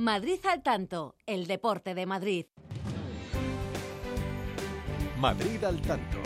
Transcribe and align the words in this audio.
Madrid 0.00 0.38
al 0.46 0.62
tanto, 0.62 1.16
el 1.26 1.48
deporte 1.48 1.92
de 1.92 2.06
Madrid. 2.06 2.46
Madrid 5.18 5.64
al 5.64 5.82
tanto. 5.82 6.18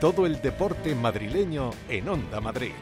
Todo 0.00 0.24
el 0.24 0.40
deporte 0.40 0.94
madrileño 0.94 1.72
en 1.90 2.08
Onda 2.08 2.40
Madrid. 2.40 2.72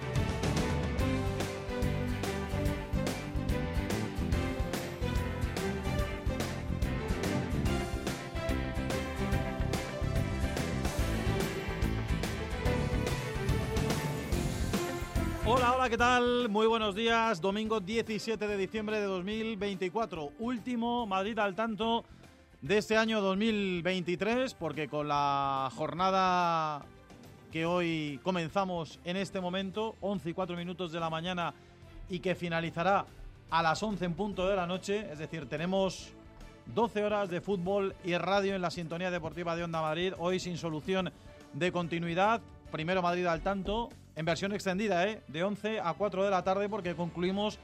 Tal? 16.00 16.48
Muy 16.48 16.66
buenos 16.66 16.94
días. 16.94 17.42
Domingo 17.42 17.78
17 17.78 18.48
de 18.48 18.56
diciembre 18.56 18.98
de 19.00 19.04
2024. 19.04 20.32
Último 20.38 21.06
Madrid 21.06 21.38
al 21.38 21.54
tanto 21.54 22.06
de 22.62 22.78
este 22.78 22.96
año 22.96 23.20
2023, 23.20 24.54
porque 24.54 24.88
con 24.88 25.08
la 25.08 25.70
jornada 25.76 26.86
que 27.52 27.66
hoy 27.66 28.18
comenzamos 28.22 28.98
en 29.04 29.18
este 29.18 29.42
momento, 29.42 29.94
11 30.00 30.30
y 30.30 30.32
4 30.32 30.56
minutos 30.56 30.90
de 30.90 31.00
la 31.00 31.10
mañana, 31.10 31.52
y 32.08 32.20
que 32.20 32.34
finalizará 32.34 33.04
a 33.50 33.62
las 33.62 33.82
11 33.82 34.02
en 34.02 34.14
punto 34.14 34.48
de 34.48 34.56
la 34.56 34.66
noche, 34.66 35.06
es 35.12 35.18
decir, 35.18 35.50
tenemos 35.50 36.14
12 36.74 37.04
horas 37.04 37.28
de 37.28 37.42
fútbol 37.42 37.94
y 38.04 38.16
radio 38.16 38.54
en 38.54 38.62
la 38.62 38.70
sintonía 38.70 39.10
deportiva 39.10 39.54
de 39.54 39.64
Onda 39.64 39.82
Madrid, 39.82 40.14
hoy 40.16 40.40
sin 40.40 40.56
solución 40.56 41.12
de 41.52 41.70
continuidad. 41.70 42.40
Primero 42.70 43.02
Madrid 43.02 43.26
al 43.26 43.42
tanto, 43.42 43.90
en 44.20 44.26
versión 44.26 44.52
extendida, 44.52 45.08
¿eh? 45.08 45.22
de 45.28 45.42
11 45.42 45.80
a 45.80 45.94
4 45.94 46.24
de 46.24 46.30
la 46.30 46.44
tarde, 46.44 46.68
porque 46.68 46.94
concluimos 46.94 47.58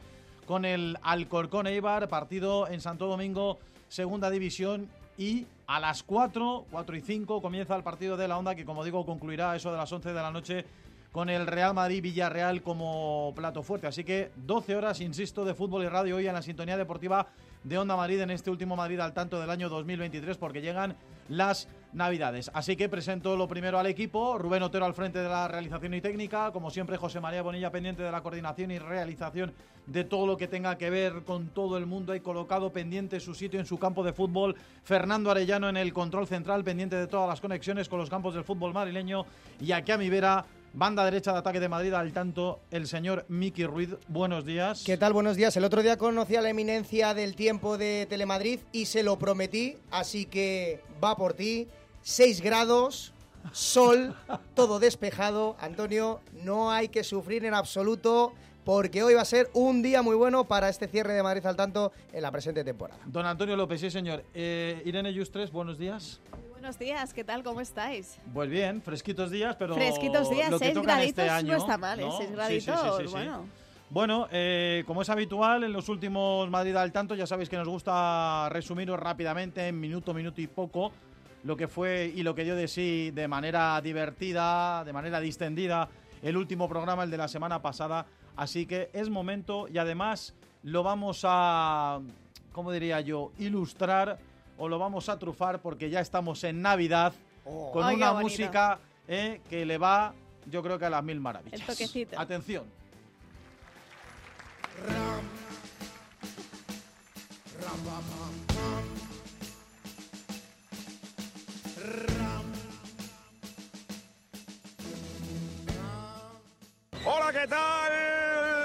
con 0.47 0.65
el 0.65 0.97
Alcorcón 1.03 1.67
Eibar, 1.67 2.09
partido 2.09 2.67
en 2.67 2.81
Santo 2.81 3.09
Domingo, 3.09 3.59
segunda 3.91 4.31
división. 4.31 4.89
Y 5.19 5.47
a 5.67 5.81
las 5.81 6.03
4, 6.03 6.65
4 6.71 6.97
y 6.97 7.01
5 7.03 7.43
comienza 7.43 7.77
el 7.77 7.83
partido 7.83 8.17
de 8.17 8.27
la 8.27 8.39
Onda, 8.39 8.55
que 8.55 8.65
como 8.65 8.87
digo, 8.87 9.05
concluirá 9.05 9.55
eso 9.55 9.71
de 9.71 9.77
las 9.77 9.93
11 9.93 10.09
de 10.09 10.15
la 10.15 10.31
noche 10.31 10.65
con 11.13 11.29
el 11.29 11.47
Real 11.47 11.75
Madrid-Villarreal 11.75 12.63
como 12.63 13.35
plato 13.37 13.63
fuerte. 13.63 13.87
Así 13.87 14.03
que 14.03 14.31
12 14.37 14.77
horas, 14.77 15.03
insisto, 15.03 15.45
de 15.45 15.53
fútbol 15.53 15.85
y 15.85 15.89
radio 15.89 16.17
hoy 16.17 16.27
en 16.27 16.33
la 16.33 16.41
sintonía 16.41 16.79
deportiva 16.79 17.27
de 17.65 17.79
Onda 17.79 17.97
Madrid 17.97 18.21
en 18.21 18.31
este 18.31 18.51
último 18.51 18.77
Madrid 18.77 19.01
al 19.01 19.13
tanto 19.13 19.41
del 19.41 19.51
año 19.51 19.69
2023, 19.69 20.37
porque 20.37 20.61
llegan 20.61 20.97
las 21.29 21.69
Navidades. 21.93 22.51
Así 22.53 22.77
que 22.77 22.91
presento 22.91 23.37
lo 23.37 23.49
primero 23.49 23.79
al 23.79 23.87
equipo, 23.87 24.37
Rubén 24.37 24.63
Otero 24.63 24.85
al 24.85 24.93
frente 24.93 25.19
de 25.21 25.29
la 25.31 25.49
realización 25.49 25.95
y 25.95 26.03
técnica, 26.03 26.51
como 26.53 26.71
siempre 26.71 26.99
José 26.99 27.21
María 27.21 27.41
Bonilla 27.41 27.71
pendiente 27.71 28.03
de 28.03 28.13
la 28.13 28.21
coordinación 28.21 28.71
y 28.71 28.79
realización 28.79 29.55
de 29.87 30.05
todo 30.05 30.27
lo 30.27 30.37
que 30.37 30.47
tenga 30.47 30.77
que 30.77 30.91
ver 30.91 31.23
con 31.25 31.49
todo 31.49 31.79
el 31.79 31.87
mundo, 31.87 32.13
hay 32.13 32.21
colocado 32.21 32.71
pendiente 32.71 33.19
su 33.19 33.35
sitio 33.35 33.61
en 33.61 33.67
su 33.67 33.79
campo 33.79 34.05
de 34.05 34.13
fútbol, 34.13 34.57
Fernando 34.83 35.31
Arellano 35.31 35.71
en 35.71 35.79
el 35.79 35.95
control 35.95 36.27
central, 36.27 36.65
pendiente 36.65 36.97
de 36.97 37.07
todas 37.07 37.29
las 37.29 37.41
conexiones 37.41 37.89
con 37.89 37.99
los 37.99 38.11
campos 38.11 38.35
del 38.35 38.45
fútbol 38.45 38.75
madrileño, 38.75 39.25
y 39.59 39.73
aquí 39.73 39.93
a 39.93 39.97
mi 39.97 40.11
vera 40.11 40.45
Banda 40.77 41.07
derecha 41.07 41.33
de 41.33 41.39
ataque 41.39 41.59
de 41.59 41.71
Madrid, 41.71 41.95
al 41.95 42.13
tanto 42.13 42.61
el 42.71 42.87
señor 42.87 43.25
Miki 43.29 43.65
Ruiz. 43.65 43.97
Buenos 44.09 44.45
días. 44.45 44.83
¿Qué 44.85 44.99
tal? 44.99 45.15
Buenos 45.15 45.35
días. 45.35 45.57
El 45.57 45.65
otro 45.65 45.81
día 45.81 45.97
conocí 45.97 46.37
a 46.37 46.43
la 46.43 46.51
eminencia 46.51 47.15
del 47.15 47.35
tiempo 47.35 47.79
de 47.79 48.07
Telemadrid 48.11 48.61
y 48.73 48.85
se 48.85 49.03
lo 49.03 49.19
prometí, 49.19 49.79
así 49.91 50.27
que 50.27 50.83
va 51.03 51.17
por 51.17 51.33
ti. 51.33 51.67
6 52.03 52.43
grados, 52.43 53.15
sol, 53.53 54.15
todo 54.55 54.79
despejado. 54.79 55.57
Antonio, 55.61 56.21
no 56.45 56.71
hay 56.71 56.89
que 56.89 57.05
sufrir 57.05 57.47
en 57.47 57.55
absoluto 57.55 58.35
porque 58.63 59.03
hoy 59.03 59.15
va 59.15 59.23
a 59.23 59.25
ser 59.25 59.49
un 59.55 59.81
día 59.81 60.03
muy 60.03 60.15
bueno 60.15 60.45
para 60.45 60.69
este 60.69 60.89
cierre 60.89 61.15
de 61.15 61.23
Madrid 61.23 61.47
al 61.47 61.57
tanto 61.57 61.91
en 62.13 62.21
la 62.21 62.31
presente 62.31 62.65
temporada. 62.65 63.01
Don 63.07 63.25
Antonio 63.25 63.57
López, 63.57 63.81
sí 63.81 63.91
señor. 63.91 64.25
Eh, 64.35 64.83
Irene 64.85 65.15
Yustres, 65.15 65.51
buenos 65.51 65.79
días. 65.79 66.21
Buenos 66.67 66.81
días, 66.81 67.15
¿qué 67.15 67.23
tal? 67.23 67.45
¿Cómo 67.45 67.61
estáis? 67.61 68.19
Pues 68.35 68.51
bien, 68.51 68.83
fresquitos 68.83 69.31
días, 69.31 69.55
pero. 69.55 69.77
Fresquitos 69.77 70.29
días, 70.29 70.51
lo 70.51 70.59
que 70.59 70.73
graditos 70.73 71.25
este 71.25 71.31
año, 71.31 71.53
no 71.53 71.59
está 71.59 71.79
mal, 71.79 72.01
¿eh? 72.01 72.03
¿no? 72.03 72.17
Seis 72.17 72.23
Sí, 72.23 72.27
sí, 72.27 72.35
graditos, 72.35 72.81
sí, 72.81 73.03
sí, 73.03 73.07
sí. 73.07 73.13
bueno. 73.13 73.45
Bueno, 73.89 74.29
eh, 74.33 74.83
como 74.85 75.03
es 75.03 75.09
habitual 75.09 75.63
en 75.63 75.73
los 75.73 75.89
últimos 75.89 76.51
Madrid 76.51 76.75
al 76.75 76.91
tanto, 76.91 77.15
ya 77.15 77.25
sabéis 77.25 77.49
que 77.49 77.57
nos 77.57 77.69
gusta 77.69 78.49
resumiros 78.49 78.99
rápidamente 78.99 79.69
en 79.69 79.79
minuto, 79.79 80.13
minuto 80.13 80.41
y 80.41 80.49
poco 80.49 80.91
lo 81.45 81.57
que 81.57 81.69
fue 81.69 82.13
y 82.13 82.25
lo 82.25 82.35
que 82.35 82.43
dio 82.43 82.57
de 82.57 82.67
sí 82.67 83.13
de 83.13 83.29
manera 83.29 83.81
divertida, 83.81 84.83
de 84.83 84.93
manera 84.93 85.21
distendida, 85.21 85.89
el 86.21 86.37
último 86.37 86.69
programa, 86.69 87.05
el 87.05 87.13
de 87.13 87.19
la 87.19 87.29
semana 87.29 87.63
pasada. 87.63 88.07
Así 88.35 88.67
que 88.67 88.91
es 88.93 89.09
momento 89.09 89.69
y 89.73 89.79
además 89.79 90.35
lo 90.65 90.83
vamos 90.83 91.21
a, 91.23 92.01
¿cómo 92.51 92.73
diría 92.73 93.03
yo?, 93.03 93.31
ilustrar 93.39 94.19
o 94.59 94.69
lo 94.69 94.79
vamos 94.79 95.09
a 95.09 95.19
trufar 95.19 95.61
porque 95.61 95.91
ya 95.91 96.01
estamos 96.01 96.43
en 96.45 96.63
Navidad 96.63 97.13
con 97.45 97.85
Ay, 97.85 97.97
qué 97.97 98.03
una 98.03 98.13
música 98.15 98.79
eh, 99.07 99.41
que 99.49 99.65
le 99.65 99.79
va, 99.79 100.15
yo 100.47 100.63
creo 100.63 100.79
que 100.79 100.87
a 100.87 100.91
las 100.91 101.05
mil 101.05 101.21
maravillas. 101.21 101.61
El 101.61 101.67
toquecito. 101.67 102.19
Atención. 102.19 102.65
Hola, 117.05 117.33
¿qué 117.33 117.47
tal? 117.47 118.56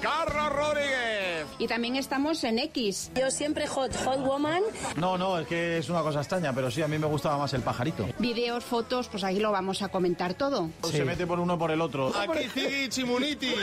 Carlos 0.00 0.52
Rodríguez. 0.52 1.46
Y 1.58 1.66
también 1.66 1.96
estamos 1.96 2.42
en 2.44 2.58
X. 2.58 3.10
Yo 3.14 3.30
siempre 3.30 3.66
hot, 3.66 3.94
hot 4.04 4.20
woman. 4.24 4.62
No, 4.96 5.18
no, 5.18 5.38
es 5.38 5.46
que 5.46 5.78
es 5.78 5.88
una 5.88 6.02
cosa 6.02 6.20
extraña, 6.20 6.52
pero 6.52 6.70
sí, 6.70 6.82
a 6.82 6.88
mí 6.88 6.98
me 6.98 7.06
gustaba 7.06 7.38
más 7.38 7.52
el 7.54 7.62
pajarito. 7.62 8.06
Videos, 8.18 8.64
fotos, 8.64 9.08
pues 9.08 9.24
ahí 9.24 9.38
lo 9.38 9.52
vamos 9.52 9.82
a 9.82 9.88
comentar 9.88 10.34
todo. 10.34 10.70
Se 10.90 11.04
mete 11.04 11.26
por 11.26 11.38
uno 11.38 11.58
por 11.58 11.70
el 11.70 11.80
otro. 11.80 12.12
Aquí 12.16 12.48
sigue 12.52 12.88
Chimunitis. 12.88 13.54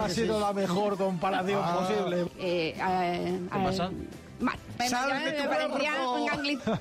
Ha 0.00 0.08
sido 0.08 0.40
la 0.40 0.52
mejor 0.52 0.96
comparación 0.96 1.62
posible. 1.62 2.22
Eh, 2.38 2.74
eh, 2.76 3.40
¿Qué 3.52 3.58
eh, 3.58 3.62
pasa? 3.64 3.88
Tu 3.88 4.44
me 4.44 5.48
parecía 5.48 5.96
por 6.02 6.20
un 6.20 6.28
gangli- 6.28 6.80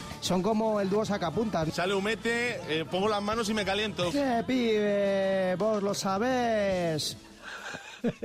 Son 0.20 0.42
como 0.42 0.80
el 0.80 0.90
dúo 0.90 1.04
sacapuntas. 1.04 1.72
Sale 1.72 1.94
humete, 1.94 2.60
eh, 2.68 2.84
pongo 2.84 3.08
las 3.08 3.22
manos 3.22 3.48
y 3.48 3.54
me 3.54 3.64
caliento. 3.64 4.10
¡Qué 4.10 4.44
pibe! 4.46 5.56
Vos 5.56 5.82
lo 5.82 5.94
sabés. 5.94 7.16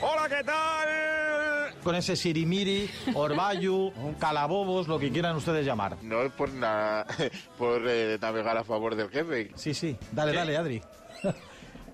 Hola, 0.00 0.28
¿qué 0.28 0.44
tal? 0.44 1.74
Con 1.82 1.94
ese 1.94 2.16
sirimiri, 2.16 2.90
orbayu, 3.14 3.92
calabobos, 4.18 4.88
lo 4.88 4.98
que 4.98 5.10
quieran 5.10 5.36
ustedes 5.36 5.66
llamar. 5.66 5.96
No 6.02 6.22
es 6.22 6.32
por 6.32 6.50
nada, 6.50 7.06
por 7.58 7.82
eh, 7.86 8.18
navegar 8.20 8.56
a 8.56 8.64
favor 8.64 8.94
del 8.94 9.10
jefe. 9.10 9.50
Sí, 9.56 9.74
sí. 9.74 9.96
Dale, 10.12 10.32
dale, 10.32 10.56
Adri. 10.56 10.82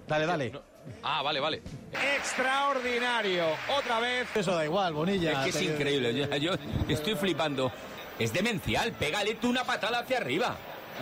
Dale, 0.08 0.24
dale. 0.24 0.52
Ah, 1.02 1.22
vale, 1.22 1.40
vale. 1.40 1.62
Extraordinario. 2.16 3.44
Otra 3.76 4.00
vez. 4.00 4.28
Eso 4.34 4.54
da 4.54 4.64
igual, 4.64 4.92
Bonilla. 4.94 5.44
Es 5.44 5.54
que 5.54 5.58
es 5.58 5.70
increíble. 5.70 6.14
Yo, 6.14 6.28
yo 6.38 6.52
estoy 6.88 7.14
flipando. 7.14 7.72
Es 8.18 8.32
demencial. 8.32 8.92
Pégale 8.92 9.34
tú 9.36 9.48
una 9.48 9.64
patada 9.64 10.00
hacia 10.00 10.18
arriba. 10.18 10.56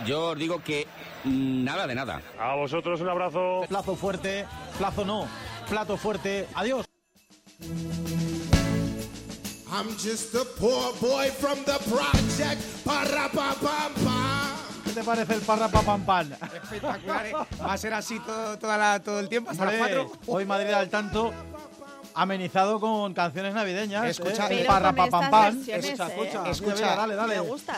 Yo 0.05 0.29
os 0.31 0.37
digo 0.37 0.61
que 0.63 0.87
mm, 1.23 1.63
nada 1.63 1.87
de 1.87 1.95
nada. 1.95 2.21
A 2.39 2.55
vosotros 2.55 3.01
un 3.01 3.09
abrazo. 3.09 3.61
Plazo 3.67 3.95
fuerte, 3.95 4.45
plazo 4.77 5.05
no, 5.05 5.27
plato 5.67 5.97
fuerte. 5.97 6.47
Adiós. 6.53 6.85
I'm 9.69 9.89
just 9.97 10.33
a 10.35 10.45
poor 10.59 10.93
boy 11.01 11.29
from 11.31 11.63
the 11.65 11.77
project. 11.89 12.61
Parapapampa. 12.85 14.46
¿Qué 14.46 14.46
te 14.97 15.03
parece 15.03 15.33
el 15.35 15.41
parra 15.41 15.67
pa 15.67 15.81
pam 15.81 16.01
pam? 16.05 16.31
Espectacular, 16.31 17.25
¿eh? 17.27 17.33
Va 17.61 17.73
a 17.73 17.77
ser 17.77 17.93
así 17.93 18.19
todo, 18.19 18.57
toda 18.57 18.77
la- 18.77 18.99
todo 18.99 19.19
el 19.19 19.29
tiempo, 19.29 19.51
hasta 19.51 19.65
las 19.65 19.75
Hombre, 19.75 19.95
4. 20.05 20.19
Hoy 20.27 20.45
Madrid 20.45 20.73
al 20.73 20.89
tanto 20.89 21.31
amenizado 22.15 22.79
con 22.79 23.13
canciones 23.13 23.53
navideñas. 23.53 24.05
Escucha, 24.05 24.45
¿eh? 24.47 24.55
Pero 24.57 24.67
parra 24.67 24.93
con 24.95 25.09
pa 25.09 25.29
pam 25.29 25.55
versiones, 25.63 25.85
Escucha, 25.85 26.07
¿eh? 26.07 26.15
escucha, 26.23 26.49
Escucha. 26.49 26.75
Mira, 26.75 26.95
dale, 26.95 27.15
dale. 27.15 27.35
Me 27.35 27.41
gusta. 27.41 27.77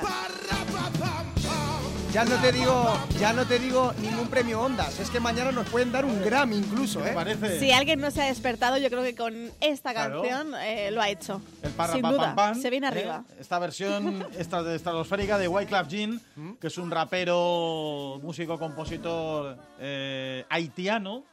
Ya 2.11 2.25
no 2.25 2.35
te 2.41 2.51
digo, 2.51 2.97
ya 3.19 3.33
no 3.33 3.45
te 3.45 3.59
digo 3.59 3.93
ningún 4.01 4.27
premio 4.29 4.61
Ondas. 4.61 4.99
Es 4.99 5.11
que 5.11 5.19
mañana 5.19 5.51
nos 5.51 5.69
pueden 5.69 5.91
dar 5.91 6.05
un 6.05 6.19
Grammy 6.23 6.55
incluso, 6.57 7.01
¿Te 7.01 7.09
¿eh? 7.11 7.13
parece? 7.13 7.59
Si 7.59 7.71
alguien 7.71 8.01
no 8.01 8.09
se 8.09 8.23
ha 8.23 8.25
despertado, 8.25 8.77
yo 8.77 8.89
creo 8.89 9.03
que 9.03 9.15
con 9.15 9.51
esta 9.61 9.91
Claro. 9.91 10.21
canción 10.23 10.55
eh, 10.59 10.89
lo 10.89 11.01
ha 11.03 11.09
hecho. 11.09 11.39
El 11.61 11.69
parra 11.71 11.93
Sin 11.93 12.01
pa 12.01 12.11
duda, 12.11 12.35
pam 12.35 12.53
pam, 12.53 12.61
se 12.61 12.71
viene 12.71 12.87
¿eh? 12.87 12.89
arriba. 12.89 13.23
Esta 13.39 13.59
versión 13.59 14.25
esta 14.37 14.63
de 14.63 14.75
estratosférica 14.75 15.37
de 15.37 15.47
Wyclef 15.47 15.87
Jean, 15.87 16.19
¿Mm? 16.35 16.53
que 16.53 16.67
es 16.67 16.77
un 16.79 16.89
rapero, 16.89 18.19
músico, 18.23 18.57
compositor 18.57 19.55
eh, 19.79 20.45
haitiano. 20.49 21.23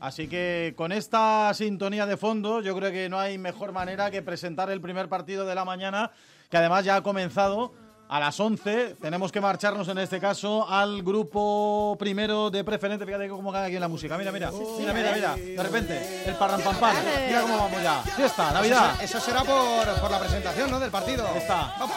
Así 0.00 0.26
que 0.26 0.74
con 0.76 0.90
esta 0.90 1.54
sintonía 1.54 2.06
de 2.06 2.16
fondo, 2.16 2.60
yo 2.60 2.74
creo 2.76 2.90
que 2.90 3.08
no 3.08 3.20
hay 3.20 3.38
mejor 3.38 3.70
manera 3.72 4.10
que 4.10 4.20
presentar 4.20 4.68
el 4.68 4.80
primer 4.80 5.08
partido 5.08 5.46
de 5.46 5.54
la 5.54 5.64
mañana, 5.64 6.10
que 6.50 6.56
además 6.56 6.84
ya 6.84 6.96
ha 6.96 7.02
comenzado 7.02 7.72
a 8.08 8.20
las 8.20 8.38
11 8.38 8.96
tenemos 9.00 9.32
que 9.32 9.40
marcharnos 9.40 9.88
en 9.88 9.98
este 9.98 10.20
caso 10.20 10.68
al 10.68 11.02
grupo 11.02 11.96
primero 11.98 12.50
de 12.50 12.62
preferente. 12.64 13.04
Fíjate 13.04 13.28
cómo 13.28 13.52
cae 13.52 13.66
aquí 13.66 13.74
en 13.74 13.80
la 13.80 13.88
música. 13.88 14.16
Mira, 14.16 14.30
mira, 14.32 14.50
mira, 14.50 14.92
mira, 14.92 15.12
mira. 15.14 15.34
De 15.36 15.62
repente, 15.62 16.22
el 16.26 16.34
parrampampar. 16.36 16.94
Mira 17.26 17.40
cómo 17.42 17.56
vamos 17.58 17.82
ya. 17.82 18.02
Fiesta, 18.02 18.52
Navidad. 18.52 19.02
Eso, 19.02 19.20
será 19.20 19.42
por, 19.42 19.86
por 20.00 20.10
la 20.10 20.20
presentación, 20.20 20.70
¿no? 20.70 20.78
Del 20.78 20.90
partido. 20.90 21.26
Está. 21.36 21.74
Vamos. 21.78 21.96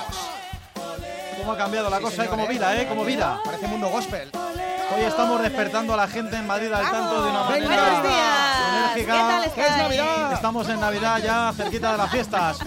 Cómo 1.38 1.52
ha 1.54 1.58
cambiado 1.58 1.90
la 1.90 1.98
Sí, 1.98 2.04
cosa, 2.04 2.16
señor, 2.16 2.28
¿eh? 2.28 2.32
Como 2.32 2.48
vida, 2.48 2.82
¿eh? 2.82 2.88
Como 2.88 3.06
vida. 3.06 3.40
Parece 3.46 3.68
mundo 3.68 3.88
gospel. 3.90 4.30
Hoy 4.92 5.02
estamos 5.04 5.42
despertando 5.42 5.94
a 5.94 5.98
la 5.98 6.08
gente 6.08 6.36
en 6.36 6.48
Madrid 6.48 6.72
al 6.74 6.90
tanto 6.90 7.24
de 7.24 7.30
una 7.30 7.44
manera 7.44 7.68
Buenos 7.68 8.04
días. 8.04 8.68
enérgica. 8.96 8.96
¿Qué 8.96 9.06
tal 9.06 9.54
¿Qué 9.54 9.62
es? 9.62 9.78
Navidad? 9.78 10.34
Estamos 10.34 10.70
en 10.70 10.80
Navidad 10.80 11.20
ya, 11.24 11.54
cerquita 11.56 11.92
de 11.92 11.98
las 12.00 12.12
fiestas. 12.12 12.60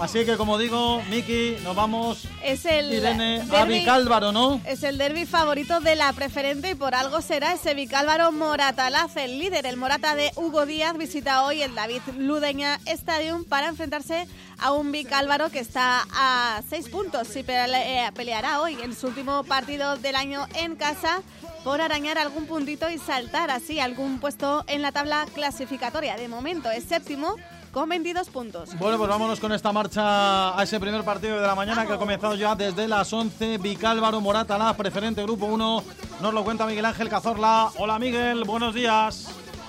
Así 0.00 0.24
que, 0.24 0.38
como 0.38 0.56
digo, 0.56 1.02
Miki, 1.10 1.56
nos 1.62 1.76
vamos. 1.76 2.26
Es 2.42 2.64
el 2.64 2.90
Irene, 2.90 3.42
a 3.42 3.44
derbi- 3.44 3.80
Vicálvaro, 3.80 4.32
¿no? 4.32 4.58
Es 4.64 4.82
el 4.82 4.96
derby 4.96 5.26
favorito 5.26 5.80
de 5.80 5.94
la 5.94 6.10
preferente 6.14 6.70
y 6.70 6.74
por 6.74 6.94
algo 6.94 7.20
será 7.20 7.52
ese 7.52 7.74
Vicálvaro 7.74 8.32
Moratalaz, 8.32 9.14
el 9.18 9.38
líder. 9.38 9.66
El 9.66 9.76
Morata 9.76 10.14
de 10.14 10.32
Hugo 10.36 10.64
Díaz 10.64 10.96
visita 10.96 11.44
hoy 11.44 11.60
el 11.60 11.74
David 11.74 12.00
Ludeña 12.16 12.80
Stadium 12.86 13.44
para 13.44 13.68
enfrentarse 13.68 14.26
a 14.58 14.72
un 14.72 14.90
Vicálvaro 14.90 15.50
que 15.50 15.58
está 15.58 16.06
a 16.14 16.62
seis 16.70 16.88
puntos 16.88 17.36
y 17.36 17.44
eh, 17.46 18.10
peleará 18.14 18.62
hoy 18.62 18.78
en 18.82 18.94
su 18.96 19.08
último 19.08 19.44
partido 19.44 19.96
del 19.98 20.16
año 20.16 20.46
en 20.54 20.76
casa 20.76 21.20
por 21.62 21.82
arañar 21.82 22.16
algún 22.16 22.46
puntito 22.46 22.88
y 22.88 22.96
saltar 22.96 23.50
así 23.50 23.80
algún 23.80 24.18
puesto 24.18 24.64
en 24.66 24.80
la 24.80 24.92
tabla 24.92 25.26
clasificatoria. 25.34 26.16
De 26.16 26.26
momento 26.28 26.70
es 26.70 26.84
séptimo 26.84 27.36
con 27.72 27.88
22 27.88 28.28
puntos. 28.30 28.76
Bueno, 28.78 28.98
pues 28.98 29.08
vámonos 29.08 29.40
con 29.40 29.52
esta 29.52 29.72
marcha 29.72 30.58
a 30.58 30.62
ese 30.62 30.80
primer 30.80 31.04
partido 31.04 31.40
de 31.40 31.46
la 31.46 31.54
mañana 31.54 31.86
que 31.86 31.92
ha 31.92 31.98
comenzado 31.98 32.34
ya 32.34 32.54
desde 32.54 32.88
las 32.88 33.12
11. 33.12 33.58
Vicálvaro 33.58 34.20
Morata, 34.20 34.58
la 34.58 34.76
preferente 34.76 35.22
grupo 35.22 35.46
1. 35.46 35.84
Nos 36.20 36.34
lo 36.34 36.44
cuenta 36.44 36.66
Miguel 36.66 36.84
Ángel 36.84 37.08
Cazorla. 37.08 37.70
Hola 37.78 37.98
Miguel, 37.98 38.44
buenos 38.44 38.74
días. 38.74 39.28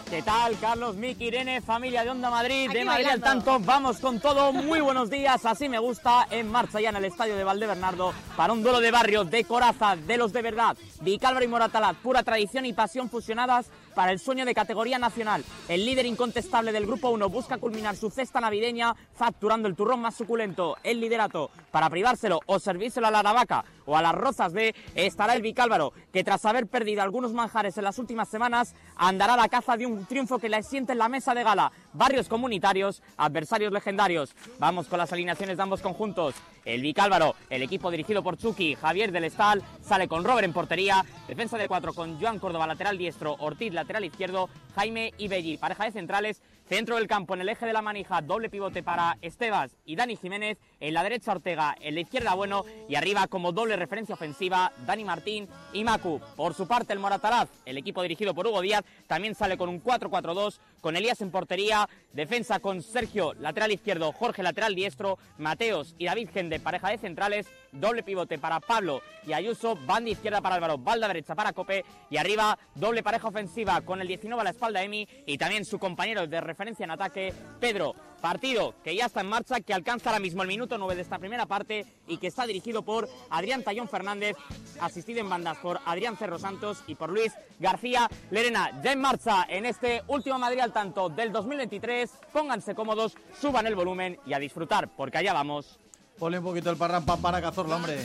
¿Qué 0.09 0.21
tal, 0.23 0.59
Carlos, 0.59 0.97
Miki, 0.97 1.27
Irene, 1.27 1.61
familia 1.61 2.03
de 2.03 2.09
Onda 2.09 2.29
Madrid, 2.29 2.67
Aquí 2.67 2.79
de 2.79 2.83
Madrid 2.83 3.05
al 3.05 3.21
bailando. 3.21 3.45
tanto? 3.45 3.65
Vamos 3.65 3.97
con 3.99 4.19
todo, 4.19 4.51
muy 4.51 4.81
buenos 4.81 5.09
días, 5.09 5.45
así 5.45 5.69
me 5.69 5.79
gusta, 5.79 6.27
en 6.29 6.51
marcha 6.51 6.81
ya 6.81 6.89
en 6.89 6.97
el 6.97 7.05
estadio 7.05 7.37
de 7.37 7.45
Valdebernardo 7.45 8.13
para 8.35 8.51
un 8.51 8.61
duelo 8.61 8.81
de 8.81 8.91
barrio, 8.91 9.23
de 9.23 9.45
coraza, 9.45 9.95
de 9.95 10.17
los 10.17 10.33
de 10.33 10.41
verdad. 10.41 10.75
Vicálvaro 10.99 11.45
y 11.45 11.47
Moratalaz, 11.47 11.95
pura 12.03 12.23
tradición 12.23 12.65
y 12.65 12.73
pasión 12.73 13.09
fusionadas 13.09 13.67
para 13.91 14.11
el 14.11 14.19
sueño 14.19 14.45
de 14.45 14.53
categoría 14.53 14.99
nacional. 14.99 15.43
El 15.67 15.85
líder 15.85 16.05
incontestable 16.05 16.71
del 16.71 16.85
Grupo 16.85 17.09
1 17.09 17.29
busca 17.29 17.57
culminar 17.57 17.95
su 17.95 18.09
cesta 18.09 18.41
navideña 18.41 18.95
facturando 19.13 19.67
el 19.67 19.75
turrón 19.75 20.01
más 20.01 20.15
suculento, 20.15 20.77
el 20.83 20.99
liderato. 20.99 21.51
Para 21.71 21.89
privárselo 21.89 22.39
o 22.45 22.59
servírselo 22.59 23.07
a 23.07 23.11
la 23.11 23.19
Aravaca 23.19 23.63
o 23.91 23.97
a 23.97 24.01
las 24.01 24.15
Rozas 24.15 24.53
B 24.53 24.73
estará 24.95 25.35
el 25.35 25.41
Vicálvaro, 25.41 25.91
que 26.13 26.23
tras 26.23 26.45
haber 26.45 26.67
perdido 26.67 27.01
algunos 27.01 27.33
manjares 27.33 27.77
en 27.77 27.83
las 27.83 27.99
últimas 27.99 28.29
semanas, 28.29 28.73
andará 28.95 29.33
a 29.33 29.37
la 29.37 29.49
caza 29.49 29.75
de 29.75 29.85
un 29.85 30.05
triunfo 30.05 30.39
que 30.39 30.47
le 30.47 30.63
siente 30.63 30.93
en 30.93 30.97
la 30.97 31.09
mesa 31.09 31.33
de 31.33 31.43
gala. 31.43 31.73
Barrios 31.91 32.29
comunitarios, 32.29 33.03
adversarios 33.17 33.73
legendarios. 33.73 34.33
Vamos 34.59 34.87
con 34.87 34.97
las 34.97 35.11
alineaciones 35.11 35.57
de 35.57 35.63
ambos 35.63 35.81
conjuntos. 35.81 36.35
El 36.63 36.81
Vicálvaro, 36.81 37.35
el 37.49 37.63
equipo 37.63 37.91
dirigido 37.91 38.23
por 38.23 38.37
Chucky, 38.37 38.75
Javier 38.75 39.11
del 39.11 39.25
Estal, 39.25 39.61
sale 39.81 40.07
con 40.07 40.23
Robert 40.23 40.45
en 40.45 40.53
portería, 40.53 41.03
defensa 41.27 41.57
de 41.57 41.67
cuatro 41.67 41.93
con 41.93 42.17
Joan 42.21 42.39
Córdoba 42.39 42.67
lateral 42.67 42.97
diestro, 42.97 43.35
Ortiz 43.39 43.73
lateral 43.73 44.05
izquierdo, 44.05 44.47
Jaime 44.75 45.13
y 45.17 45.27
Belli, 45.27 45.57
pareja 45.57 45.83
de 45.83 45.91
centrales, 45.91 46.41
centro 46.71 46.95
del 46.95 47.07
campo 47.07 47.33
en 47.33 47.41
el 47.41 47.49
eje 47.49 47.65
de 47.65 47.73
la 47.73 47.81
manija, 47.81 48.21
doble 48.21 48.49
pivote 48.49 48.81
para 48.81 49.17
Estebas 49.21 49.75
y 49.83 49.97
Dani 49.97 50.15
Jiménez, 50.15 50.57
en 50.79 50.93
la 50.93 51.03
derecha 51.03 51.33
Ortega, 51.33 51.75
en 51.81 51.95
la 51.95 51.99
izquierda 51.99 52.33
Bueno. 52.33 52.63
Y 52.87 52.95
arriba 52.95 53.27
como 53.27 53.51
doble 53.51 53.75
referencia 53.75 54.15
ofensiva 54.15 54.71
Dani 54.85 55.03
Martín 55.03 55.49
y 55.73 55.83
Macu. 55.83 56.21
Por 56.37 56.53
su 56.53 56.69
parte 56.69 56.93
el 56.93 56.99
Moratalaz, 56.99 57.49
el 57.65 57.77
equipo 57.77 58.01
dirigido 58.01 58.33
por 58.33 58.47
Hugo 58.47 58.61
Díaz, 58.61 58.85
también 59.07 59.35
sale 59.35 59.57
con 59.57 59.67
un 59.67 59.83
4-4-2 59.83 60.59
con 60.81 60.97
Elías 60.97 61.21
en 61.21 61.31
portería, 61.31 61.87
defensa 62.11 62.59
con 62.59 62.81
Sergio 62.81 63.33
lateral 63.35 63.71
izquierdo, 63.71 64.11
Jorge 64.11 64.43
lateral 64.43 64.75
diestro, 64.75 65.17
Mateos 65.37 65.95
y 65.97 66.05
David 66.05 66.29
Gende, 66.33 66.59
pareja 66.59 66.89
de 66.89 66.97
centrales, 66.97 67.47
doble 67.71 68.03
pivote 68.03 68.37
para 68.37 68.59
Pablo 68.59 69.01
y 69.25 69.33
Ayuso, 69.33 69.77
banda 69.85 70.09
izquierda 70.09 70.41
para 70.41 70.55
Álvaro, 70.55 70.77
balda 70.77 71.07
derecha 71.07 71.35
para 71.35 71.53
Cope 71.53 71.85
y 72.09 72.17
arriba 72.17 72.57
doble 72.75 73.03
pareja 73.03 73.27
ofensiva 73.27 73.81
con 73.81 74.01
el 74.01 74.07
19 74.07 74.41
a 74.41 74.43
la 74.43 74.49
espalda 74.49 74.83
Emi 74.83 75.07
y 75.25 75.37
también 75.37 75.63
su 75.63 75.79
compañero 75.79 76.27
de 76.27 76.41
referencia 76.41 76.83
en 76.83 76.91
ataque, 76.91 77.33
Pedro. 77.59 77.95
Partido 78.21 78.75
que 78.83 78.95
ya 78.95 79.07
está 79.07 79.21
en 79.21 79.29
marcha, 79.29 79.61
que 79.61 79.73
alcanza 79.73 80.09
ahora 80.09 80.19
mismo 80.19 80.43
el 80.43 80.47
minuto 80.47 80.77
9 80.77 80.95
de 80.95 81.01
esta 81.01 81.17
primera 81.17 81.47
parte 81.47 81.85
y 82.07 82.17
que 82.17 82.27
está 82.27 82.45
dirigido 82.45 82.83
por 82.83 83.09
Adrián 83.29 83.63
Tallón 83.63 83.89
Fernández, 83.89 84.37
asistido 84.79 85.19
en 85.19 85.29
bandas 85.29 85.57
por 85.57 85.79
Adrián 85.85 86.15
Cerro 86.17 86.37
Santos 86.37 86.83
y 86.87 86.95
por 86.95 87.09
Luis 87.09 87.33
García 87.59 88.07
Lerena. 88.29 88.79
Ya 88.83 88.91
en 88.91 89.01
marcha 89.01 89.45
en 89.49 89.65
este 89.65 90.03
último 90.07 90.37
Madrid 90.37 90.59
al 90.59 90.71
tanto 90.71 91.09
del 91.09 91.31
2023. 91.31 92.11
Pónganse 92.31 92.75
cómodos, 92.75 93.15
suban 93.39 93.65
el 93.65 93.75
volumen 93.75 94.19
y 94.25 94.33
a 94.33 94.39
disfrutar, 94.39 94.89
porque 94.95 95.17
allá 95.17 95.33
vamos. 95.33 95.79
Ponle 96.19 96.37
un 96.37 96.43
poquito 96.45 96.69
el 96.69 96.77
parrampam 96.77 97.19
para 97.19 97.41
Cazorla, 97.41 97.77
hombre. 97.77 97.97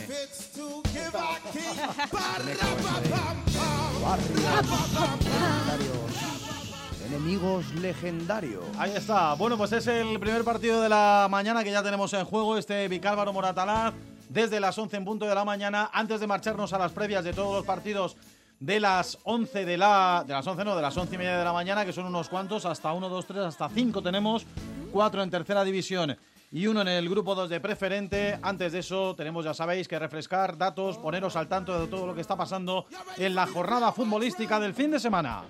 Enemigos 7.07 7.73
legendarios. 7.75 8.65
Ahí 8.77 8.91
está. 8.93 9.33
Bueno, 9.35 9.57
pues 9.57 9.71
es 9.71 9.87
el 9.87 10.19
primer 10.19 10.43
partido 10.43 10.81
de 10.81 10.89
la 10.89 11.27
mañana 11.29 11.63
que 11.63 11.71
ya 11.71 11.81
tenemos 11.81 12.11
en 12.11 12.25
juego, 12.25 12.57
este 12.57 12.85
Vicálvaro 12.89 13.31
Moratalaz, 13.31 13.93
desde 14.27 14.59
las 14.59 14.77
11 14.77 14.97
en 14.97 15.05
punto 15.05 15.25
de 15.25 15.33
la 15.33 15.45
mañana. 15.45 15.89
Antes 15.93 16.19
de 16.19 16.27
marcharnos 16.27 16.73
a 16.73 16.77
las 16.77 16.91
previas 16.91 17.23
de 17.23 17.31
todos 17.31 17.55
los 17.55 17.65
partidos 17.65 18.17
de 18.59 18.81
las 18.81 19.19
11 19.23 19.63
de 19.63 19.77
la... 19.77 20.25
De 20.27 20.33
las 20.33 20.45
11 20.45 20.65
no, 20.65 20.75
de 20.75 20.81
las 20.81 20.97
11 20.97 21.15
y 21.15 21.17
media 21.17 21.37
de 21.37 21.45
la 21.45 21.53
mañana, 21.53 21.85
que 21.85 21.93
son 21.93 22.07
unos 22.07 22.27
cuantos, 22.27 22.65
hasta 22.65 22.91
1, 22.91 23.07
2, 23.07 23.25
3, 23.25 23.37
hasta 23.39 23.69
5 23.69 24.01
tenemos, 24.01 24.45
4 24.91 25.23
en 25.23 25.29
tercera 25.29 25.63
división 25.63 26.17
y 26.51 26.67
uno 26.67 26.81
en 26.81 26.89
el 26.89 27.07
grupo 27.09 27.35
2 27.35 27.49
de 27.49 27.61
preferente. 27.61 28.37
Antes 28.41 28.73
de 28.73 28.79
eso 28.79 29.15
tenemos, 29.15 29.45
ya 29.45 29.53
sabéis, 29.53 29.87
que 29.87 29.97
refrescar 29.97 30.57
datos, 30.57 30.97
poneros 30.97 31.37
al 31.37 31.47
tanto 31.47 31.79
de 31.79 31.87
todo 31.87 32.05
lo 32.05 32.13
que 32.13 32.21
está 32.21 32.35
pasando 32.35 32.85
en 33.15 33.33
la 33.33 33.47
jornada 33.47 33.93
futbolística 33.93 34.59
del 34.59 34.73
fin 34.73 34.91
de 34.91 34.99
semana. 34.99 35.43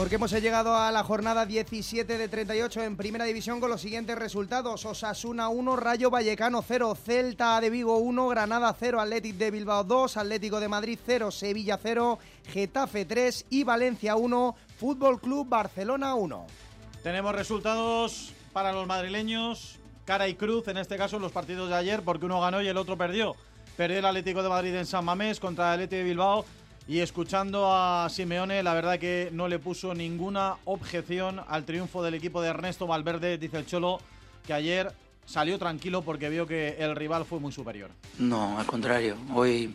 Porque 0.00 0.14
hemos 0.14 0.32
llegado 0.32 0.74
a 0.74 0.90
la 0.90 1.04
jornada 1.04 1.44
17 1.44 2.16
de 2.16 2.26
38 2.26 2.84
en 2.84 2.96
Primera 2.96 3.26
División 3.26 3.60
con 3.60 3.68
los 3.68 3.82
siguientes 3.82 4.16
resultados. 4.16 4.86
Osasuna 4.86 5.50
1, 5.50 5.76
Rayo 5.76 6.08
Vallecano 6.08 6.64
0, 6.66 6.94
Celta 6.94 7.60
de 7.60 7.68
Vigo 7.68 7.98
1, 7.98 8.28
Granada 8.28 8.74
0, 8.80 8.98
Atlético 8.98 9.36
de 9.36 9.50
Bilbao 9.50 9.84
2, 9.84 10.16
Atlético 10.16 10.58
de 10.58 10.68
Madrid 10.68 10.98
0, 11.04 11.30
Sevilla 11.30 11.78
0, 11.82 12.18
Getafe 12.46 13.04
3 13.04 13.44
y 13.50 13.62
Valencia 13.64 14.16
1, 14.16 14.56
Fútbol 14.78 15.20
Club 15.20 15.46
Barcelona 15.46 16.14
1. 16.14 16.46
Tenemos 17.02 17.34
resultados 17.34 18.32
para 18.54 18.72
los 18.72 18.86
madrileños, 18.86 19.80
cara 20.06 20.28
y 20.28 20.34
cruz, 20.34 20.66
en 20.68 20.78
este 20.78 20.96
caso 20.96 21.18
los 21.18 21.30
partidos 21.30 21.68
de 21.68 21.76
ayer, 21.76 22.00
porque 22.00 22.24
uno 22.24 22.40
ganó 22.40 22.62
y 22.62 22.68
el 22.68 22.78
otro 22.78 22.96
perdió. 22.96 23.36
Perdió 23.76 23.98
el 23.98 24.06
Atlético 24.06 24.42
de 24.42 24.48
Madrid 24.48 24.74
en 24.76 24.86
San 24.86 25.04
Mamés 25.04 25.38
contra 25.38 25.66
el 25.66 25.72
Atlético 25.74 25.98
de 25.98 26.04
Bilbao 26.04 26.46
y 26.90 26.98
escuchando 26.98 27.72
a 27.72 28.08
Simeone, 28.10 28.64
la 28.64 28.74
verdad 28.74 28.98
que 28.98 29.28
no 29.32 29.46
le 29.46 29.60
puso 29.60 29.94
ninguna 29.94 30.56
objeción 30.64 31.40
al 31.46 31.64
triunfo 31.64 32.02
del 32.02 32.14
equipo 32.14 32.42
de 32.42 32.48
Ernesto 32.48 32.88
Valverde, 32.88 33.38
dice 33.38 33.58
el 33.58 33.66
Cholo, 33.66 34.00
que 34.44 34.52
ayer 34.54 34.90
salió 35.24 35.56
tranquilo 35.56 36.02
porque 36.02 36.28
vio 36.28 36.48
que 36.48 36.70
el 36.80 36.96
rival 36.96 37.24
fue 37.24 37.38
muy 37.38 37.52
superior. 37.52 37.90
No, 38.18 38.58
al 38.58 38.66
contrario. 38.66 39.16
Hoy 39.32 39.72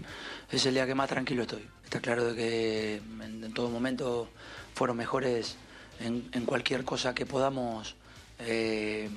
es 0.52 0.66
el 0.66 0.74
día 0.74 0.86
que 0.86 0.94
más 0.94 1.08
tranquilo 1.08 1.44
estoy. 1.44 1.66
Está 1.86 2.02
claro 2.02 2.26
de 2.26 2.36
que 2.36 2.96
en, 3.24 3.54
todo 3.54 3.70
momento 3.70 4.28
fueron 4.74 4.98
mejores 4.98 5.56
en, 6.02 6.28
en 6.34 6.44
cualquier 6.44 6.84
cosa 6.84 7.16
que 7.16 7.26
podamos 7.26 7.96
eh, 8.40 9.10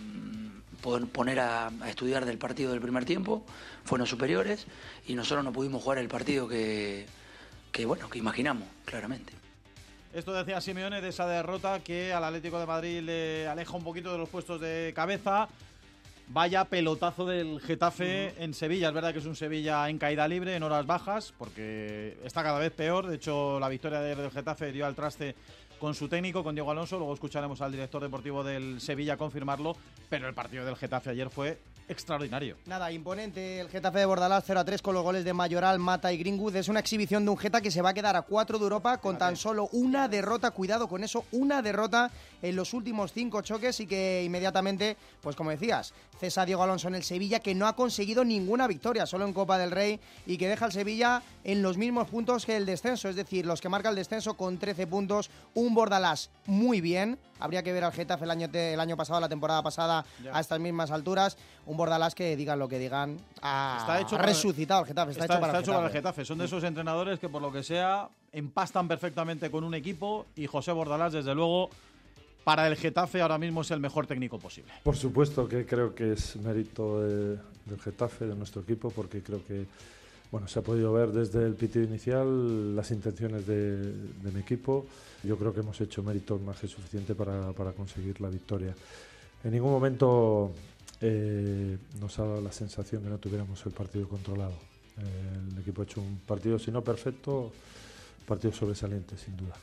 pon- 0.81 1.09
poner 1.09 1.41
a 1.41 1.73
estudiar 1.89 2.25
del 2.27 2.39
partido 2.39 2.71
del 2.71 2.81
primer 2.81 3.05
tiempo. 3.05 3.45
Fueron 3.85 4.07
superiores 4.07 4.69
y 5.09 5.15
nosotros 5.15 5.45
no 5.45 5.53
pudimos 5.53 5.83
jugar 5.83 5.99
el 5.99 6.07
partido 6.07 6.47
que, 6.47 7.07
que 7.73 7.87
bueno, 7.87 8.09
que 8.09 8.19
imaginamos, 8.19 8.69
claramente. 8.85 9.33
Esto 10.13 10.33
decía 10.33 10.61
Simeone 10.61 11.01
de 11.01 11.09
esa 11.11 11.27
derrota 11.27 11.81
que 11.81 12.13
al 12.13 12.25
Atlético 12.25 12.59
de 12.59 12.67
Madrid 12.67 13.01
le 13.03 13.47
aleja 13.47 13.77
un 13.77 13.85
poquito 13.85 14.11
de 14.11 14.19
los 14.19 14.29
puestos 14.29 14.61
de 14.61 14.93
cabeza. 14.97 15.49
Vaya 16.31 16.65
pelotazo 16.65 17.25
del 17.25 17.61
Getafe 17.61 18.35
en 18.43 18.53
Sevilla. 18.53 18.89
Es 18.89 18.95
verdad 18.95 19.13
que 19.13 19.19
es 19.21 19.27
un 19.27 19.37
Sevilla 19.37 19.89
en 19.89 19.99
caída 19.99 20.29
libre, 20.29 20.57
en 20.57 20.63
horas 20.63 20.87
bajas, 20.87 21.33
porque 21.39 22.19
está 22.25 22.43
cada 22.43 22.59
vez 22.59 22.73
peor. 22.73 23.07
De 23.07 23.17
hecho, 23.17 23.59
la 23.61 23.69
victoria 23.69 24.01
del 24.01 24.31
Getafe 24.31 24.73
dio 24.73 24.87
al 24.87 24.95
traste 24.95 25.35
con 25.79 25.95
su 25.95 26.09
técnico, 26.09 26.43
con 26.45 26.55
Diego 26.55 26.71
Alonso. 26.71 26.99
Luego 26.99 27.15
escucharemos 27.15 27.61
al 27.63 27.73
director 27.73 28.03
deportivo 28.03 28.45
del 28.45 28.81
Sevilla 28.81 29.17
confirmarlo. 29.17 29.77
Pero 30.11 30.29
el 30.29 30.35
partido 30.35 30.65
del 30.65 30.77
Getafe 30.77 31.11
ayer 31.11 31.31
fue 31.31 31.59
extraordinario. 31.89 32.57
Nada, 32.67 32.93
imponente 32.93 33.61
el 33.61 33.69
Getafe 33.69 34.01
de 34.01 34.07
Bordalás 34.07 34.45
0 34.47 34.61
a 34.61 34.65
3 34.65 34.83
con 34.83 34.95
los 34.95 35.03
goles 35.03 35.25
de 35.25 35.33
Mayoral, 35.33 35.79
Mata 35.79 36.13
y 36.13 36.19
Greenwood. 36.19 36.57
Es 36.57 36.69
una 36.69 36.81
exhibición 36.81 37.25
de 37.25 37.31
un 37.31 37.39
Geta 37.39 37.61
que 37.61 37.71
se 37.71 37.83
va 37.83 37.91
a 37.91 37.95
quedar 37.95 38.17
a 38.17 38.23
4 38.23 38.59
de 38.59 38.63
Europa 38.63 38.99
con 38.99 39.19
tan 39.19 39.37
solo 39.37 39.69
una 39.73 40.09
derrota. 40.09 40.51
Cuidado 40.51 40.89
con 40.89 41.05
eso, 41.05 41.25
una 41.33 41.63
derrota 41.63 42.11
en 42.43 42.57
los 42.57 42.75
últimos 42.75 43.13
5 43.13 43.43
choques 43.43 43.81
y 43.81 43.87
que 43.87 44.23
inmediatamente, 44.25 44.97
pues 45.21 45.37
como 45.37 45.51
decías, 45.51 45.93
cesa 46.19 46.45
Diego 46.45 46.63
Alonso 46.63 46.89
en 46.89 46.95
el 46.95 47.03
Sevilla 47.05 47.41
que 47.41 47.55
no 47.55 47.67
ha 47.67 47.77
conseguido 47.77 48.25
ninguna 48.25 48.67
victoria, 48.67 49.07
solo 49.07 49.25
en 49.25 49.33
Copa 49.33 49.59
del 49.59 49.71
Rey 49.71 50.01
y 50.27 50.37
que 50.39 50.49
deja 50.49 50.65
al 50.65 50.73
Sevilla 50.73 51.23
en 51.45 51.63
los 51.63 51.77
mismos 51.77 52.09
puntos 52.09 52.45
que 52.47 52.57
el 52.57 52.67
descenso, 52.67 53.09
es 53.09 53.17
decir, 53.17 53.47
los 53.47 53.61
que 53.61 53.69
marca 53.69 53.89
el 53.89 53.97
descenso 53.97 54.35
con 54.35 54.59
13 54.59 54.87
puntos. 54.87 55.31
Un 55.55 55.75
Bordalás 55.75 56.31
muy 56.47 56.81
bien. 56.81 57.19
Habría 57.41 57.63
que 57.63 57.73
ver 57.73 57.85
al 57.85 57.93
Getafe 57.93 58.25
el 58.25 58.31
año, 58.33 58.49
el 58.53 58.81
año 58.81 58.97
pasado, 58.97 59.21
la 59.21 59.29
temporada 59.29 59.63
pasada, 59.63 60.05
Ya. 60.25 60.37
a 60.37 60.41
estas 60.41 60.59
mismas 60.59 60.91
alturas. 60.91 61.37
Un 61.67 61.77
Bordalás 61.77 62.15
que 62.17 62.37
digan 62.37 62.59
lo 62.59 62.69
que 62.69 62.79
digan, 62.81 63.17
ha 63.43 63.77
Está 63.81 64.01
hecho 64.01 64.17
ha 64.17 64.23
resucitado 64.23 64.81
el 64.81 64.87
Getafe. 64.89 65.13
Está, 65.13 65.25
hecho 65.25 65.41
para 65.41 65.59
el 65.59 65.65
para 65.65 65.87
el 65.87 65.93
Getafe. 65.93 65.93
Getafe. 65.93 66.25
Son 66.25 66.39
de 66.39 66.47
esos 66.47 66.65
entrenadores 66.65 67.21
que, 67.21 67.29
por 67.29 67.41
lo 67.41 67.53
que 67.53 67.63
sea, 67.63 68.09
empastan 68.33 68.89
perfectamente 68.89 69.51
con 69.53 69.63
un 69.63 69.75
equipo 69.75 70.27
y 70.35 70.47
José 70.47 70.73
Bordalás, 70.73 71.13
desde 71.13 71.35
luego, 71.35 71.71
para 72.45 72.67
el 72.67 72.77
Getafe 72.77 73.21
ahora 73.21 73.39
mismo 73.39 73.61
es 73.63 73.71
el 73.71 73.81
mejor 73.81 74.07
técnico 74.07 74.39
posible. 74.39 74.73
Por 74.83 74.97
supuesto 74.97 75.47
que 75.49 75.67
creo 75.67 75.95
que 75.95 76.13
es 76.13 76.37
mérito 76.37 77.03
de- 77.03 77.39
del 77.67 77.81
Getafe, 77.83 78.27
de 78.27 78.35
nuestro 78.35 78.63
equipo, 78.63 78.91
porque 78.91 79.23
creo 79.23 79.45
que 79.47 79.67
bueno, 80.31 80.47
se 80.47 80.59
ha 80.59 80.63
podido 80.63 80.93
ver 80.93 81.11
desde 81.11 81.45
el 81.47 81.55
pitido 81.55 81.85
inicial 81.87 82.77
las 82.77 82.91
intenciones 82.91 83.47
de, 83.47 83.77
de 83.93 84.31
mi 84.33 84.41
equipo. 84.41 84.87
Yo 85.25 85.37
creo 85.39 85.55
que 85.55 85.61
hemos 85.61 85.81
hecho 85.81 86.03
mérito 86.03 86.39
más 86.39 86.59
que 86.61 86.69
suficiente 86.69 87.15
para, 87.15 87.53
para 87.53 87.73
conseguir 87.73 88.21
la 88.21 88.29
victoria. 88.29 88.75
En 89.43 89.53
ningún 89.53 89.71
momento 89.71 90.53
eh, 91.01 91.79
nos 92.01 92.19
ha 92.19 92.25
dado 92.25 92.41
la 92.43 92.53
sensación 92.53 93.03
que 93.03 93.09
no 93.09 93.17
tuviéramos 93.19 93.65
el 93.65 93.73
partido 93.73 94.07
controlado. 94.09 94.53
Eh, 94.99 95.03
el 95.53 95.59
equipo 95.61 95.81
ha 95.81 95.85
hecho 95.85 96.01
un 96.03 96.19
partido, 96.27 96.59
si 96.59 96.71
no 96.71 96.83
perfecto, 96.83 97.51
partido 98.27 98.53
sobresaliente, 98.53 99.17
sin 99.17 99.35
duda. 99.37 99.55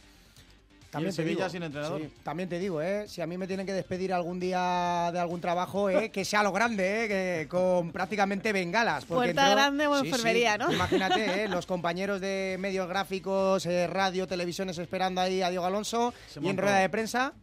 ¿Y 1.02 1.06
el 1.06 1.10
te 1.10 1.16
Sevilla 1.16 1.36
digo, 1.38 1.50
sin 1.50 1.64
entrenador? 1.64 2.02
sí, 2.02 2.10
también 2.24 2.50
te 2.50 2.60
digo, 2.60 2.82
¿eh? 2.82 3.06
si 3.08 3.22
a 3.22 3.28
mí 3.28 3.38
me 3.38 3.48
tienen 3.48 3.66
que 3.66 3.74
despedir 3.74 4.14
algún 4.14 4.40
día 4.40 5.10
de 5.12 5.20
algún 5.20 5.42
trabajo, 5.42 5.90
¿eh? 5.90 6.10
que 6.14 6.26
sea 6.26 6.44
lo 6.44 6.52
grande, 6.52 7.06
¿eh? 7.06 7.08
que 7.08 7.48
con 7.48 7.92
prácticamente 7.92 8.52
bengalas. 8.54 9.06
porque 9.06 9.34
Puerta 9.34 9.44
entró- 9.48 9.56
grande 9.56 9.88
o 9.88 9.96
Sí, 9.96 10.02
sí, 10.02 10.08
enfermería, 10.10 10.58
¿no? 10.58 10.72
Imagínate, 10.72 11.44
¿eh? 11.44 11.48
los 11.48 11.66
compañeros 11.66 12.22
de 12.22 12.58
medios 12.60 12.88
gráficos, 12.88 13.66
eh, 13.66 13.88
radio, 13.88 14.28
televisiones 14.28 14.78
esperando 14.78 15.22
ahí 15.22 15.42
a 15.42 15.50
Diego 15.50 15.66
Alonso 15.66 16.14
Se 16.28 16.40
y 16.42 16.48
en 16.50 16.58
rueda 16.58 16.78
de 16.80 16.90
prensa, 16.90 17.34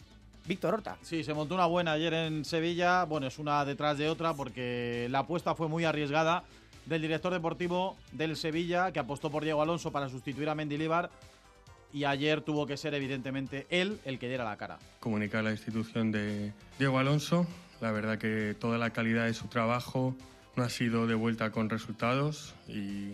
Víctor 0.45 0.75
Horta. 0.75 0.97
Sí, 1.03 1.23
se 1.23 1.35
montó 1.35 1.55
una 1.55 1.67
buena 1.67 1.93
ayer 1.93 2.13
en 2.15 2.45
Sevilla. 2.45 3.05
Bueno, 3.05 3.29
es 3.29 3.39
una 3.39 3.65
detrás 3.65 3.97
de 3.97 4.09
otra 4.09 4.35
porque 4.35 5.07
la 5.11 5.21
apuesta 5.21 5.55
fue 5.55 5.69
muy 5.69 5.85
arriesgada 5.85 6.43
del 6.87 7.01
director 7.01 7.33
deportivo 7.33 7.97
del 8.11 8.37
Sevilla, 8.37 8.91
que 8.91 8.99
apostó 8.99 9.31
por 9.31 9.45
Diego 9.45 9.63
Alonso 9.63 9.93
para 9.93 10.09
sustituir 10.09 10.49
a 10.49 10.57
Mendilibar. 10.57 11.11
Y 11.93 12.05
ayer 12.05 12.41
tuvo 12.41 12.67
que 12.67 12.77
ser, 12.77 12.95
evidentemente, 12.95 13.67
él 13.71 14.01
el 14.05 14.19
que 14.19 14.29
diera 14.29 14.45
la 14.45 14.57
cara. 14.57 14.79
comunicar 15.01 15.45
la 15.45 15.51
institución 15.51 16.11
de 16.13 16.53
Diego 16.79 16.99
Alonso. 16.99 17.47
La 17.81 17.91
verdad 17.93 18.19
que 18.19 18.55
toda 18.59 18.79
la 18.79 18.91
calidad 18.91 19.27
de 19.27 19.35
su 19.35 19.49
trabajo 19.49 20.15
no 20.57 20.63
ha 20.63 20.71
sido 20.71 21.07
de 21.07 21.15
vuelta 21.15 21.51
con 21.51 21.69
resultados 21.69 22.55
y 22.69 23.13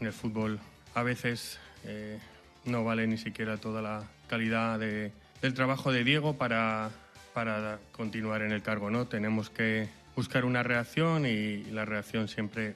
en 0.00 0.06
el 0.06 0.12
fútbol 0.12 0.58
a 0.94 1.02
veces 1.02 1.58
eh, 1.84 2.18
no 2.64 2.82
vale 2.84 3.06
ni 3.06 3.18
siquiera 3.18 3.58
toda 3.58 3.82
la 3.82 4.04
calidad 4.28 4.78
de- 4.78 5.12
del 5.42 5.54
trabajo 5.54 5.92
de 5.92 6.02
Diego 6.04 6.36
para, 6.36 6.90
para 7.34 7.78
continuar 7.92 8.42
en 8.42 8.52
el 8.52 8.62
cargo. 8.62 8.90
¿no? 8.90 9.06
Tenemos 9.06 9.50
que 9.50 9.88
buscar 10.16 10.44
una 10.44 10.62
reacción 10.62 11.26
y 11.26 11.64
la 11.70 11.84
reacción 11.84 12.26
siempre 12.28 12.74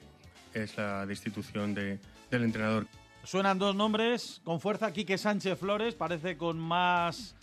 es 0.53 0.77
la 0.77 1.05
destitución 1.05 1.73
de- 1.73 1.99
del 2.31 2.43
entrenador. 2.43 2.87
Suenan 3.25 3.57
dos 3.57 3.75
nombres 3.75 4.39
con 4.43 4.59
fuerza. 4.61 4.93
Quique 4.93 5.17
Sánchez 5.17 5.57
Flores 5.57 5.95
parece 5.95 6.37
con 6.37 6.59
más 6.59 7.33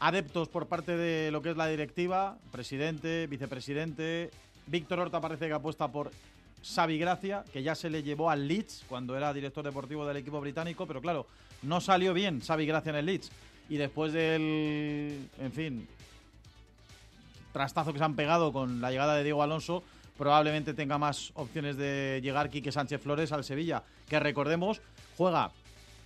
adeptos 0.00 0.48
por 0.48 0.66
parte 0.66 0.96
de 0.96 1.30
lo 1.30 1.42
que 1.42 1.50
es 1.50 1.56
la 1.56 1.68
directiva, 1.68 2.36
presidente, 2.50 3.28
vicepresidente. 3.28 4.32
Víctor 4.66 4.98
Horta 4.98 5.20
parece 5.20 5.46
que 5.46 5.52
apuesta 5.52 5.86
por 5.86 6.10
Xavi 6.64 6.98
Gracia, 6.98 7.44
que 7.52 7.62
ya 7.62 7.76
se 7.76 7.88
le 7.88 8.02
llevó 8.02 8.30
al 8.30 8.48
Leeds 8.48 8.84
cuando 8.88 9.16
era 9.16 9.32
director 9.32 9.64
deportivo 9.64 10.04
del 10.04 10.16
equipo 10.16 10.40
británico, 10.40 10.86
pero 10.88 11.00
claro, 11.00 11.28
no 11.62 11.80
salió 11.80 12.12
bien 12.14 12.40
Xavi 12.40 12.66
Gracia 12.66 12.90
en 12.90 12.96
el 12.96 13.06
Leeds. 13.06 13.30
Y 13.68 13.76
después 13.76 14.12
del, 14.12 15.28
en 15.38 15.52
fin, 15.52 15.88
trastazo 17.52 17.92
que 17.92 18.00
se 18.00 18.04
han 18.04 18.16
pegado 18.16 18.52
con 18.52 18.80
la 18.80 18.90
llegada 18.90 19.14
de 19.14 19.22
Diego 19.22 19.44
Alonso, 19.44 19.84
probablemente 20.18 20.74
tenga 20.74 20.98
más 20.98 21.30
opciones 21.34 21.76
de 21.76 22.20
llegar 22.22 22.50
Quique 22.50 22.72
Sánchez 22.72 23.00
Flores 23.00 23.30
al 23.30 23.44
Sevilla, 23.44 23.82
que 24.08 24.20
recordemos, 24.20 24.80
juega 25.16 25.50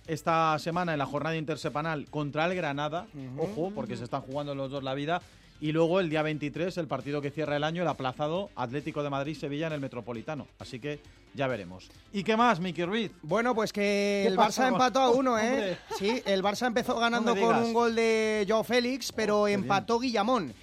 esta 0.07 0.57
semana 0.59 0.93
en 0.93 0.99
la 0.99 1.05
jornada 1.05 1.35
intersemanal 1.35 2.05
contra 2.09 2.45
el 2.45 2.55
Granada, 2.55 3.07
ojo, 3.37 3.71
porque 3.75 3.97
se 3.97 4.05
están 4.05 4.21
jugando 4.21 4.55
los 4.55 4.71
dos 4.71 4.83
la 4.83 4.93
vida, 4.93 5.21
y 5.59 5.71
luego 5.71 5.99
el 5.99 6.09
día 6.09 6.21
23 6.21 6.77
el 6.77 6.87
partido 6.87 7.21
que 7.21 7.31
cierra 7.31 7.55
el 7.55 7.63
año, 7.63 7.81
el 7.81 7.87
aplazado 7.87 8.49
Atlético 8.55 9.03
de 9.03 9.09
Madrid-Sevilla 9.09 9.67
en 9.67 9.73
el 9.73 9.81
Metropolitano. 9.81 10.47
Así 10.59 10.79
que 10.79 10.99
ya 11.33 11.47
veremos. 11.47 11.89
¿Y 12.13 12.23
qué 12.23 12.37
más, 12.37 12.59
Miki 12.59 12.85
Ruiz? 12.85 13.11
Bueno, 13.21 13.53
pues 13.55 13.73
que 13.73 14.21
¿Qué 14.23 14.27
el? 14.27 14.37
Barça 14.37 14.67
empató 14.67 14.99
a 14.99 15.09
uno, 15.09 15.37
¿eh? 15.39 15.51
Hombre. 15.51 15.77
Sí, 15.97 16.21
el 16.25 16.43
Barça 16.43 16.67
empezó 16.67 16.99
ganando 16.99 17.35
con 17.35 17.57
un 17.57 17.73
gol 17.73 17.95
de 17.95 18.45
Joao 18.47 18.63
Félix, 18.63 19.11
pero 19.11 19.47
empató 19.47 19.99
Guillamón. 19.99 20.53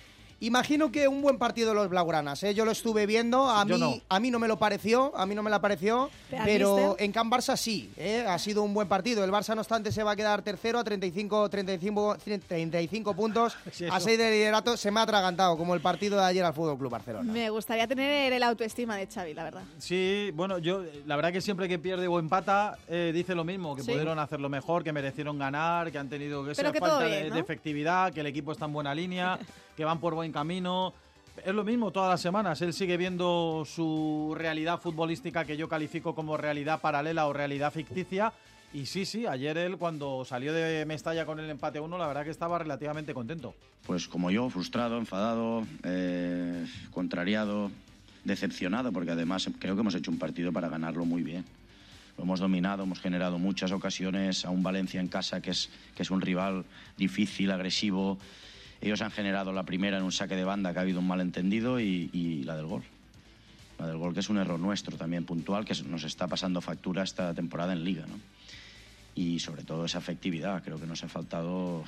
Imagino 0.45 0.93
que 0.93 1.09
un 1.09 1.23
buen 1.23 1.39
partido 1.39 1.71
de 1.71 1.75
los 1.75 1.89
Blaugranas, 1.89 2.43
¿eh? 2.43 2.55
Yo 2.55 2.67
lo 2.67 2.71
estuve 2.73 3.07
viendo, 3.07 3.49
a 3.49 3.65
mí, 3.65 3.79
no. 3.79 3.95
a 4.11 4.21
mí 4.21 4.31
no 4.31 4.39
me 4.39 4.47
lo 4.47 4.59
pareció, 4.59 5.17
a 5.17 5.25
mí 5.25 5.35
no 5.35 5.43
me 5.43 5.49
la 5.49 5.59
pareció, 5.61 6.11
¿Te 6.29 6.37
pero 6.45 6.97
en 6.99 7.13
Can 7.13 7.31
Barça 7.31 7.57
sí, 7.57 7.91
¿eh? 7.97 8.25
ha 8.29 8.39
sido 8.39 8.63
un 8.63 8.75
buen 8.75 8.87
partido. 8.87 9.25
El 9.25 9.31
Barça, 9.31 9.55
no 9.55 9.63
obstante, 9.63 9.91
se 9.91 10.03
va 10.03 10.11
a 10.13 10.17
quedar 10.17 10.43
tercero 10.43 10.79
a 10.79 10.85
35, 10.85 11.49
35, 11.49 12.17
35 12.47 13.15
puntos, 13.15 13.57
Sí, 13.73 13.85
a 13.87 13.97
eso. 13.97 14.01
6 14.01 14.19
de 14.19 14.31
liderato. 14.31 14.77
Se 14.77 14.91
me 14.91 15.01
ha 15.01 15.05
atragantado, 15.05 15.57
como 15.57 15.75
el 15.75 15.81
partido 15.81 16.19
de 16.19 16.25
ayer 16.25 16.45
al 16.45 16.53
Fútbol 16.53 16.77
Club 16.77 16.91
Barcelona. 16.93 17.33
Me 17.33 17.49
gustaría 17.49 17.87
tener 17.87 18.33
el 18.33 18.43
autoestima 18.43 18.97
de 18.97 19.07
Xavi, 19.07 19.33
la 19.33 19.45
verdad. 19.45 19.63
Sí, 19.79 20.31
bueno, 20.35 20.59
yo 20.59 20.83
la 21.07 21.17
verdad 21.17 21.33
que 21.33 21.41
siempre 21.41 21.69
que 21.69 21.79
pierde 21.79 22.07
o 22.07 22.19
empata 22.19 22.77
eh, 22.89 23.13
dice 23.15 23.35
lo 23.35 23.45
mismo, 23.45 23.75
que 23.75 23.83
Sí. 23.83 23.93
pudieron 23.93 24.19
hacerlo 24.19 24.49
mejor, 24.51 24.85
que 24.85 24.93
merecieron 24.93 25.39
ganar, 25.39 25.91
que 25.91 25.99
han 25.99 26.09
tenido 26.11 26.51
esa 26.51 26.71
que 26.71 26.79
falta 26.81 27.05
bien, 27.07 27.25
de, 27.25 27.31
de 27.31 27.41
efectividad, 27.41 28.13
que 28.13 28.21
el 28.21 28.27
equipo 28.27 28.53
está 28.53 28.67
en 28.67 28.73
buena 28.75 28.95
línea, 28.95 29.39
que 29.77 29.85
van 29.85 30.01
por 30.01 30.15
buen 30.15 30.33
camino. 30.33 30.95
Es 31.45 31.55
lo 31.55 31.65
mismo 31.65 31.91
todas 31.91 32.11
las 32.11 32.21
semanas. 32.21 32.63
Él 32.63 32.73
sigue 32.73 32.97
viendo 32.97 33.65
su 33.67 34.35
realidad 34.37 34.81
futbolística 34.81 35.45
que 35.45 35.57
yo 35.57 35.69
califico 35.69 36.15
como 36.15 36.37
realidad 36.37 36.81
paralela 36.81 37.27
o 37.27 37.33
realidad 37.33 37.73
ficticia. 37.73 38.33
Y 38.73 38.87
sí, 38.87 39.05
sí, 39.05 39.27
ayer 39.27 39.57
él 39.57 39.77
cuando 39.77 40.25
salió 40.25 40.53
de 40.53 40.85
Mestalla 40.85 41.25
con 41.25 41.39
el 41.39 41.49
empate 41.49 41.79
1, 41.79 41.97
la 41.97 42.09
verdad 42.09 42.25
que 42.25 42.31
estaba 42.31 42.59
relativamente 42.59 43.15
contento. 43.15 43.55
Pues 43.87 44.09
como 44.09 44.33
yo, 44.33 44.51
frustrado, 44.51 44.99
enfadado, 44.99 45.65
eh, 45.85 46.67
contrariado, 46.91 47.71
decepcionado, 48.25 48.91
porque 48.93 49.13
además 49.13 49.49
creo 49.61 49.77
que 49.77 49.81
hemos 49.81 49.95
hecho 49.95 50.11
un 50.11 50.19
partido 50.19 50.53
para 50.53 50.69
ganarlo 50.69 51.05
muy 51.05 51.23
bien. 51.23 51.45
Lo 52.17 52.25
hemos 52.25 52.41
dominado, 52.41 52.85
hemos 52.85 53.01
generado 53.01 53.39
muchas 53.39 53.71
ocasiones 53.73 54.45
a 54.45 54.51
un 54.51 54.63
Valencia 54.63 55.01
en 55.01 55.09
casa 55.09 55.41
que 55.41 55.51
es, 55.51 55.71
que 55.95 56.03
es 56.03 56.11
un 56.11 56.21
rival 56.21 56.65
difícil, 56.97 57.51
agresivo. 57.51 58.19
Ellos 58.85 59.01
han 59.01 59.11
generado 59.11 59.51
la 59.55 59.63
primera 59.63 59.97
en 59.97 60.05
un 60.05 60.13
saque 60.13 60.37
de 60.37 60.45
banda 60.45 60.75
que 60.75 60.79
ha 60.79 60.83
habido 60.83 61.01
un 61.01 61.07
malentendido 61.07 61.81
y, 61.81 62.43
la 62.45 62.55
del 62.55 62.67
gol. 62.67 62.83
La 63.79 63.87
del 63.87 63.97
gol 63.97 64.13
que 64.13 64.21
es 64.21 64.29
un 64.29 64.37
error 64.37 64.61
nuestro 64.61 64.99
también 64.99 65.25
puntual 65.25 65.65
que 65.65 65.75
nos 65.85 66.05
está 66.05 66.29
pasando 66.29 66.61
factura 66.61 67.03
esta 67.03 67.33
temporada 67.33 67.73
en 67.73 67.83
liga. 67.83 68.05
¿no? 68.07 68.21
Y 69.15 69.39
sobre 69.39 69.63
todo 69.63 69.87
esa 69.87 69.97
efectividad. 69.97 70.63
Creo 70.63 70.79
que 70.79 70.87
nos 70.87 71.03
ha 71.03 71.09
faltado 71.09 71.83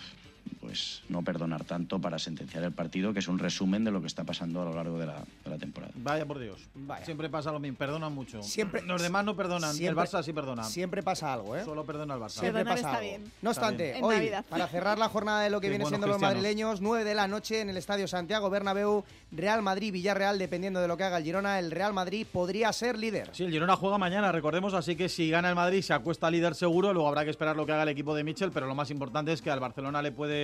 pues 0.61 1.03
no 1.09 1.23
perdonar 1.23 1.65
tanto 1.65 2.01
para 2.01 2.19
sentenciar 2.19 2.65
el 2.65 2.73
partido, 2.73 3.13
que 3.13 3.21
es 3.21 3.29
un 3.29 3.39
resumen 3.39 3.85
de 3.85 3.91
lo 3.91 4.01
que 4.01 4.07
está 4.07 4.25
pasando 4.25 4.63
a 4.63 4.65
lo 4.65 4.75
largo 4.75 4.99
de 4.99 5.07
la, 5.07 5.25
de 5.45 5.51
la 5.51 5.59
temporada. 5.59 5.93
Vaya 5.97 6.25
por 6.27 6.39
Dios. 6.39 6.61
Siempre 7.05 7.29
pasa 7.29 7.53
lo 7.53 7.61
mismo, 7.61 7.79
perdonan 7.79 8.13
mucho. 8.15 8.43
Siempre- 8.43 8.83
Los 8.83 9.03
demás 9.03 9.25
no 9.25 9.37
perdonan, 9.37 9.75
Siempre- 9.75 10.03
el 10.03 10.09
Barça 10.09 10.23
sí 10.23 10.33
perdona. 10.33 10.65
Siempre 10.65 11.03
pasa 11.03 11.33
algo, 11.33 11.57
¿eh? 11.57 11.65
Solo 11.65 11.85
perdona 11.85 12.15
el 12.15 12.21
Barça. 12.21 12.41
Siempre 12.41 12.65
pasa 12.65 12.77
está 12.77 12.91
algo. 12.91 13.01
bien. 13.03 13.33
No 13.43 13.51
Está 13.51 13.63
obstante, 13.63 13.93
bien. 13.93 14.05
Hoy, 14.05 14.31
para 14.49 14.67
cerrar 14.69 14.99
la 14.99 15.09
jornada 15.09 15.43
de 15.43 15.51
lo 15.51 15.61
que 15.61 15.69
viene 15.69 15.87
siendo 15.87 16.07
los 16.07 16.21
madrileños, 16.21 16.81
9 16.81 17.05
de 17.05 17.15
la 17.15 17.29
noche 17.29 17.61
en 17.61 17.71
el 17.71 17.77
Estadio 17.77 18.09
Santiago 18.09 18.51
Bernabéu, 18.51 19.05
Real 19.33 19.63
Madrid-Villarreal, 19.63 20.39
dependiendo 20.39 20.81
de 20.81 20.89
lo 20.89 20.97
que 20.97 21.05
haga 21.05 21.19
el 21.19 21.25
Girona, 21.25 21.59
el 21.59 21.71
Real 21.71 21.93
Madrid 21.93 22.27
podría 22.31 22.73
ser 22.73 22.99
líder. 22.99 23.31
Sí, 23.33 23.45
el 23.45 23.51
Girona 23.51 23.77
juega 23.77 23.99
mañana, 23.99 24.33
recordemos, 24.33 24.75
así 24.75 24.97
que 24.97 25.09
si 25.09 25.31
gana 25.31 25.49
el 25.49 25.55
Madrid 25.55 25.83
se 25.83 25.93
acuesta 25.93 26.31
líder 26.31 26.55
seguro, 26.55 26.93
luego 26.93 27.09
habrá 27.09 27.25
que 27.25 27.31
esperar 27.31 27.57
lo 27.57 27.65
que 27.67 27.73
haga 27.73 27.83
el 27.85 27.89
equipo 27.91 28.15
de 28.15 28.25
Michel, 28.25 28.51
pero 28.53 28.67
lo 28.67 28.75
más 28.75 28.91
importante 28.91 29.33
es 29.33 29.43
que 29.43 29.51
al 29.51 29.61
Barcelona 29.61 30.03
le 30.03 30.13
puede 30.13 30.36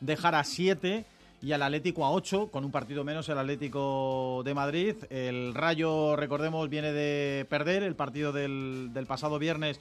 dejar 0.00 0.34
a 0.34 0.44
7 0.44 1.04
y 1.42 1.52
al 1.52 1.62
Atlético 1.62 2.04
a 2.04 2.12
8, 2.12 2.48
con 2.52 2.64
un 2.64 2.70
partido 2.70 3.02
menos 3.02 3.28
el 3.28 3.38
Atlético 3.38 4.42
de 4.44 4.54
Madrid. 4.54 4.94
El 5.10 5.54
Rayo, 5.54 6.14
recordemos, 6.14 6.68
viene 6.68 6.92
de 6.92 7.46
perder 7.48 7.82
el 7.82 7.96
partido 7.96 8.32
del, 8.32 8.90
del 8.92 9.06
pasado 9.06 9.38
viernes 9.38 9.80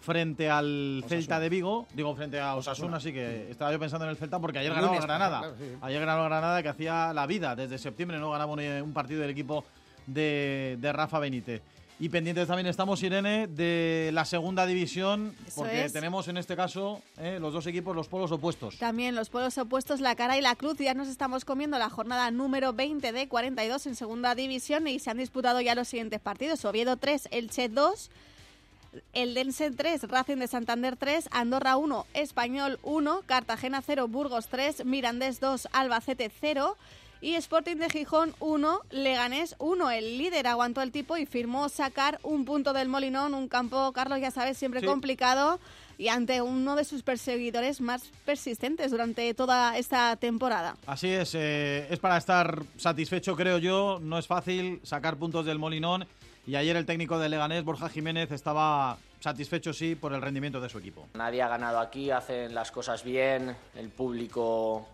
frente 0.00 0.50
al 0.50 1.04
Celta 1.08 1.38
de 1.38 1.48
Vigo, 1.48 1.86
digo 1.94 2.14
frente 2.14 2.40
a 2.40 2.56
Osasuna, 2.56 2.96
así 2.96 3.12
que 3.12 3.50
estaba 3.50 3.70
yo 3.72 3.78
pensando 3.78 4.04
en 4.04 4.10
el 4.10 4.16
Celta 4.16 4.40
porque 4.40 4.58
ayer 4.58 4.74
ganó 4.74 4.92
Granada. 4.92 5.38
claro, 5.38 5.54
sí. 5.56 5.76
Ayer 5.80 6.04
ganó 6.04 6.24
Granada 6.24 6.62
que 6.62 6.68
hacía 6.68 7.12
la 7.12 7.26
vida 7.26 7.54
desde 7.54 7.78
septiembre, 7.78 8.18
no 8.18 8.30
ganaba 8.30 8.54
ni 8.56 8.66
un 8.80 8.92
partido 8.92 9.20
del 9.20 9.30
equipo 9.30 9.64
de, 10.06 10.76
de 10.80 10.92
Rafa 10.92 11.18
Benítez. 11.18 11.62
Y 12.02 12.08
pendientes 12.08 12.48
también 12.48 12.66
estamos, 12.66 13.00
Irene, 13.04 13.46
de 13.46 14.10
la 14.12 14.24
segunda 14.24 14.66
división, 14.66 15.36
Eso 15.46 15.60
porque 15.60 15.84
es. 15.84 15.92
tenemos 15.92 16.26
en 16.26 16.36
este 16.36 16.56
caso 16.56 17.00
eh, 17.16 17.38
los 17.40 17.52
dos 17.52 17.64
equipos, 17.68 17.94
los 17.94 18.08
polos 18.08 18.32
opuestos. 18.32 18.76
También 18.78 19.14
los 19.14 19.30
polos 19.30 19.56
opuestos, 19.56 20.00
la 20.00 20.16
cara 20.16 20.36
y 20.36 20.40
la 20.40 20.56
cruz. 20.56 20.78
Ya 20.78 20.94
nos 20.94 21.06
estamos 21.06 21.44
comiendo 21.44 21.78
la 21.78 21.90
jornada 21.90 22.32
número 22.32 22.72
20 22.72 23.12
de 23.12 23.28
42 23.28 23.86
en 23.86 23.94
segunda 23.94 24.34
división 24.34 24.88
y 24.88 24.98
se 24.98 25.10
han 25.10 25.18
disputado 25.18 25.60
ya 25.60 25.76
los 25.76 25.86
siguientes 25.86 26.18
partidos. 26.18 26.64
Oviedo 26.64 26.96
3, 26.96 27.28
Elche 27.30 27.68
2. 27.68 28.10
El 29.12 29.34
Dense 29.34 29.70
3, 29.70 30.02
Racing 30.08 30.38
de 30.38 30.48
Santander 30.48 30.96
3, 30.96 31.28
Andorra 31.30 31.76
1, 31.76 32.04
Español 32.14 32.80
1, 32.82 33.22
Cartagena 33.26 33.80
0, 33.80 34.08
Burgos 34.08 34.48
3, 34.48 34.84
Mirandés 34.84 35.38
2, 35.38 35.68
Albacete 35.70 36.32
0 36.40 36.76
y 37.22 37.36
Sporting 37.36 37.76
de 37.76 37.88
Gijón 37.88 38.34
1, 38.40 38.80
Leganés 38.90 39.54
1. 39.58 39.90
El 39.92 40.18
líder 40.18 40.46
aguantó 40.48 40.82
el 40.82 40.90
tipo 40.90 41.16
y 41.16 41.24
firmó 41.24 41.68
sacar 41.68 42.18
un 42.24 42.44
punto 42.44 42.72
del 42.72 42.88
Molinón, 42.88 43.32
un 43.32 43.48
campo, 43.48 43.92
Carlos, 43.92 44.20
ya 44.20 44.30
sabes, 44.32 44.58
siempre 44.58 44.80
Sí. 44.80 44.86
complicado 44.86 45.60
y 45.98 46.08
ante 46.08 46.42
uno 46.42 46.74
de 46.74 46.84
sus 46.84 47.04
perseguidores 47.04 47.80
más 47.80 48.02
persistentes 48.24 48.90
durante 48.90 49.32
toda 49.34 49.78
esta 49.78 50.16
temporada. 50.16 50.76
Así 50.84 51.08
es, 51.10 51.34
eh, 51.36 51.86
es 51.88 52.00
para 52.00 52.16
estar 52.16 52.64
satisfecho, 52.76 53.36
creo 53.36 53.58
yo. 53.58 54.00
No 54.02 54.18
es 54.18 54.26
fácil 54.26 54.80
sacar 54.82 55.16
puntos 55.16 55.46
del 55.46 55.58
Molinón. 55.60 56.06
Y 56.44 56.56
ayer 56.56 56.74
el 56.76 56.86
técnico 56.86 57.20
de 57.20 57.28
Leganés, 57.28 57.62
Borja 57.62 57.88
Jiménez, 57.88 58.32
estaba 58.32 58.98
satisfecho, 59.20 59.72
sí, 59.72 59.94
por 59.94 60.12
el 60.12 60.20
rendimiento 60.20 60.60
de 60.60 60.68
su 60.68 60.78
equipo. 60.78 61.06
Nadie 61.14 61.40
ha 61.40 61.46
ganado 61.46 61.78
aquí, 61.78 62.10
hacen 62.10 62.52
las 62.52 62.72
cosas 62.72 63.04
bien, 63.04 63.54
el 63.76 63.90
público 63.90 64.88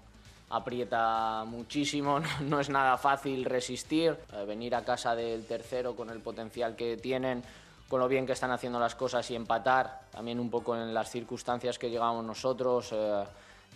aprieta 0.50 1.44
muchísimo, 1.46 2.20
no 2.40 2.60
es 2.60 2.68
nada 2.68 2.96
fácil 2.96 3.44
resistir, 3.44 4.16
Eh, 4.32 4.44
venir 4.46 4.74
a 4.74 4.84
casa 4.84 5.14
del 5.14 5.44
tercero 5.46 5.94
con 5.94 6.10
el 6.10 6.20
potencial 6.20 6.74
que 6.76 6.96
tienen, 6.96 7.42
con 7.88 8.00
lo 8.00 8.08
bien 8.08 8.26
que 8.26 8.32
están 8.32 8.50
haciendo 8.50 8.78
las 8.78 8.94
cosas 8.94 9.30
y 9.30 9.34
empatar, 9.34 10.02
también 10.10 10.38
un 10.40 10.50
poco 10.50 10.76
en 10.76 10.92
las 10.92 11.10
circunstancias 11.10 11.78
que 11.78 11.88
llegamos 11.90 12.24
nosotros, 12.24 12.90
eh, 12.92 13.24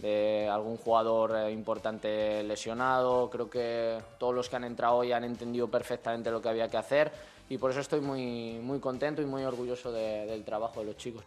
de 0.01 0.49
algún 0.49 0.77
jugador 0.79 1.37
eh, 1.37 1.51
importante 1.53 2.43
lesionado, 2.43 3.29
creo 3.31 3.49
que 3.51 3.99
todos 4.19 4.35
los 4.35 4.49
que 4.49 4.57
han 4.57 4.65
entrado 4.65 4.97
hoy 4.97 5.13
han 5.13 5.25
entendido 5.25 5.69
perfectamente 5.69 6.31
lo 6.31 6.41
que 6.41 6.49
había 6.49 6.69
que 6.69 6.79
hacer 6.79 7.13
y 7.51 7.59
por 7.59 7.71
eso 7.71 7.81
estoy 7.81 8.01
muy, 8.01 8.59
muy 8.63 8.81
contento 8.81 9.21
y 9.21 9.27
muy 9.27 9.45
orgulloso 9.45 9.93
de- 9.93 10.25
del 10.27 10.45
trabajo 10.45 10.81
de 10.81 10.87
los 10.87 10.97
chicos. 10.97 11.25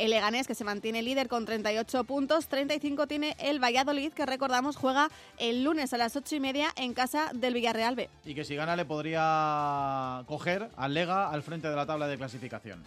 El 0.00 0.12
Leganés, 0.12 0.46
que 0.46 0.54
se 0.54 0.64
mantiene 0.64 1.02
líder 1.02 1.28
con 1.28 1.44
38 1.44 2.04
puntos, 2.04 2.48
35 2.48 3.06
tiene 3.06 3.36
el 3.38 3.62
Valladolid, 3.62 4.14
que 4.14 4.24
recordamos 4.24 4.76
juega 4.76 5.10
el 5.36 5.62
lunes 5.62 5.92
a 5.92 5.98
las 5.98 6.16
8 6.16 6.36
y 6.36 6.40
media 6.40 6.68
en 6.76 6.94
casa 6.94 7.30
del 7.34 7.52
Villarreal 7.52 7.96
B. 7.96 8.08
Y 8.24 8.34
que 8.34 8.44
si 8.44 8.56
gana 8.56 8.76
le 8.76 8.86
podría 8.86 10.24
coger 10.26 10.70
al 10.78 10.94
Lega 10.94 11.28
al 11.28 11.42
frente 11.42 11.68
de 11.68 11.76
la 11.76 11.84
tabla 11.84 12.08
de 12.08 12.16
clasificación. 12.16 12.82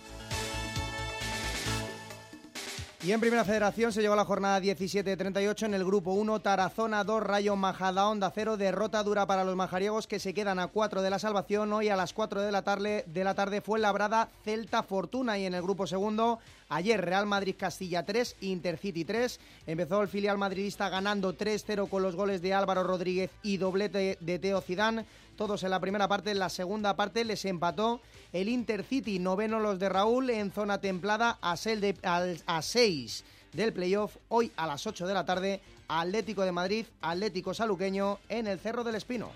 Y 3.05 3.11
en 3.11 3.19
Primera 3.19 3.43
Federación 3.43 3.91
se 3.91 4.01
llegó 4.01 4.15
la 4.15 4.23
jornada 4.23 4.61
17-38 4.61 5.65
en 5.65 5.73
el 5.73 5.83
Grupo 5.83 6.13
1, 6.13 6.39
Tarazona 6.39 7.03
2, 7.03 7.21
Rayo 7.21 7.57
Majadahonda 7.57 8.31
0, 8.33 8.55
derrota 8.55 9.03
dura 9.03 9.25
para 9.25 9.43
los 9.43 9.57
majariegos 9.57 10.07
que 10.07 10.19
se 10.19 10.33
quedan 10.33 10.57
a 10.57 10.67
4 10.67 11.01
de 11.01 11.09
la 11.09 11.19
salvación. 11.19 11.73
Hoy 11.73 11.89
a 11.89 11.97
las 11.97 12.13
4 12.13 12.41
de 12.41 12.51
la 12.53 12.61
tarde, 12.61 13.03
de 13.07 13.25
la 13.25 13.33
tarde 13.33 13.59
fue 13.59 13.77
labrada 13.77 14.29
Celta 14.45 14.83
Fortuna 14.83 15.37
y 15.37 15.45
en 15.45 15.53
el 15.53 15.61
Grupo 15.61 15.85
Segundo 15.85 16.39
ayer 16.69 17.03
Real 17.03 17.25
Madrid 17.25 17.55
Castilla 17.59 18.05
3, 18.05 18.37
Intercity 18.39 19.03
3. 19.03 19.37
Empezó 19.67 20.01
el 20.01 20.07
filial 20.07 20.37
madridista 20.37 20.87
ganando 20.87 21.37
3-0 21.37 21.89
con 21.89 22.03
los 22.03 22.15
goles 22.15 22.41
de 22.41 22.53
Álvaro 22.53 22.83
Rodríguez 22.83 23.31
y 23.43 23.57
doblete 23.57 24.17
de 24.21 24.39
Teo 24.39 24.61
Zidane. 24.61 25.05
Todos 25.35 25.63
en 25.63 25.71
la 25.71 25.79
primera 25.79 26.07
parte, 26.07 26.31
en 26.31 26.39
la 26.39 26.49
segunda 26.49 26.95
parte 26.95 27.25
les 27.25 27.43
empató 27.45 28.01
el 28.33 28.49
Intercity, 28.49 29.17
noveno 29.17 29.59
los 29.59 29.79
de 29.79 29.89
Raúl 29.89 30.29
en 30.29 30.51
zona 30.51 30.79
templada 30.79 31.39
a 31.41 31.57
6 31.57 33.23
del 33.51 33.73
playoff. 33.73 34.17
Hoy 34.29 34.51
a 34.55 34.67
las 34.67 34.85
8 34.85 35.07
de 35.07 35.13
la 35.13 35.25
tarde, 35.25 35.61
Atlético 35.87 36.43
de 36.43 36.51
Madrid, 36.51 36.85
Atlético 37.01 37.53
Saluqueño 37.53 38.19
en 38.29 38.47
el 38.47 38.59
Cerro 38.59 38.83
del 38.83 38.95
Espino. 38.95 39.31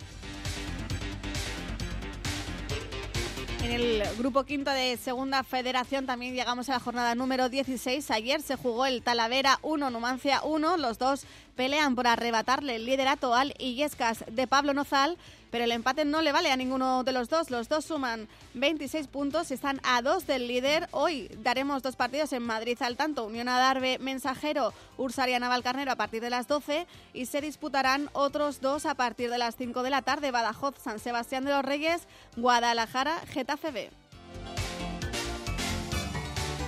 En 3.63 3.71
el 3.71 4.03
grupo 4.17 4.45
quinto 4.45 4.71
de 4.71 4.95
Segunda 4.95 5.43
Federación 5.43 6.05
también 6.05 6.33
llegamos 6.33 6.69
a 6.69 6.73
la 6.73 6.79
jornada 6.79 7.15
número 7.15 7.49
16. 7.49 8.09
Ayer 8.11 8.41
se 8.41 8.55
jugó 8.55 8.85
el 8.85 9.01
Talavera 9.01 9.59
1, 9.61 9.89
Numancia 9.89 10.41
1. 10.43 10.77
Los 10.77 10.99
dos 10.99 11.25
pelean 11.57 11.93
por 11.93 12.07
arrebatarle 12.07 12.77
el 12.77 12.85
liderato 12.85 13.35
al 13.35 13.53
Illescas 13.57 14.23
de 14.31 14.47
Pablo 14.47 14.73
Nozal, 14.73 15.17
pero 15.51 15.63
el 15.63 15.71
empate 15.71 16.05
no 16.05 16.21
le 16.21 16.31
vale 16.31 16.51
a 16.51 16.57
ninguno 16.57 17.03
de 17.03 17.11
los 17.11 17.29
dos. 17.29 17.49
Los 17.49 17.69
dos 17.69 17.85
suman 17.85 18.27
26 18.53 19.07
puntos 19.07 19.51
están 19.51 19.79
a 19.83 20.01
dos 20.01 20.27
del 20.27 20.47
líder. 20.47 20.87
Hoy 20.91 21.29
daremos 21.39 21.83
dos 21.83 21.95
partidos 21.95 22.33
en 22.33 22.43
Madrid 22.43 22.77
al 22.81 22.97
tanto. 22.97 23.25
Unión 23.25 23.49
Adarve 23.49 23.99
Mensajero, 23.99 24.73
Ursaria 24.97 25.39
Navalcarnero 25.39 25.91
a 25.91 25.95
partir 25.95 26.21
de 26.21 26.29
las 26.29 26.47
12 26.47 26.87
y 27.13 27.25
se 27.25 27.41
disputarán 27.41 28.09
otros 28.13 28.61
dos 28.61 28.85
a 28.85 28.95
partir 28.95 29.29
de 29.29 29.37
las 29.37 29.55
5 29.55 29.83
de 29.83 29.89
la 29.89 30.01
tarde. 30.01 30.31
Badajoz, 30.31 30.75
San 30.81 30.99
Sebastián 30.99 31.45
de 31.45 31.51
los 31.51 31.63
Reyes, 31.63 32.07
Guadalajara, 32.35 33.19
Getafe 33.27 33.71
B. 33.71 33.89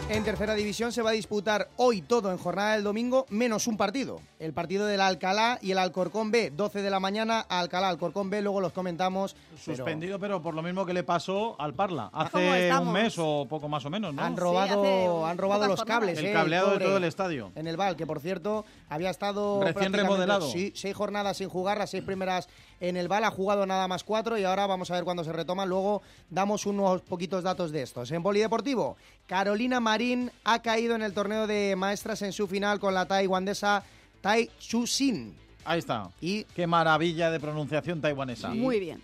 En 0.09 0.23
tercera 0.23 0.55
división 0.55 0.91
se 0.91 1.03
va 1.03 1.11
a 1.11 1.13
disputar 1.13 1.69
hoy 1.77 2.01
todo 2.01 2.31
en 2.31 2.39
jornada 2.39 2.73
del 2.73 2.83
domingo, 2.83 3.27
menos 3.29 3.67
un 3.67 3.77
partido. 3.77 4.21
El 4.39 4.53
partido 4.53 4.87
del 4.87 5.01
Alcalá 5.01 5.59
y 5.61 5.69
el 5.69 5.77
Alcorcón 5.77 6.31
B, 6.31 6.49
12 6.49 6.81
de 6.81 6.89
la 6.89 6.99
mañana, 6.99 7.41
Alcalá, 7.41 7.89
Alcorcón 7.89 8.31
B, 8.31 8.41
luego 8.41 8.59
los 8.59 8.73
comentamos. 8.73 9.35
Suspendido, 9.63 10.17
pero 10.17 10.41
por 10.41 10.55
lo 10.55 10.63
mismo 10.63 10.83
que 10.83 10.93
le 10.95 11.03
pasó 11.03 11.55
al 11.61 11.75
Parla 11.75 12.09
¿Cómo 12.31 12.51
hace 12.51 12.73
un 12.73 12.91
mes 12.91 13.15
o 13.19 13.45
poco 13.47 13.69
más 13.69 13.85
o 13.85 13.91
menos, 13.91 14.11
¿no? 14.11 14.23
Han 14.23 14.35
robado, 14.35 15.27
han 15.27 15.37
robado 15.37 15.67
los 15.67 15.85
cables. 15.85 16.17
El 16.17 16.25
eh, 16.25 16.33
cableado 16.33 16.71
de 16.71 16.85
todo 16.85 16.97
el 16.97 17.03
estadio. 17.03 17.51
En 17.53 17.67
el 17.67 17.77
Val, 17.77 17.95
que 17.95 18.07
por 18.07 18.19
cierto 18.19 18.65
había 18.89 19.11
estado. 19.11 19.61
Recién 19.61 19.93
remodelado. 19.93 20.49
Sí, 20.49 20.73
seis 20.75 20.95
jornadas 20.95 21.37
sin 21.37 21.49
jugar, 21.49 21.77
las 21.77 21.91
seis 21.91 22.03
primeras 22.03 22.49
en 22.79 22.97
el 22.97 23.07
Val, 23.07 23.23
ha 23.23 23.31
jugado 23.31 23.65
nada 23.65 23.87
más 23.87 24.03
cuatro 24.03 24.37
y 24.37 24.43
ahora 24.43 24.67
vamos 24.67 24.89
a 24.91 24.95
ver 24.95 25.03
cuándo 25.03 25.23
se 25.23 25.33
retoma. 25.33 25.65
Luego 25.65 26.01
damos 26.29 26.65
unos 26.65 27.01
poquitos 27.01 27.43
datos 27.43 27.71
de 27.71 27.81
estos. 27.81 28.11
En 28.11 28.23
Polideportivo, 28.23 28.97
Carolina 29.27 29.79
Marín 29.79 30.31
ha 30.43 30.61
caído 30.61 30.95
en 30.95 31.01
el 31.01 31.13
torneo 31.13 31.47
de 31.47 31.75
maestras 31.75 32.21
en 32.21 32.33
su 32.33 32.47
final 32.47 32.79
con 32.79 32.93
la 32.93 33.05
taiwandesa 33.05 33.83
Tai 34.21 34.49
Chu 34.59 34.87
Sin. 34.87 35.35
Ahí 35.65 35.79
está. 35.79 36.09
Y 36.21 36.45
Qué 36.55 36.67
maravilla 36.67 37.29
de 37.31 37.39
pronunciación 37.39 38.01
taiwanesa. 38.01 38.49
Muy 38.49 38.79
bien. 38.79 39.01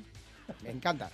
Me 0.64 0.72
encanta. 0.72 1.10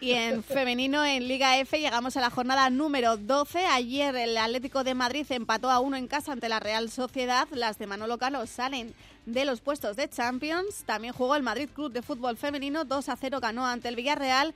Y 0.00 0.12
en 0.12 0.42
femenino, 0.42 1.04
en 1.04 1.26
Liga 1.28 1.58
F, 1.58 1.78
llegamos 1.78 2.16
a 2.16 2.20
la 2.20 2.30
jornada 2.30 2.70
número 2.70 3.16
12. 3.16 3.66
Ayer 3.66 4.14
el 4.16 4.36
Atlético 4.36 4.84
de 4.84 4.94
Madrid 4.94 5.26
empató 5.30 5.70
a 5.70 5.80
uno 5.80 5.96
en 5.96 6.06
casa 6.06 6.32
ante 6.32 6.48
la 6.48 6.60
Real 6.60 6.90
Sociedad. 6.90 7.48
Las 7.52 7.78
de 7.78 7.86
Manolo 7.86 8.18
Calo 8.18 8.46
salen 8.46 8.94
de 9.26 9.44
los 9.44 9.60
puestos 9.60 9.96
de 9.96 10.08
Champions. 10.08 10.84
También 10.84 11.12
jugó 11.12 11.36
el 11.36 11.42
Madrid 11.42 11.68
Club 11.72 11.92
de 11.92 12.02
Fútbol 12.02 12.36
Femenino. 12.36 12.84
2 12.84 13.08
a 13.08 13.16
0 13.16 13.40
ganó 13.40 13.66
ante 13.66 13.88
el 13.88 13.96
Villarreal. 13.96 14.54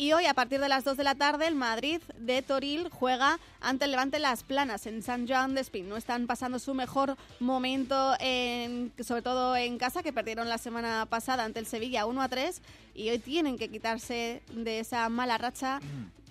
Y 0.00 0.14
hoy, 0.14 0.24
a 0.24 0.32
partir 0.32 0.60
de 0.60 0.68
las 0.70 0.82
2 0.84 0.96
de 0.96 1.04
la 1.04 1.14
tarde, 1.14 1.46
el 1.46 1.54
Madrid 1.54 2.00
de 2.16 2.40
Toril 2.40 2.88
juega 2.88 3.38
ante 3.60 3.84
el 3.84 3.90
Levante 3.90 4.18
Las 4.18 4.44
Planas 4.44 4.86
en 4.86 5.02
San 5.02 5.28
Joan 5.28 5.54
de 5.54 5.60
Espín. 5.60 5.90
No 5.90 5.98
están 5.98 6.26
pasando 6.26 6.58
su 6.58 6.72
mejor 6.72 7.18
momento, 7.38 8.14
en, 8.18 8.94
sobre 9.04 9.20
todo 9.20 9.54
en 9.56 9.76
casa, 9.76 10.02
que 10.02 10.10
perdieron 10.10 10.48
la 10.48 10.56
semana 10.56 11.04
pasada 11.04 11.44
ante 11.44 11.60
el 11.60 11.66
Sevilla 11.66 12.06
1 12.06 12.22
a 12.22 12.28
3. 12.30 12.62
Y 12.94 13.10
hoy 13.10 13.18
tienen 13.18 13.58
que 13.58 13.68
quitarse 13.68 14.40
de 14.54 14.80
esa 14.80 15.06
mala 15.10 15.36
racha, 15.36 15.80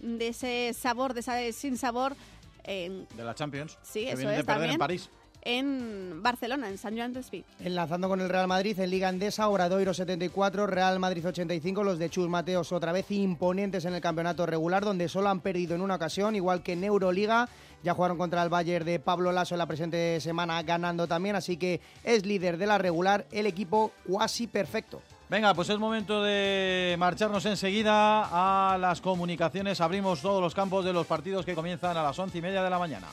de 0.02 0.30
ese 0.30 0.74
sabor, 0.74 1.14
de 1.14 1.20
ese 1.20 1.54
sin 1.54 1.78
sabor. 1.78 2.16
En, 2.64 3.08
De 3.16 3.24
la 3.24 3.36
Champions. 3.36 3.78
Sí, 3.84 4.06
que 4.06 4.14
eso 4.14 4.22
es, 4.22 4.38
de 4.38 4.44
perder 4.44 4.46
también. 4.46 4.72
en 4.72 4.80
París. 4.80 5.12
En 5.42 6.22
Barcelona, 6.22 6.70
en 6.70 6.78
San 6.78 6.96
Joan 6.96 7.14
de 7.14 7.22
Espí. 7.22 7.44
Enlazando 7.60 8.10
con 8.10 8.22
el 8.22 8.30
Real 8.30 8.48
Madrid 8.48 8.80
en 8.80 8.90
Liga 8.90 9.10
Endesa, 9.10 9.48
Obradoiro 9.50 9.94
74, 9.94 10.68
Real 10.68 11.00
Madrid 11.00 11.28
85, 11.28 11.84
los 11.84 12.00
de 12.00 12.10
Chus 12.10 12.30
Mateos 12.30 12.72
otra 12.72 12.92
vez 12.92 13.10
imponentes 13.12 13.86
en 13.86 13.94
el 13.94 14.02
campeonato 14.02 14.46
regular, 14.46 14.84
donde 14.84 15.10
solo 15.10 15.30
han 15.30 15.42
perdido 15.42 15.76
en 15.76 15.82
una 15.82 15.96
ocasión, 15.96 16.36
igual 16.36 16.64
que 16.64 16.74
en 16.74 16.84
Euroliga. 16.84 17.50
Ya 17.82 17.94
jugaron 17.94 18.18
contra 18.18 18.44
el 18.44 18.50
Bayern 18.50 18.86
de 18.86 19.00
Pablo 19.00 19.32
Lasso 19.32 19.56
en 19.56 19.60
la 19.60 19.66
presente 19.66 20.20
semana, 20.20 20.62
ganando 20.64 21.08
también, 21.08 21.36
así 21.36 21.56
que 21.56 21.80
es 22.04 22.26
líder 22.26 22.58
de 22.58 22.66
la 22.66 22.78
regular, 22.78 23.26
el 23.32 23.48
equipo 23.48 23.92
cuasi 24.06 24.48
perfecto. 24.48 25.02
Venga, 25.30 25.54
pues 25.54 25.70
es 25.70 25.78
momento 25.78 26.24
de 26.24 26.96
marcharnos 26.98 27.46
enseguida 27.46 28.74
a 28.74 28.78
las 28.80 29.00
comunicaciones. 29.00 29.80
Abrimos 29.80 30.22
todos 30.22 30.42
los 30.42 30.56
campos 30.56 30.84
de 30.84 30.92
los 30.92 31.06
partidos 31.06 31.46
que 31.46 31.54
comienzan 31.54 31.96
a 31.96 32.04
las 32.04 32.18
once 32.18 32.40
y 32.40 32.42
media 32.42 32.64
de 32.64 32.70
la 32.70 32.80
mañana. 32.80 33.08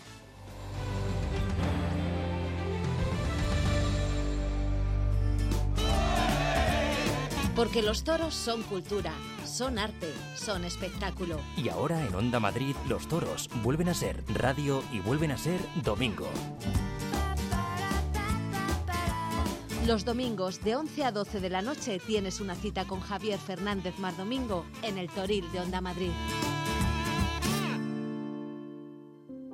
Porque 7.57 7.81
los 7.81 8.05
toros 8.05 8.35
son 8.35 8.63
cultura, 8.65 9.15
son 9.47 9.79
arte, 9.79 10.13
son 10.35 10.67
espectáculo. 10.67 11.41
Y 11.57 11.71
ahora 11.71 12.07
en 12.07 12.15
Onda 12.15 12.39
Madrid 12.39 12.77
los 12.87 13.09
toros 13.09 13.49
vuelven 13.63 13.89
a 13.89 13.95
ser 13.95 14.23
radio 14.29 14.85
y 14.93 15.01
vuelven 15.01 15.31
a 15.31 15.39
ser 15.39 15.59
domingo. 15.83 16.29
Los 19.87 20.05
domingos 20.05 20.63
de 20.63 20.77
11 20.77 21.05
a 21.05 21.13
12 21.13 21.41
de 21.41 21.49
la 21.49 21.63
noche 21.63 21.99
tienes 21.99 22.41
una 22.41 22.57
cita 22.57 22.85
con 22.85 23.01
Javier 23.01 23.39
Fernández 23.39 23.99
Mardomingo 23.99 24.67
en 24.83 24.99
el 24.99 25.09
Toril 25.09 25.51
de 25.51 25.61
Onda 25.61 25.81
Madrid. 25.81 26.11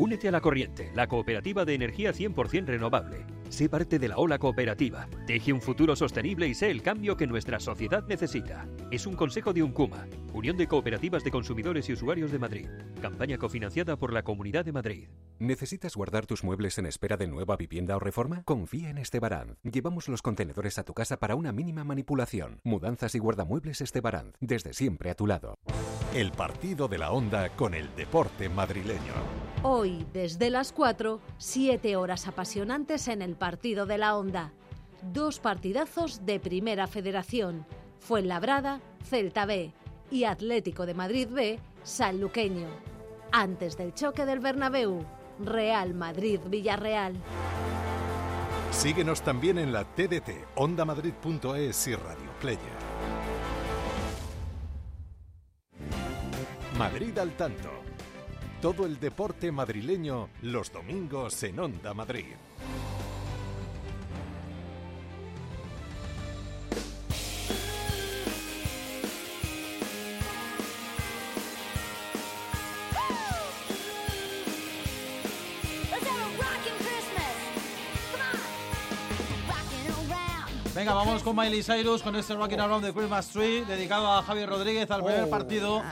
Únete 0.00 0.28
a 0.28 0.30
la 0.30 0.40
corriente, 0.40 0.90
la 0.94 1.08
cooperativa 1.08 1.66
de 1.66 1.74
energía 1.74 2.14
100% 2.14 2.64
renovable. 2.64 3.18
Sé 3.50 3.68
parte 3.68 3.98
de 3.98 4.06
la 4.06 4.16
ola 4.16 4.38
cooperativa. 4.38 5.08
Teje 5.26 5.52
un 5.52 5.60
futuro 5.60 5.96
sostenible 5.96 6.46
y 6.46 6.54
sé 6.54 6.70
el 6.70 6.82
cambio 6.82 7.16
que 7.16 7.26
nuestra 7.26 7.58
sociedad 7.58 8.06
necesita. 8.06 8.68
Es 8.92 9.06
un 9.06 9.14
consejo 9.14 9.52
de 9.52 9.64
UNCUMA, 9.64 10.06
Unión 10.32 10.56
de 10.56 10.68
Cooperativas 10.68 11.24
de 11.24 11.32
Consumidores 11.32 11.88
y 11.88 11.94
Usuarios 11.94 12.30
de 12.30 12.38
Madrid. 12.38 12.68
Campaña 13.02 13.38
cofinanciada 13.38 13.96
por 13.96 14.12
la 14.12 14.22
Comunidad 14.22 14.64
de 14.64 14.72
Madrid. 14.72 15.08
¿Necesitas 15.40 15.96
guardar 15.96 16.26
tus 16.26 16.44
muebles 16.44 16.78
en 16.78 16.86
espera 16.86 17.16
de 17.16 17.26
nueva 17.26 17.56
vivienda 17.56 17.96
o 17.96 17.98
reforma? 17.98 18.44
Confía 18.44 18.88
en 18.88 18.98
Estebaranz. 18.98 19.56
Llevamos 19.64 20.08
los 20.08 20.22
contenedores 20.22 20.78
a 20.78 20.84
tu 20.84 20.94
casa 20.94 21.16
para 21.16 21.34
una 21.34 21.50
mínima 21.50 21.82
manipulación. 21.82 22.60
Mudanzas 22.62 23.16
y 23.16 23.18
guardamuebles 23.18 23.80
Estebaranz. 23.80 24.36
Desde 24.38 24.74
siempre 24.74 25.10
a 25.10 25.16
tu 25.16 25.26
lado. 25.26 25.56
El 26.14 26.30
partido 26.30 26.86
de 26.86 26.98
la 26.98 27.10
onda 27.10 27.48
con 27.50 27.74
el 27.74 27.88
deporte 27.96 28.48
madrileño. 28.48 29.14
Hoy, 29.62 30.06
desde 30.12 30.50
las 30.50 30.72
4, 30.72 31.20
7 31.36 31.96
horas 31.96 32.26
apasionantes 32.26 33.08
en 33.08 33.20
el 33.22 33.36
partido 33.40 33.86
de 33.86 33.98
la 33.98 34.16
onda. 34.16 34.52
Dos 35.02 35.40
partidazos 35.40 36.24
de 36.24 36.38
Primera 36.38 36.86
Federación. 36.86 37.66
Fuenlabrada, 37.98 38.80
Celta 39.02 39.46
B 39.46 39.72
y 40.10 40.24
Atlético 40.24 40.86
de 40.86 40.94
Madrid 40.94 41.26
B, 41.28 41.58
Sanluqueño. 41.82 42.68
Antes 43.32 43.76
del 43.76 43.94
choque 43.94 44.26
del 44.26 44.40
Bernabéu, 44.40 45.04
Real 45.40 45.94
Madrid-Villarreal. 45.94 47.14
Síguenos 48.70 49.22
también 49.22 49.58
en 49.58 49.72
la 49.72 49.84
TDT, 49.84 50.30
ondamadrid.es 50.56 51.88
y 51.88 51.94
Radio 51.94 52.30
Player. 52.40 52.80
Madrid 56.78 57.18
al 57.18 57.32
tanto. 57.36 57.70
Todo 58.60 58.84
el 58.84 59.00
deporte 59.00 59.50
madrileño 59.50 60.28
los 60.42 60.70
domingos 60.70 61.42
en 61.42 61.58
Onda 61.58 61.94
Madrid. 61.94 62.34
Venga, 80.74 80.94
vamos 80.94 81.22
con 81.24 81.34
Miley 81.34 81.64
Cyrus 81.64 82.00
con 82.00 82.14
este 82.14 82.32
Rocking 82.34 82.60
Around 82.60 82.86
the 82.86 82.92
Christmas 82.92 83.26
Tree 83.28 83.64
dedicado 83.64 84.06
a 84.12 84.22
Javier 84.22 84.48
Rodríguez 84.48 84.88
al 84.90 85.02
primer 85.02 85.24
Oh. 85.24 85.30
partido 85.30 85.82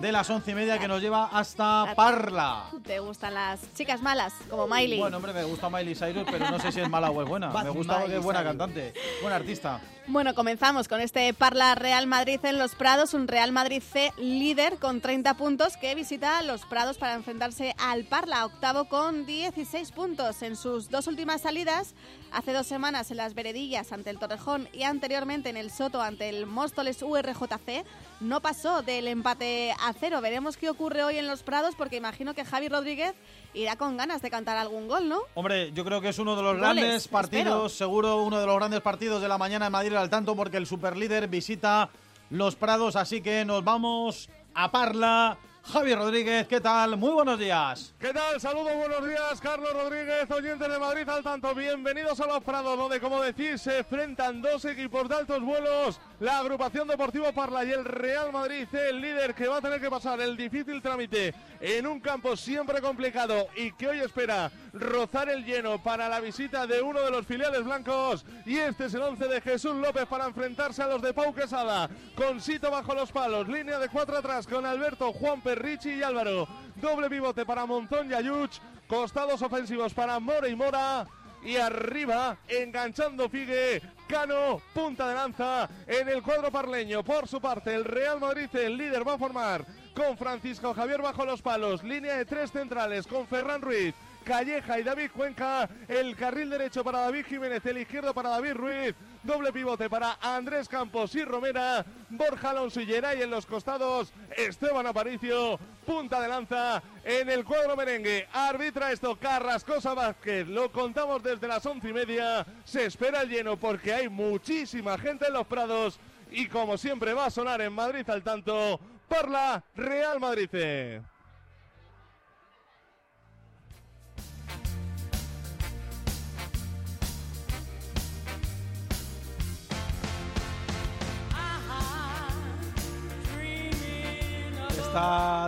de 0.00 0.12
las 0.12 0.30
once 0.30 0.52
y 0.52 0.54
media 0.54 0.78
que 0.78 0.86
nos 0.86 1.02
lleva 1.02 1.26
hasta 1.26 1.92
Parla. 1.96 2.66
¿Te 2.84 3.00
gustan 3.00 3.34
las 3.34 3.60
chicas 3.74 4.00
malas, 4.00 4.32
como 4.48 4.68
Miley? 4.68 5.00
Bueno, 5.00 5.16
hombre, 5.16 5.32
me 5.32 5.42
gusta 5.42 5.68
Miley 5.68 5.96
Cyrus, 5.96 6.24
pero 6.30 6.50
no 6.52 6.60
sé 6.60 6.70
si 6.70 6.80
es 6.80 6.88
mala 6.88 7.10
o 7.10 7.20
es 7.20 7.28
buena. 7.28 7.48
Me 7.64 7.70
gusta 7.70 7.98
Miley 7.98 8.18
es 8.18 8.22
buena 8.22 8.44
cantante, 8.44 8.94
buena 9.22 9.36
artista. 9.36 9.80
Bueno, 10.06 10.34
comenzamos 10.34 10.88
con 10.88 11.00
este 11.02 11.34
Parla 11.34 11.74
Real 11.74 12.06
Madrid 12.06 12.40
en 12.44 12.58
Los 12.58 12.74
Prados, 12.74 13.12
un 13.12 13.28
Real 13.28 13.52
Madrid 13.52 13.82
C 13.82 14.12
líder 14.16 14.78
con 14.78 15.02
30 15.02 15.34
puntos 15.34 15.76
que 15.76 15.94
visita 15.94 16.40
Los 16.42 16.64
Prados 16.64 16.96
para 16.96 17.12
enfrentarse 17.14 17.74
al 17.78 18.04
Parla, 18.04 18.46
octavo 18.46 18.86
con 18.86 19.26
16 19.26 19.90
puntos. 19.92 20.40
En 20.42 20.56
sus 20.56 20.88
dos 20.88 21.08
últimas 21.08 21.42
salidas, 21.42 21.94
hace 22.32 22.52
dos 22.52 22.66
semanas 22.66 23.10
en 23.10 23.16
las 23.16 23.34
Veredillas 23.34 23.92
ante 23.92 24.10
el 24.10 24.18
Torrejón 24.18 24.68
y 24.72 24.82
anteriormente 24.82 25.48
en 25.48 25.56
el 25.56 25.70
Soto 25.70 26.02
ante 26.02 26.28
el 26.28 26.46
Móstoles 26.46 27.02
URJC, 27.02 27.84
no 28.20 28.40
pasó 28.40 28.82
del 28.82 29.08
empate 29.08 29.72
a 29.80 29.92
cero. 29.92 30.20
Veremos 30.20 30.56
qué 30.56 30.70
ocurre 30.70 31.04
hoy 31.04 31.18
en 31.18 31.26
Los 31.26 31.42
Prados 31.42 31.74
porque 31.76 31.96
imagino 31.96 32.34
que 32.34 32.44
Javi 32.44 32.68
Rodríguez 32.68 33.14
irá 33.54 33.76
con 33.76 33.96
ganas 33.96 34.22
de 34.22 34.30
cantar 34.30 34.56
algún 34.56 34.88
gol, 34.88 35.08
¿no? 35.08 35.20
Hombre, 35.34 35.72
yo 35.72 35.84
creo 35.84 36.00
que 36.00 36.10
es 36.10 36.18
uno 36.18 36.36
de 36.36 36.42
los 36.42 36.56
Goles, 36.58 36.60
grandes 36.60 37.08
partidos, 37.08 37.46
espero. 37.46 37.68
seguro 37.68 38.22
uno 38.22 38.40
de 38.40 38.46
los 38.46 38.56
grandes 38.56 38.80
partidos 38.80 39.22
de 39.22 39.28
la 39.28 39.38
mañana 39.38 39.66
en 39.66 39.72
Madrid 39.72 39.94
al 39.94 40.10
tanto, 40.10 40.36
porque 40.36 40.56
el 40.56 40.66
superlíder 40.66 41.28
visita 41.28 41.90
los 42.30 42.56
Prados, 42.56 42.96
así 42.96 43.20
que 43.20 43.44
nos 43.44 43.64
vamos 43.64 44.28
a 44.54 44.70
Parla. 44.70 45.38
Javi 45.70 45.94
Rodríguez, 45.94 46.48
¿qué 46.48 46.62
tal? 46.62 46.96
Muy 46.96 47.10
buenos 47.10 47.38
días. 47.38 47.94
¿Qué 47.98 48.10
tal? 48.14 48.40
Saludos, 48.40 48.74
buenos 48.74 49.06
días, 49.06 49.38
Carlos 49.38 49.70
Rodríguez, 49.74 50.30
oyentes 50.30 50.66
de 50.66 50.78
Madrid 50.78 51.06
al 51.06 51.22
tanto. 51.22 51.54
Bienvenidos 51.54 52.18
a 52.20 52.26
Los 52.26 52.42
Prados, 52.42 52.78
donde, 52.78 52.98
como 52.98 53.20
decís, 53.20 53.60
se 53.60 53.80
enfrentan 53.80 54.40
dos 54.40 54.64
equipos 54.64 55.06
de 55.10 55.16
altos 55.16 55.42
vuelos. 55.42 56.00
La 56.20 56.38
agrupación 56.38 56.88
Deportivo 56.88 57.30
Parla 57.34 57.64
y 57.64 57.72
el 57.72 57.84
Real 57.84 58.32
Madrid, 58.32 58.66
el 58.72 58.98
líder 59.02 59.34
que 59.34 59.46
va 59.46 59.58
a 59.58 59.60
tener 59.60 59.78
que 59.78 59.90
pasar 59.90 60.18
el 60.22 60.38
difícil 60.38 60.80
trámite 60.80 61.34
en 61.60 61.86
un 61.86 62.00
campo 62.00 62.34
siempre 62.34 62.80
complicado 62.80 63.48
y 63.54 63.70
que 63.72 63.88
hoy 63.88 64.00
espera 64.00 64.50
rozar 64.80 65.28
el 65.28 65.44
lleno 65.44 65.82
para 65.82 66.08
la 66.08 66.20
visita 66.20 66.66
de 66.66 66.80
uno 66.80 67.00
de 67.00 67.10
los 67.10 67.26
filiales 67.26 67.64
blancos. 67.64 68.24
Y 68.46 68.56
este 68.56 68.86
es 68.86 68.94
el 68.94 69.02
11 69.02 69.28
de 69.28 69.40
Jesús 69.40 69.76
López 69.76 70.06
para 70.06 70.26
enfrentarse 70.26 70.82
a 70.82 70.86
los 70.86 71.02
de 71.02 71.12
Pau 71.12 71.34
Quesada. 71.34 71.88
Con 72.14 72.40
Sito 72.40 72.70
bajo 72.70 72.94
los 72.94 73.12
palos, 73.12 73.48
línea 73.48 73.78
de 73.78 73.88
cuatro 73.88 74.16
atrás 74.16 74.46
con 74.46 74.64
Alberto, 74.64 75.12
Juan 75.12 75.40
Perrichi 75.40 75.94
y 75.94 76.02
Álvaro. 76.02 76.48
Doble 76.76 77.10
pivote 77.10 77.44
para 77.44 77.66
Monzón 77.66 78.10
y 78.10 78.14
Ayuch. 78.14 78.58
Costados 78.86 79.42
ofensivos 79.42 79.92
para 79.92 80.18
Mora 80.18 80.48
y 80.48 80.56
Mora. 80.56 81.06
Y 81.44 81.56
arriba, 81.56 82.36
enganchando 82.48 83.28
Figue, 83.28 83.80
Cano, 84.08 84.60
punta 84.74 85.08
de 85.08 85.14
lanza 85.14 85.68
en 85.86 86.08
el 86.08 86.22
cuadro 86.22 86.50
parleño. 86.50 87.04
Por 87.04 87.28
su 87.28 87.40
parte, 87.40 87.74
el 87.74 87.84
Real 87.84 88.18
Madrid, 88.18 88.48
el 88.54 88.76
líder, 88.76 89.06
va 89.06 89.14
a 89.14 89.18
formar 89.18 89.64
con 89.94 90.16
Francisco 90.16 90.74
Javier 90.74 91.02
bajo 91.02 91.24
los 91.24 91.42
palos. 91.42 91.82
Línea 91.82 92.16
de 92.16 92.24
tres 92.24 92.50
centrales 92.50 93.06
con 93.06 93.26
Ferran 93.26 93.60
Ruiz. 93.60 93.94
Calleja 94.28 94.78
y 94.78 94.82
David 94.82 95.10
Cuenca, 95.10 95.66
el 95.88 96.14
carril 96.14 96.50
derecho 96.50 96.84
para 96.84 97.00
David 97.00 97.24
Jiménez, 97.24 97.64
el 97.64 97.78
izquierdo 97.78 98.12
para 98.12 98.28
David 98.28 98.52
Ruiz, 98.52 98.94
doble 99.22 99.50
pivote 99.54 99.88
para 99.88 100.18
Andrés 100.20 100.68
Campos 100.68 101.14
y 101.14 101.24
Romera, 101.24 101.82
Borja 102.10 102.50
Alonso 102.50 102.78
y 102.82 102.84
Geray 102.84 103.22
en 103.22 103.30
los 103.30 103.46
costados, 103.46 104.12
Esteban 104.36 104.86
Aparicio, 104.86 105.58
punta 105.86 106.20
de 106.20 106.28
lanza 106.28 106.82
en 107.04 107.30
el 107.30 107.42
cuadro 107.42 107.74
merengue, 107.74 108.28
arbitra 108.30 108.92
esto 108.92 109.16
Carrascosa 109.16 109.94
Vázquez, 109.94 110.46
lo 110.46 110.70
contamos 110.70 111.22
desde 111.22 111.48
las 111.48 111.64
once 111.64 111.88
y 111.88 111.94
media, 111.94 112.44
se 112.64 112.84
espera 112.84 113.22
el 113.22 113.30
lleno 113.30 113.56
porque 113.56 113.94
hay 113.94 114.10
muchísima 114.10 114.98
gente 114.98 115.28
en 115.28 115.32
los 115.32 115.46
prados. 115.46 115.98
Y 116.30 116.48
como 116.48 116.76
siempre 116.76 117.14
va 117.14 117.24
a 117.24 117.30
sonar 117.30 117.62
en 117.62 117.72
Madrid 117.72 118.08
al 118.10 118.22
tanto, 118.22 118.78
Parla 119.08 119.64
Real 119.74 120.20
Madrid. 120.20 120.50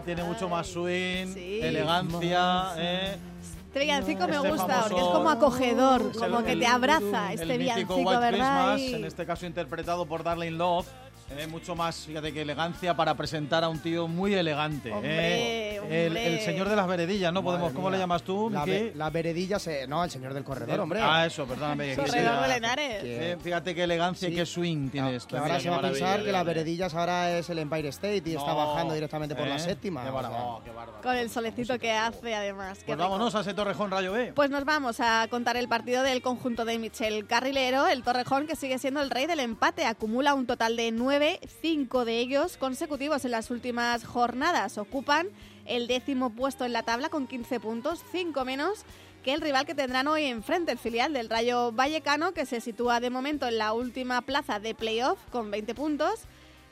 Tiene 0.04 0.22
mucho 0.24 0.48
más 0.48 0.66
swing, 0.66 1.32
Sí. 1.34 1.60
elegancia, 1.62 2.72
¿eh? 2.76 3.16
Este 3.68 3.80
villancico 3.80 4.26
me 4.26 4.36
Este 4.36 4.48
gusta 4.50 4.66
famoso- 4.66 4.88
porque 4.88 5.00
es 5.02 5.08
como 5.08 5.30
acogedor, 5.30 6.12
como 6.18 6.38
el- 6.40 6.44
que 6.44 6.52
el- 6.52 6.60
te 6.60 6.66
abraza 6.66 7.32
el 7.32 7.40
este 7.40 7.46
mítico 7.58 7.58
villancico, 7.58 7.94
White 7.96 8.10
¿verdad? 8.20 8.72
Christmas, 8.74 8.80
Y- 8.80 8.94
en 8.94 9.04
este 9.04 9.26
caso 9.26 9.46
interpretado 9.46 10.06
por 10.06 10.22
Darling 10.24 10.58
Love. 10.58 10.86
Eh, 11.36 11.46
mucho 11.46 11.74
más, 11.74 12.06
fíjate 12.06 12.32
que 12.32 12.42
elegancia 12.42 12.94
para 12.94 13.14
presentar 13.14 13.62
a 13.64 13.68
un 13.68 13.78
tío 13.78 14.08
muy 14.08 14.34
elegante. 14.34 14.92
Hombre, 14.92 15.74
eh. 15.74 15.80
hombre, 15.80 16.26
El, 16.26 16.40
señor 16.40 16.68
de 16.68 16.76
las 16.76 16.86
veredillas, 16.88 17.32
¿no? 17.32 17.42
Podemos, 17.42 17.72
¿Cómo 17.72 17.90
le 17.90 17.98
llamas 17.98 18.22
tú, 18.22 18.50
La, 18.50 18.64
ve- 18.64 18.92
eh, 18.94 19.86
no, 19.88 20.04
el 20.04 20.10
señor 20.10 20.34
del 20.34 20.44
corredor, 20.44 20.74
El- 20.74 20.80
hombre. 20.80 21.00
Ah, 21.02 21.26
eso, 21.26 21.46
perdóname. 21.46 21.90
que 21.90 21.96
Corredor 21.96 22.48
Lenares. 22.48 23.02
Eh, 23.04 23.36
fíjate 23.42 23.74
qué 23.74 23.84
elegancia 23.84 24.28
y 24.28 24.34
qué 24.34 24.44
swing 24.44 24.90
tienes. 24.90 25.26
Que 25.26 25.36
ahora 25.36 25.60
se 25.60 25.70
va 25.70 25.76
a 25.76 25.82
pensar 25.82 26.24
que 26.24 26.32
las 26.32 26.44
veredillas 26.44 26.94
ahora 26.94 27.38
es 27.38 27.48
el 27.50 27.58
Empire 27.58 27.88
State 27.88 28.22
y 28.26 28.34
está 28.34 28.52
bajando 28.52 28.94
directamente 28.94 29.34
por 29.34 29.46
la 29.46 29.56
¿Eh? 29.56 29.60
séptima. 29.60 30.02
Qué 30.02 30.08
o 30.10 30.12
sea. 30.12 30.22
bárbaro, 30.22 30.60
qué 30.64 30.70
bárbaro. 30.70 31.02
Con 31.02 31.16
el 31.16 31.30
solecito 31.30 31.78
que 31.78 31.92
hace, 31.92 32.34
además. 32.34 32.80
Pues 32.84 32.98
vámonos 32.98 33.34
a 33.34 33.40
ese 33.40 33.54
Torrejón 33.54 33.90
Rayo 33.90 34.12
B. 34.12 34.32
Pues 34.34 34.50
nos 34.50 34.64
vamos 34.64 34.98
a 35.00 35.26
contar 35.30 35.56
el 35.56 35.68
partido 35.68 36.02
del 36.02 36.22
conjunto 36.22 36.64
de 36.64 36.78
Michel 36.78 37.26
Carrilero, 37.26 37.86
el 37.86 38.02
Torrejón 38.02 38.46
que 38.46 38.56
sigue 38.56 38.78
siendo 38.78 39.00
el 39.00 39.10
rey 39.10 39.26
del 39.26 39.40
empate, 39.40 39.84
acumula 39.86 40.34
un 40.34 40.46
total 40.46 40.76
de 40.76 40.90
nueve, 40.92 41.19
cinco 41.60 42.04
de 42.04 42.18
ellos 42.18 42.56
consecutivos 42.56 43.24
en 43.24 43.32
las 43.32 43.50
últimas 43.50 44.04
jornadas. 44.04 44.78
Ocupan 44.78 45.28
el 45.66 45.86
décimo 45.86 46.30
puesto 46.30 46.64
en 46.64 46.72
la 46.72 46.82
tabla 46.82 47.08
con 47.08 47.26
15 47.26 47.60
puntos, 47.60 48.02
cinco 48.10 48.44
menos 48.44 48.84
que 49.22 49.34
el 49.34 49.40
rival 49.40 49.66
que 49.66 49.74
tendrán 49.74 50.06
hoy 50.08 50.24
enfrente, 50.24 50.72
el 50.72 50.78
filial 50.78 51.12
del 51.12 51.28
Rayo 51.28 51.72
Vallecano, 51.72 52.32
que 52.32 52.46
se 52.46 52.60
sitúa 52.60 53.00
de 53.00 53.10
momento 53.10 53.46
en 53.46 53.58
la 53.58 53.72
última 53.72 54.22
plaza 54.22 54.58
de 54.58 54.74
playoff 54.74 55.18
con 55.30 55.50
20 55.50 55.74
puntos. 55.74 56.20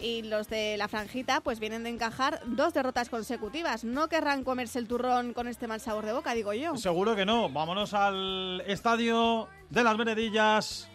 Y 0.00 0.22
los 0.22 0.48
de 0.48 0.76
la 0.76 0.87
franjita 0.87 1.40
pues 1.40 1.58
vienen 1.58 1.82
de 1.82 1.90
encajar 1.90 2.40
dos 2.46 2.72
derrotas 2.72 3.08
consecutivas. 3.08 3.82
No 3.82 4.08
querrán 4.08 4.44
comerse 4.44 4.78
el 4.78 4.87
turrón 4.87 5.34
con 5.34 5.48
este 5.48 5.66
mal 5.66 5.80
sabor 5.80 6.06
de 6.06 6.12
boca, 6.12 6.34
digo 6.34 6.52
yo. 6.52 6.76
Seguro 6.76 7.16
que 7.16 7.26
no. 7.26 7.48
Vámonos 7.50 7.94
al 7.94 8.62
estadio 8.66 9.48
de 9.70 9.82
las 9.82 9.96
Veredillas. 9.96 10.88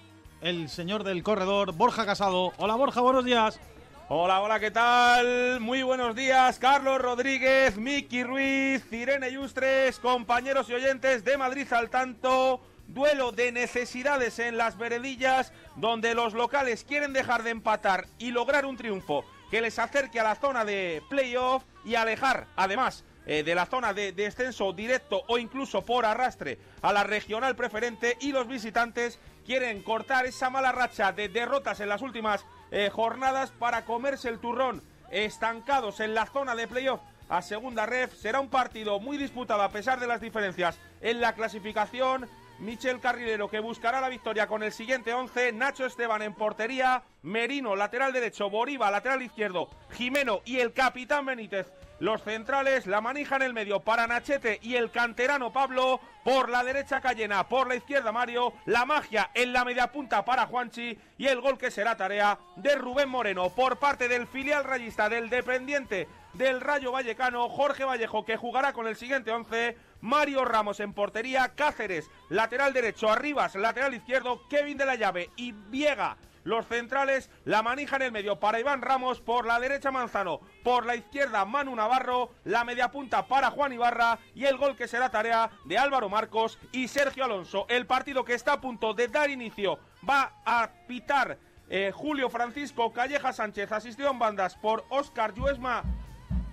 El 0.43 0.67
señor 0.67 1.05
del 1.05 1.23
corredor, 1.23 1.71
Borja 1.71 2.05
Casado. 2.05 2.51
Hola 2.57 2.75
Borja, 2.75 2.99
buenos 2.99 3.23
días. 3.23 3.61
Hola, 4.09 4.41
hola, 4.41 4.59
¿qué 4.59 4.71
tal? 4.71 5.61
Muy 5.61 5.83
buenos 5.83 6.17
días, 6.17 6.59
Carlos 6.59 7.01
Rodríguez, 7.01 7.77
Miki 7.77 8.25
Ruiz, 8.25 8.83
Irene 8.91 9.31
Yustres, 9.31 9.99
compañeros 9.99 10.69
y 10.69 10.73
oyentes 10.73 11.23
de 11.23 11.37
Madrid 11.37 11.71
al 11.71 11.89
tanto. 11.89 12.59
Duelo 12.89 13.31
de 13.31 13.53
necesidades 13.53 14.37
en 14.39 14.57
las 14.57 14.77
veredillas, 14.77 15.53
donde 15.77 16.13
los 16.13 16.33
locales 16.33 16.83
quieren 16.83 17.13
dejar 17.13 17.43
de 17.43 17.51
empatar 17.51 18.07
y 18.17 18.31
lograr 18.31 18.65
un 18.65 18.75
triunfo 18.75 19.23
que 19.49 19.61
les 19.61 19.79
acerque 19.79 20.19
a 20.19 20.25
la 20.25 20.35
zona 20.35 20.65
de 20.65 21.01
playoff 21.09 21.63
y 21.85 21.95
alejar, 21.95 22.47
además, 22.57 23.05
eh, 23.25 23.43
de 23.43 23.55
la 23.55 23.65
zona 23.65 23.93
de 23.93 24.11
descenso 24.11 24.73
directo 24.73 25.23
o 25.29 25.37
incluso 25.37 25.85
por 25.85 26.05
arrastre 26.05 26.59
a 26.81 26.91
la 26.91 27.05
regional 27.05 27.55
preferente 27.55 28.17
y 28.19 28.33
los 28.33 28.49
visitantes 28.49 29.17
quieren 29.45 29.81
cortar 29.83 30.25
esa 30.25 30.49
mala 30.49 30.71
racha 30.71 31.11
de 31.11 31.29
derrotas 31.29 31.79
en 31.79 31.89
las 31.89 32.01
últimas 32.01 32.45
eh, 32.71 32.89
jornadas 32.91 33.51
para 33.51 33.85
comerse 33.85 34.29
el 34.29 34.39
turrón 34.39 34.81
estancados 35.11 35.99
en 35.99 36.15
la 36.15 36.25
zona 36.25 36.55
de 36.55 36.67
playoff 36.67 37.01
a 37.29 37.41
segunda 37.41 37.85
ref. 37.85 38.13
Será 38.15 38.39
un 38.39 38.49
partido 38.49 38.99
muy 38.99 39.17
disputado 39.17 39.61
a 39.61 39.69
pesar 39.69 39.99
de 39.99 40.07
las 40.07 40.21
diferencias 40.21 40.79
en 41.01 41.21
la 41.21 41.33
clasificación. 41.33 42.29
Michel 42.59 42.99
Carrilero 42.99 43.49
que 43.49 43.59
buscará 43.59 43.99
la 43.99 44.09
victoria 44.09 44.47
con 44.47 44.63
el 44.63 44.71
siguiente 44.71 45.13
11, 45.13 45.51
Nacho 45.53 45.85
Esteban 45.85 46.21
en 46.21 46.33
portería, 46.33 47.03
Merino 47.23 47.75
lateral 47.75 48.13
derecho, 48.13 48.49
Boriba 48.49 48.91
lateral 48.91 49.21
izquierdo, 49.21 49.69
Jimeno 49.91 50.41
y 50.45 50.59
el 50.59 50.71
capitán 50.71 51.25
Benítez. 51.25 51.67
Los 52.03 52.21
centrales, 52.21 52.85
la 52.85 52.99
manija 52.99 53.37
en 53.37 53.43
el 53.43 53.53
medio 53.53 53.79
para 53.79 54.07
Nachete 54.07 54.59
y 54.61 54.75
el 54.75 54.91
canterano 54.91 55.53
Pablo. 55.53 56.01
Por 56.25 56.49
la 56.49 56.61
derecha 56.61 56.99
Cayena, 56.99 57.47
por 57.47 57.65
la 57.65 57.75
izquierda 57.75 58.11
Mario. 58.11 58.51
La 58.65 58.83
magia 58.83 59.31
en 59.33 59.53
la 59.53 59.63
media 59.63 59.89
punta 59.89 60.25
para 60.25 60.45
Juanchi. 60.45 60.99
Y 61.17 61.27
el 61.27 61.39
gol 61.39 61.57
que 61.57 61.71
será 61.71 61.95
tarea 61.95 62.37
de 62.57 62.75
Rubén 62.75 63.07
Moreno 63.07 63.51
por 63.51 63.79
parte 63.79 64.09
del 64.09 64.27
filial 64.27 64.65
rayista 64.65 65.07
del 65.07 65.29
dependiente 65.29 66.09
del 66.33 66.59
Rayo 66.59 66.91
Vallecano, 66.91 67.47
Jorge 67.47 67.85
Vallejo, 67.85 68.25
que 68.25 68.35
jugará 68.35 68.73
con 68.73 68.85
el 68.85 68.97
siguiente 68.97 69.31
11. 69.31 69.77
Mario 70.01 70.43
Ramos 70.43 70.81
en 70.81 70.91
portería, 70.91 71.53
Cáceres, 71.55 72.11
lateral 72.27 72.73
derecho, 72.73 73.09
Arribas, 73.09 73.55
lateral 73.55 73.93
izquierdo, 73.93 74.45
Kevin 74.49 74.77
de 74.77 74.85
la 74.85 74.95
Llave 74.95 75.29
y 75.37 75.53
Viega. 75.53 76.17
Los 76.43 76.67
centrales, 76.67 77.29
la 77.45 77.63
manija 77.63 77.95
en 77.95 78.01
el 78.03 78.11
medio 78.11 78.39
para 78.39 78.59
Iván 78.59 78.81
Ramos, 78.81 79.21
por 79.21 79.45
la 79.45 79.59
derecha 79.59 79.91
Manzano, 79.91 80.41
por 80.63 80.85
la 80.85 80.95
izquierda 80.95 81.45
Manu 81.45 81.75
Navarro, 81.75 82.31
la 82.43 82.63
media 82.63 82.91
punta 82.91 83.27
para 83.27 83.51
Juan 83.51 83.73
Ibarra 83.73 84.19
y 84.35 84.45
el 84.45 84.57
gol 84.57 84.75
que 84.75 84.87
será 84.87 85.09
tarea 85.09 85.51
de 85.65 85.77
Álvaro 85.77 86.09
Marcos 86.09 86.59
y 86.71 86.87
Sergio 86.87 87.25
Alonso. 87.25 87.65
El 87.69 87.85
partido 87.85 88.25
que 88.25 88.33
está 88.33 88.53
a 88.53 88.61
punto 88.61 88.93
de 88.93 89.07
dar 89.07 89.29
inicio 89.29 89.79
va 90.07 90.33
a 90.45 90.69
pitar 90.87 91.37
eh, 91.69 91.91
Julio 91.93 92.29
Francisco 92.29 92.91
Calleja 92.91 93.31
Sánchez, 93.31 93.71
asistido 93.71 94.11
en 94.11 94.19
bandas 94.19 94.55
por 94.55 94.85
Óscar 94.89 95.33
Yuesma 95.33 95.83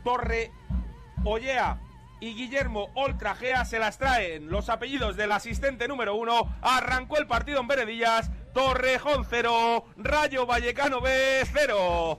Torre 0.04 0.52
Ollea 1.24 1.78
y 2.20 2.34
Guillermo 2.34 2.90
Oltrajea 2.94 3.64
se 3.64 3.78
las 3.78 3.98
traen 3.98 4.50
los 4.50 4.68
apellidos 4.68 5.16
del 5.16 5.32
asistente 5.32 5.88
número 5.88 6.14
uno. 6.14 6.54
Arrancó 6.60 7.16
el 7.16 7.26
partido 7.26 7.60
en 7.60 7.66
Veredillas. 7.66 8.30
Torrejón 8.52 9.26
0, 9.28 9.84
Rayo 9.96 10.46
Vallecano 10.46 11.00
B 11.00 11.42
0. 11.52 12.16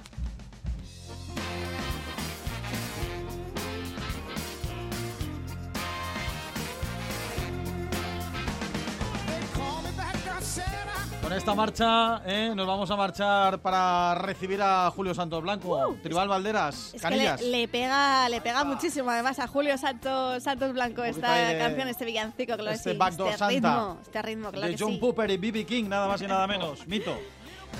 Con 11.32 11.38
esta 11.38 11.56
marcha 11.56 12.22
eh, 12.26 12.52
nos 12.54 12.67
vamos 12.67 12.91
a 12.91 12.98
marchar 12.98 13.60
para 13.60 14.15
recibir 14.15 14.62
a 14.62 14.91
Julio 14.94 15.13
Santos 15.13 15.41
Blanco, 15.41 15.96
Tribal 16.04 16.28
Valderas, 16.28 16.94
Es 16.94 17.02
Canillas. 17.02 17.39
que 17.39 17.46
le, 17.48 17.60
le 17.60 17.67
pega, 17.70 18.28
le 18.28 18.41
pega 18.41 18.65
muchísimo 18.65 19.10
además 19.10 19.39
a 19.39 19.48
Julio 19.48 19.78
Santos, 19.78 20.44
Santos 20.44 20.74
Blanco 20.74 21.06
esta 21.06 21.34
de- 21.34 21.58
canción, 21.58 21.88
este 21.88 22.04
villancico, 22.04 22.56
claro 22.58 22.72
este 22.72 22.91
sí, 22.91 22.98
Backdoor 22.98 23.30
este 23.30 23.39
Santa. 23.39 23.54
ritmo, 23.54 23.98
este 24.02 24.22
ritmo, 24.22 24.52
claro 24.52 24.67
de 24.67 24.76
que 24.76 24.84
John 24.84 24.91
sí. 24.91 24.98
Popper 24.98 25.32
y 25.32 25.38
B.B. 25.38 25.65
King, 25.65 25.86
nada 25.88 26.10
más 26.10 26.22
y 26.22 26.28
nada 26.28 26.46
menos. 26.48 26.86
Mito. 26.88 27.17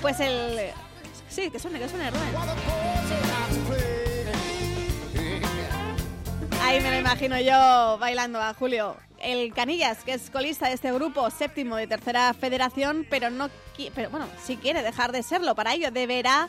Pues 0.00 0.18
el... 0.20 0.70
Sí, 1.28 1.50
que 1.50 1.58
suene, 1.58 1.78
que 1.78 1.90
suene, 1.90 2.10
Rubén. 2.10 2.22
Ahí 6.62 6.80
me 6.80 6.90
lo 6.90 6.96
imagino 7.00 7.38
yo 7.38 7.98
bailando 8.00 8.40
a 8.40 8.54
Julio. 8.54 8.96
El 9.22 9.54
Canillas, 9.54 10.04
que 10.04 10.14
es 10.14 10.30
colista 10.30 10.68
de 10.68 10.74
este 10.74 10.92
grupo, 10.92 11.30
séptimo 11.30 11.76
de 11.76 11.86
tercera 11.86 12.34
federación, 12.34 13.06
pero 13.08 13.30
no 13.30 13.48
pero 13.94 14.10
bueno, 14.10 14.26
si 14.42 14.56
quiere 14.56 14.82
dejar 14.82 15.12
de 15.12 15.22
serlo, 15.22 15.54
para 15.54 15.72
ello 15.72 15.90
deberá 15.90 16.48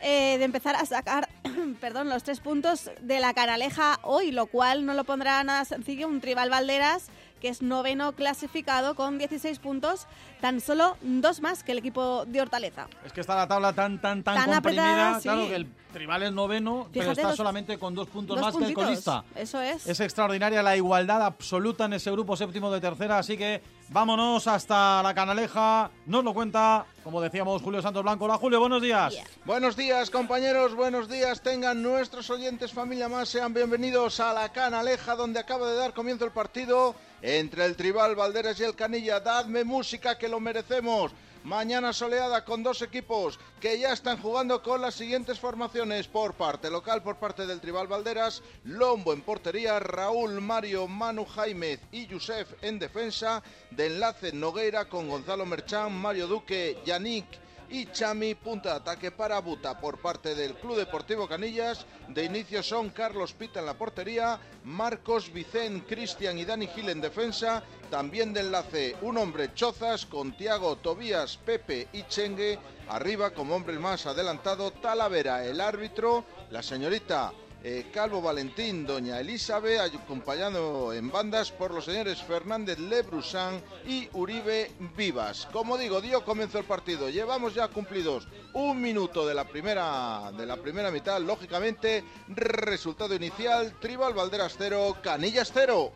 eh, 0.00 0.36
de 0.38 0.44
empezar 0.44 0.74
a 0.76 0.84
sacar 0.84 1.28
perdón, 1.80 2.08
los 2.08 2.22
tres 2.22 2.40
puntos 2.40 2.90
de 3.00 3.20
la 3.20 3.34
canaleja 3.34 3.98
hoy, 4.02 4.30
lo 4.32 4.46
cual 4.46 4.84
no 4.84 4.94
lo 4.94 5.04
pondrá 5.04 5.42
nada 5.44 5.64
sencillo 5.64 6.08
un 6.08 6.20
Tribal 6.20 6.50
Valderas 6.50 7.08
que 7.40 7.48
es 7.48 7.62
noveno 7.62 8.12
clasificado 8.12 8.94
con 8.94 9.18
16 9.18 9.58
puntos, 9.58 10.06
tan 10.46 10.60
solo 10.60 10.96
dos 11.02 11.40
más 11.40 11.64
que 11.64 11.72
el 11.72 11.78
equipo 11.78 12.24
de 12.24 12.40
Hortaleza. 12.40 12.86
Es 13.04 13.12
que 13.12 13.20
está 13.20 13.34
la 13.34 13.48
tabla 13.48 13.72
tan, 13.72 14.00
tan, 14.00 14.22
tan, 14.22 14.36
Tan 14.36 14.44
comprimida. 14.52 15.16
apretada, 15.16 15.20
sí. 15.20 15.22
Claro 15.28 15.48
que 15.48 15.56
el 15.56 15.66
Tribal 15.92 16.22
es 16.22 16.32
noveno, 16.32 16.88
pero 16.92 17.10
está 17.10 17.28
dos- 17.28 17.36
solamente 17.36 17.78
con 17.78 17.96
dos 17.96 18.06
puntos 18.08 18.36
Dos 18.36 18.44
más 18.44 18.54
que 18.54 18.64
el 18.66 18.74
puntitos, 18.74 18.84
colista. 19.04 19.24
Eso 19.34 19.60
es. 19.60 19.84
Es 19.88 19.98
extraordinaria 19.98 20.62
la 20.62 20.76
igualdad 20.76 21.20
absoluta 21.22 21.86
en 21.86 21.94
ese 21.94 22.12
grupo 22.12 22.36
séptimo 22.36 22.70
de 22.70 22.80
tercera, 22.80 23.18
así 23.18 23.36
que 23.36 23.60
vámonos 23.88 24.46
hasta 24.46 25.02
la 25.02 25.14
canaleja. 25.14 25.90
Nos 26.04 26.22
lo 26.22 26.32
cuenta, 26.32 26.84
como 27.02 27.20
decíamos, 27.20 27.60
Julio 27.62 27.82
Santos 27.82 28.04
Blanco. 28.04 28.26
Hola 28.26 28.36
Julio, 28.36 28.60
buenos 28.60 28.82
días. 28.82 29.16
Buenos 29.44 29.74
días, 29.74 30.10
compañeros, 30.10 30.76
buenos 30.76 31.08
días. 31.08 31.40
Tengan 31.40 31.82
nuestros 31.82 32.30
oyentes, 32.30 32.72
familia 32.72 33.08
más, 33.08 33.28
sean 33.30 33.52
bienvenidos 33.52 34.20
a 34.20 34.32
la 34.32 34.50
Canaleja, 34.52 35.16
donde 35.16 35.40
acaba 35.40 35.66
de 35.68 35.76
dar 35.76 35.92
comienzo 35.92 36.24
el 36.24 36.30
partido 36.30 36.94
entre 37.22 37.64
el 37.64 37.74
Tribal 37.74 38.14
Valderas 38.14 38.60
y 38.60 38.64
el 38.64 38.74
Canilla. 38.76 39.20
Dadme 39.20 39.64
música 39.64 40.18
que 40.18 40.28
lo 40.28 40.35
merecemos. 40.40 41.12
Mañana 41.44 41.92
soleada 41.92 42.44
con 42.44 42.64
dos 42.64 42.82
equipos 42.82 43.38
que 43.60 43.78
ya 43.78 43.92
están 43.92 44.20
jugando 44.20 44.64
con 44.64 44.80
las 44.80 44.96
siguientes 44.96 45.38
formaciones 45.38 46.08
por 46.08 46.34
parte 46.34 46.70
local, 46.70 47.04
por 47.04 47.16
parte 47.16 47.46
del 47.46 47.60
Tribal 47.60 47.86
Valderas, 47.86 48.42
Lombo 48.64 49.12
en 49.12 49.22
portería, 49.22 49.78
Raúl, 49.78 50.40
Mario, 50.40 50.88
Manu, 50.88 51.24
Jaimez 51.24 51.78
y 51.92 52.08
Yusef 52.08 52.52
en 52.62 52.80
defensa, 52.80 53.44
de 53.70 53.86
enlace 53.86 54.32
Nogueira 54.32 54.88
con 54.88 55.08
Gonzalo 55.08 55.46
Merchán, 55.46 55.96
Mario 55.96 56.26
Duque, 56.26 56.78
Yannick 56.84 57.45
y 57.68 57.86
Chami, 57.86 58.34
punta 58.34 58.70
de 58.70 58.76
ataque 58.76 59.10
para 59.10 59.40
Buta 59.40 59.78
por 59.78 59.98
parte 59.98 60.34
del 60.34 60.54
Club 60.54 60.76
Deportivo 60.76 61.28
Canillas. 61.28 61.86
De 62.08 62.24
inicio 62.24 62.62
son 62.62 62.90
Carlos 62.90 63.32
Pita 63.32 63.60
en 63.60 63.66
la 63.66 63.74
portería, 63.74 64.38
Marcos, 64.64 65.32
Vicen, 65.32 65.80
Cristian 65.80 66.38
y 66.38 66.44
Dani 66.44 66.66
Gil 66.68 66.88
en 66.88 67.00
defensa. 67.00 67.62
También 67.90 68.32
de 68.32 68.40
enlace 68.40 68.96
un 69.02 69.18
hombre 69.18 69.54
Chozas 69.54 70.06
con 70.06 70.36
Tiago, 70.36 70.76
Tobías, 70.76 71.36
Pepe 71.36 71.88
y 71.92 72.02
Chengue. 72.04 72.58
Arriba 72.88 73.30
como 73.30 73.56
hombre 73.56 73.78
más 73.78 74.06
adelantado 74.06 74.70
Talavera, 74.70 75.44
el 75.44 75.60
árbitro, 75.60 76.24
la 76.50 76.62
señorita 76.62 77.32
eh, 77.68 77.86
Calvo 77.92 78.22
Valentín, 78.22 78.86
Doña 78.86 79.18
Elizabeth, 79.18 79.80
acompañado 79.80 80.92
en 80.92 81.10
bandas 81.10 81.50
por 81.50 81.74
los 81.74 81.86
señores 81.86 82.22
Fernández 82.22 82.78
Lebrusan 82.78 83.60
y 83.84 84.08
Uribe 84.12 84.70
Vivas. 84.96 85.48
Como 85.50 85.76
digo, 85.76 86.00
dio 86.00 86.24
comienzo 86.24 86.60
el 86.60 86.64
partido. 86.64 87.10
Llevamos 87.10 87.54
ya 87.54 87.66
cumplidos 87.66 88.28
un 88.52 88.80
minuto 88.80 89.26
de 89.26 89.34
la 89.34 89.48
primera, 89.48 90.30
de 90.38 90.46
la 90.46 90.56
primera 90.58 90.92
mitad. 90.92 91.20
Lógicamente, 91.20 92.04
resultado 92.28 93.16
inicial, 93.16 93.74
Tribal 93.80 94.14
Valderas 94.14 94.54
0, 94.56 94.98
Canillas 95.02 95.50
0. 95.52 95.92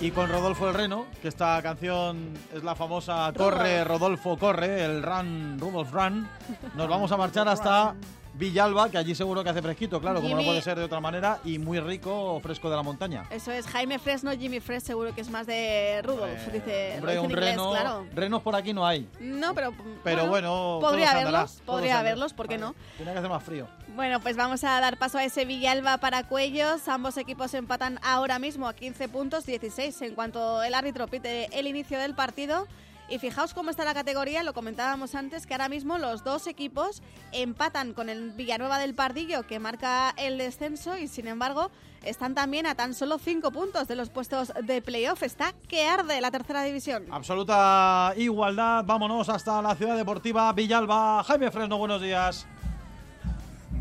Y 0.00 0.12
con 0.12 0.30
Rodolfo 0.30 0.66
el 0.66 0.74
Reno, 0.74 1.04
que 1.20 1.28
esta 1.28 1.60
canción 1.60 2.32
es 2.54 2.64
la 2.64 2.74
famosa 2.74 3.30
Corre, 3.36 3.84
Rodolfo, 3.84 4.38
corre, 4.38 4.82
el 4.82 5.02
Run, 5.02 5.58
Rudolf 5.60 5.92
Run, 5.92 6.26
nos 6.74 6.88
vamos 6.88 7.12
a 7.12 7.18
marchar 7.18 7.46
hasta 7.48 7.94
Villalba, 8.34 8.90
que 8.90 8.98
allí 8.98 9.14
seguro 9.14 9.42
que 9.42 9.50
hace 9.50 9.62
fresquito, 9.62 10.00
claro, 10.00 10.20
como 10.20 10.36
no 10.36 10.42
puede 10.42 10.62
ser 10.62 10.78
de 10.78 10.84
otra 10.84 11.00
manera, 11.00 11.40
y 11.44 11.58
muy 11.58 11.80
rico, 11.80 12.38
fresco 12.40 12.70
de 12.70 12.76
la 12.76 12.82
montaña. 12.82 13.24
Eso 13.30 13.52
es 13.52 13.66
Jaime 13.66 13.98
Fresno, 13.98 14.30
Jimmy 14.32 14.60
Fresh, 14.60 14.82
seguro 14.82 15.14
que 15.14 15.20
es 15.20 15.30
más 15.30 15.46
de 15.46 16.00
Rudolf, 16.02 16.46
dice, 16.52 16.94
Hombre, 16.96 17.12
dice 17.12 17.18
un 17.20 17.30
inglés, 17.30 17.50
reno, 17.50 17.70
claro. 17.70 18.06
renos 18.14 18.42
por 18.42 18.54
aquí 18.54 18.72
no 18.72 18.86
hay. 18.86 19.08
No, 19.20 19.54
pero, 19.54 19.72
Pero 20.04 20.26
bueno, 20.26 20.78
podría 20.80 21.10
haberlos, 21.12 21.62
podría 21.66 21.98
haberlos, 21.98 22.32
¿por 22.32 22.48
qué 22.48 22.58
no? 22.58 22.74
Tiene 22.96 23.12
que 23.12 23.18
hacer 23.18 23.30
más 23.30 23.42
frío. 23.42 23.66
Bueno, 23.94 24.20
pues 24.20 24.36
vamos 24.36 24.62
a 24.64 24.80
dar 24.80 24.96
paso 24.96 25.18
a 25.18 25.24
ese 25.24 25.44
Villalba 25.44 25.98
para 25.98 26.26
Cuellos. 26.26 26.86
Ambos 26.88 27.16
equipos 27.16 27.52
empatan 27.54 27.98
ahora 28.02 28.38
mismo 28.38 28.68
a 28.68 28.74
15 28.74 29.08
puntos, 29.08 29.46
16 29.46 30.02
en 30.02 30.14
cuanto 30.14 30.62
el 30.62 30.74
árbitro 30.74 31.08
pite 31.08 31.48
el 31.58 31.66
inicio 31.66 31.98
del 31.98 32.14
partido. 32.14 32.66
Y 33.10 33.18
fijaos 33.18 33.54
cómo 33.54 33.70
está 33.70 33.84
la 33.84 33.92
categoría, 33.92 34.44
lo 34.44 34.54
comentábamos 34.54 35.16
antes, 35.16 35.44
que 35.44 35.54
ahora 35.54 35.68
mismo 35.68 35.98
los 35.98 36.22
dos 36.22 36.46
equipos 36.46 37.02
empatan 37.32 37.92
con 37.92 38.08
el 38.08 38.30
Villanueva 38.30 38.78
del 38.78 38.94
Pardillo, 38.94 39.44
que 39.48 39.58
marca 39.58 40.14
el 40.16 40.38
descenso, 40.38 40.96
y 40.96 41.08
sin 41.08 41.26
embargo 41.26 41.72
están 42.04 42.36
también 42.36 42.66
a 42.66 42.76
tan 42.76 42.94
solo 42.94 43.18
5 43.18 43.50
puntos 43.50 43.88
de 43.88 43.96
los 43.96 44.10
puestos 44.10 44.52
de 44.62 44.80
playoff. 44.80 45.24
Está 45.24 45.54
que 45.68 45.88
arde 45.88 46.20
la 46.20 46.30
tercera 46.30 46.62
división. 46.62 47.06
Absoluta 47.10 48.14
igualdad. 48.16 48.84
Vámonos 48.86 49.28
hasta 49.28 49.60
la 49.60 49.74
ciudad 49.74 49.96
deportiva 49.96 50.52
Villalba. 50.52 51.24
Jaime 51.24 51.50
Fresno, 51.50 51.78
buenos 51.78 52.00
días. 52.00 52.46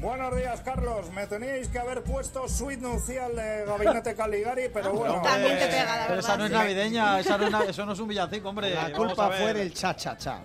Buenos 0.01 0.33
días, 0.35 0.61
Carlos. 0.61 1.11
Me 1.11 1.27
teníais 1.27 1.67
que 1.67 1.77
haber 1.77 2.01
puesto 2.03 2.47
suite 2.47 2.81
nupcial 2.81 3.35
de 3.35 3.65
Gabinete 3.65 4.15
Caligari, 4.15 4.69
pero 4.73 4.93
bueno. 4.93 5.15
Hombre, 5.15 5.57
Pero 6.07 6.19
esa 6.19 6.37
no 6.37 6.45
es 6.45 6.51
navideña, 6.51 7.19
esa 7.19 7.37
no 7.37 7.45
es 7.45 7.51
na- 7.51 7.63
eso 7.65 7.85
no 7.85 7.91
es 7.93 7.99
un 7.99 8.07
villancico, 8.07 8.49
hombre. 8.49 8.73
La 8.73 8.91
culpa 8.93 9.29
fue 9.31 9.53
del 9.53 9.73
cha-cha-cha. 9.73 10.39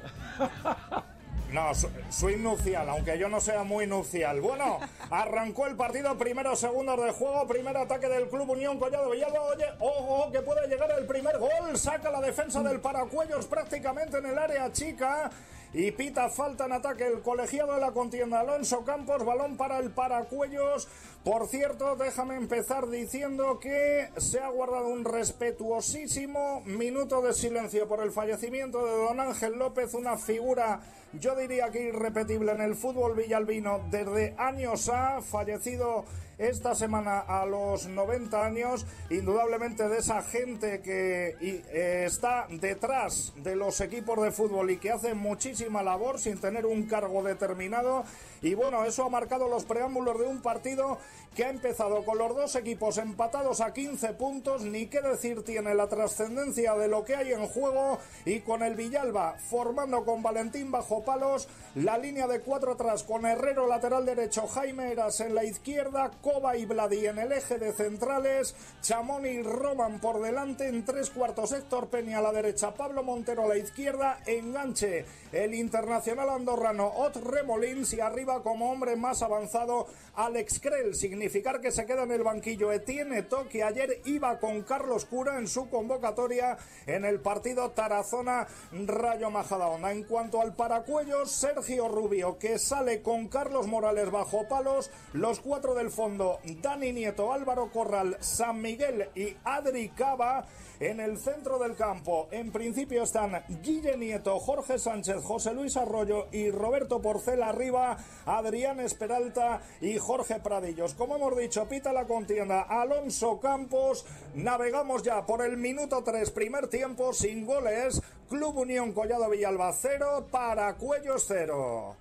No, 1.52 1.70
suite 2.10 2.38
nupcial, 2.38 2.88
aunque 2.88 3.16
yo 3.16 3.28
no 3.28 3.40
sea 3.40 3.62
muy 3.62 3.86
nupcial. 3.86 4.40
Bueno, 4.40 4.80
arrancó 5.08 5.68
el 5.68 5.76
partido, 5.76 6.18
primeros 6.18 6.58
segundos 6.58 7.00
de 7.04 7.12
juego, 7.12 7.46
primer 7.46 7.76
ataque 7.76 8.08
del 8.08 8.28
Club 8.28 8.50
Unión 8.50 8.80
Collado 8.80 9.08
Villalba. 9.10 9.40
Oye, 9.40 9.66
ojo, 9.78 10.32
que 10.32 10.40
puede 10.40 10.66
llegar 10.66 10.90
el 10.98 11.06
primer 11.06 11.38
gol. 11.38 11.78
Saca 11.78 12.10
la 12.10 12.20
defensa 12.20 12.60
del 12.64 12.80
Paracuellos 12.80 13.46
prácticamente 13.46 14.18
en 14.18 14.26
el 14.26 14.36
área 14.36 14.72
chica. 14.72 15.30
Y 15.74 15.90
pita 15.90 16.30
falta 16.30 16.66
en 16.66 16.72
ataque 16.72 17.04
el 17.04 17.20
colegiado 17.20 17.74
de 17.74 17.80
la 17.80 17.90
contienda 17.90 18.38
Alonso 18.38 18.84
Campos, 18.84 19.24
balón 19.24 19.56
para 19.56 19.80
el 19.80 19.90
Paracuellos. 19.90 20.86
Por 21.24 21.48
cierto, 21.48 21.96
déjame 21.96 22.36
empezar 22.36 22.90
diciendo 22.90 23.58
que 23.58 24.10
se 24.18 24.40
ha 24.40 24.50
guardado 24.50 24.88
un 24.88 25.06
respetuosísimo 25.06 26.60
minuto 26.66 27.22
de 27.22 27.32
silencio 27.32 27.88
por 27.88 28.02
el 28.02 28.12
fallecimiento 28.12 28.84
de 28.84 28.92
don 28.92 29.18
Ángel 29.18 29.58
López, 29.58 29.94
una 29.94 30.18
figura, 30.18 30.80
yo 31.14 31.34
diría 31.34 31.70
que 31.70 31.88
irrepetible 31.88 32.52
en 32.52 32.60
el 32.60 32.74
fútbol 32.74 33.16
villalbino 33.16 33.80
desde 33.90 34.34
años 34.36 34.90
ha 34.90 35.22
fallecido 35.22 36.04
esta 36.36 36.74
semana 36.74 37.20
a 37.20 37.46
los 37.46 37.86
90 37.86 38.44
años, 38.44 38.86
indudablemente 39.08 39.88
de 39.88 39.98
esa 39.98 40.22
gente 40.22 40.80
que 40.80 41.36
eh, 41.40 42.04
está 42.06 42.46
detrás 42.50 43.32
de 43.36 43.56
los 43.56 43.80
equipos 43.80 44.22
de 44.22 44.32
fútbol 44.32 44.70
y 44.70 44.78
que 44.78 44.90
hace 44.90 45.14
muchísima 45.14 45.82
labor 45.82 46.18
sin 46.18 46.38
tener 46.38 46.66
un 46.66 46.84
cargo 46.84 47.22
determinado. 47.22 48.04
Y 48.44 48.52
bueno, 48.52 48.84
eso 48.84 49.04
ha 49.04 49.08
marcado 49.08 49.48
los 49.48 49.64
preámbulos 49.64 50.18
de 50.18 50.26
un 50.26 50.42
partido 50.42 50.98
que 51.34 51.44
ha 51.44 51.50
empezado 51.50 52.04
con 52.04 52.18
los 52.18 52.34
dos 52.34 52.54
equipos 52.54 52.98
empatados 52.98 53.60
a 53.60 53.72
15 53.72 54.14
puntos, 54.14 54.62
ni 54.62 54.86
qué 54.86 55.00
decir 55.00 55.42
tiene 55.42 55.74
la 55.74 55.88
trascendencia 55.88 56.74
de 56.74 56.88
lo 56.88 57.04
que 57.04 57.16
hay 57.16 57.32
en 57.32 57.46
juego 57.46 57.98
y 58.24 58.40
con 58.40 58.62
el 58.62 58.74
Villalba 58.74 59.36
formando 59.38 60.04
con 60.04 60.22
Valentín 60.22 60.70
bajo 60.70 61.04
palos, 61.04 61.48
la 61.74 61.98
línea 61.98 62.28
de 62.28 62.40
cuatro 62.40 62.72
atrás 62.72 63.02
con 63.02 63.26
Herrero 63.26 63.66
lateral 63.66 64.06
derecho, 64.06 64.46
Jaime 64.46 64.92
Eras 64.92 65.20
en 65.20 65.34
la 65.34 65.44
izquierda, 65.44 66.10
Coba 66.22 66.56
y 66.56 66.66
Vladi 66.66 67.06
en 67.06 67.18
el 67.18 67.32
eje 67.32 67.58
de 67.58 67.72
centrales, 67.72 68.54
Chamón 68.80 69.26
y 69.26 69.42
Roman 69.42 70.00
por 70.00 70.22
delante, 70.22 70.68
en 70.68 70.84
tres 70.84 71.10
cuartos 71.10 71.52
Héctor 71.52 71.88
Peña 71.88 72.18
a 72.18 72.22
la 72.22 72.32
derecha, 72.32 72.74
Pablo 72.74 73.02
Montero 73.02 73.44
a 73.44 73.48
la 73.48 73.58
izquierda, 73.58 74.20
enganche 74.26 75.04
el 75.32 75.54
internacional 75.54 76.30
andorrano 76.30 76.86
Ot 76.86 77.16
Remolins 77.16 77.92
y 77.92 78.00
arriba 78.00 78.42
como 78.42 78.70
hombre 78.70 78.94
más 78.94 79.22
avanzado 79.22 79.86
Alex 80.14 80.60
Krell, 80.60 80.94
que 81.30 81.70
se 81.70 81.86
queda 81.86 82.02
en 82.02 82.12
el 82.12 82.22
banquillo 82.22 82.70
Etienne 82.70 83.22
To, 83.22 83.48
que 83.48 83.62
ayer 83.62 84.02
iba 84.04 84.38
con 84.38 84.62
Carlos 84.62 85.06
Cura 85.06 85.38
en 85.38 85.48
su 85.48 85.70
convocatoria 85.70 86.58
en 86.86 87.04
el 87.04 87.20
partido 87.20 87.70
Tarazona 87.70 88.46
Rayo 88.72 89.30
Majadahonda. 89.30 89.92
En 89.92 90.04
cuanto 90.04 90.42
al 90.42 90.54
paracuello, 90.54 91.24
Sergio 91.24 91.88
Rubio, 91.88 92.38
que 92.38 92.58
sale 92.58 93.00
con 93.00 93.28
Carlos 93.28 93.66
Morales 93.66 94.10
bajo 94.10 94.46
palos, 94.48 94.90
los 95.12 95.40
cuatro 95.40 95.74
del 95.74 95.90
fondo, 95.90 96.40
Dani 96.44 96.92
Nieto, 96.92 97.32
Álvaro 97.32 97.70
Corral, 97.72 98.18
San 98.20 98.60
Miguel 98.60 99.08
y 99.14 99.36
Adri 99.44 99.88
Cava. 99.88 100.46
En 100.80 100.98
el 100.98 101.18
centro 101.18 101.58
del 101.58 101.76
campo, 101.76 102.26
en 102.32 102.50
principio 102.50 103.04
están 103.04 103.44
Guille 103.62 103.96
Nieto, 103.96 104.40
Jorge 104.40 104.78
Sánchez, 104.78 105.22
José 105.22 105.54
Luis 105.54 105.76
Arroyo 105.76 106.26
y 106.32 106.50
Roberto 106.50 107.00
Porcel 107.00 107.44
arriba, 107.44 107.96
Adrián 108.26 108.80
Esperalta 108.80 109.60
y 109.80 109.98
Jorge 109.98 110.40
Pradillos. 110.40 110.94
Como 110.94 111.14
hemos 111.14 111.36
dicho, 111.36 111.68
pita 111.68 111.92
la 111.92 112.06
contienda 112.06 112.62
Alonso 112.62 113.38
Campos. 113.38 114.04
Navegamos 114.34 115.04
ya 115.04 115.24
por 115.24 115.42
el 115.42 115.56
minuto 115.56 116.02
3, 116.02 116.30
primer 116.32 116.66
tiempo, 116.66 117.12
sin 117.12 117.46
goles. 117.46 118.02
Club 118.28 118.58
Unión 118.58 118.92
Collado 118.92 119.30
Villalba 119.30 119.72
0, 119.72 120.26
para 120.30 120.74
Cuellos 120.74 121.24
0. 121.28 121.96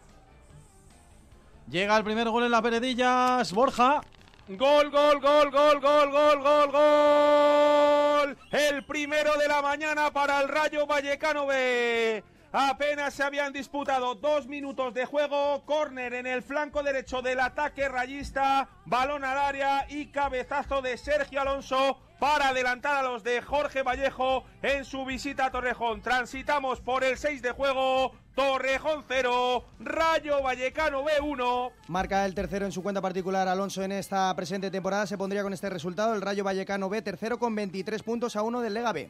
Llega 1.70 1.96
el 1.96 2.04
primer 2.04 2.30
gol 2.30 2.44
en 2.44 2.52
las 2.52 2.62
veredillas. 2.62 3.54
Borja. 3.54 4.02
Gol, 4.48 4.90
gol, 4.92 5.22
gol, 5.22 5.52
gol, 5.52 5.80
gol, 5.80 6.12
gol, 6.12 6.42
gol, 6.42 6.72
gol. 6.72 8.03
El 8.52 8.86
primero 8.86 9.38
de 9.38 9.48
la 9.48 9.62
mañana 9.62 10.12
para 10.12 10.42
el 10.42 10.48
Rayo 10.48 10.88
Vallecano 10.88 11.46
B. 11.46 12.24
Apenas 12.52 13.16
se 13.16 13.24
habían 13.24 13.52
disputado 13.52 14.16
dos 14.16 14.48
minutos 14.48 14.94
de 14.94 15.06
juego. 15.06 15.64
Córner 15.66 16.14
en 16.14 16.28
el 16.28 16.44
flanco 16.44 16.84
derecho 16.84 17.22
del 17.22 17.40
ataque 17.40 17.90
rayista. 17.90 18.70
Balón 18.86 19.24
al 19.24 19.38
área 19.38 19.88
y 19.90 20.12
cabezazo 20.12 20.82
de 20.82 20.98
Sergio 20.98 21.42
Alonso 21.42 22.00
para 22.24 22.48
adelantar 22.48 22.96
a 22.96 23.02
los 23.02 23.22
de 23.22 23.42
Jorge 23.42 23.84
Vallejo 23.84 24.46
en 24.62 24.86
su 24.86 25.04
visita 25.04 25.48
a 25.48 25.52
Torrejón. 25.52 26.02
Transitamos 26.02 26.80
por 26.80 27.04
el 27.04 27.18
6 27.18 27.42
de 27.42 27.52
juego. 27.52 28.14
Torrejón 28.34 29.04
0, 29.06 29.66
Rayo 29.82 30.42
Vallecano 30.42 31.04
B1. 31.04 31.74
Marca 31.90 32.24
el 32.24 32.34
tercero 32.34 32.66
en 32.66 32.72
su 32.72 32.82
cuenta 32.82 33.02
particular 33.02 33.50
Alonso 33.50 33.84
en 33.84 33.92
esta 33.92 34.34
presente 34.38 34.72
temporada. 34.72 35.06
Se 35.06 35.18
pondría 35.18 35.44
con 35.44 35.52
este 35.52 35.70
resultado 35.70 36.14
el 36.14 36.22
Rayo 36.22 36.46
Vallecano 36.46 36.88
B, 36.88 37.02
tercero 37.02 37.38
con 37.38 37.56
23 37.56 38.02
puntos 38.04 38.38
a 38.38 38.42
uno 38.42 38.62
del 38.62 38.74
Lega 38.74 38.94
B. 38.94 39.10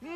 Gol 0.00 0.12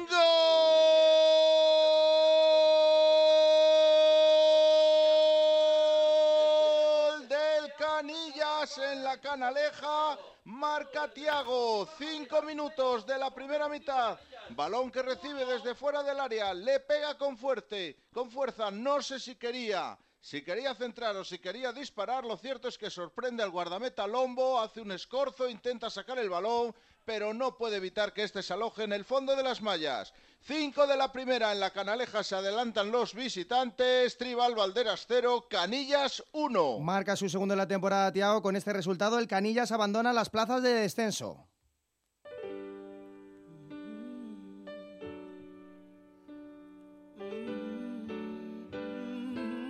En 8.79 9.05
la 9.05 9.21
canaleja. 9.21 10.19
Marca 10.45 11.09
Tiago. 11.15 11.89
Cinco 11.97 12.43
minutos 12.43 13.07
de 13.07 13.17
la 13.17 13.33
primera 13.33 13.69
mitad. 13.69 14.19
Balón 14.51 14.91
que 14.91 15.03
recibe 15.03 15.47
desde 15.47 15.77
fuera 15.77 16.03
del 16.03 16.19
área. 16.19 16.53
Le 16.53 16.81
pega 16.81 17.17
con 17.17 17.39
fuerte, 17.39 17.97
con 18.13 18.29
fuerza. 18.29 18.73
No 18.73 19.01
sé 19.01 19.21
si 19.21 19.37
quería. 19.37 19.97
Si 20.19 20.43
quería 20.43 20.75
centrar 20.75 21.15
o 21.15 21.25
si 21.25 21.39
quería 21.39 21.73
disparar, 21.73 22.25
lo 22.25 22.37
cierto 22.37 22.67
es 22.67 22.77
que 22.77 22.91
sorprende 22.91 23.45
al 23.45 23.51
guardameta 23.51 24.09
Lombo, 24.09 24.59
hace 24.59 24.81
un 24.81 24.91
escorzo, 24.91 25.49
intenta 25.49 25.89
sacar 25.89 26.19
el 26.19 26.29
balón, 26.29 26.75
pero 27.07 27.33
no 27.33 27.57
puede 27.57 27.77
evitar 27.77 28.13
que 28.13 28.25
este 28.25 28.43
se 28.43 28.53
aloje 28.53 28.83
en 28.83 28.93
el 28.93 29.05
fondo 29.05 29.37
de 29.37 29.45
las 29.45 29.63
mallas. 29.63 30.13
Cinco 30.41 30.87
de 30.87 30.97
la 30.97 31.13
primera 31.13 31.53
en 31.53 31.61
la 31.61 31.71
canaleja 31.71 32.23
se 32.23 32.35
adelantan 32.35 32.91
los 32.91 33.15
visitantes. 33.15 34.19
Tribal 34.19 34.55
Valderas 34.55 35.07
0, 35.09 35.47
Canillas 35.49 36.23
1. 36.33 36.81
Marca 36.81 37.17
su 37.17 37.29
segundo 37.29 37.55
en 37.55 37.59
la 37.59 37.69
temporada, 37.69 38.13
Tiago. 38.13 38.43
Con 38.43 38.57
este 38.57 38.73
resultado, 38.73 39.19
el 39.19 39.29
Canillas 39.29 39.71
abandona 39.71 40.13
las 40.13 40.31
plazas 40.31 40.63
de 40.63 40.75
descenso. 40.75 41.47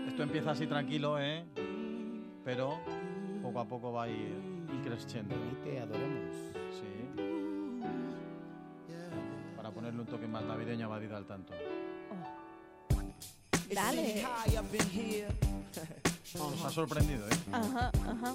Esto 0.08 0.22
empieza 0.22 0.52
así 0.52 0.66
tranquilo, 0.66 1.20
¿eh? 1.20 1.44
Pero 2.44 2.80
poco 3.42 3.60
a 3.60 3.64
poco 3.66 3.92
va 3.92 4.04
a 4.04 4.08
ir 4.08 4.34
creciendo. 4.82 5.34
Te 5.62 5.78
adoramos. 5.78 6.55
Ponerle 9.76 10.00
un 10.00 10.06
toque 10.06 10.26
más 10.26 10.42
navideño 10.42 10.86
a 10.86 10.88
Madrid 10.88 11.12
al 11.12 11.26
tanto. 11.26 11.52
Dale. 13.72 14.24
Nos 16.36 16.64
ha 16.64 16.70
sorprendido, 16.70 17.26
¿eh? 17.28 17.30
Ajá, 17.52 17.90
ajá. 18.10 18.34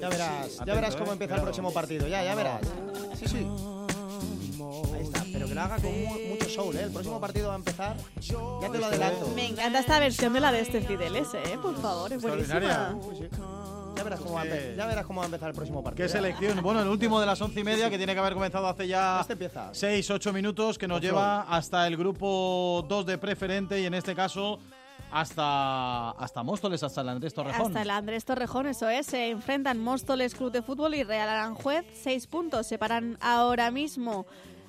Ya 0.00 0.08
verás, 0.08 0.58
ya 0.64 0.74
verás 0.74 0.96
cómo 0.96 1.12
empieza 1.12 1.36
el 1.36 1.42
próximo 1.42 1.72
partido. 1.72 2.06
Ya, 2.06 2.22
ya 2.22 2.34
verás. 2.34 2.60
Sí, 3.18 3.26
sí. 3.28 3.46
Ahí 4.94 5.02
está, 5.02 5.24
pero 5.32 5.46
que 5.46 5.54
lo 5.54 5.60
haga 5.60 5.76
con 5.76 5.90
mu- 6.04 6.18
mucho 6.28 6.48
soul, 6.48 6.76
¿eh? 6.76 6.82
El 6.84 6.92
próximo 6.92 7.20
partido 7.20 7.48
va 7.48 7.54
a 7.54 7.58
empezar. 7.58 7.96
Ya 8.62 8.70
te 8.70 8.78
lo 8.78 8.86
adelanto. 8.86 9.28
Me 9.34 9.46
encanta 9.48 9.78
esta 9.80 9.98
versión 9.98 10.32
de 10.32 10.40
la 10.40 10.52
de 10.52 10.60
este 10.60 10.80
Fideles, 10.82 11.28
¿eh? 11.34 11.58
Por 11.60 11.76
favor, 11.80 12.12
es 12.12 12.22
buenísima. 12.22 12.94
Ya 14.04 14.10
verás 14.10 14.20
cómo 14.20 14.34
va 14.34 14.42
a 14.42 14.44
empe- 14.44 14.76
ya 14.76 14.86
verás 14.86 15.06
cómo 15.06 15.18
va 15.20 15.24
a 15.24 15.26
empezar 15.26 15.48
el 15.48 15.54
próximo 15.54 15.82
partido. 15.82 16.04
Qué 16.06 16.12
selección. 16.12 16.62
Bueno, 16.62 16.82
el 16.82 16.88
último 16.88 17.18
de 17.20 17.26
las 17.26 17.40
once 17.40 17.60
y 17.60 17.64
media, 17.64 17.88
que 17.88 17.96
tiene 17.96 18.12
que 18.12 18.18
haber 18.20 18.34
comenzado 18.34 18.66
hace 18.68 18.86
ya 18.86 19.20
Este 19.20 19.32
empieza. 19.32 19.70
6, 19.72 20.10
8 20.10 20.32
minutos, 20.32 20.76
que 20.78 20.86
nos 20.86 21.00
lleva 21.00 21.42
hasta 21.42 21.86
el 21.86 21.96
grupo 21.96 22.84
2 22.88 23.06
de 23.06 23.18
preferente 23.18 23.80
y 23.80 23.86
en 23.86 23.94
este 23.94 24.14
caso 24.14 24.58
hasta, 25.10 26.10
hasta 26.10 26.42
Móstoles, 26.42 26.82
hasta 26.82 27.00
el 27.00 27.08
Andrés 27.08 27.32
Torrejón. 27.34 27.66
Hasta 27.68 27.82
el 27.82 27.90
Andrés 27.90 28.24
Torrejón, 28.24 28.66
eso 28.66 28.88
es. 28.88 29.06
Se 29.06 29.30
enfrentan 29.30 29.78
Móstoles 29.78 30.34
Club 30.34 30.50
de 30.50 30.60
Fútbol 30.62 30.94
y 30.94 31.04
Real 31.04 31.28
Aranjuez. 31.28 31.84
Seis 31.94 32.26
puntos 32.26 32.66
separan 32.66 33.16
ahora 33.20 33.70
mismo 33.70 34.26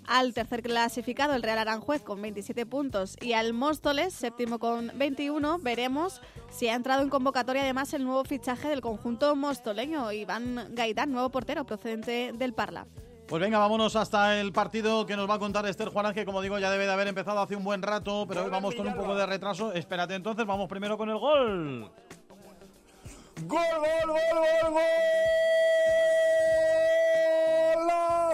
al 0.07 0.33
tercer 0.33 0.61
clasificado, 0.61 1.33
el 1.33 1.43
Real 1.43 1.59
Aranjuez, 1.59 2.01
con 2.01 2.21
27 2.21 2.65
puntos, 2.65 3.15
y 3.21 3.33
al 3.33 3.53
Móstoles, 3.53 4.13
séptimo 4.13 4.59
con 4.59 4.91
21. 4.95 5.59
Veremos 5.59 6.21
si 6.49 6.67
ha 6.67 6.75
entrado 6.75 7.01
en 7.01 7.09
convocatoria 7.09 7.63
además 7.63 7.93
el 7.93 8.03
nuevo 8.03 8.23
fichaje 8.23 8.69
del 8.69 8.81
conjunto 8.81 9.35
mostoleño, 9.35 10.11
Iván 10.11 10.69
Gaitán, 10.71 11.11
nuevo 11.11 11.29
portero 11.29 11.65
procedente 11.65 12.31
del 12.33 12.53
Parla. 12.53 12.87
Pues 13.27 13.41
venga, 13.41 13.57
vámonos 13.57 13.95
hasta 13.95 14.39
el 14.39 14.51
partido 14.53 15.07
que 15.07 15.15
nos 15.15 15.27
va 15.27 15.35
a 15.35 15.39
contar 15.39 15.65
Esther 15.65 15.89
Juárez, 15.89 16.13
que 16.13 16.25
como 16.25 16.43
digo 16.43 16.59
ya 16.59 16.69
debe 16.69 16.85
de 16.85 16.91
haber 16.91 17.07
empezado 17.07 17.39
hace 17.39 17.55
un 17.55 17.63
buen 17.63 17.81
rato, 17.81 18.25
pero 18.27 18.43
hoy 18.43 18.51
vamos 18.51 18.75
con 18.75 18.87
un 18.87 18.95
poco 18.95 19.15
de 19.15 19.25
retraso. 19.25 19.73
Espérate 19.73 20.13
entonces, 20.13 20.45
vamos 20.45 20.69
primero 20.69 20.95
con 20.95 21.09
el 21.09 21.17
gol. 21.17 21.91
¡Gol, 23.41 23.59
gol, 23.79 24.07
gol, 24.07 24.71
gol, 24.71 24.83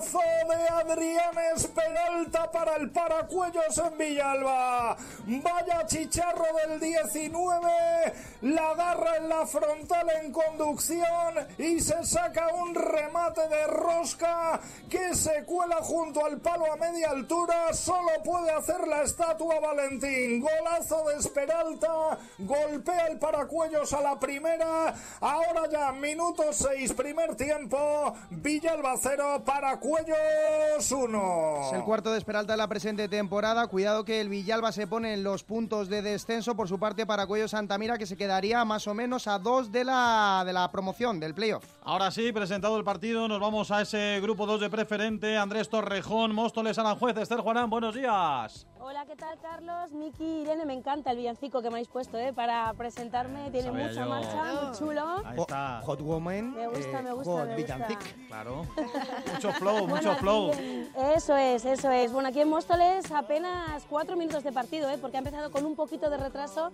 Golazo 0.02 0.20
de 0.48 0.92
Adrián 0.92 1.32
Peralta 1.76 2.52
para 2.52 2.76
el 2.78 2.90
Paracuellos 2.90 3.78
en 3.78 3.98
Villalba. 3.98 4.98
Vaya 5.28 5.86
chicharro 5.86 6.46
del 6.68 6.80
19. 6.80 8.14
La 8.42 8.72
agarra 8.72 9.18
en 9.18 9.30
la 9.30 9.46
frontal 9.46 10.08
en 10.24 10.32
conducción 10.32 11.36
y 11.58 11.80
se 11.80 12.04
saca 12.04 12.48
un 12.54 12.74
remate 12.74 13.48
de 13.48 13.68
rosca 13.68 14.60
que 14.90 15.14
se 15.14 15.44
cuela 15.46 15.78
junto 15.78 16.26
al 16.26 16.40
palo 16.40 16.72
a 16.72 16.78
media 16.78 17.12
altura. 17.12 17.74
Solo 17.74 18.24
puede 18.24 18.52
hacer 18.52 18.88
la 18.88 19.04
estatua 19.04 19.60
Valentín. 19.60 20.42
Golazo 20.42 21.08
de 21.10 21.18
Esperalta. 21.18 22.18
Golpea 22.40 23.08
el 23.08 23.20
Paracuellos 23.20 23.94
a 23.94 24.02
la 24.02 24.20
primera. 24.20 24.96
Ahora 25.20 25.70
ya, 25.72 25.92
minuto 25.92 26.52
6, 26.52 26.94
primer 26.94 27.36
tiempo. 27.36 28.16
Villalba 28.32 28.96
0, 29.00 29.44
Paracuellos 29.46 29.91
1. 30.92 31.68
Es 31.68 31.74
el 31.74 31.84
cuarto 31.84 32.12
de 32.12 32.18
Esperalta 32.18 32.54
de 32.54 32.58
la 32.58 32.68
presente 32.68 33.08
temporada. 33.08 33.68
Cuidado 33.68 34.06
que 34.06 34.22
el 34.22 34.30
Villalba 34.30 34.72
se 34.72 34.88
pone 34.88 35.14
en 35.14 35.24
los 35.24 35.44
puntos 35.44 35.90
de 35.90 36.02
descenso. 36.02 36.56
Por 36.56 36.68
su 36.68 36.80
parte, 36.80 37.06
Paracuello 37.06 37.48
Santamira, 37.48 37.98
que 37.98 38.06
se 38.06 38.18
quedaría 38.18 38.64
más 38.66 38.88
o 38.88 38.94
menos 38.94 39.28
a 39.28 39.38
dos 39.38 39.72
de 39.72 39.84
la, 39.84 40.44
de 40.46 40.54
la 40.54 40.72
promoción, 40.72 41.20
del 41.20 41.34
playoff. 41.34 41.66
Ahora 41.84 42.10
sí, 42.10 42.32
presentado 42.32 42.78
el 42.78 42.84
partido, 42.84 43.28
nos 43.28 43.40
vamos 43.40 43.70
a 43.72 43.82
ese 43.82 44.20
grupo 44.22 44.46
2 44.46 44.62
de 44.62 44.70
preferente. 44.70 45.38
Andrés 45.38 45.70
Torrejón, 45.70 46.34
Móstoles, 46.34 46.78
Aranjuez, 46.78 47.18
Esther 47.18 47.40
Juanán, 47.40 47.70
buenos 47.70 47.94
días. 47.94 48.66
Hola, 48.84 49.06
¿qué 49.06 49.16
tal 49.16 49.38
Carlos? 49.40 49.92
Miki, 49.92 50.42
Irene, 50.42 50.66
me 50.66 50.74
encanta 50.74 51.12
el 51.12 51.18
villancico 51.18 51.62
que 51.62 51.70
me 51.70 51.76
habéis 51.76 51.88
puesto 51.88 52.18
¿eh? 52.18 52.34
para 52.34 52.74
presentarme. 52.74 53.52
Tiene 53.52 53.68
Sabía 53.70 53.88
mucha 53.88 54.04
yo. 54.04 54.10
marcha, 54.10 54.44
muy 54.64 54.76
chulo. 54.78 55.06
Ahí 55.24 55.40
está. 55.40 55.82
Hot 55.86 56.02
Woman. 56.02 56.56
Me 56.56 56.68
gusta, 56.68 57.00
eh, 57.00 57.04
me 57.04 57.12
gusta, 57.14 57.32
Hot 57.32 57.48
me 57.48 57.56
Villancic. 57.58 58.00
gusta. 58.00 58.28
Claro. 58.28 58.66
Mucho 59.34 59.52
flow, 59.54 59.74
Bueno, 59.88 59.96
mucho 59.96 60.16
flow. 60.16 60.52
en- 60.54 60.90
Eso 61.16 61.36
es, 61.38 61.64
eso 61.64 61.92
es. 61.92 62.12
Bueno, 62.12 62.30
aquí 62.30 62.42
en 62.42 62.50
Móstoles 62.50 63.12
apenas 63.12 63.84
cuatro 63.88 64.16
minutos 64.16 64.44
de 64.44 64.52
partido, 64.52 64.90
¿eh? 64.90 64.98
porque 65.00 65.18
ha 65.18 65.20
empezado 65.20 65.52
con 65.52 65.64
un 65.66 65.76
poquito 65.76 66.10
de 66.10 66.18
retraso. 66.18 66.72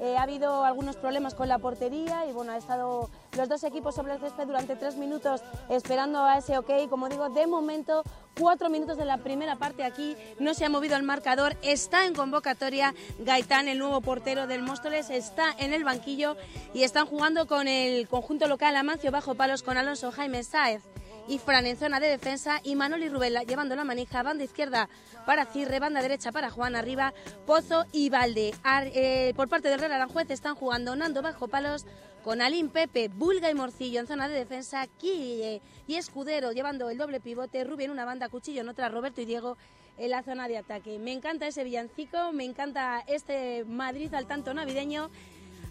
Eh, 0.00 0.16
ha 0.18 0.22
habido 0.22 0.64
algunos 0.64 0.96
problemas 0.96 1.34
con 1.34 1.48
la 1.48 1.58
portería 1.58 2.26
y 2.26 2.32
bueno, 2.32 2.50
ha 2.50 2.56
estado 2.56 3.10
los 3.36 3.48
dos 3.48 3.62
equipos 3.62 3.94
sobre 3.94 4.14
el 4.14 4.18
césped 4.18 4.46
durante 4.48 4.74
tres 4.74 4.96
minutos 4.96 5.40
esperando 5.68 6.24
a 6.24 6.38
ese 6.38 6.58
ok. 6.58 6.88
Como 6.90 7.08
digo, 7.08 7.28
de 7.28 7.46
momento, 7.46 8.02
cuatro 8.38 8.68
minutos 8.70 8.96
de 8.96 9.04
la 9.04 9.18
primera 9.18 9.54
parte 9.54 9.84
aquí, 9.84 10.16
no 10.40 10.52
se 10.52 10.64
ha 10.64 10.68
movido 10.68 10.96
el 10.96 11.04
marcador, 11.04 11.43
está 11.62 12.06
en 12.06 12.14
convocatoria 12.14 12.94
Gaitán, 13.18 13.68
el 13.68 13.78
nuevo 13.78 14.00
portero 14.00 14.46
del 14.46 14.62
Móstoles, 14.62 15.10
está 15.10 15.54
en 15.58 15.72
el 15.72 15.84
banquillo 15.84 16.36
y 16.72 16.82
están 16.82 17.06
jugando 17.06 17.46
con 17.46 17.68
el 17.68 18.08
conjunto 18.08 18.46
local 18.48 18.76
Amancio 18.76 19.10
Bajo 19.10 19.34
Palos 19.34 19.62
con 19.62 19.76
Alonso 19.76 20.10
Jaime 20.12 20.42
Sáez 20.42 20.82
y 21.26 21.38
Fran 21.38 21.64
en 21.66 21.76
zona 21.78 22.00
de 22.00 22.08
defensa 22.08 22.60
y 22.62 22.74
Manoli 22.74 23.08
Rubén 23.08 23.34
llevando 23.46 23.74
la 23.76 23.84
manija, 23.84 24.22
banda 24.22 24.44
izquierda 24.44 24.88
para 25.24 25.46
Cirre, 25.46 25.78
banda 25.80 26.02
derecha 26.02 26.32
para 26.32 26.50
Juan 26.50 26.76
arriba, 26.76 27.14
Pozo 27.46 27.86
y 27.92 28.10
Valde. 28.10 28.54
Ar- 28.62 28.90
eh, 28.94 29.32
por 29.34 29.48
parte 29.48 29.68
del 29.68 29.78
Real 29.80 29.92
Aranjuez 29.92 30.30
están 30.30 30.54
jugando 30.54 30.94
Nando 30.96 31.22
bajo 31.22 31.48
palos 31.48 31.86
con 32.22 32.42
Alín 32.42 32.68
Pepe, 32.70 33.08
Bulga 33.08 33.50
y 33.50 33.54
Morcillo 33.54 34.00
en 34.00 34.06
zona 34.06 34.28
de 34.28 34.34
defensa, 34.34 34.86
Quille 34.98 35.62
y 35.86 35.94
Escudero 35.96 36.52
llevando 36.52 36.90
el 36.90 36.98
doble 36.98 37.20
pivote, 37.20 37.64
Rubén 37.64 37.90
una 37.90 38.04
banda, 38.04 38.28
Cuchillo 38.28 38.60
en 38.60 38.68
otra, 38.68 38.88
Roberto 38.90 39.20
y 39.22 39.24
Diego 39.26 39.56
en 39.98 40.10
la 40.10 40.22
zona 40.22 40.48
de 40.48 40.58
ataque. 40.58 40.98
Me 40.98 41.12
encanta 41.12 41.46
ese 41.46 41.64
villancico, 41.64 42.32
me 42.32 42.44
encanta 42.44 43.04
este 43.06 43.64
Madrid 43.64 44.12
al 44.14 44.26
tanto 44.26 44.54
navideño. 44.54 45.10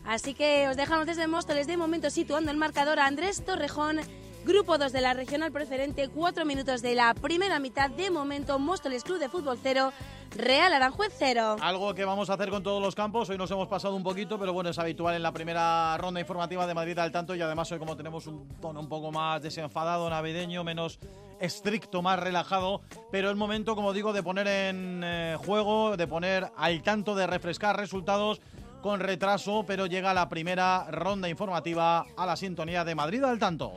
Así 0.06 0.34
que 0.34 0.68
os 0.68 0.76
dejamos 0.76 1.06
desde 1.06 1.28
Móstoles 1.28 1.68
de 1.68 1.78
momento 1.78 2.10
situando 2.10 2.52
el 2.52 2.58
marcador 2.58 3.00
a 3.00 3.06
Andrés 3.06 3.44
Torrejón, 3.46 4.02
grupo 4.44 4.78
2 4.78 4.92
de 4.92 5.00
la 5.00 5.14
regional 5.14 5.52
preferente, 5.52 6.10
4 6.10 6.46
minutos 6.46 6.82
de 6.82 6.96
la 6.96 7.14
primera 7.14 7.60
mitad. 7.60 7.90
De 7.90 8.10
momento, 8.12 8.60
Móstoles 8.60 9.04
Club 9.04 9.20
de 9.20 9.30
Fútbol 9.30 9.58
0, 9.64 9.94
Real 10.36 10.74
Aranjuez 10.74 11.14
0. 11.18 11.56
Algo 11.62 11.94
que 11.94 12.04
vamos 12.04 12.30
a 12.30 12.34
hacer 12.34 12.50
con 12.50 12.64
todos 12.64 12.82
los 12.82 12.96
campos. 12.96 13.30
Hoy 13.30 13.38
nos 13.38 13.50
hemos 13.52 13.70
pasado 13.70 13.96
un 13.96 14.04
poquito, 14.04 14.38
pero 14.38 14.52
bueno, 14.52 14.70
es 14.72 14.80
habitual 14.80 15.16
en 15.16 15.24
la 15.24 15.32
primera 15.32 15.98
ronda 15.98 16.20
informativa 16.20 16.68
de 16.68 16.74
Madrid 16.74 17.00
al 17.00 17.14
tanto. 17.14 17.34
Y 17.34 17.42
además, 17.42 17.72
hoy, 17.72 17.80
como 17.80 17.96
tenemos 17.96 18.28
un 18.28 18.50
tono 18.60 18.82
un 18.82 18.90
poco 18.90 19.10
más 19.12 19.42
desenfadado, 19.42 20.10
navideño, 20.10 20.66
menos 20.66 21.00
estricto, 21.40 22.02
más 22.02 22.20
relajado. 22.20 22.82
Pero 23.12 23.30
es 23.30 23.36
momento, 23.36 23.76
como 23.76 23.94
digo, 23.94 24.14
de 24.14 24.24
poner 24.24 24.48
en 24.48 25.02
eh, 25.04 25.38
juego, 25.46 25.98
de 25.98 26.08
poner 26.08 26.52
al 26.56 26.82
tanto, 26.84 27.16
de 27.16 27.28
refrescar 27.28 27.78
resultados 27.78 28.42
con 28.82 29.00
retraso. 29.00 29.64
Pero 29.68 29.86
llega 29.86 30.14
la 30.14 30.30
primera 30.30 30.88
ronda 30.92 31.30
informativa 31.30 32.06
a 32.16 32.26
la 32.26 32.36
sintonía 32.36 32.84
de 32.84 32.96
Madrid 32.96 33.24
al 33.24 33.40
tanto. 33.40 33.74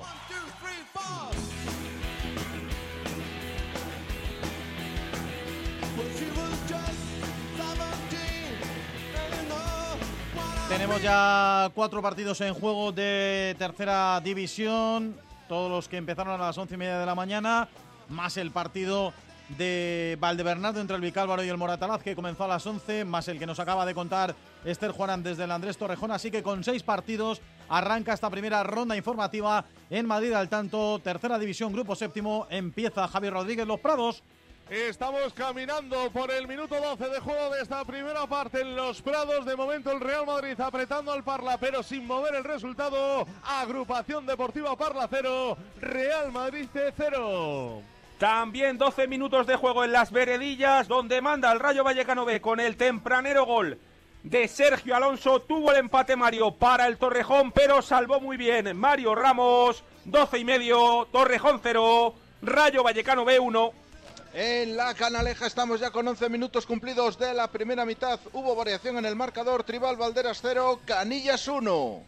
Tenemos 10.68 11.00
ya 11.00 11.70
cuatro 11.74 12.02
partidos 12.02 12.40
en 12.40 12.52
juego 12.52 12.90
de 12.90 13.54
tercera 13.56 14.20
división, 14.20 15.16
todos 15.48 15.70
los 15.70 15.88
que 15.88 15.96
empezaron 15.96 16.40
a 16.40 16.44
las 16.44 16.58
once 16.58 16.74
y 16.74 16.78
media 16.78 16.98
de 16.98 17.06
la 17.06 17.14
mañana, 17.14 17.68
más 18.08 18.36
el 18.36 18.50
partido 18.50 19.12
de 19.50 20.16
Valdebernardo 20.20 20.80
entre 20.80 20.96
el 20.96 21.02
Vicálvaro 21.02 21.44
y 21.44 21.48
el 21.48 21.56
Moratalaz 21.56 22.02
que 22.02 22.16
comenzó 22.16 22.44
a 22.44 22.48
las 22.48 22.66
11, 22.66 23.04
más 23.04 23.28
el 23.28 23.38
que 23.38 23.46
nos 23.46 23.60
acaba 23.60 23.86
de 23.86 23.94
contar 23.94 24.34
Esther 24.64 24.90
Juanan 24.90 25.22
desde 25.22 25.44
el 25.44 25.52
Andrés 25.52 25.78
Torrejón, 25.78 26.10
así 26.10 26.30
que 26.30 26.42
con 26.42 26.64
seis 26.64 26.82
partidos 26.82 27.40
arranca 27.68 28.12
esta 28.12 28.30
primera 28.30 28.62
ronda 28.64 28.96
informativa 28.96 29.64
en 29.88 30.06
Madrid 30.06 30.32
al 30.32 30.48
tanto, 30.48 30.98
tercera 30.98 31.38
división, 31.38 31.72
grupo 31.72 31.94
séptimo, 31.94 32.46
empieza 32.50 33.06
Javier 33.06 33.34
Rodríguez 33.34 33.66
Los 33.66 33.80
Prados. 33.80 34.22
Estamos 34.68 35.32
caminando 35.32 36.10
por 36.10 36.28
el 36.32 36.48
minuto 36.48 36.74
12 36.74 37.08
de 37.08 37.20
juego 37.20 37.54
de 37.54 37.62
esta 37.62 37.84
primera 37.84 38.26
parte 38.26 38.62
en 38.62 38.74
los 38.74 39.00
Prados. 39.00 39.46
De 39.46 39.54
momento 39.54 39.92
el 39.92 40.00
Real 40.00 40.26
Madrid 40.26 40.60
apretando 40.60 41.12
al 41.12 41.22
Parla, 41.22 41.56
pero 41.56 41.84
sin 41.84 42.04
mover 42.04 42.34
el 42.34 42.42
resultado. 42.42 43.28
Agrupación 43.44 44.26
Deportiva 44.26 44.76
Parla 44.76 45.06
0, 45.08 45.56
Real 45.80 46.32
Madrid 46.32 46.66
0. 46.74 47.80
También 48.18 48.76
12 48.76 49.06
minutos 49.06 49.46
de 49.46 49.54
juego 49.54 49.84
en 49.84 49.92
las 49.92 50.10
veredillas, 50.10 50.88
donde 50.88 51.20
manda 51.20 51.52
el 51.52 51.60
Rayo 51.60 51.84
Vallecano 51.84 52.24
B 52.24 52.40
con 52.40 52.58
el 52.58 52.76
tempranero 52.76 53.46
gol 53.46 53.78
de 54.24 54.48
Sergio 54.48 54.96
Alonso. 54.96 55.42
Tuvo 55.42 55.70
el 55.70 55.76
empate 55.76 56.16
Mario 56.16 56.50
para 56.50 56.88
el 56.88 56.98
Torrejón, 56.98 57.52
pero 57.52 57.82
salvó 57.82 58.20
muy 58.20 58.36
bien 58.36 58.76
Mario 58.76 59.14
Ramos. 59.14 59.84
12 60.06 60.38
y 60.38 60.44
medio, 60.44 61.06
Torrejón 61.12 61.60
0, 61.62 62.14
Rayo 62.42 62.82
Vallecano 62.82 63.24
B 63.24 63.38
1. 63.38 63.85
En 64.32 64.76
la 64.76 64.94
Canaleja 64.94 65.46
estamos 65.46 65.80
ya 65.80 65.90
con 65.90 66.06
11 66.06 66.28
minutos 66.28 66.66
cumplidos 66.66 67.18
de 67.18 67.32
la 67.32 67.48
primera 67.48 67.86
mitad. 67.86 68.20
Hubo 68.32 68.54
variación 68.54 68.98
en 68.98 69.06
el 69.06 69.16
marcador. 69.16 69.64
Tribal 69.64 69.96
Valderas 69.96 70.40
0, 70.42 70.80
Canillas 70.84 71.48
1. 71.48 72.02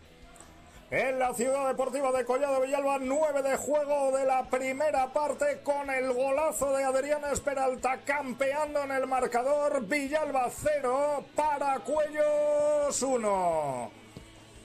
En 0.91 1.19
la 1.19 1.35
ciudad 1.35 1.69
deportiva 1.69 2.11
de 2.13 2.25
Collado 2.25 2.63
Villalba, 2.63 2.99
9 2.99 3.43
de 3.43 3.57
juego 3.57 4.17
de 4.17 4.25
la 4.25 4.49
primera 4.49 5.13
parte 5.13 5.61
con 5.63 5.91
el 5.91 6.13
golazo 6.15 6.75
de 6.75 6.85
Adrián 6.85 7.23
Esperalta 7.31 8.01
campeando 8.07 8.83
en 8.83 8.93
el 8.93 9.07
marcador. 9.07 9.87
Villalba 9.87 10.51
0, 10.51 11.25
para 11.35 11.79
Cuellos 11.81 13.03
1. 13.03 13.91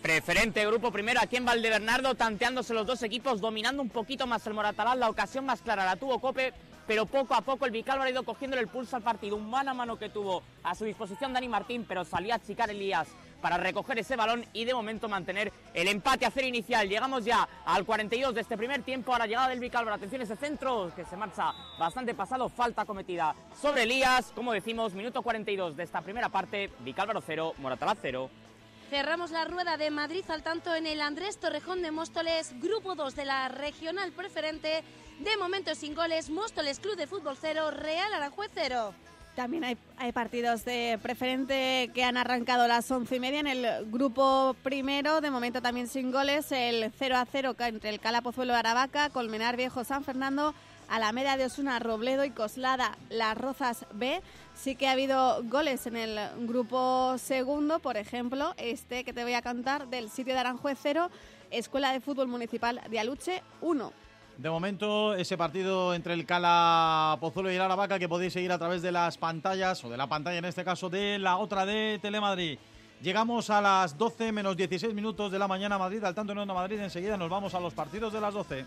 Preferente 0.01 0.66
grupo 0.66 0.91
primero 0.91 1.20
aquí 1.22 1.38
en 1.38 1.45
Valdebernardo, 1.45 2.16
tanteándose 2.16 2.74
los 2.74 2.86
dos 2.86 3.04
equipos, 3.04 3.39
dominando 3.39 3.82
un 3.82 3.89
poquito 3.89 4.28
más 4.28 4.45
el 4.47 4.54
Moratalaz. 4.54 4.97
La 4.97 5.10
ocasión 5.10 5.45
más 5.45 5.62
clara 5.62 5.86
la 5.86 5.95
tuvo 5.95 6.20
Cope, 6.20 6.54
pero 6.88 7.05
poco 7.05 7.34
a 7.34 7.41
poco 7.41 7.65
el 7.65 7.71
Vicálvaro 7.71 8.07
ha 8.07 8.11
ido 8.11 8.23
cogiendo 8.23 8.57
el 8.57 8.67
pulso 8.67 8.95
al 8.95 9.01
partido. 9.01 9.36
Un 9.36 9.49
mano 9.49 9.71
a 9.71 9.73
mano 9.73 9.97
que 9.97 10.09
tuvo 10.09 10.43
a 10.63 10.75
su 10.75 10.86
disposición 10.86 11.34
Dani 11.34 11.47
Martín, 11.47 11.86
pero 11.88 12.03
salía 12.05 12.36
a 12.36 12.39
chicar 12.39 12.69
Elías 12.69 13.07
para 13.41 13.57
recoger 13.57 13.99
ese 13.99 14.15
balón 14.15 14.45
y 14.53 14.63
de 14.63 14.73
momento 14.73 15.09
mantener 15.09 15.51
el 15.73 15.89
empate 15.89 16.25
a 16.25 16.31
cero 16.31 16.47
inicial. 16.47 16.88
Llegamos 16.88 17.25
ya 17.25 17.47
al 17.65 17.84
42 17.84 18.34
de 18.34 18.41
este 18.41 18.57
primer 18.57 18.84
tiempo, 18.84 19.13
a 19.13 19.19
la 19.19 19.27
llegada 19.27 19.49
del 19.49 19.59
Vicálvaro. 19.59 19.95
Atención 19.95 20.21
ese 20.21 20.38
centro 20.38 20.91
que 20.95 21.03
se 21.03 21.17
marcha 21.17 21.53
bastante 21.77 22.13
pasado, 22.13 22.47
falta 22.47 22.86
cometida 22.86 23.36
sobre 23.61 23.84
Elías. 23.84 24.31
Como 24.34 24.53
decimos, 24.53 24.93
minuto 24.93 25.21
42 25.21 25.75
de 25.75 25.84
esta 25.84 26.01
primera 26.01 26.29
parte, 26.29 26.71
Vicálvaro 26.79 27.21
0, 27.21 27.55
Moratalaz 27.57 27.97
0. 28.01 28.29
Cerramos 28.89 29.31
la 29.31 29.43
rueda 29.43 29.75
de 29.75 29.89
Madrid 29.89 30.23
al 30.29 30.43
tanto 30.43 30.73
en 30.75 30.86
el 30.86 31.01
Andrés 31.01 31.38
Torrejón 31.39 31.81
de 31.81 31.91
Móstoles, 31.91 32.53
grupo 32.61 32.95
2 32.95 33.15
de 33.15 33.25
la 33.25 33.49
regional 33.49 34.11
preferente. 34.11 34.84
De 35.24 35.38
momento 35.38 35.74
sin 35.74 35.95
goles, 35.95 36.30
Móstoles 36.30 36.80
Club 36.80 36.97
de 36.97 37.07
Fútbol 37.07 37.38
0, 37.39 37.71
Real 37.71 38.13
Aranjuez 38.13 38.51
0. 38.53 38.93
También 39.38 39.63
hay, 39.63 39.78
hay, 39.95 40.11
partidos 40.11 40.65
de 40.65 40.99
preferente 41.01 41.89
que 41.93 42.03
han 42.03 42.17
arrancado 42.17 42.67
las 42.67 42.91
once 42.91 43.15
y 43.15 43.19
media 43.21 43.39
en 43.39 43.47
el 43.47 43.89
grupo 43.89 44.53
primero, 44.63 45.21
de 45.21 45.32
momento 45.32 45.61
también 45.61 45.88
sin 45.88 46.11
goles, 46.11 46.51
el 46.51 46.91
0 46.99 47.15
a 47.15 47.26
0 47.26 47.55
entre 47.59 47.91
el 47.91 48.01
Calapozuelo 48.01 48.53
Aravaca, 48.53 49.11
Colmenar 49.11 49.55
Viejo 49.55 49.86
San 49.86 50.03
Fernando, 50.03 50.53
Alameda 50.89 51.38
de 51.38 51.45
Osuna 51.45 51.80
Robledo 51.80 52.26
y 52.26 52.32
Coslada 52.32 52.97
Las 53.09 53.38
Rozas 53.38 53.86
B. 53.93 54.21
Sí 54.55 54.76
que 54.76 54.89
ha 54.89 54.91
habido 54.91 55.41
goles 55.45 55.88
en 55.88 55.95
el 55.95 56.19
grupo 56.47 57.17
segundo, 57.17 57.80
por 57.80 57.95
ejemplo, 57.95 58.53
este 58.57 59.05
que 59.05 59.13
te 59.13 59.24
voy 59.24 59.36
a 59.36 59.41
cantar 59.41 59.88
del 59.88 60.09
sitio 60.09 60.34
de 60.34 60.41
Aranjuez 60.41 60.78
0, 60.84 61.09
Escuela 61.49 61.93
de 61.93 62.01
Fútbol 62.01 62.28
Municipal 62.28 62.82
de 62.89 62.99
Aluche 62.99 63.41
1. 63.61 64.03
De 64.38 64.49
momento, 64.49 65.13
ese 65.15 65.38
partido 65.38 65.93
entre 65.93 66.13
el 66.13 66.25
Cala 66.25 67.17
Pozuelo 67.21 67.51
y 67.51 67.55
el 67.55 67.61
Aravaca 67.61 67.99
que 67.99 68.09
podéis 68.09 68.34
seguir 68.34 68.51
a 68.51 68.57
través 68.57 68.81
de 68.81 68.91
las 68.91 69.17
pantallas, 69.17 69.84
o 69.84 69.89
de 69.89 69.97
la 69.97 70.07
pantalla 70.07 70.39
en 70.39 70.45
este 70.45 70.63
caso, 70.63 70.89
de 70.89 71.19
la 71.19 71.38
otra 71.38 71.65
de 71.65 71.99
Telemadrid. 72.01 72.57
Llegamos 73.01 73.49
a 73.49 73.61
las 73.61 73.97
12 73.97 74.31
menos 74.31 74.57
16 74.57 74.93
minutos 74.93 75.31
de 75.31 75.38
la 75.38 75.47
mañana 75.47 75.77
Madrid, 75.77 76.03
al 76.03 76.15
tanto 76.15 76.31
en 76.31 76.39
Onda 76.39 76.53
Madrid. 76.53 76.79
Enseguida 76.79 77.17
nos 77.17 77.29
vamos 77.29 77.53
a 77.53 77.59
los 77.59 77.73
partidos 77.73 78.11
de 78.11 78.21
las 78.21 78.34
12. 78.34 78.65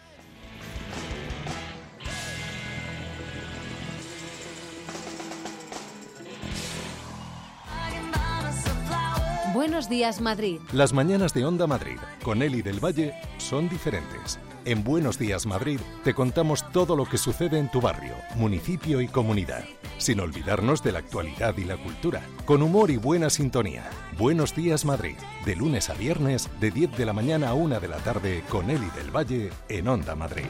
Buenos 9.52 9.88
días 9.88 10.20
Madrid. 10.20 10.60
Las 10.72 10.92
mañanas 10.92 11.32
de 11.32 11.46
Onda 11.46 11.66
Madrid 11.66 11.98
con 12.22 12.42
Eli 12.42 12.60
del 12.60 12.78
Valle 12.78 13.14
son 13.38 13.70
diferentes. 13.70 14.38
En 14.66 14.82
Buenos 14.82 15.16
Días 15.16 15.46
Madrid 15.46 15.78
te 16.02 16.12
contamos 16.12 16.68
todo 16.72 16.96
lo 16.96 17.04
que 17.04 17.18
sucede 17.18 17.56
en 17.56 17.70
tu 17.70 17.80
barrio, 17.80 18.16
municipio 18.34 19.00
y 19.00 19.06
comunidad, 19.06 19.62
sin 19.96 20.18
olvidarnos 20.18 20.82
de 20.82 20.90
la 20.90 20.98
actualidad 20.98 21.56
y 21.56 21.62
la 21.62 21.76
cultura, 21.76 22.20
con 22.46 22.62
humor 22.62 22.90
y 22.90 22.96
buena 22.96 23.30
sintonía. 23.30 23.88
Buenos 24.18 24.56
Días 24.56 24.84
Madrid, 24.84 25.14
de 25.44 25.54
lunes 25.54 25.88
a 25.88 25.94
viernes, 25.94 26.50
de 26.58 26.72
10 26.72 26.98
de 26.98 27.06
la 27.06 27.12
mañana 27.12 27.50
a 27.50 27.54
1 27.54 27.78
de 27.78 27.86
la 27.86 27.98
tarde, 27.98 28.42
con 28.48 28.68
Eli 28.68 28.90
del 28.96 29.14
Valle 29.14 29.50
en 29.68 29.86
Onda 29.86 30.16
Madrid. 30.16 30.46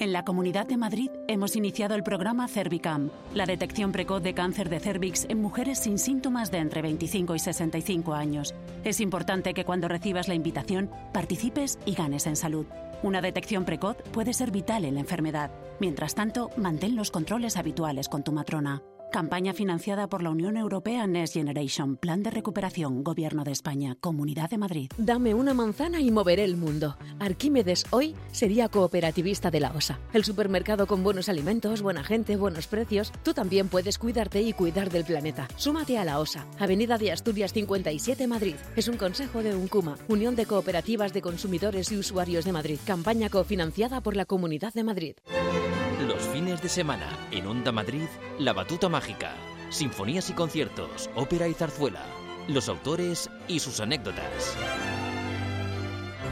En 0.00 0.14
la 0.14 0.24
Comunidad 0.24 0.66
de 0.66 0.78
Madrid 0.78 1.10
hemos 1.28 1.56
iniciado 1.56 1.94
el 1.94 2.02
programa 2.02 2.48
Cervicam, 2.48 3.10
la 3.34 3.44
detección 3.44 3.92
precoz 3.92 4.22
de 4.22 4.32
cáncer 4.32 4.70
de 4.70 4.80
cervix 4.80 5.26
en 5.28 5.42
mujeres 5.42 5.80
sin 5.80 5.98
síntomas 5.98 6.50
de 6.50 6.56
entre 6.56 6.80
25 6.80 7.34
y 7.34 7.38
65 7.38 8.14
años. 8.14 8.54
Es 8.82 9.02
importante 9.02 9.52
que 9.52 9.66
cuando 9.66 9.88
recibas 9.88 10.26
la 10.26 10.32
invitación 10.32 10.90
participes 11.12 11.78
y 11.84 11.92
ganes 11.92 12.26
en 12.26 12.36
salud. 12.36 12.64
Una 13.02 13.20
detección 13.20 13.66
precoz 13.66 13.98
puede 14.10 14.32
ser 14.32 14.50
vital 14.50 14.86
en 14.86 14.94
la 14.94 15.00
enfermedad. 15.00 15.50
Mientras 15.80 16.14
tanto, 16.14 16.48
mantén 16.56 16.96
los 16.96 17.10
controles 17.10 17.58
habituales 17.58 18.08
con 18.08 18.24
tu 18.24 18.32
matrona. 18.32 18.80
Campaña 19.10 19.52
financiada 19.52 20.08
por 20.08 20.22
la 20.22 20.30
Unión 20.30 20.56
Europea 20.56 21.04
Next 21.08 21.34
Generation, 21.34 21.96
Plan 21.96 22.22
de 22.22 22.30
Recuperación, 22.30 23.02
Gobierno 23.02 23.42
de 23.42 23.50
España, 23.50 23.96
Comunidad 24.00 24.48
de 24.50 24.58
Madrid. 24.58 24.90
Dame 24.98 25.34
una 25.34 25.52
manzana 25.52 26.00
y 26.00 26.12
moveré 26.12 26.44
el 26.44 26.56
mundo. 26.56 26.96
Arquímedes 27.18 27.86
hoy 27.90 28.14
sería 28.30 28.68
cooperativista 28.68 29.50
de 29.50 29.58
la 29.58 29.72
OSA. 29.72 29.98
El 30.12 30.24
supermercado 30.24 30.86
con 30.86 31.02
buenos 31.02 31.28
alimentos, 31.28 31.82
buena 31.82 32.04
gente, 32.04 32.36
buenos 32.36 32.68
precios. 32.68 33.12
Tú 33.24 33.34
también 33.34 33.68
puedes 33.68 33.98
cuidarte 33.98 34.42
y 34.42 34.52
cuidar 34.52 34.90
del 34.90 35.04
planeta. 35.04 35.48
Súmate 35.56 35.98
a 35.98 36.04
la 36.04 36.20
OSA, 36.20 36.46
Avenida 36.60 36.96
de 36.96 37.10
Asturias 37.10 37.52
57 37.52 38.28
Madrid. 38.28 38.54
Es 38.76 38.86
un 38.86 38.96
consejo 38.96 39.42
de 39.42 39.56
UNCUMA, 39.56 39.96
Unión 40.06 40.36
de 40.36 40.46
Cooperativas 40.46 41.12
de 41.12 41.20
Consumidores 41.20 41.90
y 41.90 41.96
Usuarios 41.96 42.44
de 42.44 42.52
Madrid. 42.52 42.78
Campaña 42.86 43.28
cofinanciada 43.28 44.02
por 44.02 44.14
la 44.14 44.24
Comunidad 44.24 44.72
de 44.72 44.84
Madrid. 44.84 45.14
Los 46.06 46.22
fines 46.28 46.62
de 46.62 46.68
semana 46.68 47.06
en 47.30 47.46
Onda 47.46 47.72
Madrid, 47.72 48.06
La 48.38 48.54
Batuta 48.54 48.88
Mágica, 49.00 49.32
sinfonías 49.70 50.28
y 50.28 50.34
conciertos, 50.34 51.08
ópera 51.14 51.48
y 51.48 51.54
zarzuela, 51.54 52.04
los 52.48 52.68
autores 52.68 53.30
y 53.48 53.58
sus 53.58 53.80
anécdotas. 53.80 54.54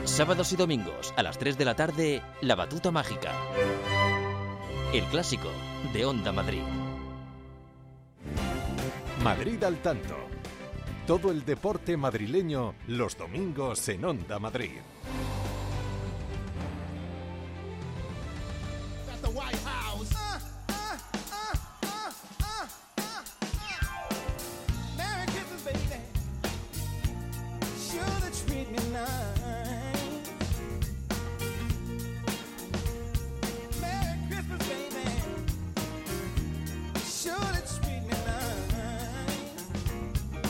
Sábados 0.05 0.53
y 0.53 0.57
domingos 0.57 1.15
a 1.17 1.23
las 1.23 1.39
3 1.39 1.57
de 1.57 1.65
la 1.65 1.75
tarde, 1.75 2.23
La 2.43 2.57
Batuta 2.57 2.91
Mágica. 2.91 3.33
El 4.93 5.03
clásico 5.05 5.49
de 5.95 6.05
Onda 6.05 6.31
Madrid. 6.31 6.61
Madrid 9.25 9.65
al 9.65 9.81
tanto. 9.81 10.15
Todo 11.07 11.31
el 11.31 11.47
deporte 11.47 11.97
madrileño 11.97 12.75
los 12.87 13.17
domingos 13.17 13.89
en 13.89 14.05
Onda 14.05 14.39
Madrid. 14.39 14.73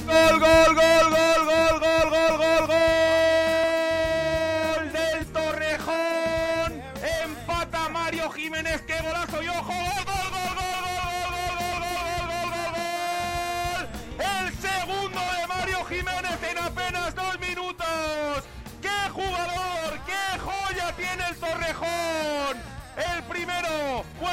Gol, 0.08 0.38
gol, 0.40 0.74
gol, 0.74 0.97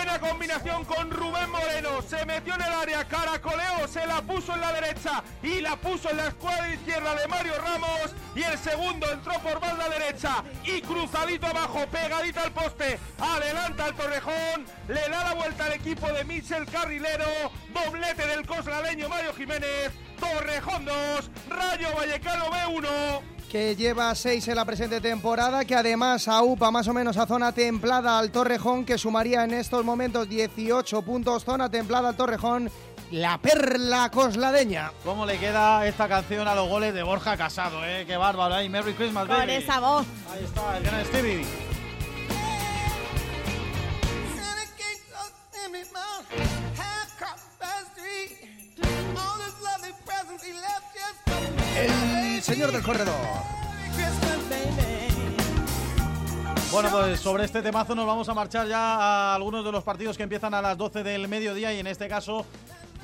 buena 0.06 0.20
combinación 0.20 0.86
con 0.86 1.10
Rubén 1.10 1.50
Moreno. 1.50 2.02
Se 2.04 2.24
metió 2.26 2.54
en 2.54 2.62
el 2.62 2.72
área, 2.74 3.06
caracoleó, 3.06 3.88
se 3.88 4.06
la 4.06 4.22
puso 4.22 4.54
en 4.54 4.62
la 4.62 4.72
derecha 4.72 5.24
y 5.42 5.62
la 5.62 5.76
puso 5.78 6.12
en 6.12 6.18
la 6.18 6.28
escuadra 6.28 6.72
izquierda 6.72 7.16
de 7.16 7.28
Mario 7.28 7.54
Ramos. 7.58 8.14
Y 8.36 8.44
el 8.44 8.58
segundo 8.60 9.12
entró 9.12 9.34
por 9.40 9.60
banda 9.60 9.90
derecha 9.90 10.44
y 10.64 10.82
cruzadito 10.82 11.48
abajo, 11.48 11.88
pegadito 11.88 12.40
al 12.40 12.52
poste. 12.52 13.00
Adelanta 13.20 13.86
al 13.86 13.96
Torrejón, 13.96 14.66
le 14.88 15.10
da 15.10 15.24
la 15.24 15.34
vuelta 15.34 15.66
al 15.66 15.74
equipo 15.74 16.08
de 16.12 16.24
Michel 16.24 16.66
Carrilero. 16.68 17.26
Doblete 17.74 18.28
del 18.28 18.46
cosladeño 18.46 19.10
Mario 19.10 19.34
Jiménez. 19.34 19.92
Torrejón 20.20 20.86
2, 20.86 21.32
Rayo 21.50 21.96
Vallecano 21.96 22.46
B1 22.46 23.35
que 23.56 23.74
lleva 23.74 24.14
seis 24.16 24.46
en 24.50 24.56
la 24.58 24.66
presente 24.66 25.00
temporada, 25.00 25.64
que 25.64 25.76
además 25.76 26.28
aupa 26.28 26.72
más 26.72 26.90
o 26.90 26.94
menos 26.94 27.16
a 27.16 27.26
zona 27.26 27.54
templada 27.54 28.20
al 28.20 28.30
Torrejón, 28.30 28.84
que 28.84 28.98
sumaría 28.98 29.46
en 29.46 29.54
estos 29.54 29.86
momentos 29.86 30.28
18 30.28 31.02
puntos, 31.04 31.46
zona 31.46 31.72
templada 31.72 32.10
al 32.10 32.18
Torrejón, 32.18 32.70
la 33.12 33.38
perla 33.38 34.12
cosladeña. 34.12 34.92
¿Cómo 35.06 35.26
le 35.26 35.38
queda 35.38 35.88
esta 35.88 36.10
canción 36.10 36.50
a 36.50 36.54
los 36.54 36.68
goles 36.68 36.94
de 36.94 37.02
Borja 37.02 37.38
Casado, 37.38 37.86
eh? 37.86 38.04
Qué 38.06 38.18
bárbaro, 38.18 38.56
eh, 38.56 38.58
ahí. 38.58 38.68
Merry 38.68 38.92
Christmas, 38.92 39.26
Con 39.26 39.50
esa 39.50 39.80
voz. 39.80 40.06
Ahí 40.34 40.44
está, 40.44 40.78
el 40.78 40.84
gran 40.84 41.06
Stevie. 41.06 41.46
El 51.78 52.25
señor 52.42 52.72
del 52.72 52.84
corredor. 52.84 53.16
Bueno, 56.72 56.90
pues 56.92 57.20
sobre 57.22 57.46
este 57.46 57.62
temazo 57.62 57.96
nos 57.96 58.06
vamos 58.06 58.28
a 58.28 58.34
marchar 58.34 58.68
ya 58.68 58.96
a 58.96 59.36
algunos 59.36 59.64
de 59.64 59.72
los 59.72 59.84
partidos 59.84 60.18
que 60.18 60.24
empiezan 60.24 60.54
a 60.54 60.62
las 60.62 60.78
12 60.78 61.04
del 61.04 61.28
mediodía 61.28 61.74
y 61.74 61.80
en 61.80 61.88
este 61.88 62.10
caso 62.10 62.46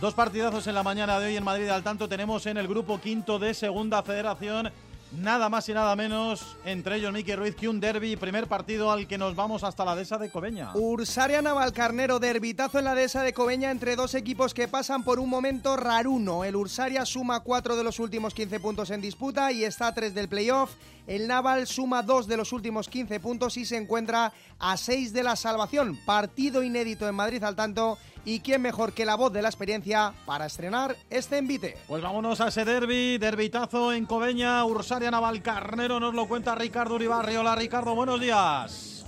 dos 0.02 0.14
partidazos 0.14 0.68
en 0.68 0.76
la 0.76 0.84
mañana 0.84 1.20
de 1.20 1.28
hoy 1.28 1.38
en 1.38 1.44
Madrid. 1.44 1.70
Al 1.70 1.84
tanto 1.84 2.10
tenemos 2.10 2.46
en 2.48 2.58
el 2.58 2.68
grupo 2.68 3.00
quinto 3.00 3.40
de 3.40 3.54
Segunda 3.54 4.04
Federación 4.04 4.72
nada 5.12 5.49
más 5.49 5.68
y 5.70 5.74
nada 5.74 5.95
menos, 5.95 6.57
entre 6.66 6.97
ellos 6.97 7.12
Miki 7.14 7.36
Ruiz, 7.36 7.55
que 7.55 7.68
un 7.68 7.80
derby, 7.80 8.16
primer 8.16 8.47
partido 8.47 8.91
al 8.91 9.07
que 9.07 9.18
nos 9.18 9.36
vamos 9.36 9.64
hasta 9.64 9.86
la 9.86 9.95
dehesa 9.95 10.18
de 10.18 10.30
Cobeña. 10.30 10.72
Ursaria 10.76 11.41
Navalcarnero, 11.41 12.20
derbitazo 12.20 12.80
en 12.80 12.86
la 12.86 12.95
dehesa 12.95 13.24
de 13.24 13.34
Cobeña 13.34 13.72
entre 13.72 13.95
dos 13.95 14.16
equipos 14.16 14.53
que 14.53 14.68
pasan 14.68 15.03
por 15.03 15.20
un 15.20 15.30
momento 15.30 15.76
raruno. 15.78 16.43
El 16.43 16.55
Ursaria 16.55 17.05
suma 17.05 17.41
cuatro 17.41 17.76
de 17.76 17.84
los 17.84 17.99
últimos 17.99 18.34
15 18.34 18.59
puntos 18.59 18.89
en 18.91 19.01
disputa 19.01 19.51
y 19.51 19.64
está 19.64 19.88
a 19.88 19.93
tres 19.93 20.14
del 20.14 20.30
playoff. 20.30 20.72
El 21.07 21.28
Naval 21.28 21.68
suma 21.68 22.03
dos 22.03 22.28
de 22.28 22.38
los 22.38 22.53
últimos 22.53 22.88
15 22.88 23.20
puntos 23.20 23.57
y 23.57 23.66
se 23.66 23.78
encuentra 23.78 24.32
a 24.59 24.78
seis 24.78 25.14
de 25.14 25.24
la 25.24 25.36
salvación. 25.36 25.97
Partido 26.05 26.64
inédito 26.64 27.07
en 27.09 27.16
Madrid 27.16 27.43
al 27.43 27.55
tanto 27.55 27.97
y 28.26 28.39
quién 28.39 28.61
mejor 28.61 28.93
que 28.93 29.05
la 29.05 29.15
voz 29.15 29.32
de 29.34 29.41
la 29.41 29.49
experiencia 29.49 30.13
para 30.26 30.45
estrenar 30.45 30.95
este 31.09 31.38
envite. 31.38 31.78
Pues 31.88 32.01
vámonos 32.01 32.41
a 32.41 32.49
ese 32.49 32.65
derby, 32.65 33.17
derbitazo 33.17 33.93
en 33.93 34.05
Cobeña, 34.05 34.63
Ursaria 34.65 35.11
Navalcarnero, 35.11 35.99
nos 35.99 36.13
lo 36.13 36.28
cuenta 36.28 36.55
Ricardo 36.55 36.95
Uribarri. 36.95 37.36
Hola 37.36 37.55
Ricardo, 37.55 37.95
buenos 37.95 38.19
días. 38.19 39.01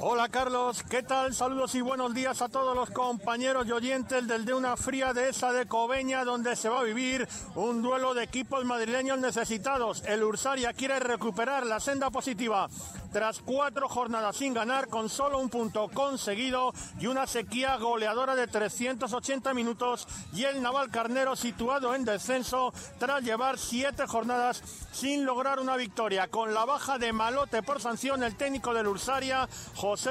Hola 0.00 0.28
Carlos, 0.28 0.84
¿qué 0.88 1.02
tal? 1.02 1.34
Saludos 1.34 1.74
y 1.74 1.80
buenos 1.80 2.14
días 2.14 2.40
a 2.40 2.48
todos 2.48 2.72
los 2.76 2.88
compañeros 2.90 3.66
y 3.66 3.72
oyentes 3.72 4.28
del 4.28 4.44
de 4.44 4.54
una 4.54 4.76
fría 4.76 5.12
dehesa 5.12 5.50
de 5.50 5.66
Cobeña 5.66 6.24
donde 6.24 6.54
se 6.54 6.68
va 6.68 6.78
a 6.78 6.84
vivir 6.84 7.26
un 7.56 7.82
duelo 7.82 8.14
de 8.14 8.22
equipos 8.22 8.64
madrileños 8.64 9.18
necesitados. 9.18 10.04
El 10.06 10.22
Ursaria 10.22 10.72
quiere 10.72 11.00
recuperar 11.00 11.66
la 11.66 11.80
senda 11.80 12.10
positiva 12.10 12.68
tras 13.12 13.40
cuatro 13.40 13.88
jornadas 13.88 14.36
sin 14.36 14.54
ganar 14.54 14.88
con 14.88 15.08
solo 15.08 15.38
un 15.38 15.48
punto 15.48 15.88
conseguido 15.88 16.72
y 17.00 17.06
una 17.06 17.26
sequía 17.26 17.76
goleadora 17.76 18.34
de 18.34 18.46
380 18.46 19.54
minutos 19.54 20.06
y 20.32 20.44
el 20.44 20.62
Naval 20.62 20.90
Carnero 20.90 21.34
situado 21.34 21.94
en 21.94 22.04
descenso 22.04 22.72
tras 22.98 23.22
llevar 23.22 23.58
siete 23.58 24.06
jornadas 24.06 24.62
sin 24.92 25.24
lograr 25.24 25.58
una 25.58 25.76
victoria. 25.76 26.28
Con 26.28 26.54
la 26.54 26.64
baja 26.64 26.98
de 26.98 27.12
Malote 27.12 27.62
por 27.62 27.80
sanción 27.80 28.22
el 28.22 28.36
técnico 28.36 28.74
del 28.74 28.86
Ursaria 28.86 29.48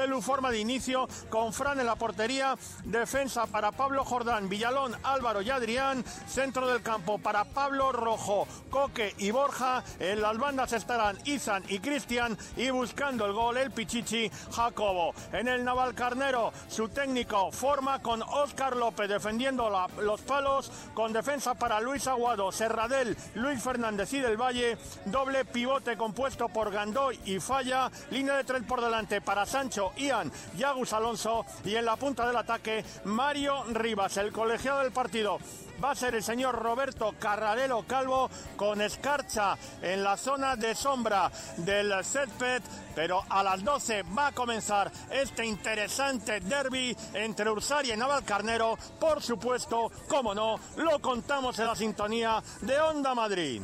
Lu 0.08 0.20
forma 0.20 0.50
de 0.50 0.58
inicio 0.58 1.06
con 1.30 1.52
Fran 1.52 1.78
en 1.78 1.86
la 1.86 1.94
portería, 1.94 2.56
defensa 2.84 3.46
para 3.46 3.70
Pablo 3.70 4.04
Jordán, 4.04 4.48
Villalón, 4.48 4.96
Álvaro 5.04 5.40
y 5.40 5.50
Adrián, 5.50 6.04
centro 6.26 6.66
del 6.66 6.82
campo 6.82 7.18
para 7.18 7.44
Pablo 7.44 7.92
Rojo, 7.92 8.48
Coque 8.70 9.14
y 9.18 9.30
Borja, 9.30 9.84
en 10.00 10.20
las 10.20 10.36
bandas 10.36 10.72
estarán 10.72 11.16
Izan 11.24 11.62
y 11.68 11.78
Cristian 11.78 12.36
y 12.56 12.70
buscando 12.70 13.24
el 13.24 13.32
gol 13.32 13.56
el 13.56 13.70
Pichichi 13.70 14.28
Jacobo. 14.50 15.14
En 15.32 15.46
el 15.46 15.64
Naval 15.64 15.94
Carnero, 15.94 16.52
su 16.68 16.88
técnico 16.88 17.52
forma 17.52 18.02
con 18.02 18.22
Óscar 18.22 18.76
López 18.76 19.08
defendiendo 19.08 19.70
los 20.00 20.20
palos, 20.22 20.72
con 20.92 21.12
defensa 21.12 21.54
para 21.54 21.80
Luis 21.80 22.08
Aguado, 22.08 22.50
Serradel, 22.50 23.16
Luis 23.34 23.62
Fernández 23.62 24.12
y 24.12 24.18
del 24.18 24.36
Valle, 24.36 24.76
doble 25.04 25.44
pivote 25.44 25.96
compuesto 25.96 26.48
por 26.48 26.72
Gandoy 26.72 27.20
y 27.24 27.38
Falla, 27.38 27.90
línea 28.10 28.34
de 28.34 28.44
tres 28.44 28.64
por 28.64 28.80
delante 28.80 29.20
para 29.20 29.46
Sánchez 29.46 29.67
Ian 29.96 30.32
y 30.56 30.62
Agus 30.62 30.92
Alonso 30.92 31.44
y 31.64 31.74
en 31.74 31.84
la 31.84 31.96
punta 31.96 32.26
del 32.26 32.36
ataque 32.36 32.84
Mario 33.04 33.64
Rivas, 33.64 34.16
el 34.16 34.32
colegiado 34.32 34.80
del 34.80 34.92
partido 34.92 35.38
va 35.82 35.92
a 35.92 35.94
ser 35.94 36.14
el 36.14 36.22
señor 36.22 36.56
Roberto 36.56 37.14
Carrarelo 37.18 37.84
Calvo 37.86 38.30
con 38.56 38.80
escarcha 38.80 39.56
en 39.80 40.02
la 40.02 40.16
zona 40.16 40.56
de 40.56 40.74
sombra 40.74 41.30
del 41.58 41.92
césped, 42.04 42.62
pero 42.94 43.22
a 43.28 43.42
las 43.42 43.62
12 43.62 44.02
va 44.16 44.28
a 44.28 44.32
comenzar 44.32 44.90
este 45.10 45.44
interesante 45.44 46.40
derby 46.40 46.96
entre 47.14 47.50
Ursaria 47.50 47.94
y 47.94 47.96
Navalcarnero, 47.96 48.76
por 48.98 49.22
supuesto, 49.22 49.90
como 50.08 50.34
no, 50.34 50.58
lo 50.76 50.98
contamos 50.98 51.58
en 51.58 51.66
la 51.66 51.76
sintonía 51.76 52.42
de 52.62 52.80
Onda 52.80 53.14
Madrid. 53.14 53.62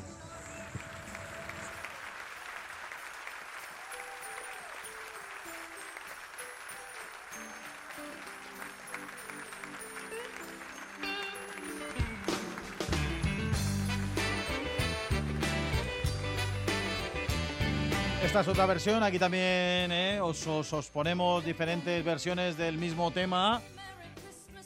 Esta 18.34 18.42
es 18.42 18.48
otra 18.48 18.66
versión, 18.66 19.00
aquí 19.04 19.16
también 19.16 19.92
eh, 19.92 20.18
os, 20.20 20.44
os, 20.48 20.90
ponemos 20.90 21.44
diferentes 21.44 22.04
versiones 22.04 22.56
del 22.56 22.78
mismo 22.78 23.12
tema. 23.12 23.62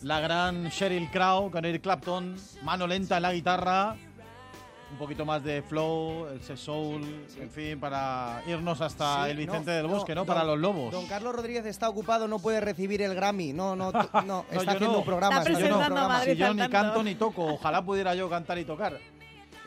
La 0.01 0.21
gran 0.21 0.71
Sheryl 0.71 1.11
Crow 1.11 1.51
con 1.51 1.67
Eric 1.67 1.83
Clapton, 1.83 2.35
mano 2.63 2.87
lenta 2.87 3.17
en 3.19 3.23
la 3.25 3.33
guitarra, 3.35 3.95
un 4.91 4.97
poquito 4.97 5.27
más 5.27 5.45
de 5.45 5.61
flow, 5.61 6.29
ese 6.29 6.57
soul, 6.57 7.27
en 7.39 7.51
fin, 7.51 7.79
para 7.79 8.43
irnos 8.47 8.81
hasta 8.81 9.29
el 9.29 9.37
Vicente 9.37 9.71
del 9.71 9.87
Bosque, 9.87 10.15
¿no? 10.15 10.25
para 10.25 10.45
los 10.45 10.59
lobos. 10.59 10.91
Don 10.91 11.07
Carlos 11.07 11.37
Rodríguez 11.37 11.67
está 11.67 11.91
ocupado, 11.91 12.27
no 12.27 12.39
puede 12.39 12.63
recibir 12.63 13.03
el 13.03 13.15
Grammy, 13.15 13.53
no, 13.53 13.77
no, 13.77 13.93
no, 14.25 14.47
está 14.51 14.73
haciendo 14.73 15.05
programas. 15.05 15.47
Está 15.47 15.61
yo 15.61 15.91
no, 15.91 16.25
yo 16.25 16.55
ni 16.55 16.69
canto 16.71 17.03
ni 17.03 17.17
toco, 17.17 17.45
ojalá 17.45 17.85
pudiera 17.85 18.15
yo 18.15 18.31
cantar 18.31 18.57
y 18.57 18.65
tocar. 18.65 18.99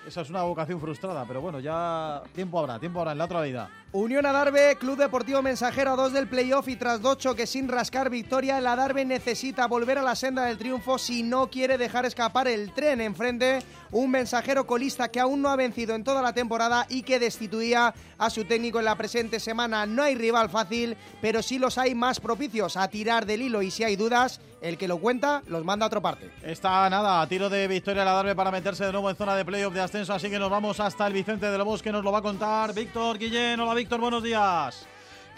Esa 0.08 0.22
es 0.22 0.30
una 0.32 0.42
vocación 0.42 0.82
frustrada, 0.82 1.24
pero 1.28 1.40
bueno, 1.40 1.60
ya 1.60 2.24
tiempo 2.34 2.58
habrá, 2.58 2.80
tiempo 2.80 2.98
habrá 2.98 3.12
en 3.12 3.20
la 3.20 3.26
otra 3.26 3.42
vida. 3.42 3.70
Unión 3.94 4.26
Adarve, 4.26 4.78
Club 4.78 4.98
Deportivo 4.98 5.42
Mensajero 5.42 5.92
a 5.92 5.96
dos 5.98 6.14
del 6.14 6.30
playoff 6.30 6.70
y 6.70 6.78
tras 6.78 7.02
dos 7.02 7.18
choques 7.18 7.50
sin 7.50 7.68
rascar 7.68 8.10
victoria, 8.10 8.58
el 8.58 8.66
Adarve 8.66 9.04
necesita 9.04 9.68
volver 9.68 9.98
a 9.98 10.02
la 10.02 10.16
senda 10.16 10.46
del 10.46 10.58
triunfo 10.58 10.98
si 10.98 11.24
no 11.24 11.50
quiere 11.50 11.78
dejar 11.78 12.06
escapar 12.06 12.48
el 12.48 12.72
tren 12.72 13.02
enfrente. 13.02 13.60
Un 13.92 14.10
mensajero 14.10 14.66
colista 14.66 15.10
que 15.10 15.20
aún 15.20 15.42
no 15.42 15.50
ha 15.50 15.58
vencido 15.58 15.94
en 15.94 16.06
toda 16.06 16.22
la 16.22 16.32
temporada 16.32 16.86
y 16.88 17.04
que 17.04 17.20
destituía 17.20 17.94
a 18.18 18.30
su 18.30 18.46
técnico 18.46 18.80
en 18.80 18.86
la 18.86 18.96
presente 18.96 19.42
semana. 19.42 19.86
No 19.86 20.04
hay 20.04 20.16
rival 20.16 20.50
fácil, 20.50 20.96
pero 21.22 21.44
sí 21.44 21.60
los 21.60 21.78
hay 21.78 21.94
más 21.94 22.22
propicios 22.22 22.78
a 22.78 22.88
tirar 22.88 23.26
del 23.26 23.42
hilo 23.42 23.62
y 23.62 23.72
si 23.72 23.84
hay 23.84 23.98
dudas, 23.98 24.40
el 24.62 24.78
que 24.78 24.88
lo 24.88 25.00
cuenta 25.00 25.42
los 25.48 25.66
manda 25.66 25.86
a 25.86 25.88
otra 25.88 26.00
parte. 26.00 26.32
Está 26.44 26.90
nada, 26.90 27.28
tiro 27.28 27.50
de 27.50 27.68
victoria 27.68 28.04
el 28.04 28.08
Adarve 28.08 28.36
para 28.36 28.52
meterse 28.52 28.86
de 28.86 28.94
nuevo 28.94 29.10
en 29.10 29.18
zona 29.18 29.36
de 29.36 29.44
playoff 29.44 29.74
de 29.74 29.82
ascenso, 29.82 30.14
así 30.14 30.30
que 30.30 30.40
nos 30.40 30.50
vamos 30.50 30.80
hasta 30.80 31.06
el 31.08 31.14
Vicente 31.14 31.48
de 31.48 31.58
Lobos 31.58 31.82
que 31.82 31.92
nos 31.92 32.06
lo 32.06 32.14
va 32.14 32.20
a 32.20 32.22
contar 32.22 32.74
Víctor 32.74 33.18
Guillén. 33.18 33.60
Hola 33.60 33.81
Víctor, 33.82 34.00
buenos 34.00 34.22
días. 34.22 34.91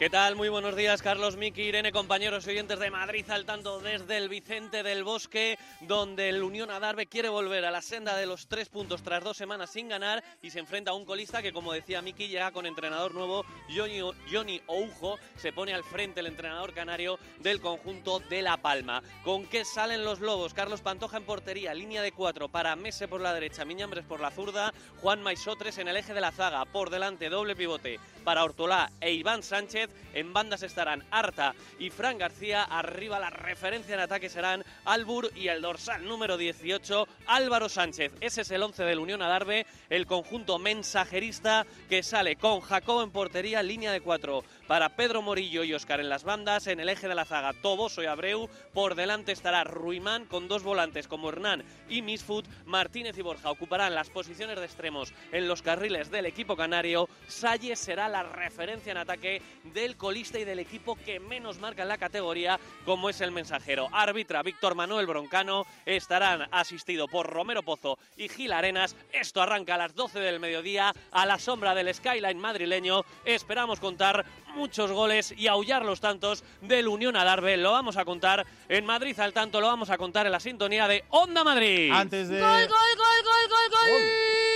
¿Qué 0.03 0.09
tal? 0.09 0.35
Muy 0.35 0.49
buenos 0.49 0.75
días, 0.75 1.01
Carlos, 1.01 1.37
Miki, 1.37 1.61
Irene, 1.61 1.93
compañeros 1.93 2.45
y 2.45 2.49
oyentes 2.49 2.77
de 2.77 2.91
Madrid, 2.91 3.23
al 3.29 3.45
tanto 3.45 3.79
desde 3.79 4.17
el 4.17 4.27
Vicente 4.27 4.83
del 4.83 5.05
Bosque, 5.05 5.57
donde 5.79 6.27
el 6.27 6.43
Unión 6.43 6.71
Adarve 6.71 7.05
quiere 7.05 7.29
volver 7.29 7.63
a 7.63 7.71
la 7.71 7.81
senda 7.81 8.17
de 8.17 8.25
los 8.25 8.47
tres 8.47 8.67
puntos 8.67 9.01
tras 9.01 9.23
dos 9.23 9.37
semanas 9.37 9.69
sin 9.69 9.87
ganar 9.87 10.21
y 10.41 10.49
se 10.49 10.59
enfrenta 10.59 10.91
a 10.91 10.93
un 10.93 11.05
colista 11.05 11.41
que, 11.41 11.53
como 11.53 11.71
decía 11.71 12.01
Miki, 12.01 12.27
llega 12.27 12.51
con 12.51 12.65
entrenador 12.65 13.13
nuevo, 13.13 13.45
Johnny, 13.73 14.01
Johnny 14.29 14.61
Oujo, 14.67 15.17
se 15.37 15.53
pone 15.53 15.73
al 15.73 15.85
frente 15.85 16.19
el 16.19 16.27
entrenador 16.27 16.73
canario 16.73 17.17
del 17.39 17.61
conjunto 17.61 18.19
de 18.19 18.41
La 18.41 18.57
Palma. 18.57 19.01
¿Con 19.23 19.45
qué 19.45 19.63
salen 19.63 20.03
los 20.03 20.19
Lobos? 20.19 20.53
Carlos 20.53 20.81
Pantoja 20.81 21.15
en 21.15 21.23
portería, 21.23 21.73
línea 21.73 22.01
de 22.01 22.11
cuatro 22.11 22.49
para 22.49 22.75
Mese 22.75 23.07
por 23.07 23.21
la 23.21 23.33
derecha, 23.33 23.63
Miñambres 23.63 24.03
por 24.03 24.19
la 24.19 24.31
zurda, 24.31 24.73
Juan 25.01 25.23
Maisotres 25.23 25.77
en 25.77 25.87
el 25.87 25.95
eje 25.95 26.13
de 26.13 26.19
la 26.19 26.33
zaga, 26.33 26.65
por 26.65 26.89
delante 26.89 27.29
doble 27.29 27.55
pivote 27.55 28.01
para 28.25 28.43
Ortolá 28.43 28.91
e 28.99 29.13
Iván 29.13 29.43
Sánchez. 29.43 29.92
En 30.13 30.33
bandas 30.33 30.63
estarán 30.63 31.03
Arta 31.11 31.55
y 31.79 31.89
Fran 31.89 32.17
García. 32.17 32.63
Arriba 32.63 33.19
la 33.19 33.29
referencia 33.29 33.95
en 33.95 34.01
ataque 34.01 34.29
serán 34.29 34.63
Albur 34.85 35.31
y 35.35 35.47
el 35.47 35.61
dorsal 35.61 36.05
número 36.05 36.37
18, 36.37 37.07
Álvaro 37.27 37.69
Sánchez. 37.69 38.13
Ese 38.21 38.41
es 38.41 38.51
el 38.51 38.63
11 38.63 38.83
del 38.83 38.99
Unión 38.99 39.21
Adarve, 39.21 39.65
el 39.89 40.05
conjunto 40.05 40.59
mensajerista 40.59 41.65
que 41.89 42.03
sale 42.03 42.35
con 42.35 42.61
Jacobo 42.61 43.03
en 43.03 43.11
portería, 43.11 43.63
línea 43.63 43.91
de 43.91 44.01
cuatro 44.01 44.43
para 44.67 44.89
Pedro 44.89 45.21
Morillo 45.21 45.63
y 45.63 45.73
Oscar 45.73 45.99
en 45.99 46.09
las 46.09 46.23
bandas. 46.23 46.67
En 46.67 46.79
el 46.79 46.89
eje 46.89 47.07
de 47.07 47.15
la 47.15 47.25
zaga, 47.25 47.53
Toboso 47.53 48.01
y 48.01 48.05
Abreu. 48.05 48.49
Por 48.73 48.95
delante 48.95 49.31
estará 49.31 49.63
Ruimán 49.63 50.25
con 50.25 50.47
dos 50.47 50.63
volantes 50.63 51.07
como 51.07 51.29
Hernán 51.29 51.63
y 51.89 52.01
Misfoot. 52.01 52.47
Martínez 52.65 53.17
y 53.17 53.21
Borja 53.21 53.51
ocuparán 53.51 53.95
las 53.95 54.09
posiciones 54.09 54.57
de 54.57 54.65
extremos 54.65 55.13
en 55.31 55.47
los 55.47 55.61
carriles 55.61 56.09
del 56.09 56.25
equipo 56.25 56.55
canario. 56.55 57.07
Salle 57.27 57.75
será 57.75 58.07
la 58.07 58.23
referencia 58.23 58.91
en 58.91 58.97
ataque 58.97 59.41
del 59.73 59.97
colista 59.97 60.39
y 60.39 60.45
del 60.45 60.59
equipo 60.59 60.95
que 60.95 61.19
menos 61.19 61.59
marca 61.59 61.81
en 61.81 61.87
la 61.87 61.97
categoría, 61.97 62.59
como 62.85 63.09
es 63.09 63.21
el 63.21 63.31
mensajero. 63.31 63.89
Árbitra 63.91 64.43
Víctor 64.43 64.75
Manuel 64.75 65.07
Broncano. 65.07 65.65
Estarán 65.85 66.47
asistido 66.51 67.07
por 67.07 67.29
Romero 67.29 67.63
Pozo 67.63 67.97
y 68.17 68.29
Gil 68.29 68.53
Arenas. 68.53 68.95
Esto 69.11 69.41
arranca 69.41 69.75
a 69.75 69.77
las 69.77 69.95
12 69.95 70.19
del 70.19 70.39
mediodía 70.39 70.93
a 71.11 71.25
la 71.25 71.39
sombra 71.39 71.75
del 71.75 71.93
skyline 71.93 72.39
madrileño. 72.39 73.03
Esperamos 73.25 73.79
contar 73.79 74.25
muchos 74.55 74.91
goles 74.91 75.33
y 75.35 75.47
aullar 75.47 75.83
los 75.83 75.99
tantos 75.99 76.43
del 76.61 76.87
Unión 76.87 77.15
Adarve. 77.15 77.57
Lo 77.57 77.71
vamos 77.71 77.97
a 77.97 78.05
contar 78.05 78.45
en 78.69 78.85
Madrid 78.85 79.19
al 79.19 79.33
tanto, 79.33 79.59
lo 79.59 79.67
vamos 79.67 79.89
a 79.89 79.97
contar 79.97 80.25
en 80.25 80.31
la 80.31 80.39
sintonía 80.39 80.87
de 80.87 81.03
Onda 81.09 81.43
Madrid. 81.43 81.91
Antes 81.91 82.29
de... 82.29 82.39
¡Gol, 82.39 82.49
gol, 82.49 82.67
gol, 82.67 83.23
gol, 83.23 83.49
gol, 83.49 83.69
gol! 83.71 84.52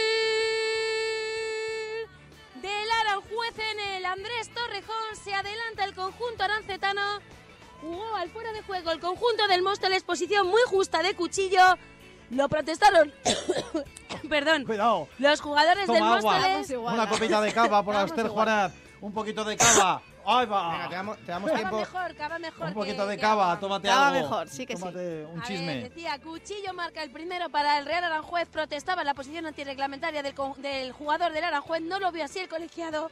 al 3.17 3.23
juez 3.23 3.53
en 3.71 3.79
el 3.95 4.05
Andrés 4.05 4.49
Torrejón. 4.53 5.15
Se 5.23 5.33
adelanta 5.33 5.83
el 5.85 5.93
conjunto 5.95 6.43
arancetano. 6.43 7.01
Jugó 7.81 8.15
al 8.15 8.29
fuera 8.29 8.51
de 8.53 8.61
juego 8.61 8.91
el 8.91 8.99
conjunto 8.99 9.47
del 9.47 9.61
Móstoles. 9.61 10.03
Posición 10.03 10.47
muy 10.47 10.61
justa 10.67 11.01
de 11.01 11.15
cuchillo. 11.15 11.77
Lo 12.29 12.49
protestaron. 12.49 13.13
Perdón. 14.29 14.65
Cuidado. 14.65 15.07
Los 15.19 15.41
jugadores 15.41 15.85
Toma 15.85 15.97
del 15.97 16.03
agua. 16.03 16.39
Móstoles. 16.39 16.69
Una 16.77 17.09
copita 17.09 17.41
de 17.41 17.53
cava 17.53 17.83
por 17.83 17.95
Auster 17.95 18.27
Juanat. 18.27 18.73
Un 19.01 19.13
poquito 19.13 19.43
de 19.43 19.57
cava. 19.57 20.01
Ahí 20.29 20.45
va. 20.45 20.71
Venga, 20.71 20.89
te 20.89 20.95
damos, 20.95 21.17
te 21.19 21.25
damos 21.31 21.47
Cava 21.49 21.59
tiempo. 21.61 21.77
mejor, 21.79 22.15
cava 22.15 22.39
mejor. 22.39 22.67
Un 22.67 22.73
poquito 22.73 23.03
que- 23.03 23.09
de 23.11 23.15
que 23.15 23.21
cava, 23.21 23.43
agua. 23.45 23.59
tómate 23.61 23.87
Cava 23.87 24.07
algo. 24.09 24.19
mejor, 24.19 24.49
sí 24.49 24.65
que 24.65 24.75
sí. 24.75 24.81
Tómate 24.81 25.25
un 25.25 25.39
A 25.39 25.43
chisme. 25.45 25.65
ver, 25.67 25.83
decía, 25.89 26.19
Cuchillo 26.19 26.73
marca 26.73 27.01
el 27.01 27.11
primero 27.11 27.49
para 27.49 27.77
el 27.79 27.85
Real 27.85 28.03
Aranjuez, 28.03 28.49
protestaba 28.49 29.03
la 29.05 29.13
posición 29.13 29.45
antirreglamentaria 29.45 30.21
del, 30.21 30.35
del 30.57 30.91
jugador 30.91 31.31
del 31.31 31.43
Aranjuez, 31.45 31.81
no 31.81 31.99
lo 31.99 32.11
vio 32.11 32.25
así 32.25 32.39
el 32.39 32.49
colegiado. 32.49 33.09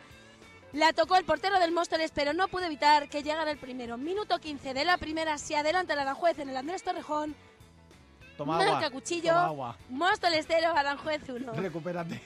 La 0.74 0.92
tocó 0.92 1.16
el 1.16 1.24
portero 1.24 1.58
del 1.58 1.72
Móstoles, 1.72 2.12
pero 2.14 2.34
no 2.34 2.50
pudo 2.50 2.66
evitar 2.66 3.08
que 3.08 3.24
llegara 3.24 3.50
el 3.50 3.58
primero. 3.58 3.98
Minuto 3.98 4.40
15 4.40 4.74
de 4.74 4.84
la 4.84 4.98
primera, 4.98 5.38
se 5.38 5.56
adelanta 5.56 5.94
el 5.94 6.00
Aranjuez 6.00 6.38
en 6.40 6.50
el 6.50 6.58
Andrés 6.58 6.84
Torrejón. 6.84 7.34
Toma 8.36 8.58
marca 8.58 8.76
agua. 8.78 8.90
Cuchillo, 8.92 9.30
Toma 9.32 9.46
agua. 9.46 9.78
Móstoles 9.88 10.46
0, 10.50 10.74
Aranjuez 10.76 11.22
1. 11.30 11.54
Recupérate. 11.54 12.22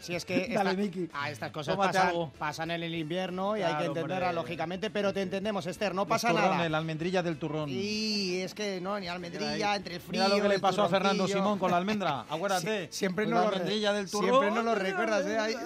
Si 0.00 0.14
es 0.14 0.24
que 0.24 0.48
Dale, 0.54 0.70
esta- 0.70 0.82
Miki. 0.82 1.08
ah, 1.12 1.30
estas 1.30 1.50
cosas 1.50 1.76
pasan, 2.38 2.70
en 2.70 2.82
el 2.82 2.94
invierno 2.94 3.56
y 3.56 3.62
hay 3.62 3.74
que 3.76 3.84
entenderla 3.86 4.16
hombre. 4.28 4.32
lógicamente, 4.34 4.90
pero 4.90 5.12
te 5.12 5.22
entendemos, 5.22 5.66
Esther, 5.66 5.94
no 5.94 6.06
pasa 6.06 6.28
turrones, 6.28 6.50
nada. 6.50 6.68
La 6.68 6.78
almendrilla 6.78 7.22
del 7.22 7.38
turrón. 7.38 7.68
Y 7.70 8.40
es 8.40 8.54
que 8.54 8.80
no, 8.80 8.98
ni 8.98 9.08
almendrilla, 9.08 9.76
entre 9.76 9.96
el 9.96 10.00
frío. 10.00 10.22
Mira 10.24 10.36
lo 10.36 10.42
que 10.42 10.48
le 10.48 10.58
pasó 10.58 10.82
a 10.82 10.88
Fernando. 10.88 11.26
Simón 11.28 11.58
con 11.58 11.70
la 11.70 11.76
almendra. 11.76 12.26
Acuérdate. 12.28 12.86
Sí, 12.90 12.98
siempre 12.98 13.24
Con 13.24 13.34
no 13.34 13.40
la 13.44 13.50
lo 13.58 13.64
del 13.94 14.10
turrón. 14.10 14.30
Siempre 14.30 14.50
no 14.50 14.62
lo 14.62 14.74
recuerdas, 14.74 15.26
¿eh? 15.26 15.56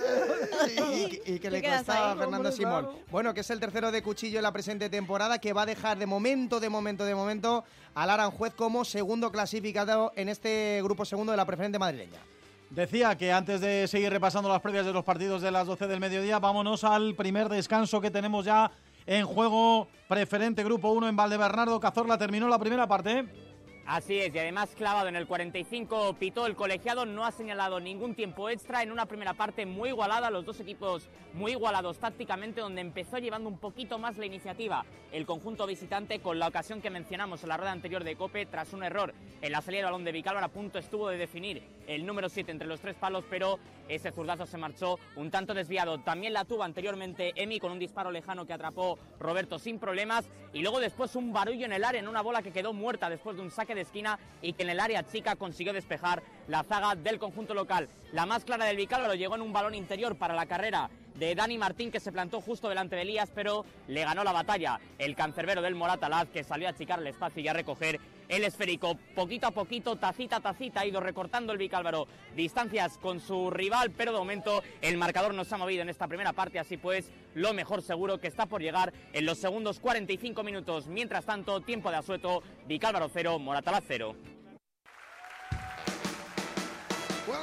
Y, 1.26 1.32
y 1.34 1.38
que 1.38 1.50
le 1.50 1.62
costaba 1.62 2.12
a 2.12 2.16
Fernando 2.16 2.36
Hombre, 2.48 2.52
Simón. 2.52 2.84
claro. 2.84 2.98
Bueno, 3.10 3.34
que 3.34 3.40
es 3.40 3.50
el 3.50 3.60
tercero 3.60 3.90
de 3.90 4.02
cuchillo 4.02 4.38
en 4.38 4.42
la 4.42 4.52
presente 4.52 4.88
temporada, 4.90 5.38
que 5.38 5.52
va 5.52 5.62
a 5.62 5.66
dejar 5.66 5.98
de 5.98 6.06
momento, 6.06 6.60
de 6.60 6.68
momento, 6.68 7.04
de 7.04 7.14
momento 7.14 7.64
al 7.94 8.10
Aranjuez 8.10 8.54
como 8.54 8.84
segundo 8.84 9.30
clasificado 9.32 10.12
en 10.16 10.28
este 10.28 10.80
grupo 10.82 11.04
segundo 11.04 11.32
de 11.32 11.36
la 11.36 11.44
preferente 11.44 11.78
madrileña. 11.78 12.18
Decía 12.74 13.18
que 13.18 13.30
antes 13.30 13.60
de 13.60 13.86
seguir 13.86 14.08
repasando 14.08 14.48
las 14.48 14.62
previas 14.62 14.86
de 14.86 14.94
los 14.94 15.04
partidos 15.04 15.42
de 15.42 15.50
las 15.50 15.66
12 15.66 15.86
del 15.88 16.00
mediodía, 16.00 16.38
vámonos 16.38 16.84
al 16.84 17.14
primer 17.14 17.50
descanso 17.50 18.00
que 18.00 18.10
tenemos 18.10 18.46
ya 18.46 18.70
en 19.04 19.26
juego. 19.26 19.88
Preferente 20.08 20.64
Grupo 20.64 20.90
1 20.92 21.10
en 21.10 21.14
Valdebernardo. 21.14 21.78
Cazorla 21.78 22.16
terminó 22.16 22.48
la 22.48 22.58
primera 22.58 22.86
parte. 22.88 23.26
Así 23.86 24.20
es, 24.20 24.32
y 24.32 24.38
además 24.38 24.70
clavado 24.76 25.08
en 25.08 25.16
el 25.16 25.26
45 25.26 26.14
pitó 26.14 26.46
el 26.46 26.54
colegiado, 26.54 27.04
no 27.04 27.24
ha 27.24 27.32
señalado 27.32 27.80
ningún 27.80 28.14
tiempo 28.14 28.48
extra 28.48 28.82
en 28.82 28.92
una 28.92 29.06
primera 29.06 29.34
parte 29.34 29.66
muy 29.66 29.88
igualada, 29.88 30.30
los 30.30 30.44
dos 30.44 30.60
equipos 30.60 31.08
muy 31.34 31.52
igualados 31.52 31.98
tácticamente, 31.98 32.60
donde 32.60 32.80
empezó 32.80 33.18
llevando 33.18 33.48
un 33.48 33.58
poquito 33.58 33.98
más 33.98 34.16
la 34.18 34.26
iniciativa 34.26 34.84
el 35.12 35.26
conjunto 35.26 35.66
visitante 35.66 36.20
con 36.20 36.38
la 36.38 36.48
ocasión 36.48 36.80
que 36.80 36.90
mencionamos 36.90 37.42
en 37.42 37.50
la 37.50 37.58
rueda 37.58 37.72
anterior 37.72 38.02
de 38.02 38.16
Cope 38.16 38.46
tras 38.46 38.72
un 38.72 38.82
error 38.82 39.12
en 39.42 39.52
la 39.52 39.60
salida 39.60 39.80
del 39.80 39.92
balón 39.92 40.04
de 40.04 40.12
Vicálvaro 40.12 40.46
a 40.46 40.48
punto 40.48 40.78
estuvo 40.78 41.08
de 41.08 41.18
definir 41.18 41.62
el 41.86 42.06
número 42.06 42.28
7 42.28 42.50
entre 42.50 42.66
los 42.66 42.80
tres 42.80 42.96
palos, 42.96 43.24
pero 43.28 43.58
ese 43.88 44.12
zurdazo 44.12 44.46
se 44.46 44.56
marchó 44.56 44.98
un 45.16 45.30
tanto 45.30 45.52
desviado. 45.52 45.98
También 45.98 46.32
la 46.32 46.44
tuvo 46.44 46.62
anteriormente 46.62 47.32
Emi 47.36 47.58
con 47.58 47.72
un 47.72 47.78
disparo 47.78 48.10
lejano 48.10 48.46
que 48.46 48.52
atrapó 48.52 48.98
Roberto 49.18 49.58
sin 49.58 49.78
problemas 49.78 50.28
y 50.52 50.62
luego 50.62 50.80
después 50.80 51.14
un 51.16 51.32
barullo 51.32 51.66
en 51.66 51.72
el 51.72 51.84
área 51.84 52.00
en 52.00 52.08
una 52.08 52.22
bola 52.22 52.42
que 52.42 52.52
quedó 52.52 52.72
muerta 52.72 53.10
después 53.10 53.36
de 53.36 53.42
un 53.42 53.50
saque 53.50 53.71
de 53.74 53.82
esquina 53.82 54.18
y 54.40 54.52
que 54.52 54.62
en 54.62 54.70
el 54.70 54.80
área 54.80 55.04
chica 55.04 55.36
consiguió 55.36 55.72
despejar 55.72 56.22
la 56.48 56.62
zaga 56.62 56.94
del 56.94 57.18
conjunto 57.18 57.54
local. 57.54 57.88
La 58.12 58.26
más 58.26 58.44
clara 58.44 58.64
del 58.64 58.76
Vicálvaro 58.76 59.14
llegó 59.14 59.34
en 59.34 59.42
un 59.42 59.52
balón 59.52 59.74
interior 59.74 60.16
para 60.16 60.34
la 60.34 60.46
carrera 60.46 60.90
de 61.14 61.34
Dani 61.34 61.58
Martín 61.58 61.90
que 61.90 62.00
se 62.00 62.12
plantó 62.12 62.40
justo 62.40 62.68
delante 62.68 62.96
de 62.96 63.02
Elías, 63.02 63.30
pero 63.34 63.64
le 63.88 64.04
ganó 64.04 64.24
la 64.24 64.32
batalla 64.32 64.80
el 64.98 65.14
cancerbero 65.14 65.62
del 65.62 65.74
Moratalaz 65.74 66.28
que 66.28 66.44
salió 66.44 66.66
a 66.66 66.70
achicar 66.70 66.98
el 66.98 67.06
espacio 67.06 67.42
y 67.42 67.48
a 67.48 67.52
recoger 67.52 68.00
el 68.28 68.44
esférico. 68.44 68.96
Poquito 69.14 69.46
a 69.46 69.50
poquito, 69.50 69.96
tacita 69.96 70.36
a 70.36 70.40
tacita, 70.40 70.80
ha 70.80 70.86
ido 70.86 71.00
recortando 71.00 71.52
el 71.52 71.58
Vicálvaro 71.58 72.06
distancias 72.36 72.98
con 72.98 73.20
su 73.20 73.50
rival, 73.50 73.90
pero 73.90 74.12
de 74.12 74.18
momento 74.18 74.62
el 74.80 74.96
marcador 74.96 75.34
no 75.34 75.44
se 75.44 75.54
ha 75.54 75.58
movido 75.58 75.82
en 75.82 75.88
esta 75.88 76.08
primera 76.08 76.32
parte, 76.32 76.58
así 76.58 76.76
pues 76.76 77.10
lo 77.34 77.52
mejor 77.54 77.82
seguro 77.82 78.18
que 78.18 78.28
está 78.28 78.46
por 78.46 78.62
llegar 78.62 78.92
en 79.12 79.26
los 79.26 79.38
segundos 79.38 79.80
45 79.80 80.42
minutos. 80.42 80.86
Mientras 80.86 81.24
tanto, 81.24 81.60
tiempo 81.60 81.90
de 81.90 81.96
asueto, 81.96 82.42
Vicálvaro 82.66 83.08
0, 83.12 83.38
Moratalaz 83.38 83.84
0. 83.86 84.14
Well, 87.28 87.40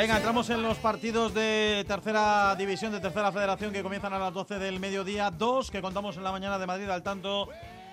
Venga, 0.00 0.16
entramos 0.16 0.48
en 0.48 0.62
los 0.62 0.78
partidos 0.78 1.34
de 1.34 1.84
tercera 1.86 2.54
división, 2.56 2.90
de 2.90 3.00
tercera 3.00 3.30
federación 3.30 3.70
que 3.70 3.82
comienzan 3.82 4.14
a 4.14 4.18
las 4.18 4.32
12 4.32 4.58
del 4.58 4.80
mediodía. 4.80 5.30
Dos 5.30 5.70
que 5.70 5.82
contamos 5.82 6.16
en 6.16 6.24
la 6.24 6.32
mañana 6.32 6.58
de 6.58 6.66
Madrid 6.66 6.88
al 6.88 7.02
tanto. 7.02 7.50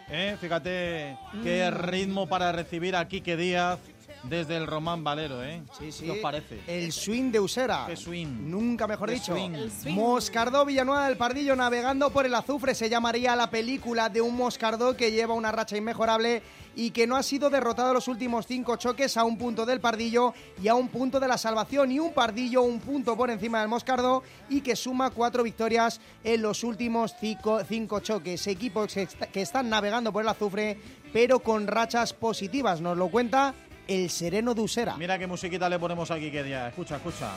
Eh, 0.07 0.37
Fíjate 0.39 1.17
qué 1.43 1.69
Mm. 1.69 1.75
ritmo 1.83 2.25
para 2.29 2.53
recibir 2.53 2.95
a 2.95 3.05
Quique 3.09 3.35
Díaz 3.35 3.77
desde 4.23 4.57
el 4.57 4.67
Román 4.67 5.03
Valero, 5.03 5.43
¿eh? 5.43 5.61
Sí, 5.77 5.91
sí. 5.91 6.05
¿Qué 6.05 6.11
os 6.11 6.17
parece? 6.17 6.59
El 6.67 6.91
swing 6.91 7.31
de 7.31 7.39
Usera. 7.39 7.85
Qué 7.87 7.95
swing. 7.95 8.49
Nunca 8.49 8.87
mejor 8.87 9.09
dicho. 9.09 9.33
swing. 9.33 9.51
El 9.53 9.71
swing. 9.71 9.93
Moscardó 9.93 10.65
Villanueva 10.65 11.07
del 11.07 11.17
Pardillo 11.17 11.55
navegando 11.55 12.09
por 12.11 12.25
el 12.25 12.35
azufre. 12.35 12.75
Se 12.75 12.89
llamaría 12.89 13.35
la 13.35 13.49
película 13.49 14.09
de 14.09 14.21
un 14.21 14.35
Moscardó 14.35 14.95
que 14.95 15.11
lleva 15.11 15.33
una 15.33 15.51
racha 15.51 15.77
inmejorable 15.77 16.41
y 16.75 16.91
que 16.91 17.07
no 17.07 17.15
ha 17.15 17.23
sido 17.23 17.49
derrotado 17.49 17.89
en 17.89 17.95
los 17.95 18.07
últimos 18.07 18.45
cinco 18.45 18.75
choques 18.75 19.17
a 19.17 19.23
un 19.23 19.37
punto 19.37 19.65
del 19.65 19.79
Pardillo 19.79 20.33
y 20.61 20.67
a 20.67 20.75
un 20.75 20.89
punto 20.89 21.19
de 21.19 21.27
la 21.27 21.37
salvación. 21.37 21.91
Y 21.91 21.99
un 21.99 22.13
Pardillo 22.13 22.61
un 22.61 22.79
punto 22.79 23.17
por 23.17 23.31
encima 23.31 23.59
del 23.61 23.69
Moscardó 23.69 24.23
y 24.49 24.61
que 24.61 24.75
suma 24.75 25.09
cuatro 25.09 25.43
victorias 25.43 25.99
en 26.23 26.41
los 26.41 26.63
últimos 26.63 27.15
cinco, 27.19 27.63
cinco 27.67 27.99
choques. 27.99 28.45
Equipos 28.47 28.93
que 28.93 29.41
están 29.41 29.69
navegando 29.69 30.13
por 30.13 30.21
el 30.23 30.29
azufre 30.29 30.77
pero 31.13 31.39
con 31.39 31.67
rachas 31.67 32.13
positivas. 32.13 32.81
Nos 32.81 32.97
lo 32.97 33.09
cuenta 33.09 33.55
el 33.87 34.09
sereno 34.09 34.53
de 34.53 34.61
Usera. 34.61 34.97
Mira 34.97 35.17
qué 35.17 35.27
musiquita 35.27 35.69
le 35.69 35.79
ponemos 35.79 36.11
a 36.11 36.19
Quique 36.19 36.43
Díaz. 36.43 36.69
Escucha, 36.69 36.97
escucha. 36.97 37.31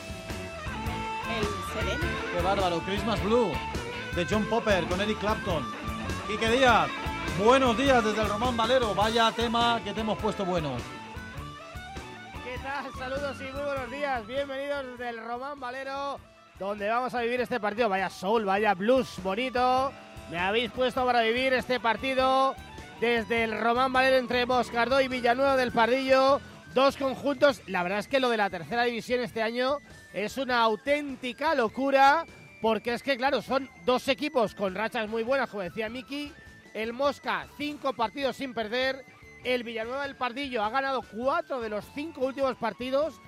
El 1.38 1.46
sereno. 1.74 2.04
Qué 2.34 2.42
bárbaro. 2.42 2.80
Christmas 2.80 3.22
Blue 3.22 3.52
de 4.16 4.26
John 4.28 4.44
Popper 4.46 4.84
con 4.84 5.00
Eric 5.00 5.18
Clapton. 5.18 5.64
Quique 6.26 6.50
Díaz. 6.50 6.90
Buenos 7.42 7.76
días 7.76 8.04
desde 8.04 8.22
el 8.22 8.28
Román 8.28 8.56
Valero. 8.56 8.94
Vaya 8.94 9.30
tema 9.32 9.80
que 9.84 9.92
te 9.92 10.00
hemos 10.00 10.18
puesto 10.18 10.44
bueno. 10.44 10.76
¿Qué 12.44 12.58
tal? 12.58 12.92
Saludos 12.98 13.36
y 13.40 13.52
muy 13.52 13.62
buenos 13.62 13.90
días. 13.90 14.26
Bienvenidos 14.26 14.98
del 14.98 15.24
Román 15.24 15.60
Valero, 15.60 16.18
donde 16.58 16.88
vamos 16.88 17.14
a 17.14 17.22
vivir 17.22 17.40
este 17.40 17.60
partido. 17.60 17.88
Vaya 17.88 18.10
soul, 18.10 18.44
vaya 18.44 18.74
blues 18.74 19.20
bonito. 19.22 19.92
Me 20.30 20.38
habéis 20.38 20.70
puesto 20.70 21.04
para 21.04 21.22
vivir 21.22 21.52
este 21.52 21.80
partido 21.80 22.54
desde 23.00 23.44
el 23.44 23.58
Román 23.58 23.92
Valero 23.94 24.18
entre 24.18 24.44
Moscardó 24.44 25.00
y 25.00 25.08
Villanueva 25.08 25.56
del 25.56 25.72
Pardillo. 25.72 26.40
Dos 26.74 26.98
conjuntos. 26.98 27.62
La 27.66 27.82
verdad 27.82 28.00
es 28.00 28.08
que 28.08 28.20
lo 28.20 28.28
de 28.28 28.36
la 28.36 28.50
tercera 28.50 28.84
división 28.84 29.20
este 29.20 29.42
año 29.42 29.78
es 30.12 30.36
una 30.36 30.60
auténtica 30.60 31.54
locura. 31.54 32.26
Porque 32.60 32.92
es 32.92 33.02
que, 33.02 33.16
claro, 33.16 33.40
son 33.40 33.70
dos 33.86 34.06
equipos 34.08 34.54
con 34.54 34.74
rachas 34.74 35.08
muy 35.08 35.22
buenas, 35.22 35.48
como 35.48 35.62
decía 35.62 35.88
Miki. 35.88 36.30
El 36.74 36.92
Mosca, 36.92 37.46
cinco 37.56 37.94
partidos 37.94 38.36
sin 38.36 38.52
perder. 38.52 39.02
El 39.44 39.64
Villanueva 39.64 40.02
del 40.02 40.16
Pardillo 40.16 40.62
ha 40.62 40.68
ganado 40.68 41.00
cuatro 41.00 41.58
de 41.60 41.70
los 41.70 41.86
cinco 41.94 42.26
últimos 42.26 42.56
partidos 42.56 43.18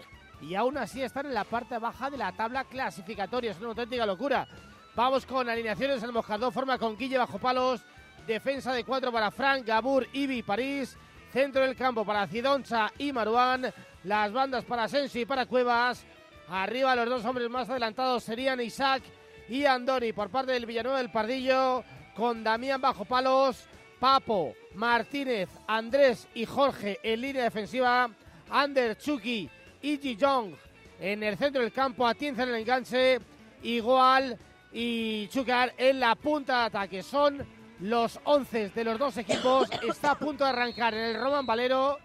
y 0.42 0.54
aún 0.54 0.76
así 0.76 1.02
están 1.02 1.24
en 1.24 1.32
la 1.32 1.44
parte 1.44 1.78
baja 1.78 2.10
de 2.10 2.18
la 2.18 2.32
tabla 2.32 2.64
clasificatoria. 2.64 3.52
Es 3.52 3.58
una 3.58 3.68
auténtica 3.68 4.04
locura. 4.04 4.46
Vamos 4.94 5.24
con 5.24 5.48
alineaciones. 5.48 6.02
El 6.02 6.12
Moscardó 6.12 6.50
forma 6.50 6.76
con 6.76 6.98
Guille 6.98 7.16
bajo 7.16 7.38
palos. 7.38 7.80
Defensa 8.26 8.72
de 8.72 8.84
cuatro 8.84 9.10
para 9.10 9.30
Frank, 9.30 9.66
Gabur, 9.66 10.06
Ibi, 10.12 10.42
París. 10.42 10.96
Centro 11.32 11.62
del 11.62 11.74
campo 11.74 12.04
para 12.04 12.26
Cidoncha 12.26 12.92
y 12.98 13.12
Maruán. 13.12 13.72
Las 14.04 14.32
bandas 14.32 14.64
para 14.64 14.88
Sensi 14.88 15.20
y 15.20 15.26
para 15.26 15.46
Cuevas. 15.46 16.04
Arriba 16.48 16.94
los 16.94 17.08
dos 17.08 17.24
hombres 17.24 17.48
más 17.48 17.70
adelantados 17.70 18.22
serían 18.22 18.60
Isaac 18.60 19.02
y 19.48 19.64
Andoni 19.64 20.12
por 20.12 20.28
parte 20.28 20.52
del 20.52 20.66
Villanueva 20.66 20.98
del 20.98 21.10
Pardillo. 21.10 21.82
Con 22.14 22.44
Damián 22.44 22.80
bajo 22.80 23.04
palos. 23.04 23.64
Papo, 23.98 24.54
Martínez, 24.74 25.48
Andrés 25.66 26.26
y 26.34 26.44
Jorge 26.44 26.98
en 27.02 27.20
línea 27.20 27.44
defensiva. 27.44 28.10
Ander, 28.50 28.98
Chucky 28.98 29.48
y 29.80 30.18
Jong 30.20 30.54
en 31.00 31.22
el 31.22 31.36
centro 31.36 31.62
del 31.62 31.72
campo. 31.72 32.06
Atienza 32.06 32.42
en 32.42 32.50
el 32.50 32.56
enganche. 32.56 33.20
Igual 33.62 34.38
y 34.72 35.28
Chukar 35.28 35.72
en 35.76 36.00
la 36.00 36.14
punta 36.14 36.60
de 36.60 36.66
ataque. 36.66 37.02
Son 37.02 37.61
los 37.82 38.20
11 38.22 38.68
de 38.70 38.84
los 38.84 38.98
dos 38.98 39.16
equipos. 39.16 39.68
Está 39.88 40.12
a 40.12 40.18
punto 40.18 40.44
de 40.44 40.50
arrancar 40.50 40.94
en 40.94 41.04
el 41.04 41.20
Roman 41.20 41.44
Valero 41.44 41.98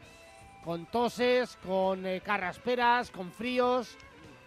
con 0.64 0.88
toses, 0.88 1.58
con 1.66 2.06
eh, 2.06 2.22
carrasperas, 2.22 3.12
con 3.12 3.32
fríos, 3.32 3.96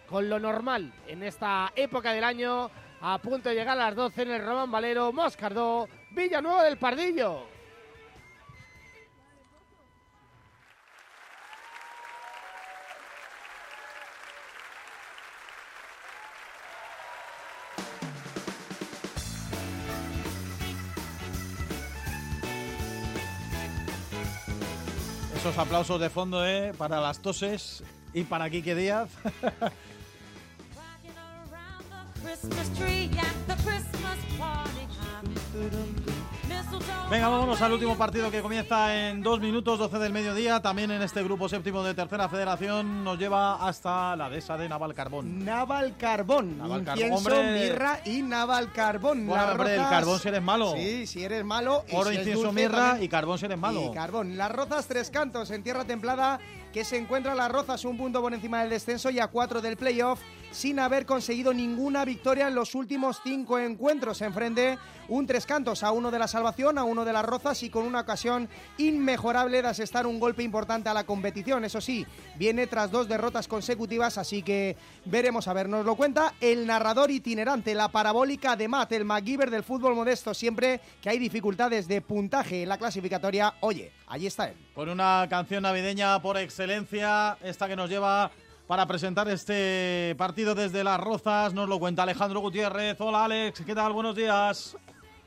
con 0.07 0.29
lo 0.29 0.39
normal 0.39 0.93
en 1.07 1.23
esta 1.23 1.71
época 1.75 2.11
del 2.11 2.25
año. 2.25 2.69
A 2.99 3.17
punto 3.17 3.49
de 3.49 3.55
llegar 3.55 3.79
a 3.79 3.85
las 3.85 3.95
12 3.95 4.21
en 4.21 4.31
el 4.31 4.45
Roman 4.45 4.69
Valero, 4.69 5.11
Moscardó, 5.11 5.87
Villanueva 6.11 6.63
del 6.63 6.77
Pardillo. 6.77 7.45
Esos 25.41 25.57
aplausos 25.57 25.99
de 25.99 26.11
fondo, 26.11 26.45
¿eh? 26.45 26.71
Para 26.77 27.01
las 27.01 27.17
toses 27.17 27.81
y 28.13 28.25
para 28.25 28.47
Quique 28.51 28.75
Díaz. 28.75 29.09
Venga, 37.09 37.27
vámonos 37.27 37.61
al 37.61 37.73
último 37.73 37.97
partido 37.97 38.31
que 38.31 38.41
comienza 38.41 38.95
en 39.09 39.21
dos 39.21 39.41
minutos, 39.41 39.77
12 39.77 39.99
del 39.99 40.13
mediodía. 40.13 40.61
También 40.61 40.89
en 40.91 41.01
este 41.01 41.21
grupo 41.23 41.49
séptimo 41.49 41.83
de 41.83 41.93
tercera 41.93 42.29
federación 42.29 43.03
nos 43.03 43.19
lleva 43.19 43.67
hasta 43.67 44.15
la 44.15 44.29
dehesa 44.29 44.57
de 44.57 44.69
Naval 44.69 44.93
Carbón. 44.93 45.43
Naval 45.43 45.93
incienso, 46.87 47.15
hombre. 47.17 47.59
mirra 47.69 47.99
y 48.05 48.21
Naval 48.21 48.71
Carbón. 48.71 49.27
Bueno, 49.27 49.43
Las 49.43 49.51
hombre, 49.55 49.73
el 49.75 49.79
rozas- 49.81 49.89
carbón 49.89 50.19
si 50.19 50.27
eres 50.29 50.41
malo. 50.41 50.73
Sí, 50.77 51.07
si 51.07 51.23
eres 51.23 51.43
malo. 51.43 51.83
y 51.89 51.95
Oro, 51.95 52.05
si 52.09 52.15
es 52.15 52.17
incienso, 52.19 52.43
dulce, 52.43 52.61
mirra 52.61 52.77
también. 52.77 53.03
y 53.03 53.09
carbón 53.09 53.37
si 53.39 53.45
eres 53.45 53.57
malo. 53.57 53.81
Y 53.83 53.91
carbón. 53.93 54.37
Las 54.37 54.51
Rozas 54.51 54.87
Tres 54.87 55.09
Cantos 55.09 55.51
en 55.51 55.63
tierra 55.63 55.83
templada 55.83 56.39
que 56.71 56.85
se 56.85 56.95
encuentra 56.97 57.35
Las 57.35 57.51
Rozas 57.51 57.83
un 57.83 57.97
punto 57.97 58.21
por 58.21 58.33
encima 58.33 58.61
del 58.61 58.69
descenso 58.69 59.09
y 59.09 59.19
a 59.19 59.27
cuatro 59.27 59.59
del 59.61 59.75
playoff 59.75 60.21
sin 60.51 60.79
haber 60.79 61.05
conseguido 61.05 61.53
ninguna 61.53 62.05
victoria 62.05 62.47
en 62.47 62.55
los 62.55 62.75
últimos 62.75 63.19
cinco 63.23 63.57
encuentros. 63.57 64.21
Enfrente 64.21 64.77
un 65.07 65.27
Tres 65.27 65.45
Cantos 65.45 65.83
a 65.83 65.91
uno 65.91 66.11
de 66.11 66.19
la 66.19 66.27
salvación, 66.27 66.77
a 66.77 66.83
uno 66.83 67.03
de 67.03 67.11
Las 67.11 67.25
Rozas 67.25 67.63
y 67.63 67.69
con 67.69 67.85
una 67.85 68.01
ocasión 68.01 68.47
inmejorable 68.77 69.61
de 69.61 69.67
asestar 69.67 70.07
un 70.07 70.19
golpe 70.19 70.43
importante 70.43 70.89
a 70.89 70.93
la 70.93 71.05
competición. 71.05 71.65
Eso 71.65 71.81
sí, 71.81 72.05
viene 72.37 72.67
tras 72.67 72.91
dos 72.91 73.07
derrotas 73.07 73.47
consecutivas, 73.47 74.17
así 74.17 74.41
que 74.41 74.77
veremos 75.05 75.47
a 75.47 75.53
ver. 75.53 75.67
Nos 75.67 75.85
lo 75.85 75.95
cuenta 75.95 76.33
el 76.39 76.65
narrador 76.65 77.11
itinerante, 77.11 77.75
la 77.75 77.89
parabólica 77.89 78.55
de 78.55 78.67
Matt, 78.67 78.91
el 78.93 79.05
MacGyver 79.05 79.49
del 79.49 79.63
fútbol 79.63 79.95
modesto. 79.95 80.33
Siempre 80.33 80.79
que 81.01 81.09
hay 81.09 81.19
dificultades 81.19 81.87
de 81.87 82.01
puntaje 82.01 82.63
en 82.63 82.69
la 82.69 82.77
clasificatoria, 82.77 83.55
oye, 83.61 83.91
allí 84.07 84.27
está 84.27 84.49
él. 84.49 84.55
Con 84.73 84.89
una 84.89 85.27
canción 85.29 85.63
navideña 85.63 86.21
por 86.21 86.37
excelencia, 86.37 87.37
esta 87.41 87.67
que 87.67 87.75
nos 87.75 87.89
lleva 87.89 88.31
para 88.67 88.85
presentar 88.85 89.27
este 89.27 90.15
partido 90.17 90.55
desde 90.55 90.83
Las 90.83 90.99
Rozas. 90.99 91.53
Nos 91.53 91.67
lo 91.67 91.79
cuenta 91.79 92.03
Alejandro 92.03 92.39
Gutiérrez. 92.39 92.99
Hola 92.99 93.25
Alex, 93.25 93.63
¿qué 93.65 93.75
tal? 93.75 93.93
Buenos 93.93 94.15
días. 94.15 94.77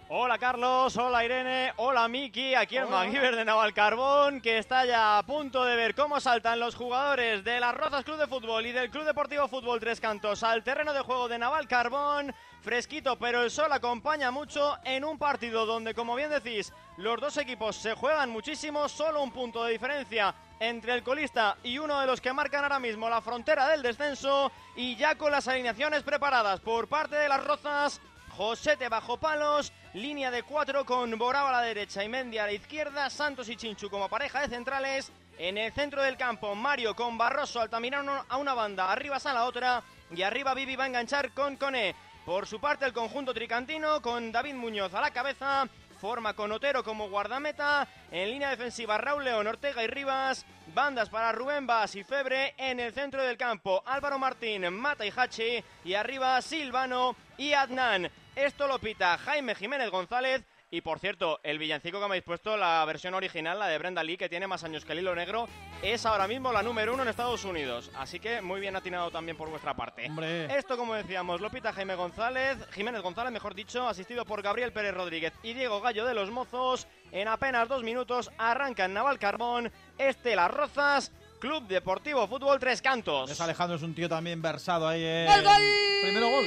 Hola 0.08 0.38
Carlos, 0.38 0.96
hola 0.98 1.24
Irene, 1.24 1.72
hola 1.76 2.06
Miki, 2.08 2.54
aquí 2.54 2.76
el 2.76 2.86
MacGyver 2.86 3.34
de 3.36 3.44
Navalcarbón 3.46 4.42
que 4.42 4.58
está 4.58 4.84
ya 4.84 5.16
a 5.18 5.22
punto 5.24 5.64
de 5.64 5.76
ver 5.76 5.94
cómo 5.94 6.20
saltan 6.20 6.60
los 6.60 6.74
jugadores 6.74 7.42
de 7.42 7.58
las 7.58 7.74
Rozas 7.74 8.04
Club 8.04 8.18
de 8.18 8.26
Fútbol 8.26 8.66
y 8.66 8.72
del 8.72 8.90
Club 8.90 9.04
Deportivo 9.04 9.48
Fútbol 9.48 9.80
Tres 9.80 10.00
Cantos 10.00 10.42
al 10.42 10.62
terreno 10.62 10.92
de 10.92 11.00
juego 11.00 11.26
de 11.26 11.38
Navalcarbón. 11.38 12.34
Fresquito, 12.60 13.16
pero 13.18 13.42
el 13.42 13.50
sol 13.50 13.72
acompaña 13.72 14.30
mucho 14.30 14.76
en 14.84 15.04
un 15.04 15.18
partido 15.18 15.66
donde, 15.66 15.94
como 15.94 16.14
bien 16.14 16.30
decís, 16.30 16.72
los 16.98 17.20
dos 17.20 17.36
equipos 17.38 17.74
se 17.74 17.94
juegan 17.94 18.30
muchísimo, 18.30 18.88
solo 18.88 19.22
un 19.22 19.32
punto 19.32 19.64
de 19.64 19.72
diferencia 19.72 20.34
entre 20.60 20.94
el 20.94 21.02
colista 21.02 21.56
y 21.62 21.78
uno 21.78 22.00
de 22.00 22.06
los 22.06 22.20
que 22.20 22.32
marcan 22.32 22.62
ahora 22.62 22.78
mismo 22.78 23.08
la 23.08 23.20
frontera 23.20 23.68
del 23.68 23.82
descenso 23.82 24.50
y 24.76 24.96
ya 24.96 25.16
con 25.16 25.32
las 25.32 25.48
alineaciones 25.48 26.02
preparadas 26.02 26.60
por 26.60 26.88
parte 26.88 27.16
de 27.16 27.28
las 27.28 27.44
Rozas. 27.44 28.00
Josete 28.36 28.88
bajo 28.88 29.16
palos, 29.16 29.72
línea 29.92 30.30
de 30.30 30.42
cuatro 30.42 30.84
con 30.84 31.16
Borao 31.16 31.46
a 31.46 31.52
la 31.52 31.60
derecha 31.60 32.02
y 32.02 32.08
Mendy 32.08 32.38
a 32.38 32.46
la 32.46 32.52
izquierda, 32.52 33.08
Santos 33.08 33.48
y 33.48 33.56
Chinchu 33.56 33.88
como 33.88 34.08
pareja 34.08 34.40
de 34.40 34.48
centrales. 34.48 35.12
En 35.38 35.58
el 35.58 35.72
centro 35.72 36.02
del 36.02 36.16
campo, 36.16 36.54
Mario 36.54 36.96
con 36.96 37.16
Barroso, 37.18 37.60
Altamirano 37.60 38.24
a 38.28 38.36
una 38.36 38.54
banda, 38.54 38.90
arriba 38.90 39.18
a 39.24 39.32
la 39.32 39.44
otra 39.44 39.82
y 40.14 40.22
arriba 40.22 40.54
Vivi 40.54 40.76
va 40.76 40.84
a 40.84 40.86
enganchar 40.88 41.32
con 41.32 41.56
Cone. 41.56 41.94
Por 42.24 42.46
su 42.46 42.58
parte, 42.58 42.86
el 42.86 42.92
conjunto 42.92 43.34
tricantino 43.34 44.00
con 44.00 44.32
David 44.32 44.54
Muñoz 44.54 44.94
a 44.94 45.00
la 45.00 45.10
cabeza, 45.10 45.68
forma 46.04 46.34
con 46.34 46.52
Otero 46.52 46.84
como 46.84 47.08
guardameta, 47.08 47.88
en 48.10 48.28
línea 48.28 48.50
defensiva 48.50 48.98
Raúl 48.98 49.24
León, 49.24 49.46
Ortega 49.46 49.82
y 49.82 49.86
Rivas, 49.86 50.44
bandas 50.74 51.08
para 51.08 51.32
Rubén 51.32 51.66
Bas 51.66 51.94
y 51.94 52.04
Febre, 52.04 52.52
en 52.58 52.78
el 52.78 52.92
centro 52.92 53.22
del 53.22 53.38
campo 53.38 53.82
Álvaro 53.86 54.18
Martín, 54.18 54.70
Mata 54.70 55.06
y 55.06 55.12
Hachi, 55.16 55.64
y 55.82 55.94
arriba 55.94 56.42
Silvano 56.42 57.16
y 57.38 57.54
Adnan. 57.54 58.10
Esto 58.36 58.68
lo 58.68 58.78
pita 58.78 59.16
Jaime 59.16 59.54
Jiménez 59.54 59.88
González. 59.88 60.42
Y 60.74 60.80
por 60.80 60.98
cierto, 60.98 61.38
el 61.44 61.60
villancico 61.60 61.98
que 61.98 62.00
me 62.00 62.06
habéis 62.06 62.24
puesto, 62.24 62.56
la 62.56 62.84
versión 62.84 63.14
original, 63.14 63.56
la 63.60 63.68
de 63.68 63.78
Brenda 63.78 64.02
Lee, 64.02 64.16
que 64.16 64.28
tiene 64.28 64.48
más 64.48 64.64
años 64.64 64.84
que 64.84 64.90
el 64.90 64.98
hilo 64.98 65.14
negro, 65.14 65.46
es 65.82 66.04
ahora 66.04 66.26
mismo 66.26 66.52
la 66.52 66.64
número 66.64 66.92
uno 66.94 67.04
en 67.04 67.10
Estados 67.10 67.44
Unidos. 67.44 67.92
Así 67.94 68.18
que 68.18 68.40
muy 68.42 68.58
bien 68.60 68.74
atinado 68.74 69.12
también 69.12 69.36
por 69.36 69.48
vuestra 69.48 69.74
parte. 69.74 70.10
Esto, 70.50 70.76
como 70.76 70.94
decíamos, 70.94 71.40
lo 71.40 71.48
pita 71.48 71.72
Jaime 71.72 71.94
González, 71.94 72.58
Jiménez 72.72 73.02
González, 73.02 73.32
mejor 73.32 73.54
dicho, 73.54 73.86
asistido 73.86 74.24
por 74.24 74.42
Gabriel 74.42 74.72
Pérez 74.72 74.94
Rodríguez 74.94 75.32
y 75.44 75.54
Diego 75.54 75.80
Gallo 75.80 76.04
de 76.06 76.14
los 76.14 76.32
Mozos. 76.32 76.88
En 77.12 77.28
apenas 77.28 77.68
dos 77.68 77.84
minutos 77.84 78.32
arranca 78.36 78.86
en 78.86 78.94
Naval 78.94 79.20
Carbón, 79.20 79.70
este 79.96 80.34
Las 80.34 80.50
Rozas, 80.50 81.12
Club 81.38 81.68
Deportivo 81.68 82.26
Fútbol 82.26 82.58
Tres 82.58 82.82
Cantos. 82.82 83.30
Es 83.30 83.40
Alejandro, 83.40 83.76
es 83.76 83.82
un 83.84 83.94
tío 83.94 84.08
también 84.08 84.42
versado 84.42 84.88
ahí. 84.88 85.04
en- 85.04 85.26
¡Gol, 85.28 85.44
gol! 85.44 85.62
Primero 86.02 86.30
gol. 86.30 86.46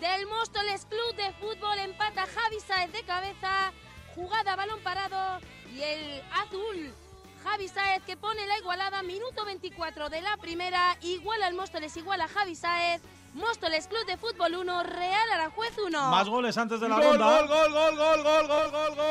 Del 0.00 0.26
Móstoles 0.26 0.86
Club 0.86 1.14
de 1.16 1.32
Fútbol 1.34 1.78
empata 1.80 2.26
Javi 2.26 2.60
Saez 2.60 2.92
de 2.92 3.02
cabeza, 3.02 3.72
jugada 4.14 4.54
balón 4.56 4.80
parado 4.82 5.40
y 5.72 5.82
el 5.82 6.22
azul. 6.32 6.94
Javi 7.42 7.68
Saez 7.68 8.02
que 8.04 8.16
pone 8.16 8.46
la 8.46 8.58
igualada, 8.58 9.02
minuto 9.02 9.44
24 9.44 10.08
de 10.08 10.22
la 10.22 10.36
primera, 10.36 10.96
igual 11.00 11.42
al 11.42 11.54
Móstoles, 11.54 11.96
igual 11.96 12.20
a 12.20 12.28
Javi 12.28 12.54
Saez. 12.54 13.02
Móstoles 13.34 13.86
Club 13.88 14.06
de 14.06 14.16
Fútbol 14.16 14.54
1, 14.56 14.82
Real 14.84 15.30
Aranjuez 15.32 15.76
1. 15.78 16.10
Más 16.10 16.28
goles 16.28 16.56
antes 16.56 16.80
de 16.80 16.88
la 16.88 16.96
Gol, 16.96 17.18
ronda. 17.18 17.40
gol, 17.42 17.48
gol, 17.48 17.72
gol, 17.72 17.96
gol, 17.96 18.22
gol, 18.22 18.46
gol, 18.48 18.70
gol, 18.70 18.94
gol 18.96 19.04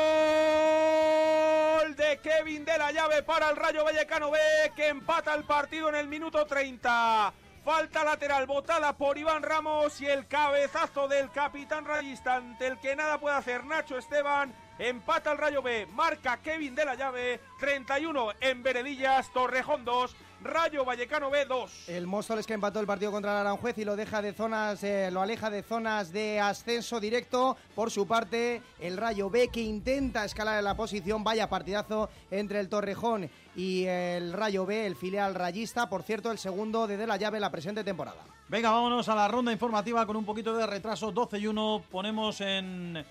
de 1.96 2.18
Kevin 2.22 2.64
de 2.64 2.78
la 2.78 2.90
llave 2.92 3.22
para 3.22 3.50
el 3.50 3.56
Rayo 3.56 3.84
Vallecano 3.84 4.30
B 4.30 4.38
que 4.74 4.88
empata 4.88 5.34
el 5.34 5.44
partido 5.44 5.88
en 5.88 5.94
el 5.96 6.08
minuto 6.08 6.44
30. 6.46 7.32
Falta 7.68 8.02
lateral 8.02 8.46
botada 8.46 8.96
por 8.96 9.18
Iván 9.18 9.42
Ramos 9.42 10.00
y 10.00 10.06
el 10.06 10.26
cabezazo 10.26 11.06
del 11.06 11.30
capitán 11.30 11.84
rayista 11.84 12.36
ante 12.36 12.66
el 12.66 12.78
que 12.78 12.96
nada 12.96 13.20
puede 13.20 13.36
hacer 13.36 13.66
Nacho 13.66 13.98
Esteban. 13.98 14.54
Empata 14.78 15.32
el 15.32 15.36
Rayo 15.36 15.60
B, 15.60 15.86
marca 15.92 16.38
Kevin 16.38 16.74
de 16.74 16.86
la 16.86 16.94
llave, 16.94 17.42
31 17.60 18.32
en 18.40 18.62
Veredillas, 18.62 19.30
Torrejón 19.34 19.84
2, 19.84 20.16
Rayo 20.40 20.84
Vallecano 20.84 21.30
B 21.30 21.44
2. 21.46 21.88
El 21.88 22.06
Móstoles 22.06 22.46
que 22.46 22.54
empató 22.54 22.78
el 22.78 22.86
partido 22.86 23.10
contra 23.10 23.32
el 23.32 23.38
Aranjuez 23.38 23.76
y 23.78 23.84
lo 23.84 23.96
deja 23.96 24.22
de 24.22 24.32
zonas, 24.32 24.82
eh, 24.84 25.10
lo 25.10 25.20
aleja 25.20 25.50
de 25.50 25.64
zonas 25.64 26.12
de 26.12 26.38
ascenso 26.38 27.00
directo. 27.00 27.56
Por 27.74 27.90
su 27.90 28.06
parte, 28.06 28.62
el 28.78 28.96
Rayo 28.96 29.30
B 29.30 29.48
que 29.48 29.60
intenta 29.60 30.24
escalar 30.24 30.58
en 30.58 30.64
la 30.64 30.76
posición. 30.76 31.24
Vaya 31.24 31.48
partidazo 31.48 32.08
entre 32.30 32.60
el 32.60 32.68
Torrejón 32.68 33.28
y 33.56 33.84
el 33.86 34.32
Rayo 34.32 34.64
B, 34.64 34.86
el 34.86 34.94
filial 34.94 35.34
rayista. 35.34 35.88
Por 35.88 36.04
cierto, 36.04 36.30
el 36.30 36.38
segundo 36.38 36.86
de, 36.86 36.96
de 36.96 37.06
la 37.08 37.16
llave 37.16 37.40
la 37.40 37.50
presente 37.50 37.82
temporada. 37.82 38.22
Venga, 38.48 38.70
vámonos 38.70 39.08
a 39.08 39.16
la 39.16 39.26
ronda 39.26 39.50
informativa 39.50 40.06
con 40.06 40.16
un 40.16 40.24
poquito 40.24 40.56
de 40.56 40.66
retraso. 40.66 41.10
12 41.10 41.38
y 41.38 41.46
1. 41.48 41.82
Ponemos 41.90 42.40
en 42.40 43.04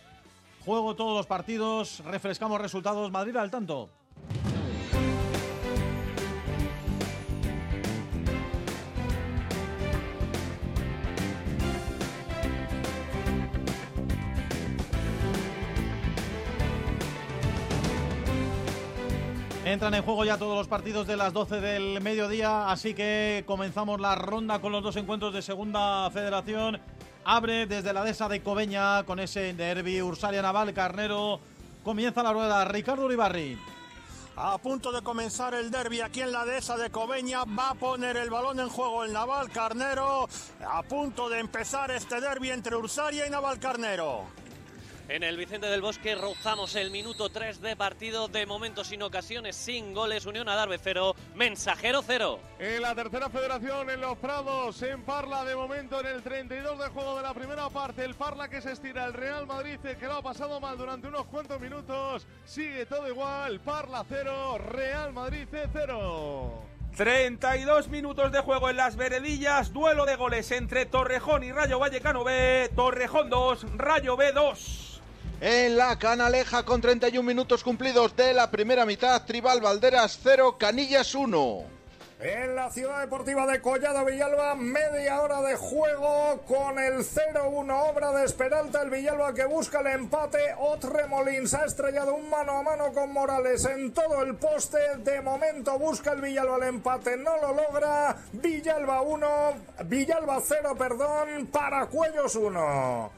juego 0.63 0.95
todos 0.95 1.17
los 1.17 1.27
partidos. 1.27 2.01
Refrescamos 2.05 2.61
resultados. 2.61 3.11
Madrid 3.11 3.35
al 3.35 3.51
tanto. 3.51 3.89
Entran 19.77 19.93
en 19.93 20.01
juego 20.01 20.25
ya 20.25 20.39
todos 20.39 20.57
los 20.57 20.67
partidos 20.67 21.05
de 21.05 21.15
las 21.15 21.31
12 21.33 21.61
del 21.61 22.01
mediodía, 22.01 22.71
así 22.71 22.95
que 22.95 23.43
comenzamos 23.45 24.01
la 24.01 24.15
ronda 24.15 24.57
con 24.57 24.71
los 24.71 24.81
dos 24.81 24.95
encuentros 24.95 25.31
de 25.35 25.43
Segunda 25.43 26.09
Federación. 26.09 26.81
Abre 27.23 27.67
desde 27.67 27.93
la 27.93 28.03
dehesa 28.03 28.27
de 28.27 28.41
Cobeña 28.41 29.03
con 29.03 29.19
ese 29.19 29.53
derby 29.53 30.01
Ursalia 30.01 30.41
Naval 30.41 30.73
Carnero. 30.73 31.39
Comienza 31.83 32.23
la 32.23 32.33
rueda 32.33 32.65
Ricardo 32.65 33.05
Uribarri. 33.05 33.55
A 34.35 34.57
punto 34.57 34.91
de 34.91 35.03
comenzar 35.03 35.53
el 35.53 35.69
derby 35.69 36.01
aquí 36.01 36.21
en 36.21 36.31
la 36.31 36.43
dehesa 36.43 36.75
de 36.75 36.89
Cobeña, 36.89 37.43
va 37.43 37.69
a 37.69 37.75
poner 37.75 38.17
el 38.17 38.31
balón 38.31 38.59
en 38.59 38.69
juego 38.69 39.03
el 39.03 39.13
Naval 39.13 39.51
Carnero. 39.51 40.27
A 40.67 40.81
punto 40.81 41.29
de 41.29 41.37
empezar 41.37 41.91
este 41.91 42.19
derby 42.19 42.49
entre 42.49 42.75
Ursaria 42.75 43.27
y 43.27 43.29
Naval 43.29 43.59
Carnero. 43.59 44.23
En 45.09 45.23
el 45.23 45.37
Vicente 45.37 45.67
del 45.67 45.81
Bosque 45.81 46.15
rozamos 46.15 46.75
el 46.75 46.91
minuto 46.91 47.29
3 47.29 47.61
de 47.61 47.77
partido, 47.77 48.27
de 48.27 48.45
momento 48.45 48.83
sin 48.83 49.01
ocasiones, 49.01 49.55
sin 49.55 49.93
goles, 49.93 50.25
Unión 50.25 50.49
Adarve 50.49 50.77
0, 50.83 51.15
Mensajero 51.33 52.01
0. 52.05 52.39
En 52.59 52.81
la 52.81 52.93
tercera 52.93 53.29
federación, 53.29 53.89
en 53.89 54.01
los 54.01 54.17
Prados, 54.17 54.81
en 54.81 55.03
Parla, 55.03 55.45
de 55.45 55.55
momento 55.55 56.01
en 56.01 56.07
el 56.07 56.21
32 56.21 56.77
de 56.77 56.89
juego 56.89 57.15
de 57.15 57.23
la 57.23 57.33
primera 57.33 57.69
parte, 57.69 58.03
el 58.03 58.15
Parla 58.15 58.49
que 58.49 58.61
se 58.61 58.73
estira, 58.73 59.05
el 59.05 59.13
Real 59.13 59.47
Madrid 59.47 59.79
que 59.79 60.05
lo 60.07 60.15
ha 60.15 60.21
pasado 60.21 60.59
mal 60.59 60.77
durante 60.77 61.07
unos 61.07 61.25
cuantos 61.27 61.61
minutos, 61.61 62.27
sigue 62.43 62.85
todo 62.85 63.07
igual, 63.07 63.61
Parla 63.61 64.05
0, 64.09 64.57
Real 64.57 65.13
Madrid 65.13 65.47
0. 65.71 66.63
32 66.97 67.87
minutos 67.87 68.31
de 68.33 68.41
juego 68.41 68.69
en 68.69 68.75
las 68.75 68.97
veredillas, 68.97 69.71
duelo 69.71 70.05
de 70.05 70.17
goles 70.17 70.51
entre 70.51 70.85
Torrejón 70.85 71.45
y 71.45 71.53
Rayo 71.53 71.79
Vallecano 71.79 72.25
B, 72.25 72.69
Torrejón 72.75 73.29
2, 73.29 73.77
Rayo 73.77 74.17
B 74.17 74.33
2. 74.33 74.96
En 75.39 75.77
la 75.77 75.99
Canaleja 75.99 76.63
con 76.63 76.81
31 76.81 77.21
minutos 77.21 77.63
cumplidos 77.63 78.15
de 78.15 78.33
la 78.33 78.49
primera 78.49 78.87
mitad, 78.87 79.23
Tribal 79.23 79.61
Valderas 79.61 80.19
0, 80.23 80.57
Canillas 80.57 81.13
1. 81.13 81.63
En 82.19 82.55
la 82.55 82.71
ciudad 82.71 83.01
deportiva 83.01 83.45
de 83.45 83.61
Collado 83.61 84.03
Villalba, 84.03 84.55
media 84.55 85.21
hora 85.21 85.43
de 85.43 85.55
juego 85.55 86.41
con 86.47 86.79
el 86.79 87.05
0-1, 87.05 87.89
obra 87.91 88.11
de 88.13 88.25
Esperalta. 88.25 88.81
El 88.81 88.89
Villalba 88.89 89.35
que 89.35 89.45
busca 89.45 89.81
el 89.81 89.87
empate. 89.87 90.39
Otremolins 90.57 91.53
ha 91.53 91.65
estrellado 91.65 92.15
un 92.15 92.27
mano 92.31 92.53
a 92.57 92.63
mano 92.63 92.91
con 92.91 93.13
Morales 93.13 93.63
en 93.65 93.93
todo 93.93 94.23
el 94.23 94.33
poste. 94.37 94.79
De 95.03 95.21
momento 95.21 95.77
busca 95.77 96.13
el 96.13 96.21
Villalba 96.21 96.55
el 96.55 96.63
empate, 96.63 97.15
no 97.15 97.37
lo 97.37 97.53
logra. 97.53 98.17
Villalba 98.33 99.01
1, 99.03 99.27
Villalba 99.85 100.41
0, 100.43 100.73
perdón, 100.75 101.45
para 101.51 101.85
Cuellos 101.85 102.35
1. 102.35 103.16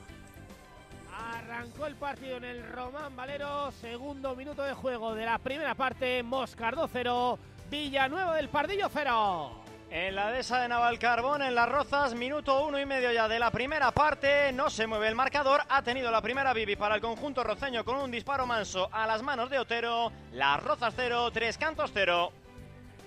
Arrancó 1.49 1.87
el 1.87 1.95
partido 1.95 2.37
en 2.37 2.43
el 2.43 2.63
Román 2.73 3.15
Valero, 3.15 3.71
segundo 3.71 4.35
minuto 4.35 4.61
de 4.61 4.73
juego 4.73 5.15
de 5.15 5.25
la 5.25 5.39
primera 5.39 5.73
parte, 5.73 6.21
Moscardo 6.21 6.87
0, 6.93 7.39
Villanueva 7.71 8.35
del 8.35 8.49
Pardillo 8.49 8.87
0. 8.93 9.63
En 9.89 10.13
la 10.13 10.31
dehesa 10.31 10.61
de 10.61 10.67
Navalcarbón, 10.67 11.41
en 11.41 11.55
Las 11.55 11.67
Rozas, 11.67 12.13
minuto 12.13 12.67
uno 12.67 12.79
y 12.79 12.85
medio 12.85 13.11
ya 13.11 13.27
de 13.27 13.39
la 13.39 13.49
primera 13.49 13.89
parte, 13.89 14.51
no 14.53 14.69
se 14.69 14.85
mueve 14.85 15.07
el 15.07 15.15
marcador, 15.15 15.61
ha 15.69 15.81
tenido 15.81 16.11
la 16.11 16.21
primera 16.21 16.53
Bibi 16.53 16.75
para 16.75 16.93
el 16.93 17.01
conjunto 17.01 17.43
roceño 17.43 17.83
con 17.83 17.97
un 17.97 18.11
disparo 18.11 18.45
manso 18.45 18.87
a 18.91 19.07
las 19.07 19.23
manos 19.23 19.49
de 19.49 19.57
Otero, 19.57 20.11
Las 20.31 20.61
Rozas 20.61 20.93
0, 20.95 21.31
Tres 21.31 21.57
Cantos 21.57 21.89
0. 21.91 22.31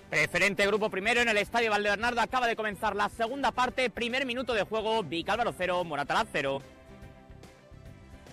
Preferente 0.09 0.67
grupo 0.67 0.89
primero 0.89 1.21
en 1.21 1.29
el 1.29 1.37
estadio 1.37 1.71
Valdebernardo 1.71 2.19
acaba 2.19 2.47
de 2.47 2.57
comenzar 2.57 2.93
la 2.93 3.07
segunda 3.07 3.51
parte, 3.51 3.89
primer 3.89 4.25
minuto 4.25 4.53
de 4.53 4.63
juego, 4.63 5.01
Vicálvaro 5.01 5.53
0, 5.57 5.85
Moratalaz 5.85 6.27
0. 6.33 6.61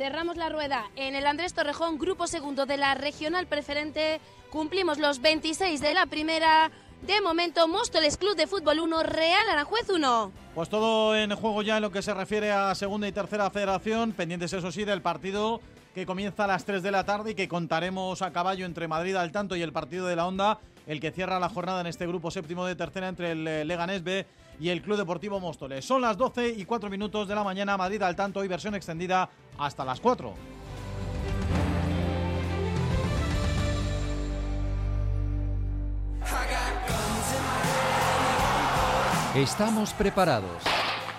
Cerramos 0.00 0.38
la 0.38 0.48
rueda 0.48 0.90
en 0.96 1.14
el 1.14 1.26
Andrés 1.26 1.52
Torrejón, 1.52 1.98
grupo 1.98 2.26
segundo 2.26 2.64
de 2.64 2.78
la 2.78 2.94
regional 2.94 3.46
preferente. 3.46 4.18
Cumplimos 4.48 4.98
los 4.98 5.20
26 5.20 5.78
de 5.78 5.92
la 5.92 6.06
primera. 6.06 6.70
De 7.02 7.20
momento, 7.20 7.68
Móstoles 7.68 8.16
Club 8.16 8.34
de 8.34 8.46
Fútbol 8.46 8.80
1, 8.80 9.02
Real 9.02 9.46
Aranjuez 9.50 9.90
1. 9.90 10.32
Pues 10.54 10.70
todo 10.70 11.14
en 11.14 11.36
juego 11.36 11.60
ya 11.60 11.76
en 11.76 11.82
lo 11.82 11.92
que 11.92 12.00
se 12.00 12.14
refiere 12.14 12.50
a 12.50 12.74
segunda 12.74 13.08
y 13.08 13.12
tercera 13.12 13.50
federación, 13.50 14.12
pendientes 14.12 14.54
eso 14.54 14.72
sí 14.72 14.84
del 14.84 15.02
partido 15.02 15.60
que 15.94 16.06
comienza 16.06 16.44
a 16.44 16.46
las 16.46 16.64
3 16.64 16.82
de 16.82 16.92
la 16.92 17.04
tarde 17.04 17.32
y 17.32 17.34
que 17.34 17.46
contaremos 17.46 18.22
a 18.22 18.32
caballo 18.32 18.64
entre 18.64 18.88
Madrid 18.88 19.16
al 19.16 19.32
tanto 19.32 19.54
y 19.54 19.60
el 19.60 19.74
partido 19.74 20.06
de 20.06 20.16
la 20.16 20.26
Onda, 20.26 20.60
el 20.86 20.98
que 20.98 21.10
cierra 21.10 21.38
la 21.38 21.50
jornada 21.50 21.82
en 21.82 21.88
este 21.88 22.06
grupo 22.06 22.30
séptimo 22.30 22.64
de 22.64 22.74
tercera 22.74 23.08
entre 23.08 23.32
el 23.32 23.46
eh, 23.46 23.64
Leganés 23.66 24.02
B 24.02 24.24
y 24.60 24.68
el 24.68 24.82
Club 24.82 24.98
Deportivo 24.98 25.40
Móstoles. 25.40 25.84
Son 25.84 26.02
las 26.02 26.16
12 26.16 26.48
y 26.50 26.64
4 26.64 26.90
minutos 26.90 27.26
de 27.26 27.34
la 27.34 27.42
mañana, 27.42 27.76
Madrid 27.76 28.02
al 28.02 28.14
tanto 28.14 28.44
y 28.44 28.48
versión 28.48 28.74
extendida 28.74 29.28
hasta 29.58 29.84
las 29.84 30.00
4. 30.00 30.34
Estamos 39.34 39.92
preparados. 39.94 40.62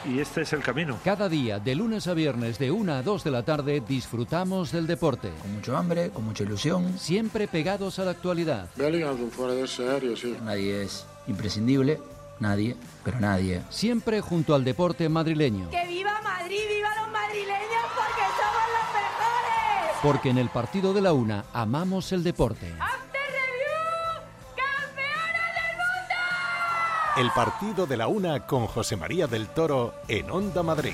Y 0.04 0.20
este 0.20 0.42
es 0.42 0.52
el 0.52 0.62
camino. 0.62 1.00
Cada 1.04 1.30
día, 1.30 1.60
de 1.60 1.76
lunes 1.76 2.08
a 2.08 2.14
viernes, 2.14 2.60
de 2.60 2.72
1 2.72 2.94
a 2.94 3.04
2 3.04 3.24
de 3.24 3.32
la 3.32 3.44
tarde, 3.44 3.82
disfrutamos 3.88 4.72
del 4.72 4.86
deporte. 4.86 5.30
Con 5.42 5.54
mucho 5.54 5.78
hambre, 5.78 6.10
con 6.10 6.26
mucha 6.26 6.44
ilusión. 6.44 6.98
Siempre 6.98 7.48
pegados 7.48 8.00
a 8.00 8.06
la 8.06 8.12
actualidad. 8.12 8.68
Bellingham 8.76 9.30
fuera 9.30 9.54
de 9.54 9.68
serio, 9.68 10.18
sí. 10.18 10.36
Nadie 10.44 10.84
es 10.84 11.06
imprescindible, 11.28 12.00
nadie, 12.42 12.76
pero 13.04 13.20
nadie. 13.20 13.62
Siempre 13.70 14.22
junto 14.22 14.54
al 14.56 14.64
deporte 14.64 15.08
madrileño. 15.08 15.70
¡Que 15.70 15.88
viva 15.88 16.20
Madrid, 16.22 16.60
viva 16.68 16.90
los 17.02 17.12
madrileños 17.12 17.84
porque 17.96 18.22
somos 18.36 18.66
los 18.76 18.88
mejores! 18.94 19.98
Porque 20.02 20.30
en 20.30 20.38
el 20.38 20.50
partido 20.50 20.94
de 20.94 21.02
la 21.02 21.14
una 21.14 21.46
amamos 21.54 22.12
el 22.12 22.24
deporte. 22.24 22.68
¡After 22.80 23.22
Review! 23.22 24.56
¡Campeones 24.58 25.56
del 25.56 25.78
mundo! 25.78 27.22
El 27.22 27.32
partido 27.32 27.86
de 27.86 27.98
la 27.98 28.08
una 28.08 28.46
con 28.46 28.68
José 28.68 28.98
María 28.98 29.28
del 29.28 29.48
Toro 29.48 29.94
en 30.08 30.30
Onda 30.30 30.64
Madrid. 30.64 30.94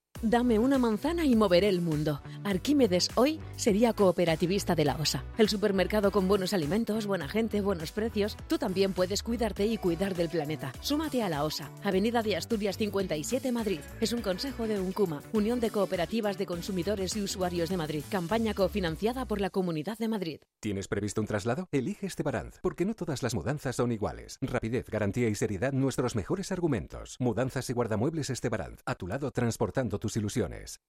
Dame 0.23 0.59
una 0.59 0.77
manzana 0.77 1.25
y 1.25 1.35
moveré 1.35 1.67
el 1.67 1.81
mundo. 1.81 2.21
Arquímedes 2.43 3.09
hoy 3.15 3.39
sería 3.55 3.93
cooperativista 3.93 4.75
de 4.75 4.85
la 4.85 4.95
OSA. 4.97 5.23
El 5.39 5.49
supermercado 5.49 6.11
con 6.11 6.27
buenos 6.27 6.53
alimentos, 6.53 7.07
buena 7.07 7.27
gente, 7.27 7.59
buenos 7.61 7.91
precios. 7.91 8.37
Tú 8.47 8.59
también 8.59 8.93
puedes 8.93 9.23
cuidarte 9.23 9.65
y 9.65 9.77
cuidar 9.77 10.13
del 10.13 10.29
planeta. 10.29 10.73
Súmate 10.81 11.23
a 11.23 11.29
la 11.29 11.43
OSA, 11.43 11.71
Avenida 11.83 12.21
de 12.21 12.35
Asturias 12.35 12.77
57 12.77 13.51
Madrid. 13.51 13.79
Es 13.99 14.13
un 14.13 14.21
consejo 14.21 14.67
de 14.67 14.79
UNCUMA, 14.79 15.23
Unión 15.33 15.59
de 15.59 15.71
Cooperativas 15.71 16.37
de 16.37 16.45
Consumidores 16.45 17.15
y 17.15 17.21
Usuarios 17.23 17.69
de 17.69 17.77
Madrid. 17.77 18.03
Campaña 18.11 18.53
cofinanciada 18.53 19.25
por 19.25 19.41
la 19.41 19.49
Comunidad 19.49 19.97
de 19.97 20.07
Madrid. 20.07 20.39
¿Tienes 20.59 20.87
previsto 20.87 21.21
un 21.21 21.27
traslado? 21.27 21.67
Elige 21.71 22.05
Estebaranz, 22.05 22.59
porque 22.61 22.85
no 22.85 22.93
todas 22.93 23.23
las 23.23 23.33
mudanzas 23.33 23.77
son 23.77 23.91
iguales. 23.91 24.37
Rapidez, 24.41 24.87
garantía 24.87 25.29
y 25.29 25.35
seriedad, 25.35 25.73
nuestros 25.73 26.15
mejores 26.15 26.51
argumentos. 26.51 27.15
Mudanzas 27.19 27.67
y 27.71 27.73
guardamuebles 27.73 28.29
Estebaranz, 28.29 28.81
a 28.85 28.93
tu 28.93 29.07
lado 29.07 29.31
transportando 29.31 29.97
tus 30.01 30.17
ilusiones. 30.17 30.81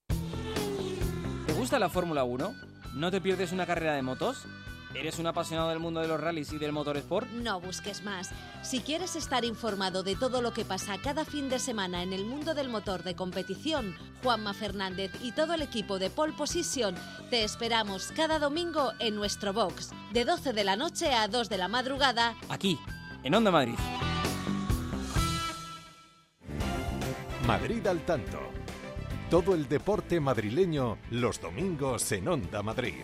¿Te 1.47 1.53
gusta 1.53 1.79
la 1.79 1.89
Fórmula 1.89 2.25
1? 2.25 2.55
¿No 2.95 3.11
te 3.13 3.21
pierdes 3.21 3.53
una 3.53 3.67
carrera 3.67 3.95
de 3.95 4.03
motos? 4.03 4.47
¿Eres 4.95 5.19
un 5.19 5.27
apasionado 5.27 5.71
del 5.71 5.79
mundo 5.79 6.01
de 6.01 6.09
los 6.09 6.21
rallies 6.21 6.53
y 6.53 6.59
del 6.59 6.73
motorsport? 6.73 7.29
No 7.31 7.61
busques 7.61 8.03
más. 8.03 8.31
Si 8.63 8.81
quieres 8.81 9.17
estar 9.17 9.45
informado 9.45 10.03
de 10.03 10.17
todo 10.17 10.43
lo 10.43 10.53
que 10.53 10.67
pasa 10.67 10.99
cada 11.03 11.25
fin 11.25 11.49
de 11.49 11.59
semana 11.59 12.03
en 12.03 12.13
el 12.13 12.25
mundo 12.25 12.53
del 12.53 12.69
motor 12.69 13.03
de 13.03 13.15
competición, 13.15 13.95
Juanma 14.23 14.53
Fernández 14.53 15.13
y 15.23 15.33
todo 15.33 15.55
el 15.55 15.63
equipo 15.63 15.99
de 15.99 16.11
Pole 16.11 16.35
Position 16.35 16.95
te 17.31 17.45
esperamos 17.45 18.13
cada 18.15 18.39
domingo 18.39 18.93
en 18.99 19.15
nuestro 19.15 19.53
box, 19.53 19.93
de 20.13 20.25
12 20.25 20.53
de 20.53 20.65
la 20.65 20.77
noche 20.77 21.13
a 21.15 21.29
2 21.29 21.49
de 21.49 21.59
la 21.59 21.69
madrugada. 21.69 22.35
Aquí, 22.51 22.79
en 23.23 23.35
Onda 23.35 23.51
Madrid. 23.51 23.77
Madrid 27.47 27.87
al 27.87 28.05
tanto. 28.05 28.62
Todo 29.33 29.55
el 29.55 29.67
deporte 29.67 30.21
madrileño 30.21 30.99
los 31.11 31.41
domingos 31.41 32.13
en 32.13 32.29
Onda 32.29 32.63
Madrid. 32.63 32.97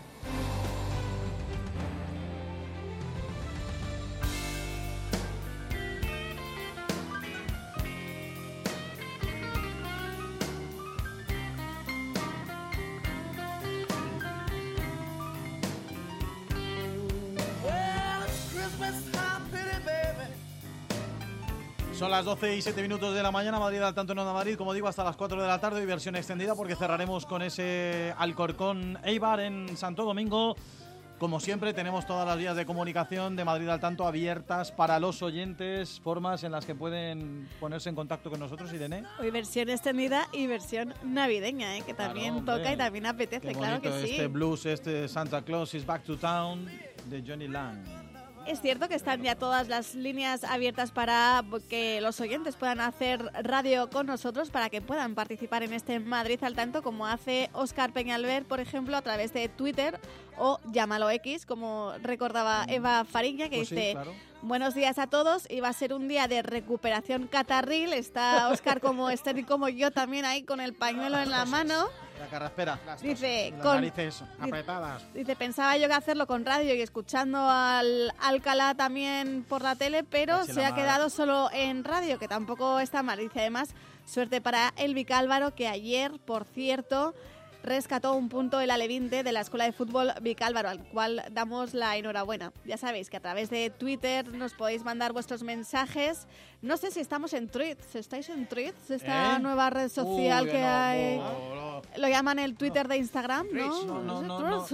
Son 22.08 22.16
las 22.16 22.24
12 22.24 22.56
y 22.56 22.62
7 22.62 22.80
minutos 22.80 23.14
de 23.14 23.22
la 23.22 23.30
mañana, 23.30 23.58
Madrid 23.58 23.82
al 23.82 23.94
tanto 23.94 24.14
en 24.14 24.18
Onda 24.20 24.32
Madrid, 24.32 24.56
como 24.56 24.72
digo, 24.72 24.88
hasta 24.88 25.04
las 25.04 25.14
4 25.14 25.42
de 25.42 25.46
la 25.46 25.60
tarde 25.60 25.82
y 25.82 25.84
versión 25.84 26.16
extendida 26.16 26.54
porque 26.54 26.74
cerraremos 26.74 27.26
con 27.26 27.42
ese 27.42 28.14
Alcorcón 28.16 28.98
Eibar 29.04 29.40
en 29.40 29.76
Santo 29.76 30.04
Domingo. 30.04 30.56
Como 31.18 31.38
siempre, 31.38 31.74
tenemos 31.74 32.06
todas 32.06 32.26
las 32.26 32.38
vías 32.38 32.56
de 32.56 32.64
comunicación 32.64 33.36
de 33.36 33.44
Madrid 33.44 33.68
al 33.68 33.80
tanto 33.80 34.06
abiertas 34.06 34.72
para 34.72 34.98
los 34.98 35.20
oyentes, 35.20 36.00
formas 36.00 36.44
en 36.44 36.52
las 36.52 36.64
que 36.64 36.74
pueden 36.74 37.46
ponerse 37.60 37.90
en 37.90 37.94
contacto 37.94 38.30
con 38.30 38.40
nosotros, 38.40 38.72
Irene. 38.72 39.04
Hoy 39.20 39.30
versión 39.30 39.68
extendida 39.68 40.28
y 40.32 40.46
versión 40.46 40.94
navideña, 41.04 41.76
¿eh? 41.76 41.82
que 41.82 41.94
Claro, 41.94 42.14
también 42.14 42.36
hombre. 42.36 42.56
toca 42.56 42.72
y 42.72 42.76
también 42.78 43.04
apetece, 43.04 43.48
Qué 43.48 43.54
claro 43.54 43.82
que 43.82 43.92
sí. 44.00 44.12
Este 44.12 44.28
blues, 44.28 44.64
este 44.64 45.08
Santa 45.08 45.42
Claus 45.42 45.74
is 45.74 45.84
Back 45.84 46.04
to 46.04 46.16
Town 46.16 46.66
de 47.10 47.22
Johnny 47.26 47.48
Lang. 47.48 47.97
Es 48.48 48.62
cierto 48.62 48.88
que 48.88 48.94
están 48.94 49.22
ya 49.22 49.34
todas 49.34 49.68
las 49.68 49.94
líneas 49.94 50.42
abiertas 50.42 50.90
para 50.90 51.44
que 51.68 52.00
los 52.00 52.18
oyentes 52.18 52.56
puedan 52.56 52.80
hacer 52.80 53.30
radio 53.42 53.90
con 53.90 54.06
nosotros, 54.06 54.48
para 54.48 54.70
que 54.70 54.80
puedan 54.80 55.14
participar 55.14 55.62
en 55.62 55.74
este 55.74 56.00
Madrid 56.00 56.42
al 56.42 56.54
tanto, 56.54 56.82
como 56.82 57.06
hace 57.06 57.50
Oscar 57.52 57.92
Peñalver, 57.92 58.46
por 58.46 58.60
ejemplo, 58.60 58.96
a 58.96 59.02
través 59.02 59.34
de 59.34 59.50
Twitter 59.50 60.00
o 60.38 60.60
llámalo 60.72 61.10
X, 61.10 61.44
como 61.44 61.92
recordaba 62.02 62.64
Eva 62.68 63.04
Fariña, 63.04 63.50
que 63.50 63.56
Pues 63.56 63.68
sí, 63.68 63.74
dice... 63.74 63.92
claro. 63.92 64.14
Buenos 64.40 64.74
días 64.74 64.98
a 65.00 65.08
todos 65.08 65.50
y 65.50 65.58
va 65.58 65.68
a 65.68 65.72
ser 65.72 65.92
un 65.92 66.06
día 66.06 66.28
de 66.28 66.42
recuperación 66.42 67.26
catarril. 67.26 67.92
Está 67.92 68.48
Oscar 68.50 68.80
como 68.80 69.10
Esther 69.10 69.36
y 69.36 69.42
como 69.42 69.68
yo 69.68 69.90
también 69.90 70.24
ahí 70.24 70.44
con 70.44 70.60
el 70.60 70.74
pañuelo 70.74 71.18
en 71.18 71.30
la 71.30 71.44
mano. 71.44 71.88
La 72.18 72.26
carraspera. 72.26 72.78
Dice, 73.02 73.50
Las 73.52 73.62
con, 73.62 73.74
narices 73.76 74.22
apretadas. 74.40 75.02
dice, 75.14 75.36
pensaba 75.36 75.76
yo 75.76 75.86
que 75.88 75.94
hacerlo 75.94 76.26
con 76.26 76.44
radio 76.44 76.74
y 76.74 76.80
escuchando 76.80 77.38
al 77.48 78.12
Alcalá 78.20 78.74
también 78.74 79.44
por 79.48 79.62
la 79.62 79.76
tele, 79.76 80.04
pero 80.04 80.38
Casi 80.38 80.52
se 80.52 80.64
ha 80.64 80.70
mar. 80.70 80.80
quedado 80.80 81.10
solo 81.10 81.48
en 81.52 81.84
radio, 81.84 82.18
que 82.18 82.28
tampoco 82.28 82.80
está 82.80 83.02
mal. 83.02 83.18
Dice 83.18 83.40
además, 83.40 83.70
suerte 84.06 84.40
para 84.40 84.72
el 84.76 84.94
Vicálvaro, 84.94 85.54
que 85.54 85.68
ayer, 85.68 86.18
por 86.24 86.44
cierto, 86.44 87.14
rescató 87.62 88.14
un 88.14 88.28
punto 88.28 88.60
el 88.60 88.70
Alevinte 88.70 89.22
de 89.22 89.32
la 89.32 89.40
Escuela 89.40 89.64
de 89.64 89.72
Fútbol 89.72 90.12
Vicálvaro, 90.22 90.68
al 90.68 90.84
cual 90.88 91.22
damos 91.32 91.74
la 91.74 91.96
enhorabuena. 91.96 92.52
Ya 92.64 92.76
sabéis 92.76 93.10
que 93.10 93.16
a 93.16 93.20
través 93.20 93.50
de 93.50 93.70
Twitter 93.70 94.32
nos 94.32 94.54
podéis 94.54 94.84
mandar 94.84 95.12
vuestros 95.12 95.42
mensajes. 95.42 96.26
No 96.60 96.76
sé 96.76 96.90
si 96.90 96.98
estamos 96.98 97.32
en 97.34 97.48
Tweets. 97.48 97.94
¿Estáis 97.94 98.28
en 98.30 98.48
Tweets? 98.48 98.90
Esta 98.90 99.36
¿Eh? 99.36 99.38
nueva 99.38 99.70
red 99.70 99.88
social 99.88 100.44
Uy, 100.44 100.50
que 100.50 100.60
no, 100.60 100.66
hay. 100.68 101.16
no, 101.16 101.54
no. 101.54 101.82
Lo 101.98 102.08
llaman 102.08 102.40
el 102.40 102.56
Twitter 102.56 102.88
de 102.88 102.96
Instagram, 102.96 103.46
¿no? 103.52 103.84
No, 103.84 104.02
no, 104.02 104.64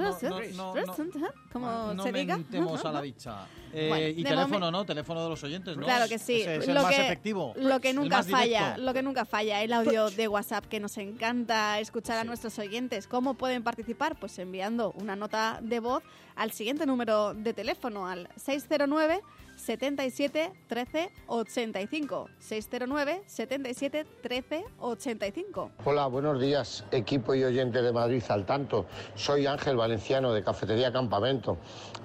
Como 1.52 1.94
no 1.94 2.02
se 2.02 2.12
diga. 2.12 2.38
a 2.84 2.92
la 2.92 3.02
dicha. 3.02 3.46
Eh, 3.76 3.88
Bueno, 3.88 4.06
y 4.06 4.22
teléfono, 4.22 4.70
¿no? 4.70 4.86
Teléfono 4.86 5.24
de 5.24 5.28
los 5.30 5.42
oyentes, 5.42 5.76
¿no? 5.76 5.82
Claro 5.82 6.08
que 6.08 6.16
sí. 6.16 6.42
Es 6.42 6.68
el 6.68 6.74
lo 6.74 6.82
más 6.82 6.94
que, 6.94 7.02
efectivo. 7.06 7.54
Lo 7.56 7.80
que 7.80 7.92
nunca 7.92 8.22
falla, 8.22 8.78
lo 8.78 8.94
que 8.94 9.02
nunca 9.02 9.24
falla, 9.24 9.62
el 9.62 9.72
audio 9.72 10.10
de 10.10 10.28
WhatsApp 10.28 10.66
que 10.66 10.78
nos 10.78 10.96
encanta 10.96 11.80
escuchar 11.80 12.18
a 12.18 12.22
nuestros 12.22 12.56
oyentes. 12.60 13.08
¿Cómo 13.08 13.34
pueden 13.34 13.64
participar? 13.64 14.14
Pues 14.14 14.38
enviando 14.38 14.92
una 14.92 15.16
nota 15.16 15.58
de 15.60 15.80
voz 15.80 16.04
al 16.36 16.52
siguiente 16.52 16.86
número 16.86 17.34
de 17.34 17.52
teléfono 17.52 18.06
al 18.06 18.28
609 18.36 19.22
77 19.64 20.52
13 20.68 21.10
85 21.26 22.28
609 22.38 23.22
77 23.26 24.06
13 24.22 24.64
85 24.78 25.70
Hola, 25.86 26.06
buenos 26.06 26.38
días, 26.38 26.84
equipo 26.90 27.34
y 27.34 27.44
oyente 27.44 27.80
de 27.80 27.90
Madrid 27.90 28.22
al 28.28 28.44
tanto. 28.44 28.84
Soy 29.14 29.46
Ángel 29.46 29.76
Valenciano 29.76 30.34
de 30.34 30.44
Cafetería 30.44 30.92
Campamento. 30.92 31.56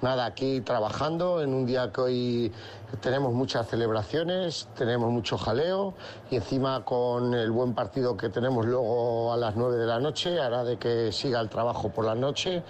Nada, 0.02 0.26
aquí 0.26 0.62
trabajando 0.62 1.42
en 1.44 1.54
un 1.54 1.66
día 1.66 1.92
que 1.92 2.02
hoy 2.02 2.52
tenemos 3.02 3.34
muchas 3.34 3.68
celebraciones, 3.68 4.70
tenemos 4.78 5.12
mucho 5.12 5.38
jaleo 5.38 5.94
y 6.32 6.38
encima 6.38 6.86
con 6.86 7.34
el 7.34 7.52
buen 7.52 7.74
partido 7.74 8.16
que 8.16 8.30
tenemos 8.30 8.66
luego 8.66 9.34
a 9.34 9.38
las 9.38 9.58
9 9.58 9.76
de 9.76 9.86
la 9.86 10.00
noche 10.00 10.40
hará 10.40 10.64
de 10.64 10.78
que 10.78 11.12
siga 11.12 11.42
el 11.42 11.50
trabajo 11.50 11.90
por 11.90 12.06
la 12.06 12.16
noche. 12.16 12.64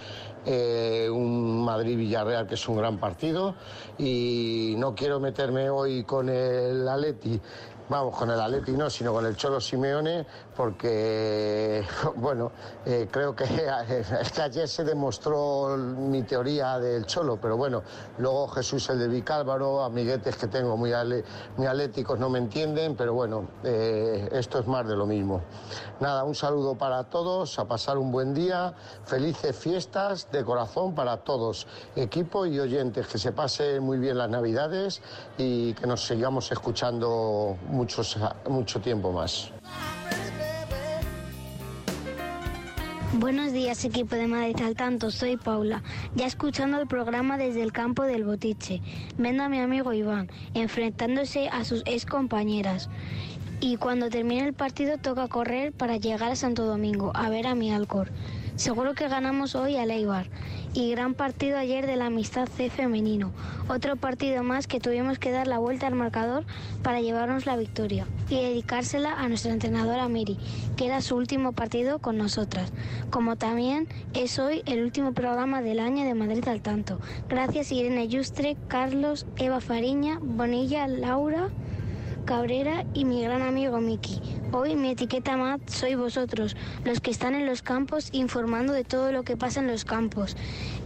Eh, 0.46 1.06
un 1.10 1.62
Madrid-Villarreal 1.64 2.46
que 2.46 2.54
es 2.54 2.68
un 2.68 2.78
gran 2.78 2.98
partido 2.98 3.54
y 3.98 4.74
no 4.78 4.94
quiero 4.94 5.20
meterme 5.20 5.68
hoy 5.68 6.04
con 6.04 6.30
el 6.30 6.88
Atleti 6.88 7.38
Vamos, 7.90 8.16
con 8.16 8.30
el 8.30 8.40
Atleti 8.40 8.70
no, 8.70 8.88
sino 8.88 9.12
con 9.12 9.26
el 9.26 9.34
Cholo 9.34 9.60
Simeone, 9.60 10.24
porque, 10.56 11.84
bueno, 12.14 12.52
eh, 12.86 13.08
creo 13.10 13.34
que, 13.34 13.44
que 14.34 14.42
ayer 14.42 14.68
se 14.68 14.84
demostró 14.84 15.76
mi 15.76 16.22
teoría 16.22 16.78
del 16.78 17.04
Cholo, 17.04 17.38
pero 17.42 17.56
bueno, 17.56 17.82
luego 18.18 18.46
Jesús 18.46 18.88
el 18.90 18.98
de 19.00 19.08
Vicálvaro, 19.08 19.82
amiguetes 19.82 20.36
que 20.36 20.46
tengo 20.46 20.76
muy, 20.76 20.92
ale- 20.92 21.24
muy 21.56 21.66
atléticos 21.66 22.16
no 22.20 22.28
me 22.30 22.38
entienden, 22.38 22.94
pero 22.94 23.12
bueno, 23.12 23.48
eh, 23.64 24.28
esto 24.30 24.60
es 24.60 24.68
más 24.68 24.86
de 24.86 24.94
lo 24.94 25.04
mismo. 25.06 25.40
Nada, 25.98 26.22
un 26.22 26.36
saludo 26.36 26.76
para 26.76 27.02
todos, 27.10 27.58
a 27.58 27.64
pasar 27.64 27.98
un 27.98 28.12
buen 28.12 28.34
día, 28.34 28.72
felices 29.04 29.56
fiestas 29.56 30.30
de 30.30 30.44
corazón 30.44 30.94
para 30.94 31.16
todos, 31.24 31.66
equipo 31.96 32.46
y 32.46 32.60
oyentes, 32.60 33.08
que 33.08 33.18
se 33.18 33.32
pasen 33.32 33.82
muy 33.82 33.98
bien 33.98 34.16
las 34.16 34.30
navidades 34.30 35.02
y 35.36 35.74
que 35.74 35.88
nos 35.88 36.06
sigamos 36.06 36.52
escuchando 36.52 37.56
muchos, 37.80 38.18
mucho 38.46 38.78
tiempo 38.78 39.10
más. 39.10 39.50
Buenos 43.14 43.52
días, 43.52 43.82
equipo 43.86 44.16
de 44.16 44.26
Madrid 44.26 44.60
al 44.62 44.76
tanto. 44.76 45.10
Soy 45.10 45.38
Paula, 45.38 45.82
ya 46.14 46.26
escuchando 46.26 46.78
el 46.78 46.86
programa 46.86 47.38
desde 47.38 47.62
el 47.62 47.72
campo 47.72 48.02
del 48.02 48.24
Botiche. 48.24 48.82
Viendo 49.16 49.44
a 49.44 49.48
mi 49.48 49.60
amigo 49.60 49.94
Iván 49.94 50.28
enfrentándose 50.52 51.48
a 51.48 51.64
sus 51.64 51.82
ex 51.86 52.04
compañeras. 52.04 52.90
Y 53.60 53.78
cuando 53.78 54.10
termine 54.10 54.46
el 54.46 54.52
partido 54.52 54.98
toca 54.98 55.28
correr 55.28 55.72
para 55.72 55.96
llegar 55.96 56.32
a 56.32 56.36
Santo 56.36 56.66
Domingo 56.66 57.12
a 57.14 57.30
ver 57.30 57.46
a 57.46 57.54
mi 57.54 57.72
Alcor. 57.72 58.10
Seguro 58.56 58.92
que 58.92 59.08
ganamos 59.08 59.54
hoy 59.54 59.76
a 59.76 59.86
Leibar. 59.86 60.26
Y 60.72 60.92
gran 60.92 61.14
partido 61.14 61.58
ayer 61.58 61.84
de 61.84 61.96
la 61.96 62.06
amistad 62.06 62.48
C 62.48 62.70
femenino. 62.70 63.32
Otro 63.68 63.96
partido 63.96 64.44
más 64.44 64.68
que 64.68 64.78
tuvimos 64.78 65.18
que 65.18 65.32
dar 65.32 65.48
la 65.48 65.58
vuelta 65.58 65.88
al 65.88 65.96
marcador 65.96 66.44
para 66.84 67.00
llevarnos 67.00 67.44
la 67.44 67.56
victoria. 67.56 68.06
Y 68.28 68.36
dedicársela 68.36 69.14
a 69.14 69.28
nuestra 69.28 69.52
entrenadora 69.52 70.08
Miri, 70.08 70.38
que 70.76 70.86
era 70.86 71.00
su 71.00 71.16
último 71.16 71.52
partido 71.52 71.98
con 71.98 72.16
nosotras. 72.18 72.72
Como 73.10 73.34
también 73.34 73.88
es 74.14 74.38
hoy 74.38 74.62
el 74.64 74.84
último 74.84 75.12
programa 75.12 75.60
del 75.60 75.80
año 75.80 76.04
de 76.04 76.14
Madrid 76.14 76.46
al 76.46 76.62
tanto. 76.62 77.00
Gracias 77.28 77.72
Irene 77.72 78.06
Yustre, 78.06 78.56
Carlos, 78.68 79.26
Eva 79.36 79.60
Fariña, 79.60 80.20
Bonilla, 80.22 80.86
Laura. 80.86 81.48
Cabrera 82.30 82.84
y 82.94 83.04
mi 83.04 83.24
gran 83.24 83.42
amigo 83.42 83.80
Miki. 83.80 84.20
Hoy 84.52 84.76
mi 84.76 84.90
etiqueta 84.90 85.36
MAD 85.36 85.62
soy 85.66 85.96
vosotros, 85.96 86.56
los 86.84 87.00
que 87.00 87.10
están 87.10 87.34
en 87.34 87.44
los 87.44 87.60
campos 87.60 88.08
informando 88.12 88.72
de 88.72 88.84
todo 88.84 89.10
lo 89.10 89.24
que 89.24 89.36
pasa 89.36 89.58
en 89.58 89.66
los 89.66 89.84
campos. 89.84 90.36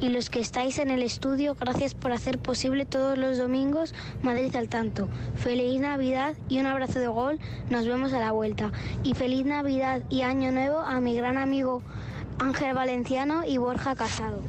Y 0.01 0.09
los 0.09 0.31
que 0.31 0.41
estáis 0.41 0.79
en 0.79 0.89
el 0.89 1.03
estudio, 1.03 1.55
gracias 1.55 1.93
por 1.93 2.13
hacer 2.13 2.39
posible 2.39 2.87
todos 2.87 3.19
los 3.19 3.37
domingos 3.37 3.93
Madrid 4.23 4.57
al 4.57 4.71
tanto. 4.71 5.07
Feliz 5.35 5.79
Navidad 5.83 6.35
y 6.49 6.61
un 6.61 6.67
abrazo 6.67 6.99
de 6.99 7.09
gol. 7.09 7.39
Nos 7.69 7.87
vemos 7.87 8.15
a 8.15 8.21
la 8.21 8.33
vuelta. 8.33 8.73
Y 9.03 9.13
feliz 9.13 9.45
Navidad 9.45 10.01
y 10.09 10.23
Año 10.23 10.51
Nuevo 10.51 10.79
a 10.79 10.99
mi 11.01 11.15
gran 11.15 11.37
amigo 11.37 11.83
Ángel 12.39 12.73
Valenciano 12.73 13.45
y 13.45 13.59
Borja 13.59 13.95
Casado. 13.95 14.41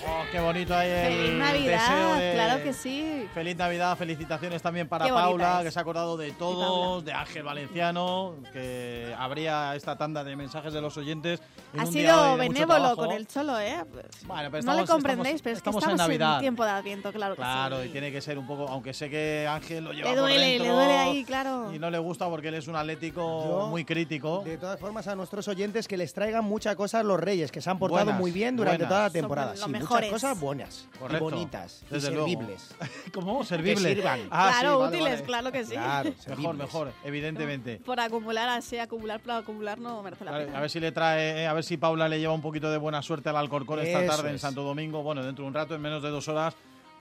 Oh, 0.00 0.22
qué 0.32 0.40
bonito 0.40 0.74
ahí 0.74 0.88
el 0.90 1.06
Feliz 1.12 1.34
Navidad, 1.38 1.80
deseo 1.90 2.14
de- 2.14 2.32
claro 2.32 2.62
que 2.64 2.72
sí. 2.72 3.28
Feliz 3.34 3.56
Navidad, 3.56 3.96
felicitaciones 3.98 4.62
también 4.62 4.88
para 4.88 5.06
Paula, 5.06 5.58
es. 5.58 5.64
que 5.66 5.70
se 5.70 5.78
ha 5.78 5.82
acordado 5.82 6.16
de 6.16 6.32
todos, 6.32 7.04
de 7.04 7.12
Ángel 7.12 7.42
Valenciano, 7.42 8.34
que 8.54 9.14
habría 9.18 9.76
esta 9.76 9.96
tanda 9.98 10.24
de 10.24 10.34
mensajes 10.34 10.72
de 10.72 10.80
los 10.80 10.96
oyentes. 10.96 11.40
en 11.74 11.80
Ha 11.80 11.86
sido 11.86 12.36
benévolo 12.36 12.96
con 12.96 13.12
el 13.12 13.26
cholo, 13.26 13.58
¿eh? 13.58 13.84
Bueno, 14.24 14.50
pero 14.50 14.62
no 14.64 14.74
le 14.74 14.80
estamos- 14.82 14.88
comprendéis, 14.90 15.36
estamos- 15.36 15.42
pero 15.42 15.56
es 15.56 15.62
que 15.62 15.68
estamos 15.70 15.82
estamos 15.82 16.00
en 16.00 16.06
Navidad. 16.06 16.40
tiempo 16.40 16.64
de 16.64 16.70
Adviento, 16.70 17.12
claro 17.12 17.34
que 17.34 17.40
Claro, 17.42 17.82
sí. 17.82 17.88
y 17.88 17.92
tiene 17.92 18.10
que 18.12 18.20
ser 18.20 18.38
un 18.38 18.46
poco, 18.46 18.68
aunque 18.68 18.92
sé 18.94 19.10
que 19.10 19.46
Ángel 19.48 19.84
lo 19.84 19.92
lleva 19.92 20.08
Le 20.10 20.14
por 20.14 20.22
duele, 20.22 20.38
le 20.38 20.52
dentro 20.58 20.74
duele 20.74 20.98
ahí, 20.98 21.24
claro. 21.24 21.72
Y 21.74 21.78
no 21.78 21.90
le 21.90 21.98
gusta 21.98 22.28
porque 22.28 22.48
él 22.48 22.54
es 22.54 22.66
un 22.68 22.76
atlético 22.76 23.20
Yo, 23.62 23.66
muy 23.68 23.84
crítico. 23.84 24.42
De 24.44 24.56
todas 24.58 24.78
formas, 24.80 25.06
a 25.08 25.14
nuestros 25.16 25.48
oyentes 25.48 25.86
que 25.88 25.96
les 25.96 26.12
traigan 26.14 26.44
muchas 26.44 26.76
cosas 26.76 27.04
los 27.04 27.18
Reyes, 27.20 27.50
que 27.52 27.60
se 27.60 27.68
han 27.70 27.78
portado 27.78 28.04
Buenas, 28.04 28.20
muy 28.20 28.30
bien 28.32 28.56
durante 28.56 28.84
buenas. 28.84 28.88
toda 28.88 29.00
la 29.02 29.08
Son 29.08 29.12
temporada. 29.12 29.50
los 29.52 29.60
Sí, 29.60 29.70
mejores. 29.92 30.10
muchas 30.10 30.22
cosas 30.22 30.40
buenas, 30.40 30.88
Correcto, 30.98 31.28
y 31.28 31.30
bonitas, 31.30 31.82
y 31.90 31.94
desde 31.94 32.10
luego. 32.10 32.26
servibles. 32.28 32.74
¿Cómo? 33.14 33.44
¿Servibles? 33.44 33.82
Que 33.84 33.94
sirvan. 33.94 34.20
Ah, 34.30 34.50
sí, 34.54 34.60
claro, 34.60 34.78
vale, 34.78 34.96
útiles, 34.96 35.12
vale. 35.14 35.24
claro 35.24 35.52
que 35.52 35.64
sí. 35.64 35.72
Claro, 35.72 36.08
Mejor, 36.10 36.22
servibles. 36.22 36.56
mejor, 36.58 36.92
evidentemente. 37.04 37.76
Por 37.84 38.00
acumular 38.00 38.48
así, 38.48 38.78
acumular 38.78 39.20
por 39.20 39.32
acumular 39.32 39.78
no 39.78 40.02
merece 40.02 40.24
la 40.24 40.30
Vale, 40.32 40.44
pena. 40.46 40.58
A 40.58 40.60
ver 40.60 40.70
si 40.70 40.80
le 40.80 40.92
trae, 40.92 41.42
eh, 41.42 41.46
a 41.46 41.52
ver 41.52 41.64
si 41.64 41.76
Paula 41.76 42.08
le 42.08 42.18
lleva 42.18 42.32
un 42.32 42.42
poquito 42.42 42.70
de 42.70 42.78
buena 42.78 43.02
suerte 43.02 43.28
al 43.28 43.36
Alcorcón 43.36 43.80
esta 43.80 44.06
tarde 44.06 44.28
en 44.30 44.34
es. 44.36 44.40
Santo 44.40 44.62
Domingo. 44.62 45.02
Bueno, 45.02 45.22
dentro 45.22 45.44
de 45.44 45.48
un 45.48 45.54
rato, 45.54 45.74
en 45.74 45.80
menos 45.82 46.02
de 46.02 46.10
dos 46.10 46.26
horas, 46.28 46.54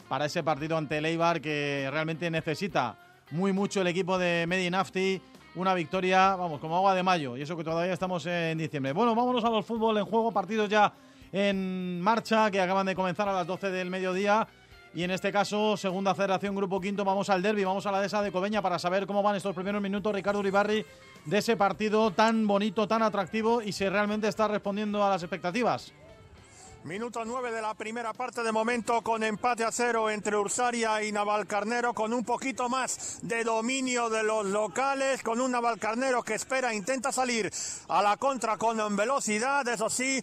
para 0.10 0.26
ese 0.26 0.44
partido 0.44 0.78
ante 0.78 0.98
el 0.98 1.06
Eibar 1.06 1.40
que 1.42 1.88
realmente 1.92 2.30
necesita 2.30 2.98
muy 3.32 3.54
mucho 3.54 3.80
el 3.82 3.88
equipo 3.88 4.18
de 4.18 4.46
Medinafti. 4.48 5.22
Una 5.56 5.74
victoria, 5.74 6.36
vamos, 6.38 6.62
como 6.62 6.78
agua 6.78 6.96
de 6.96 7.04
mayo. 7.04 7.36
Y 7.36 7.42
eso 7.42 7.58
que 7.58 7.64
todavía 7.66 7.92
estamos 7.94 8.26
en 8.26 8.58
diciembre. 8.58 8.94
Bueno, 8.94 9.14
vámonos 9.16 9.44
a 9.44 9.50
los 9.50 9.66
fútbol 9.66 9.98
en 9.98 10.06
juego. 10.06 10.32
Partidos 10.32 10.70
ya 10.70 10.94
en 11.32 12.02
marcha 12.02 12.52
que 12.52 12.62
acaban 12.62 12.86
de 12.86 12.96
comenzar 12.96 13.28
a 13.30 13.34
las 13.34 13.48
12 13.48 13.70
del 13.72 13.90
mediodía. 13.90 14.48
Y 14.94 15.04
en 15.04 15.12
este 15.12 15.32
caso, 15.32 15.78
segunda 15.78 16.14
federación, 16.14 16.54
grupo 16.54 16.82
quinto, 16.82 17.06
vamos 17.06 17.30
al 17.30 17.42
derby, 17.42 17.64
vamos 17.64 17.86
a 17.86 17.92
la 17.92 18.02
dehesa 18.02 18.22
de 18.22 18.32
Cobeña 18.32 18.62
para 18.62 18.78
saber 18.78 19.08
cómo 19.08 19.24
van 19.24 19.38
estos 19.38 19.56
primeros 19.56 19.82
minutos, 19.82 20.14
Ricardo 20.14 20.40
Uribarri, 20.40 20.86
de 21.26 21.38
ese 21.38 21.56
partido 21.56 22.12
tan 22.12 22.46
bonito, 22.46 22.88
tan 22.88 23.02
atractivo 23.02 23.62
y 23.62 23.72
si 23.72 23.88
realmente 23.88 24.28
está 24.28 24.50
respondiendo 24.50 25.04
a 25.04 25.10
las 25.10 25.24
expectativas. 25.24 25.94
Minuto 26.84 27.24
9 27.24 27.52
de 27.52 27.62
la 27.62 27.76
primera 27.76 28.12
parte 28.12 28.42
de 28.42 28.52
momento 28.52 29.04
con 29.04 29.24
empate 29.24 29.64
a 29.64 29.72
cero 29.72 30.10
entre 30.10 30.36
Ursaria 30.36 31.04
y 31.04 31.12
Navalcarnero 31.12 31.94
con 31.94 32.12
un 32.12 32.26
poquito 32.26 32.70
más 32.70 33.20
de 33.22 33.44
dominio 33.44 34.10
de 34.10 34.24
los 34.24 34.48
locales, 34.48 35.22
con 35.22 35.40
un 35.40 35.52
Navalcarnero 35.52 36.24
que 36.24 36.34
espera, 36.34 36.74
intenta 36.74 37.12
salir 37.12 37.52
a 37.88 38.02
la 38.02 38.18
contra 38.18 38.58
con 38.58 38.96
velocidad, 38.96 39.68
eso 39.68 39.92
sí. 39.92 40.22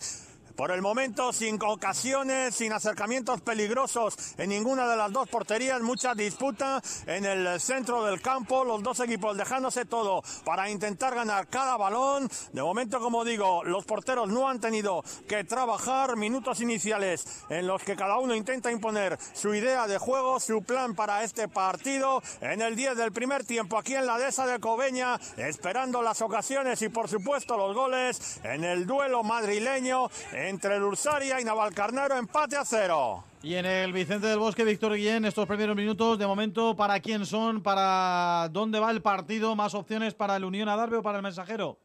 Por 0.58 0.72
el 0.72 0.82
momento, 0.82 1.32
sin 1.32 1.56
ocasiones, 1.62 2.52
sin 2.52 2.72
acercamientos 2.72 3.40
peligrosos 3.42 4.16
en 4.38 4.48
ninguna 4.48 4.88
de 4.88 4.96
las 4.96 5.12
dos 5.12 5.28
porterías, 5.28 5.80
mucha 5.80 6.16
disputa 6.16 6.82
en 7.06 7.24
el 7.24 7.60
centro 7.60 8.02
del 8.04 8.20
campo, 8.20 8.64
los 8.64 8.82
dos 8.82 8.98
equipos 8.98 9.36
dejándose 9.36 9.84
todo 9.84 10.20
para 10.44 10.68
intentar 10.68 11.14
ganar 11.14 11.46
cada 11.46 11.76
balón. 11.76 12.28
De 12.52 12.60
momento, 12.60 12.98
como 12.98 13.24
digo, 13.24 13.62
los 13.62 13.84
porteros 13.84 14.28
no 14.30 14.48
han 14.48 14.58
tenido 14.58 15.04
que 15.28 15.44
trabajar 15.44 16.16
minutos 16.16 16.60
iniciales 16.60 17.44
en 17.50 17.68
los 17.68 17.80
que 17.84 17.94
cada 17.94 18.18
uno 18.18 18.34
intenta 18.34 18.72
imponer 18.72 19.16
su 19.34 19.54
idea 19.54 19.86
de 19.86 19.98
juego, 19.98 20.40
su 20.40 20.64
plan 20.64 20.96
para 20.96 21.22
este 21.22 21.46
partido. 21.46 22.20
En 22.40 22.62
el 22.62 22.74
10 22.74 22.96
del 22.96 23.12
primer 23.12 23.44
tiempo, 23.44 23.78
aquí 23.78 23.94
en 23.94 24.06
la 24.06 24.18
dehesa 24.18 24.44
de 24.44 24.58
Cobeña, 24.58 25.20
esperando 25.36 26.02
las 26.02 26.20
ocasiones 26.20 26.82
y 26.82 26.88
por 26.88 27.08
supuesto 27.08 27.56
los 27.56 27.76
goles 27.76 28.40
en 28.42 28.64
el 28.64 28.88
duelo 28.88 29.22
madrileño 29.22 30.10
entre 30.48 30.76
el 30.76 30.82
Ursaria 30.82 31.40
y 31.40 31.44
Navalcarnero, 31.44 32.16
empate 32.16 32.56
a 32.56 32.64
cero. 32.64 33.24
Y 33.42 33.54
en 33.54 33.66
el 33.66 33.92
Vicente 33.92 34.26
del 34.26 34.38
Bosque, 34.38 34.64
Víctor 34.64 34.94
Guillén, 34.94 35.24
estos 35.24 35.46
primeros 35.46 35.76
minutos, 35.76 36.18
de 36.18 36.26
momento, 36.26 36.74
¿para 36.74 36.98
quién 37.00 37.26
son? 37.26 37.62
¿Para 37.62 38.48
dónde 38.50 38.80
va 38.80 38.90
el 38.90 39.02
partido? 39.02 39.54
¿Más 39.54 39.74
opciones 39.74 40.14
para 40.14 40.36
el 40.36 40.44
Unión 40.44 40.68
Adarve 40.68 40.96
o 40.96 41.02
para 41.02 41.18
el 41.18 41.22
Mensajero? 41.22 41.78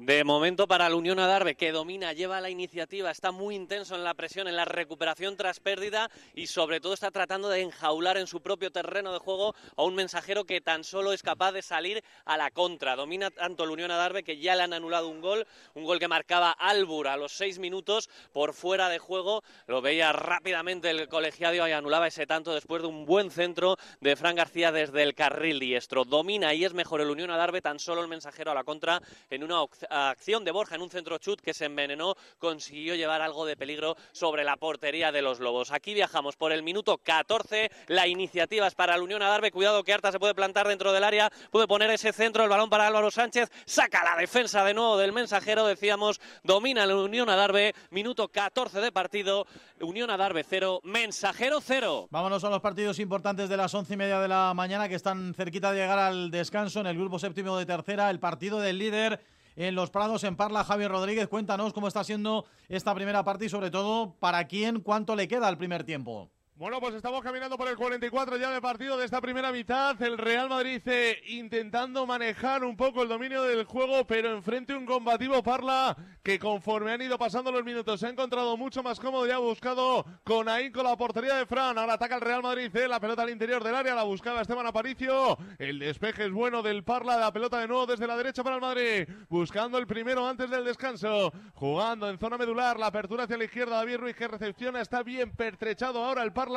De 0.00 0.24
momento 0.24 0.66
para 0.66 0.88
la 0.88 0.96
Unión 0.96 1.18
Adarve, 1.18 1.56
que 1.56 1.72
domina, 1.72 2.14
lleva 2.14 2.40
la 2.40 2.48
iniciativa, 2.48 3.10
está 3.10 3.32
muy 3.32 3.54
intenso 3.54 3.94
en 3.94 4.02
la 4.02 4.14
presión, 4.14 4.48
en 4.48 4.56
la 4.56 4.64
recuperación 4.64 5.36
tras 5.36 5.60
pérdida 5.60 6.10
y 6.34 6.46
sobre 6.46 6.80
todo 6.80 6.94
está 6.94 7.10
tratando 7.10 7.50
de 7.50 7.60
enjaular 7.60 8.16
en 8.16 8.26
su 8.26 8.40
propio 8.40 8.72
terreno 8.72 9.12
de 9.12 9.18
juego 9.18 9.54
a 9.76 9.82
un 9.82 9.94
mensajero 9.94 10.44
que 10.44 10.62
tan 10.62 10.84
solo 10.84 11.12
es 11.12 11.22
capaz 11.22 11.52
de 11.52 11.60
salir 11.60 12.02
a 12.24 12.38
la 12.38 12.50
contra. 12.50 12.96
Domina 12.96 13.30
tanto 13.30 13.66
la 13.66 13.72
Unión 13.72 13.90
Adarve 13.90 14.22
que 14.22 14.38
ya 14.38 14.56
le 14.56 14.62
han 14.62 14.72
anulado 14.72 15.06
un 15.06 15.20
gol, 15.20 15.46
un 15.74 15.84
gol 15.84 15.98
que 15.98 16.08
marcaba 16.08 16.50
Albur 16.50 17.06
a 17.06 17.18
los 17.18 17.32
seis 17.32 17.58
minutos 17.58 18.08
por 18.32 18.54
fuera 18.54 18.88
de 18.88 18.98
juego. 18.98 19.42
Lo 19.66 19.82
veía 19.82 20.12
rápidamente 20.12 20.88
el 20.88 21.08
colegiado 21.08 21.68
y 21.68 21.72
anulaba 21.72 22.06
ese 22.06 22.26
tanto 22.26 22.54
después 22.54 22.80
de 22.80 22.88
un 22.88 23.04
buen 23.04 23.30
centro 23.30 23.76
de 24.00 24.16
Fran 24.16 24.36
García 24.36 24.72
desde 24.72 25.02
el 25.02 25.14
carril 25.14 25.60
diestro. 25.60 26.06
Domina 26.06 26.54
y 26.54 26.64
es 26.64 26.72
mejor 26.72 27.02
el 27.02 27.10
Unión 27.10 27.30
Adarve, 27.30 27.60
tan 27.60 27.78
solo 27.78 28.00
el 28.00 28.08
mensajero 28.08 28.50
a 28.50 28.54
la 28.54 28.64
contra 28.64 29.02
en 29.28 29.44
una 29.44 29.60
acción 29.90 30.44
de 30.44 30.50
Borja 30.50 30.76
en 30.76 30.82
un 30.82 30.90
centro 30.90 31.18
chut 31.18 31.40
que 31.40 31.54
se 31.54 31.66
envenenó, 31.66 32.14
consiguió 32.38 32.94
llevar 32.94 33.20
algo 33.20 33.44
de 33.44 33.56
peligro 33.56 33.96
sobre 34.12 34.44
la 34.44 34.56
portería 34.56 35.12
de 35.12 35.22
los 35.22 35.40
Lobos. 35.40 35.70
Aquí 35.72 35.94
viajamos 35.94 36.36
por 36.36 36.52
el 36.52 36.62
minuto 36.62 36.98
14, 36.98 37.70
la 37.88 38.06
iniciativa 38.06 38.66
es 38.66 38.74
para 38.74 38.96
la 38.96 39.02
Unión 39.02 39.22
Adarve, 39.22 39.50
cuidado 39.50 39.82
que 39.84 39.92
Arta 39.92 40.12
se 40.12 40.20
puede 40.20 40.34
plantar 40.34 40.68
dentro 40.68 40.92
del 40.92 41.04
área, 41.04 41.30
puede 41.50 41.66
poner 41.66 41.90
ese 41.90 42.12
centro, 42.12 42.44
el 42.44 42.48
balón 42.48 42.70
para 42.70 42.86
Álvaro 42.86 43.10
Sánchez, 43.10 43.50
saca 43.66 44.04
la 44.04 44.16
defensa 44.16 44.64
de 44.64 44.74
nuevo 44.74 44.96
del 44.96 45.12
mensajero, 45.12 45.66
decíamos, 45.66 46.20
domina 46.42 46.86
la 46.86 46.96
Unión 46.96 47.28
Adarve, 47.28 47.74
minuto 47.90 48.28
14 48.28 48.80
de 48.80 48.92
partido, 48.92 49.46
Unión 49.80 50.10
Adarve 50.10 50.44
0, 50.44 50.80
mensajero 50.84 51.60
0. 51.60 52.08
Vámonos 52.10 52.44
a 52.44 52.50
los 52.50 52.60
partidos 52.60 52.98
importantes 52.98 53.48
de 53.48 53.56
las 53.56 53.74
once 53.74 53.94
y 53.94 53.96
media 53.96 54.20
de 54.20 54.28
la 54.28 54.52
mañana 54.54 54.88
que 54.88 54.94
están 54.94 55.34
cerquita 55.34 55.72
de 55.72 55.80
llegar 55.80 55.98
al 55.98 56.30
descanso 56.30 56.80
en 56.80 56.86
el 56.86 56.96
grupo 56.96 57.18
séptimo 57.18 57.56
de 57.56 57.66
tercera, 57.66 58.10
el 58.10 58.20
partido 58.20 58.60
del 58.60 58.78
líder 58.78 59.20
en 59.56 59.74
Los 59.74 59.90
Prados, 59.90 60.24
en 60.24 60.36
Parla. 60.36 60.64
Javier 60.64 60.90
Rodríguez, 60.90 61.28
cuéntanos 61.28 61.72
cómo 61.72 61.88
está 61.88 62.04
siendo 62.04 62.44
esta 62.68 62.94
primera 62.94 63.24
parte 63.24 63.46
y 63.46 63.48
sobre 63.48 63.70
todo 63.70 64.14
para 64.18 64.46
quién, 64.46 64.80
cuánto 64.80 65.16
le 65.16 65.28
queda 65.28 65.48
al 65.48 65.58
primer 65.58 65.84
tiempo. 65.84 66.30
Bueno, 66.60 66.78
pues 66.78 66.94
estamos 66.94 67.22
caminando 67.22 67.56
por 67.56 67.68
el 67.68 67.76
44 67.76 68.36
ya 68.36 68.50
de 68.50 68.60
partido 68.60 68.98
de 68.98 69.06
esta 69.06 69.22
primera 69.22 69.50
mitad. 69.50 69.96
El 70.02 70.18
Real 70.18 70.50
Madrid 70.50 70.82
eh, 70.84 71.18
intentando 71.28 72.04
manejar 72.04 72.64
un 72.64 72.76
poco 72.76 73.02
el 73.02 73.08
dominio 73.08 73.44
del 73.44 73.64
juego, 73.64 74.06
pero 74.06 74.34
enfrente 74.34 74.74
un 74.74 74.84
combativo 74.84 75.42
Parla 75.42 75.96
que 76.22 76.38
conforme 76.38 76.92
han 76.92 77.00
ido 77.00 77.16
pasando 77.16 77.50
los 77.50 77.64
minutos 77.64 77.98
se 77.98 78.06
ha 78.06 78.10
encontrado 78.10 78.58
mucho 78.58 78.82
más 78.82 79.00
cómodo 79.00 79.26
y 79.26 79.30
ha 79.30 79.38
buscado 79.38 80.04
con 80.22 80.50
ahí 80.50 80.70
con 80.70 80.84
la 80.84 80.98
portería 80.98 81.36
de 81.36 81.46
Fran. 81.46 81.78
Ahora 81.78 81.94
ataca 81.94 82.16
el 82.16 82.20
Real 82.20 82.42
Madrid, 82.42 82.76
eh, 82.76 82.86
la 82.86 83.00
pelota 83.00 83.22
al 83.22 83.30
interior 83.30 83.64
del 83.64 83.74
área, 83.74 83.94
la 83.94 84.02
buscaba 84.02 84.42
Esteban 84.42 84.66
Aparicio. 84.66 85.38
El 85.58 85.78
despeje 85.78 86.26
es 86.26 86.30
bueno 86.30 86.62
del 86.62 86.84
Parla, 86.84 87.16
la 87.16 87.32
pelota 87.32 87.58
de 87.58 87.68
nuevo 87.68 87.86
desde 87.86 88.06
la 88.06 88.18
derecha 88.18 88.44
para 88.44 88.56
el 88.56 88.60
Madrid, 88.60 89.08
buscando 89.30 89.78
el 89.78 89.86
primero 89.86 90.28
antes 90.28 90.50
del 90.50 90.66
descanso, 90.66 91.32
jugando 91.54 92.10
en 92.10 92.18
zona 92.18 92.36
medular, 92.36 92.78
la 92.78 92.88
apertura 92.88 93.24
hacia 93.24 93.38
la 93.38 93.44
izquierda, 93.44 93.76
David 93.76 93.96
Ruiz 93.96 94.14
que 94.14 94.28
recepciona, 94.28 94.82
está 94.82 95.02
bien 95.02 95.30
pertrechado 95.34 96.04
ahora 96.04 96.22
el 96.22 96.34
Parla 96.34 96.49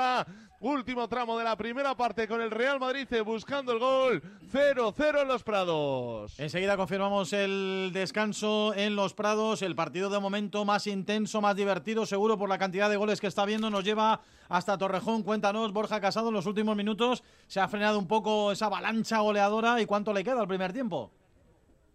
Último 0.64 1.10
tramo 1.10 1.38
de 1.38 1.44
la 1.44 1.58
primera 1.58 1.94
parte 1.94 2.26
con 2.26 2.40
el 2.40 2.50
Real 2.50 2.80
Madrid 2.80 3.06
eh, 3.12 3.20
buscando 3.20 3.74
el 3.74 3.80
gol. 3.80 4.24
0-0 4.50 5.22
en 5.22 5.28
los 5.28 5.44
Prados. 5.44 6.40
Enseguida 6.40 6.78
confirmamos 6.78 7.34
el 7.34 7.92
descanso 7.94 8.74
en 8.74 8.96
los 8.96 9.14
Prados. 9.14 9.62
El 9.62 9.76
partido 9.76 10.10
de 10.10 10.22
momento 10.22 10.64
más 10.64 10.88
intenso, 10.88 11.42
más 11.42 11.58
divertido, 11.58 12.06
seguro 12.06 12.38
por 12.38 12.48
la 12.48 12.58
cantidad 12.58 12.90
de 12.90 12.96
goles 12.96 13.20
que 13.20 13.28
está 13.28 13.44
viendo. 13.44 13.70
Nos 13.70 13.84
lleva 13.84 14.22
hasta 14.48 14.78
Torrejón. 14.78 15.24
Cuéntanos, 15.24 15.74
Borja 15.74 16.00
Casado, 16.00 16.30
en 16.30 16.36
los 16.36 16.46
últimos 16.46 16.78
minutos 16.78 17.24
se 17.48 17.60
ha 17.60 17.68
frenado 17.68 18.00
un 18.00 18.08
poco 18.08 18.54
esa 18.54 18.68
avalancha 18.68 19.20
goleadora. 19.20 19.82
¿Y 19.82 19.86
cuánto 19.86 20.14
le 20.14 20.24
queda 20.24 20.40
al 20.40 20.48
primer 20.48 20.72
tiempo? 20.72 21.12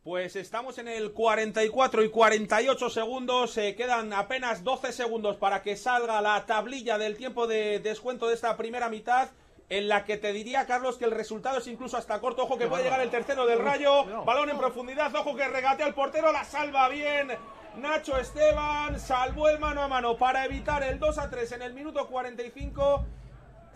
Pues 0.09 0.37
estamos 0.37 0.79
en 0.79 0.89
el 0.89 1.13
44 1.13 2.03
y 2.03 2.09
48 2.09 2.89
segundos, 2.89 3.51
se 3.51 3.75
quedan 3.75 4.15
apenas 4.15 4.65
12 4.65 4.91
segundos 4.95 5.37
para 5.37 5.61
que 5.61 5.77
salga 5.77 6.23
la 6.23 6.47
tablilla 6.47 6.97
del 6.97 7.19
tiempo 7.19 7.47
de 7.47 7.79
descuento 7.81 8.27
de 8.27 8.33
esta 8.33 8.57
primera 8.57 8.89
mitad 8.89 9.29
en 9.69 9.87
la 9.87 10.07
que 10.07 10.17
te 10.17 10.33
diría, 10.33 10.65
Carlos, 10.65 10.97
que 10.97 11.05
el 11.05 11.11
resultado 11.11 11.59
es 11.59 11.67
incluso 11.67 11.99
hasta 11.99 12.19
corto. 12.21 12.45
Ojo 12.45 12.57
que 12.57 12.69
puede 12.69 12.85
llegar 12.85 13.03
el 13.03 13.11
tercero 13.11 13.45
del 13.45 13.59
rayo. 13.59 14.25
Balón 14.25 14.49
en 14.49 14.57
profundidad. 14.57 15.15
Ojo 15.15 15.37
que 15.37 15.47
regatea 15.47 15.87
el 15.87 15.93
portero. 15.93 16.33
La 16.33 16.45
salva 16.45 16.89
bien. 16.89 17.29
Nacho 17.77 18.17
Esteban 18.17 18.99
salvó 18.99 19.51
el 19.51 19.59
mano 19.59 19.83
a 19.83 19.89
mano 19.89 20.17
para 20.17 20.47
evitar 20.47 20.83
el 20.85 20.99
2 20.99 21.19
a 21.19 21.29
3 21.29 21.53
en 21.53 21.63
el 21.63 21.75
minuto 21.75 22.07
45 22.07 23.05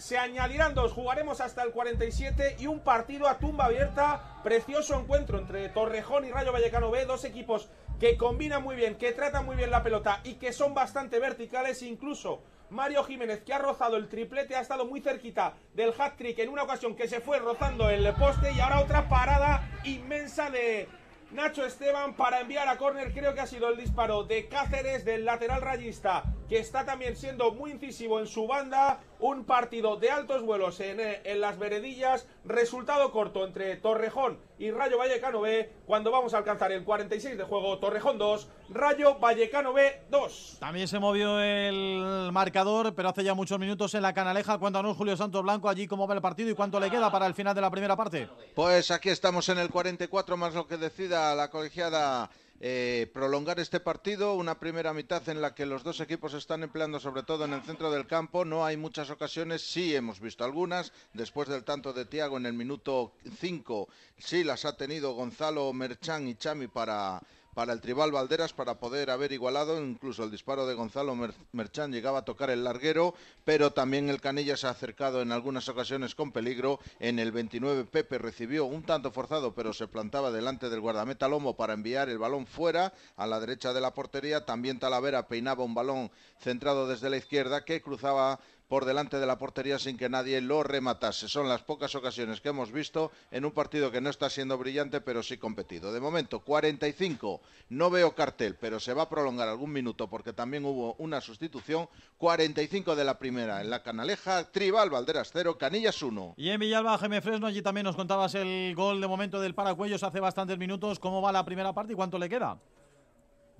se 0.02 0.18
añadirán 0.18 0.74
dos, 0.74 0.92
jugaremos 0.92 1.40
hasta 1.40 1.62
el 1.62 1.70
47 1.70 2.56
y 2.58 2.66
un 2.66 2.80
partido 2.80 3.28
a 3.28 3.38
tumba 3.38 3.66
abierta, 3.66 4.40
precioso 4.42 4.98
encuentro 4.98 5.38
entre 5.38 5.68
Torrejón 5.68 6.24
y 6.24 6.32
Rayo 6.32 6.52
Vallecano 6.52 6.90
B, 6.90 7.06
dos 7.06 7.24
equipos 7.24 7.68
que 8.00 8.16
combinan 8.16 8.64
muy 8.64 8.74
bien, 8.74 8.96
que 8.96 9.12
tratan 9.12 9.46
muy 9.46 9.54
bien 9.54 9.70
la 9.70 9.84
pelota 9.84 10.20
y 10.24 10.34
que 10.34 10.52
son 10.52 10.74
bastante 10.74 11.20
verticales, 11.20 11.82
incluso 11.82 12.42
Mario 12.70 13.04
Jiménez 13.04 13.44
que 13.44 13.54
ha 13.54 13.58
rozado 13.58 13.96
el 13.96 14.08
triplete, 14.08 14.56
ha 14.56 14.60
estado 14.60 14.86
muy 14.86 15.00
cerquita 15.00 15.54
del 15.72 15.94
hat-trick 15.96 16.36
en 16.40 16.48
una 16.48 16.64
ocasión 16.64 16.96
que 16.96 17.06
se 17.06 17.20
fue 17.20 17.38
rozando 17.38 17.88
el 17.88 18.12
poste. 18.14 18.50
Y 18.52 18.58
ahora 18.58 18.80
otra 18.80 19.08
parada 19.08 19.70
inmensa 19.84 20.50
de 20.50 20.88
Nacho 21.32 21.64
Esteban 21.64 22.14
para 22.14 22.40
enviar 22.40 22.68
a 22.68 22.76
córner, 22.76 23.12
creo 23.14 23.34
que 23.34 23.40
ha 23.40 23.46
sido 23.46 23.70
el 23.70 23.78
disparo 23.78 24.24
de 24.24 24.48
Cáceres 24.48 25.04
del 25.04 25.24
lateral 25.24 25.62
rayista, 25.62 26.24
que 26.48 26.58
está 26.58 26.84
también 26.84 27.16
siendo 27.16 27.52
muy 27.52 27.70
incisivo 27.70 28.20
en 28.20 28.26
su 28.26 28.46
banda, 28.46 29.00
un 29.22 29.44
partido 29.44 29.96
de 29.96 30.10
altos 30.10 30.42
vuelos 30.42 30.80
en, 30.80 30.98
eh, 30.98 31.22
en, 31.24 31.40
las 31.40 31.56
veredillas, 31.56 32.26
resultado 32.44 33.12
corto 33.12 33.46
entre 33.46 33.76
Torrejón 33.76 34.38
y 34.58 34.72
Rayo 34.72 34.98
Vallecano 34.98 35.40
B, 35.40 35.70
cuando 35.86 36.10
vamos 36.10 36.34
a 36.34 36.38
alcanzar 36.38 36.72
el 36.72 36.82
46 36.82 37.38
de 37.38 37.44
juego, 37.44 37.78
Torrejón 37.78 38.18
2, 38.18 38.48
Rayo 38.70 39.20
Vallecano 39.20 39.72
B 39.72 40.02
2. 40.10 40.56
También 40.58 40.88
se 40.88 40.98
movió 40.98 41.40
el 41.40 42.30
marcador, 42.32 42.94
pero 42.94 43.10
hace 43.10 43.22
ya 43.22 43.34
muchos 43.34 43.60
minutos 43.60 43.94
en 43.94 44.02
la 44.02 44.12
canaleja, 44.12 44.58
cuéntanos 44.58 44.96
Julio 44.96 45.16
Santos 45.16 45.42
Blanco 45.42 45.68
allí 45.68 45.86
cómo 45.86 46.08
va 46.08 46.14
el 46.14 46.20
partido 46.20 46.50
y 46.50 46.54
cuánto 46.54 46.80
le 46.80 46.90
queda 46.90 47.10
para 47.12 47.26
el 47.26 47.34
final 47.34 47.54
de 47.54 47.60
la 47.60 47.70
primera 47.70 47.94
parte. 47.94 48.28
Pues 48.56 48.90
aquí 48.90 49.08
estamos 49.08 49.48
en 49.48 49.58
el 49.58 49.70
44 49.70 50.36
más 50.36 50.52
lo 50.54 50.66
que 50.66 50.76
decida 50.76 51.32
la 51.36 51.48
colegiada 51.48 52.28
eh, 52.64 53.10
prolongar 53.12 53.58
este 53.58 53.80
partido, 53.80 54.34
una 54.34 54.60
primera 54.60 54.92
mitad 54.92 55.28
en 55.28 55.42
la 55.42 55.52
que 55.52 55.66
los 55.66 55.82
dos 55.82 55.98
equipos 55.98 56.32
están 56.32 56.62
empleando 56.62 57.00
sobre 57.00 57.24
todo 57.24 57.44
en 57.44 57.54
el 57.54 57.62
centro 57.62 57.90
del 57.90 58.06
campo, 58.06 58.44
no 58.44 58.64
hay 58.64 58.76
muchas 58.76 59.10
ocasiones, 59.10 59.62
sí 59.62 59.96
hemos 59.96 60.20
visto 60.20 60.44
algunas, 60.44 60.92
después 61.12 61.48
del 61.48 61.64
tanto 61.64 61.92
de 61.92 62.04
Tiago 62.04 62.36
en 62.36 62.46
el 62.46 62.52
minuto 62.52 63.14
5, 63.40 63.88
sí 64.16 64.44
las 64.44 64.64
ha 64.64 64.76
tenido 64.76 65.12
Gonzalo 65.14 65.72
Merchán 65.72 66.28
y 66.28 66.36
Chami 66.36 66.68
para 66.68 67.20
para 67.54 67.72
el 67.72 67.80
tribal 67.80 68.12
Valderas 68.12 68.52
para 68.52 68.78
poder 68.78 69.10
haber 69.10 69.32
igualado, 69.32 69.82
incluso 69.82 70.24
el 70.24 70.30
disparo 70.30 70.66
de 70.66 70.74
Gonzalo 70.74 71.14
Merchán 71.52 71.92
llegaba 71.92 72.20
a 72.20 72.24
tocar 72.24 72.50
el 72.50 72.64
larguero, 72.64 73.14
pero 73.44 73.72
también 73.72 74.08
el 74.08 74.20
Canilla 74.20 74.56
se 74.56 74.66
ha 74.66 74.70
acercado 74.70 75.20
en 75.20 75.32
algunas 75.32 75.68
ocasiones 75.68 76.14
con 76.14 76.32
peligro. 76.32 76.80
En 76.98 77.18
el 77.18 77.30
29 77.30 77.84
Pepe 77.84 78.18
recibió 78.18 78.64
un 78.64 78.82
tanto 78.82 79.10
forzado, 79.10 79.54
pero 79.54 79.74
se 79.74 79.86
plantaba 79.86 80.30
delante 80.30 80.70
del 80.70 80.80
guardameta 80.80 81.28
Lomo 81.28 81.54
para 81.56 81.74
enviar 81.74 82.08
el 82.08 82.18
balón 82.18 82.46
fuera 82.46 82.94
a 83.16 83.26
la 83.26 83.38
derecha 83.38 83.72
de 83.72 83.80
la 83.80 83.92
portería. 83.92 84.46
También 84.46 84.78
Talavera 84.78 85.28
peinaba 85.28 85.64
un 85.64 85.74
balón 85.74 86.10
centrado 86.40 86.88
desde 86.88 87.10
la 87.10 87.18
izquierda 87.18 87.64
que 87.64 87.82
cruzaba 87.82 88.40
por 88.72 88.86
delante 88.86 89.20
de 89.20 89.26
la 89.26 89.36
portería 89.36 89.78
sin 89.78 89.98
que 89.98 90.08
nadie 90.08 90.40
lo 90.40 90.62
rematase. 90.62 91.28
Son 91.28 91.46
las 91.46 91.60
pocas 91.60 91.94
ocasiones 91.94 92.40
que 92.40 92.48
hemos 92.48 92.72
visto 92.72 93.12
en 93.30 93.44
un 93.44 93.50
partido 93.50 93.90
que 93.90 94.00
no 94.00 94.08
está 94.08 94.30
siendo 94.30 94.56
brillante, 94.56 95.02
pero 95.02 95.22
sí 95.22 95.36
competido. 95.36 95.92
De 95.92 96.00
momento, 96.00 96.40
45. 96.40 97.42
No 97.68 97.90
veo 97.90 98.14
cartel, 98.14 98.56
pero 98.58 98.80
se 98.80 98.94
va 98.94 99.02
a 99.02 99.08
prolongar 99.10 99.46
algún 99.46 99.74
minuto 99.74 100.08
porque 100.08 100.32
también 100.32 100.64
hubo 100.64 100.94
una 100.94 101.20
sustitución. 101.20 101.86
45 102.16 102.96
de 102.96 103.04
la 103.04 103.18
primera 103.18 103.60
en 103.60 103.68
la 103.68 103.82
Canaleja, 103.82 104.50
Tribal, 104.50 104.88
Valderas 104.88 105.28
0, 105.34 105.58
Canillas 105.58 106.02
1. 106.02 106.36
Y 106.38 106.48
en 106.48 106.58
Villalba, 106.58 106.96
Jaime 106.96 107.20
Fresno, 107.20 107.48
allí 107.48 107.60
también 107.60 107.84
nos 107.84 107.96
contabas 107.96 108.34
el 108.36 108.74
gol 108.74 109.02
de 109.02 109.06
momento 109.06 109.38
del 109.38 109.54
Paracuellos 109.54 110.02
hace 110.02 110.18
bastantes 110.18 110.56
minutos. 110.56 110.98
¿Cómo 110.98 111.20
va 111.20 111.30
la 111.30 111.44
primera 111.44 111.74
parte 111.74 111.92
y 111.92 111.96
cuánto 111.96 112.18
le 112.18 112.30
queda? 112.30 112.56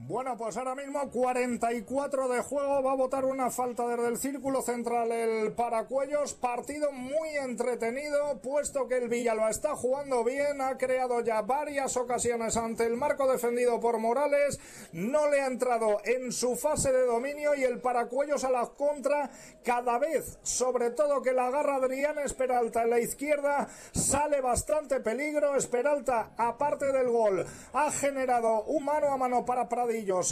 Bueno, 0.05 0.37
pues 0.37 0.57
ahora 0.57 0.75
mismo 0.75 1.09
44 1.11 2.29
de 2.29 2.41
juego. 2.41 2.83
Va 2.83 2.91
a 2.91 2.97
votar 2.97 3.25
una 3.25 3.53
falta 3.53 3.87
desde 3.87 4.09
el 4.09 4.19
círculo 4.19 4.61
central 4.61 5.13
el 5.13 5.53
Paracuellos. 5.53 6.35
Partido 6.35 6.91
muy 6.91 7.29
entretenido, 7.37 8.41
puesto 8.43 8.89
que 8.89 8.97
el 8.97 9.09
Villalba 9.09 9.49
está 9.49 9.77
jugando 9.77 10.25
bien. 10.25 10.61
Ha 10.61 10.77
creado 10.77 11.21
ya 11.21 11.43
varias 11.43 11.97
ocasiones 11.97 12.57
ante 12.57 12.85
el 12.85 12.97
marco 12.97 13.31
defendido 13.31 13.79
por 13.79 13.99
Morales. 13.99 14.59
No 14.93 15.31
le 15.31 15.41
ha 15.41 15.47
entrado 15.47 16.01
en 16.05 16.33
su 16.33 16.57
fase 16.57 16.93
de 16.93 17.07
dominio 17.07 17.55
y 17.55 17.63
el 17.63 17.81
Paracuellos 17.81 18.43
a 18.43 18.51
la 18.51 18.67
contra 18.67 19.31
cada 19.63 19.99
vez, 19.99 20.41
sobre 20.43 20.91
todo 20.91 21.23
que 21.23 21.33
la 21.33 21.47
agarra 21.47 21.77
Adrián 21.77 22.19
Esperalta 22.19 22.83
en 22.83 22.91
la 22.91 22.99
izquierda, 22.99 23.69
sale 23.93 24.41
bastante 24.41 24.99
peligro. 24.99 25.55
Esperalta, 25.55 26.33
aparte 26.37 26.91
del 26.91 27.09
gol, 27.09 27.47
ha 27.73 27.93
generado 27.93 28.65
un 28.65 28.85
mano 28.85 29.13
a 29.13 29.17
mano 29.17 29.45
para 29.45 29.69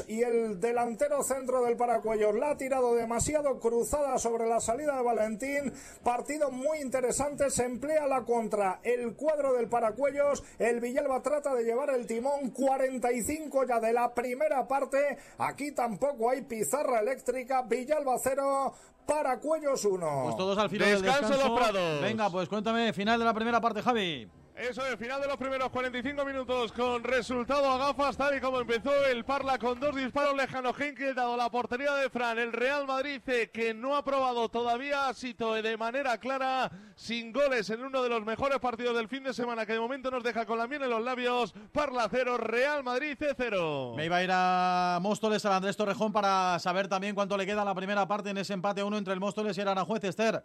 Y 0.09 0.23
el 0.23 0.59
delantero 0.59 1.23
centro 1.23 1.63
del 1.63 1.77
Paracuellos 1.77 2.35
la 2.35 2.51
ha 2.51 2.57
tirado 2.57 2.95
demasiado 2.95 3.59
cruzada 3.61 4.19
sobre 4.19 4.49
la 4.49 4.61
salida 4.61 4.97
de 4.97 5.03
Valentín. 5.03 5.73
Partido 6.03 6.51
muy 6.51 6.79
interesante, 6.79 7.51
se 7.51 7.65
emplea 7.65 8.07
la 8.07 8.23
contra 8.25 8.81
el 8.83 9.15
cuadro 9.15 9.53
del 9.53 9.69
Paracuellos. 9.69 10.43
El 10.59 10.81
Villalba 10.81 11.23
trata 11.23 11.55
de 11.55 11.65
llevar 11.65 11.91
el 11.91 12.07
timón 12.07 12.51
45 12.51 13.67
ya 13.67 13.81
de 13.81 13.93
la 13.93 14.15
primera 14.15 14.67
parte. 14.67 15.19
Aquí 15.39 15.73
tampoco 15.73 16.31
hay 16.31 16.43
pizarra 16.43 17.01
eléctrica. 17.01 17.63
Villalba 17.63 18.17
0, 18.19 18.73
Paracuellos 19.07 19.85
1. 19.85 20.21
Pues 20.25 20.37
todos 20.37 20.57
al 20.59 20.71
final 20.71 20.89
del 20.89 21.03
Descanso 21.03 21.29
descanso. 21.29 21.49
los 21.49 21.59
Prados. 21.59 22.01
Venga, 22.03 22.31
pues 22.31 22.49
cuéntame, 22.49 22.93
final 22.93 23.19
de 23.19 23.25
la 23.25 23.35
primera 23.35 23.61
parte, 23.61 23.83
Javi. 23.83 24.29
Eso 24.61 24.87
es, 24.87 24.99
final 24.99 25.23
de 25.23 25.27
los 25.27 25.39
primeros 25.39 25.71
45 25.71 26.23
minutos 26.23 26.73
con 26.73 27.03
resultado 27.03 27.71
a 27.71 27.79
gafas, 27.79 28.15
tal 28.15 28.37
y 28.37 28.41
como 28.43 28.61
empezó 28.61 29.07
el 29.07 29.25
Parla 29.25 29.59
con 29.59 29.81
dos 29.81 29.97
disparos 29.97 30.37
lejanos 30.37 30.77
que 30.77 30.89
inquietado 30.89 31.35
la 31.35 31.51
portería 31.51 31.95
de 31.95 32.11
Fran. 32.11 32.39
El 32.39 32.53
Real 32.53 32.87
Madrid 32.87 33.23
que 33.23 33.73
no 33.73 33.97
ha 33.97 34.05
probado 34.05 34.51
todavía 34.51 35.09
a 35.09 35.15
de 35.15 35.77
manera 35.79 36.19
clara, 36.19 36.71
sin 36.95 37.33
goles 37.33 37.71
en 37.71 37.83
uno 37.83 38.03
de 38.03 38.11
los 38.11 38.23
mejores 38.27 38.59
partidos 38.59 38.95
del 38.95 39.09
fin 39.09 39.25
de 39.25 39.33
semana 39.33 39.65
que 39.65 39.73
de 39.73 39.81
momento 39.81 40.11
nos 40.11 40.23
deja 40.23 40.45
con 40.45 40.59
la 40.59 40.67
miel 40.67 40.83
en 40.83 40.91
los 40.91 41.03
labios. 41.03 41.55
Parla 41.73 42.09
0, 42.11 42.37
Real 42.37 42.85
Madrid 42.85 43.17
0. 43.19 43.95
Me 43.97 44.05
iba 44.05 44.17
a 44.19 44.23
ir 44.23 44.31
a 44.31 44.99
Móstoles, 45.01 45.43
al 45.47 45.55
Andrés 45.55 45.77
Torrejón, 45.79 46.13
para 46.13 46.59
saber 46.59 46.87
también 46.87 47.15
cuánto 47.15 47.39
le 47.39 47.47
queda 47.47 47.65
la 47.65 47.75
primera 47.75 48.07
parte 48.07 48.29
en 48.29 48.37
ese 48.37 48.53
empate 48.53 48.85
uno 48.85 48.99
entre 48.99 49.15
el 49.15 49.21
Móstoles 49.21 49.57
y 49.57 49.63
el 49.63 49.69
Aranjuez, 49.69 50.05
Esther. 50.05 50.45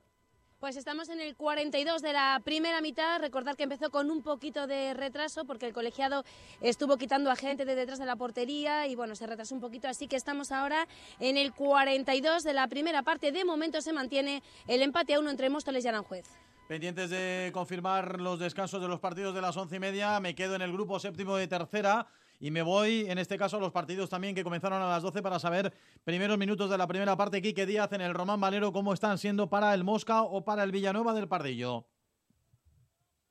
Pues 0.66 0.78
estamos 0.78 1.10
en 1.10 1.22
el 1.22 1.36
42 1.36 2.02
de 2.02 2.12
la 2.12 2.42
primera 2.44 2.82
mitad. 2.82 3.22
Recordar 3.22 3.56
que 3.56 3.62
empezó 3.62 3.92
con 3.92 4.10
un 4.10 4.24
poquito 4.24 4.66
de 4.66 4.96
retraso 4.96 5.46
porque 5.46 5.68
el 5.68 5.74
colegiado 5.74 6.24
estuvo 6.60 6.98
quitando 6.98 7.30
a 7.30 7.36
gente 7.36 7.66
de 7.66 7.76
detrás 7.76 8.00
de 8.00 8.08
la 8.08 8.16
portería 8.16 8.88
y 8.88 8.96
bueno, 8.96 9.16
se 9.16 9.28
retrasó 9.28 9.54
un 9.54 9.62
poquito. 9.62 9.88
Así 9.88 10.08
que 10.08 10.16
estamos 10.16 10.52
ahora 10.52 10.88
en 11.20 11.38
el 11.38 11.54
42 11.54 12.42
de 12.44 12.54
la 12.54 12.68
primera 12.68 13.04
parte. 13.04 13.32
De 13.32 13.46
momento 13.46 13.80
se 13.80 13.94
mantiene 13.94 14.42
el 14.66 14.82
empate 14.82 15.14
a 15.14 15.20
uno 15.20 15.30
entre 15.30 15.52
Móstoles 15.52 15.86
y 15.86 15.88
Aranjuez. 15.88 16.26
Pendientes 16.68 17.12
de 17.12 17.52
confirmar 17.54 18.20
los 18.20 18.40
descansos 18.40 18.82
de 18.82 18.88
los 18.88 19.00
partidos 19.00 19.36
de 19.36 19.42
las 19.42 19.56
once 19.58 19.76
y 19.76 19.80
media, 19.80 20.20
me 20.20 20.34
quedo 20.34 20.56
en 20.56 20.64
el 20.64 20.72
grupo 20.72 21.00
séptimo 21.00 21.36
de 21.36 21.48
tercera 21.48 22.08
y 22.46 22.52
me 22.52 22.62
voy, 22.62 23.10
en 23.10 23.18
este 23.18 23.40
caso, 23.40 23.58
a 23.58 23.60
los 23.60 23.72
partidos 23.72 24.08
también 24.08 24.36
que 24.36 24.44
comenzaron 24.44 24.80
a 24.80 24.88
las 24.88 25.02
12 25.02 25.24
para 25.24 25.40
saber 25.40 25.74
primeros 26.04 26.38
minutos 26.38 26.70
de 26.70 26.78
la 26.78 26.86
primera 26.86 27.18
parte. 27.18 27.42
Quique 27.42 27.66
Díaz 27.66 27.92
en 27.94 28.02
el 28.02 28.14
Román 28.14 28.40
Valero, 28.40 28.72
cómo 28.72 28.94
están 28.94 29.18
siendo 29.18 29.50
para 29.50 29.74
el 29.74 29.84
Mosca 29.84 30.22
o 30.22 30.46
para 30.46 30.64
el 30.64 30.72
Villanueva 30.72 31.16
del 31.16 31.28
Pardillo. 31.28 31.88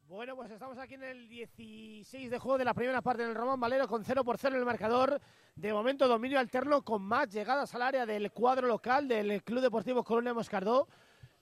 Bueno, 0.08 0.34
pues 0.34 0.50
estamos 0.50 0.78
aquí 0.78 0.94
en 0.94 1.04
el 1.04 1.28
16 1.28 2.28
de 2.28 2.38
juego 2.40 2.58
de 2.58 2.64
la 2.64 2.74
primera 2.74 3.02
parte 3.02 3.22
en 3.22 3.28
el 3.28 3.36
Román 3.36 3.60
Valero 3.60 3.86
con 3.86 4.04
0 4.04 4.24
por 4.24 4.36
0 4.36 4.56
en 4.56 4.58
el 4.58 4.66
marcador. 4.66 5.20
De 5.54 5.72
momento 5.72 6.08
dominio 6.08 6.40
alterno 6.40 6.82
con 6.82 7.00
más 7.00 7.30
llegadas 7.30 7.72
al 7.76 7.82
área 7.82 8.06
del 8.06 8.32
cuadro 8.32 8.66
local 8.66 9.06
del 9.06 9.44
Club 9.44 9.60
Deportivo 9.60 10.02
Colonia 10.02 10.34
Moscardó. 10.34 10.88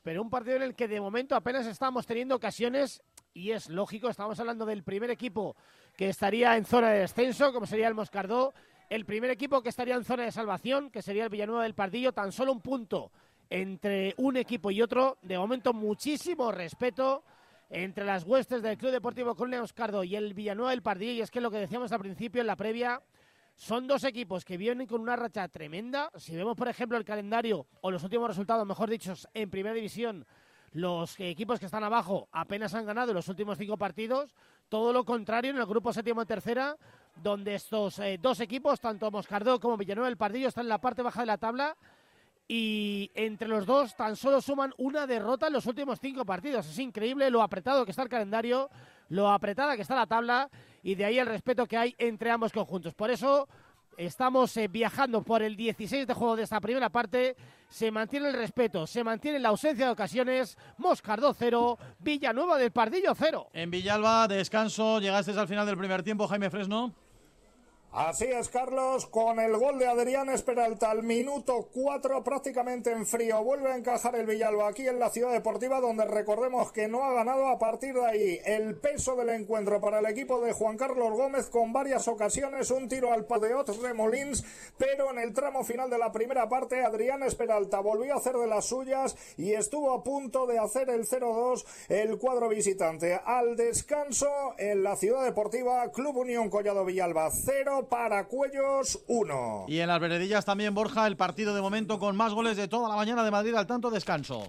Pero 0.03 0.21
un 0.21 0.29
partido 0.29 0.57
en 0.57 0.63
el 0.63 0.75
que 0.75 0.89
de 0.89 1.01
momento 1.01 1.37
apenas 1.37 1.65
estamos 1.67 2.05
teniendo 2.05 2.35
ocasiones 2.35 3.03
y 3.33 3.53
es 3.53 3.71
lógico, 3.71 4.11
estamos 4.11 4.39
hablando 4.41 4.67
del 4.67 4.83
primer 4.83 5.11
equipo 5.11 5.57
que 5.97 6.09
estaría 6.09 6.57
en 6.57 6.65
zona 6.65 6.91
de 6.91 7.01
descenso, 7.01 7.53
como 7.53 7.67
sería 7.67 7.89
el 7.89 7.95
Moscardó, 7.95 8.55
el 8.89 9.05
primer 9.05 9.31
equipo 9.31 9.63
que 9.63 9.69
estaría 9.69 9.95
en 9.95 10.05
zona 10.05 10.25
de 10.25 10.33
salvación, 10.33 10.91
que 10.91 11.03
sería 11.03 11.25
el 11.25 11.31
Villanueva 11.31 11.63
del 11.63 11.75
Pardillo, 11.75 12.13
tan 12.13 12.33
solo 12.33 12.53
un 12.53 12.61
punto 12.61 13.11
entre 13.49 14.15
un 14.19 14.37
equipo 14.37 14.71
y 14.71 14.83
otro. 14.83 15.19
De 15.23 15.39
momento 15.39 15.73
muchísimo 15.73 16.53
respeto 16.53 17.23
entre 17.71 18.05
las 18.05 18.25
huestes 18.25 18.63
del 18.63 18.77
Club 18.77 18.93
Deportivo 18.93 19.35
Colonia 19.35 19.61
Moscardó 19.61 20.05
y 20.05 20.15
el 20.17 20.35
Villanueva 20.35 20.71
del 20.71 20.83
Pardillo, 20.83 21.13
y 21.13 21.21
es 21.23 21.31
que 21.31 21.41
lo 21.41 21.51
que 21.51 21.59
decíamos 21.59 21.91
al 21.93 22.01
principio 22.01 22.41
en 22.41 22.47
la 22.47 22.57
previa, 22.57 23.01
son 23.55 23.87
dos 23.87 24.05
equipos 24.05 24.45
que 24.45 24.57
vienen 24.57 24.87
con 24.87 25.01
una 25.01 25.17
racha 25.17 25.47
tremenda. 25.49 26.11
Si 26.17 26.35
vemos, 26.35 26.57
por 26.57 26.69
ejemplo, 26.69 26.99
el 26.99 27.05
calendario 27.05 27.67
o 27.81 27.91
los 27.91 28.03
últimos 28.03 28.29
resultados, 28.29 28.67
mejor 28.67 28.91
dicho, 28.91 29.15
en 29.35 29.51
primera 29.51 29.75
división, 29.75 30.27
los 30.73 31.21
equipos 31.21 31.61
que 31.61 31.67
están 31.67 31.85
abajo 31.85 32.29
apenas 32.33 32.75
han 32.75 32.87
ganado 32.87 33.13
los 33.13 33.29
últimos 33.29 33.59
cinco 33.59 33.77
partidos. 33.77 34.35
Todo 34.73 34.91
lo 34.95 35.05
contrario 35.05 35.51
en 35.51 35.59
el 35.59 35.67
grupo 35.67 35.93
séptimo 35.93 36.23
y 36.23 36.25
tercera, 36.25 36.79
donde 37.15 37.57
estos 37.57 37.99
eh, 37.99 38.19
dos 38.19 38.41
equipos, 38.41 38.81
tanto 38.81 39.11
Moscardó 39.11 39.61
como 39.61 39.77
Villanueva 39.77 40.09
del 40.09 40.17
Pardillo, 40.17 40.49
están 40.49 40.65
en 40.65 40.71
la 40.71 40.81
parte 40.81 41.03
baja 41.03 41.21
de 41.21 41.27
la 41.27 41.37
tabla. 41.37 41.77
Y 42.49 43.11
entre 43.15 43.49
los 43.49 43.67
dos 43.67 43.95
tan 43.95 44.17
solo 44.17 44.41
suman 44.41 44.73
una 44.79 45.07
derrota 45.07 45.49
en 45.49 45.53
los 45.53 45.67
últimos 45.67 46.01
cinco 46.01 46.25
partidos. 46.25 46.67
Es 46.67 46.79
increíble 46.79 47.29
lo 47.29 47.43
apretado 47.43 47.85
que 47.85 47.91
está 47.91 48.03
el 48.03 48.09
calendario, 48.09 48.71
lo 49.11 49.29
apretada 49.29 49.77
que 49.77 49.83
está 49.83 49.95
la 49.95 50.07
tabla 50.07 50.49
y 50.83 50.95
de 50.95 51.05
ahí 51.05 51.19
el 51.19 51.27
respeto 51.27 51.67
que 51.67 51.77
hay 51.77 51.95
entre 51.99 52.31
ambos 52.31 52.51
conjuntos. 52.51 52.95
Por 52.95 53.11
eso 53.11 53.49
estamos 53.99 54.57
eh, 54.57 54.69
viajando 54.69 55.21
por 55.21 55.43
el 55.43 55.55
16 55.55 56.07
de 56.07 56.15
juego 56.15 56.35
de 56.35 56.45
esta 56.45 56.63
primera 56.63 56.89
parte. 56.89 57.37
Se 57.73 57.91
mantiene 57.91 58.29
el 58.29 58.35
respeto, 58.35 58.87
se 58.87 59.03
mantiene 59.03 59.39
la 59.39 59.49
ausencia 59.49 59.87
de 59.87 59.93
ocasiones. 59.93 60.59
Moscardó 60.77 61.33
0, 61.33 61.79
Villanueva 62.01 62.59
del 62.59 62.71
Pardillo 62.71 63.15
0. 63.15 63.49
En 63.55 63.71
Villalba, 63.71 64.29
descanso, 64.29 65.01
llegaste 65.01 65.33
al 65.33 65.49
final 65.49 65.65
del 65.65 65.79
primer 65.79 66.03
tiempo, 66.03 66.29
Jaime 66.29 66.51
Fresno. 66.51 66.95
Así 67.95 68.25
es, 68.25 68.49
Carlos, 68.49 69.05
con 69.07 69.39
el 69.39 69.55
gol 69.59 69.79
de 69.79 69.87
Adrián 69.87 70.31
Esperalta 70.31 70.91
al 70.91 71.03
minuto 71.03 71.69
4, 71.75 72.25
prácticamente 72.25 72.91
en 72.91 73.05
frío. 73.05 73.45
Vuelve 73.45 73.71
a 73.71 73.77
encajar 73.77 74.17
el 74.17 74.25
Villalba 74.25 74.67
aquí 74.67 74.89
en 74.89 74.99
la 74.99 75.11
Ciudad 75.11 75.31
Deportiva, 75.31 75.79
donde 75.79 76.07
recordemos 76.07 76.73
que 76.73 76.89
no 76.89 77.05
ha 77.05 77.13
ganado 77.13 77.49
a 77.49 77.59
partir 77.59 77.93
de 77.93 78.07
ahí. 78.07 78.41
El 78.47 78.77
peso 78.77 79.15
del 79.15 79.29
encuentro 79.29 79.79
para 79.79 79.99
el 79.99 80.07
equipo 80.07 80.41
de 80.41 80.55
Juan 80.55 80.79
Carlos 80.79 81.11
Gómez 81.11 81.51
con 81.51 81.75
varias 81.75 82.09
ocasiones, 82.09 82.71
un 82.71 82.89
tiro 82.89 83.13
al 83.13 83.27
palo 83.27 83.47
de 83.47 83.55
Ot 83.55 83.69
Remolins, 83.83 84.43
pero 84.79 85.11
en 85.11 85.19
el 85.19 85.35
tramo 85.35 85.63
final 85.63 85.91
de 85.91 85.99
la 85.99 86.13
primera 86.13 86.49
parte, 86.49 86.83
Adrián 86.83 87.23
Esperalta 87.23 87.81
volvió 87.81 88.15
a 88.15 88.17
hacer 88.17 88.37
de 88.37 88.47
las 88.47 88.65
suyas 88.65 89.19
y 89.37 89.53
estuvo 89.53 89.93
a 89.93 90.03
punto 90.03 90.47
de 90.47 90.59
hacer 90.59 90.89
el 90.89 91.07
0-2 91.07 91.67
el 91.91 92.17
cuadro 92.17 92.49
visitante. 92.49 93.21
Al 93.23 93.55
descanso 93.55 94.55
en 94.57 94.83
la 94.83 94.97
Ciudad 94.97 95.25
Deportiva, 95.25 95.93
Club 95.93 96.17
Unión 96.17 96.49
Collado 96.49 96.87
Villalba 96.87 97.31
0 97.31 97.82
para 97.89 98.27
Cuellos 98.27 99.03
1. 99.09 99.67
Y 99.69 99.79
en 99.79 99.89
las 99.89 100.01
veredillas 100.01 100.45
también, 100.45 100.75
Borja, 100.75 101.07
el 101.07 101.17
partido 101.17 101.55
de 101.55 101.61
momento 101.61 101.99
con 101.99 102.17
más 102.17 102.33
goles 102.33 102.57
de 102.57 102.69
toda 102.69 102.89
la 102.89 102.97
mañana 102.97 103.25
de 103.25 103.31
Madrid 103.31 103.55
al 103.55 103.67
tanto 103.67 103.91
descanso. 103.91 104.49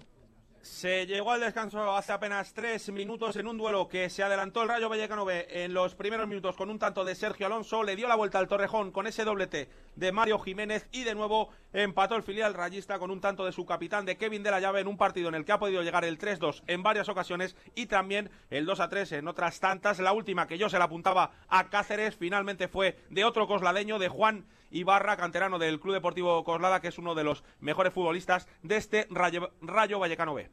Se 0.63 1.05
llegó 1.05 1.33
al 1.33 1.41
descanso 1.41 1.93
hace 1.93 2.13
apenas 2.13 2.53
tres 2.53 2.89
minutos 2.89 3.35
en 3.35 3.47
un 3.47 3.57
duelo 3.57 3.89
que 3.89 4.09
se 4.09 4.23
adelantó 4.23 4.61
el 4.61 4.69
Rayo 4.69 4.87
Vallecano 4.87 5.25
B 5.25 5.45
en 5.49 5.73
los 5.73 5.93
primeros 5.93 6.25
minutos 6.25 6.55
con 6.55 6.69
un 6.69 6.79
tanto 6.79 7.03
de 7.03 7.15
Sergio 7.15 7.47
Alonso, 7.47 7.83
le 7.83 7.97
dio 7.97 8.07
la 8.07 8.15
vuelta 8.15 8.39
al 8.39 8.47
Torrejón 8.47 8.93
con 8.93 9.05
ese 9.05 9.25
doblete 9.25 9.67
de 9.97 10.11
Mario 10.13 10.39
Jiménez 10.39 10.87
y 10.93 11.03
de 11.03 11.15
nuevo 11.15 11.49
empató 11.73 12.15
el 12.15 12.23
filial 12.23 12.53
rayista 12.53 12.97
con 12.97 13.11
un 13.11 13.19
tanto 13.19 13.43
de 13.43 13.51
su 13.51 13.65
capitán 13.65 14.05
de 14.05 14.15
Kevin 14.15 14.41
de 14.41 14.51
la 14.51 14.61
Llave 14.61 14.79
en 14.79 14.87
un 14.87 14.95
partido 14.95 15.27
en 15.27 15.35
el 15.35 15.43
que 15.43 15.51
ha 15.51 15.59
podido 15.59 15.83
llegar 15.83 16.05
el 16.05 16.17
3-2 16.17 16.63
en 16.67 16.81
varias 16.81 17.09
ocasiones 17.09 17.57
y 17.75 17.87
también 17.87 18.31
el 18.49 18.65
2-3 18.65 19.17
en 19.17 19.27
otras 19.27 19.59
tantas. 19.59 19.99
La 19.99 20.13
última 20.13 20.47
que 20.47 20.57
yo 20.57 20.69
se 20.69 20.79
la 20.79 20.85
apuntaba 20.85 21.31
a 21.49 21.69
Cáceres 21.69 22.15
finalmente 22.15 22.69
fue 22.69 22.97
de 23.09 23.25
otro 23.25 23.47
cosladeño, 23.47 23.99
de 23.99 24.07
Juan 24.07 24.45
Ibarra, 24.73 25.15
canterano 25.15 25.59
del 25.59 25.79
Club 25.79 25.93
Deportivo 25.93 26.43
Coslada, 26.43 26.81
que 26.81 26.89
es 26.89 26.97
uno 26.97 27.15
de 27.15 27.23
los 27.23 27.43
mejores 27.59 27.93
futbolistas 27.93 28.47
de 28.63 28.77
este 28.77 29.07
Rayo, 29.09 29.51
Rayo 29.61 29.99
Vallecano 29.99 30.33
B. 30.33 30.49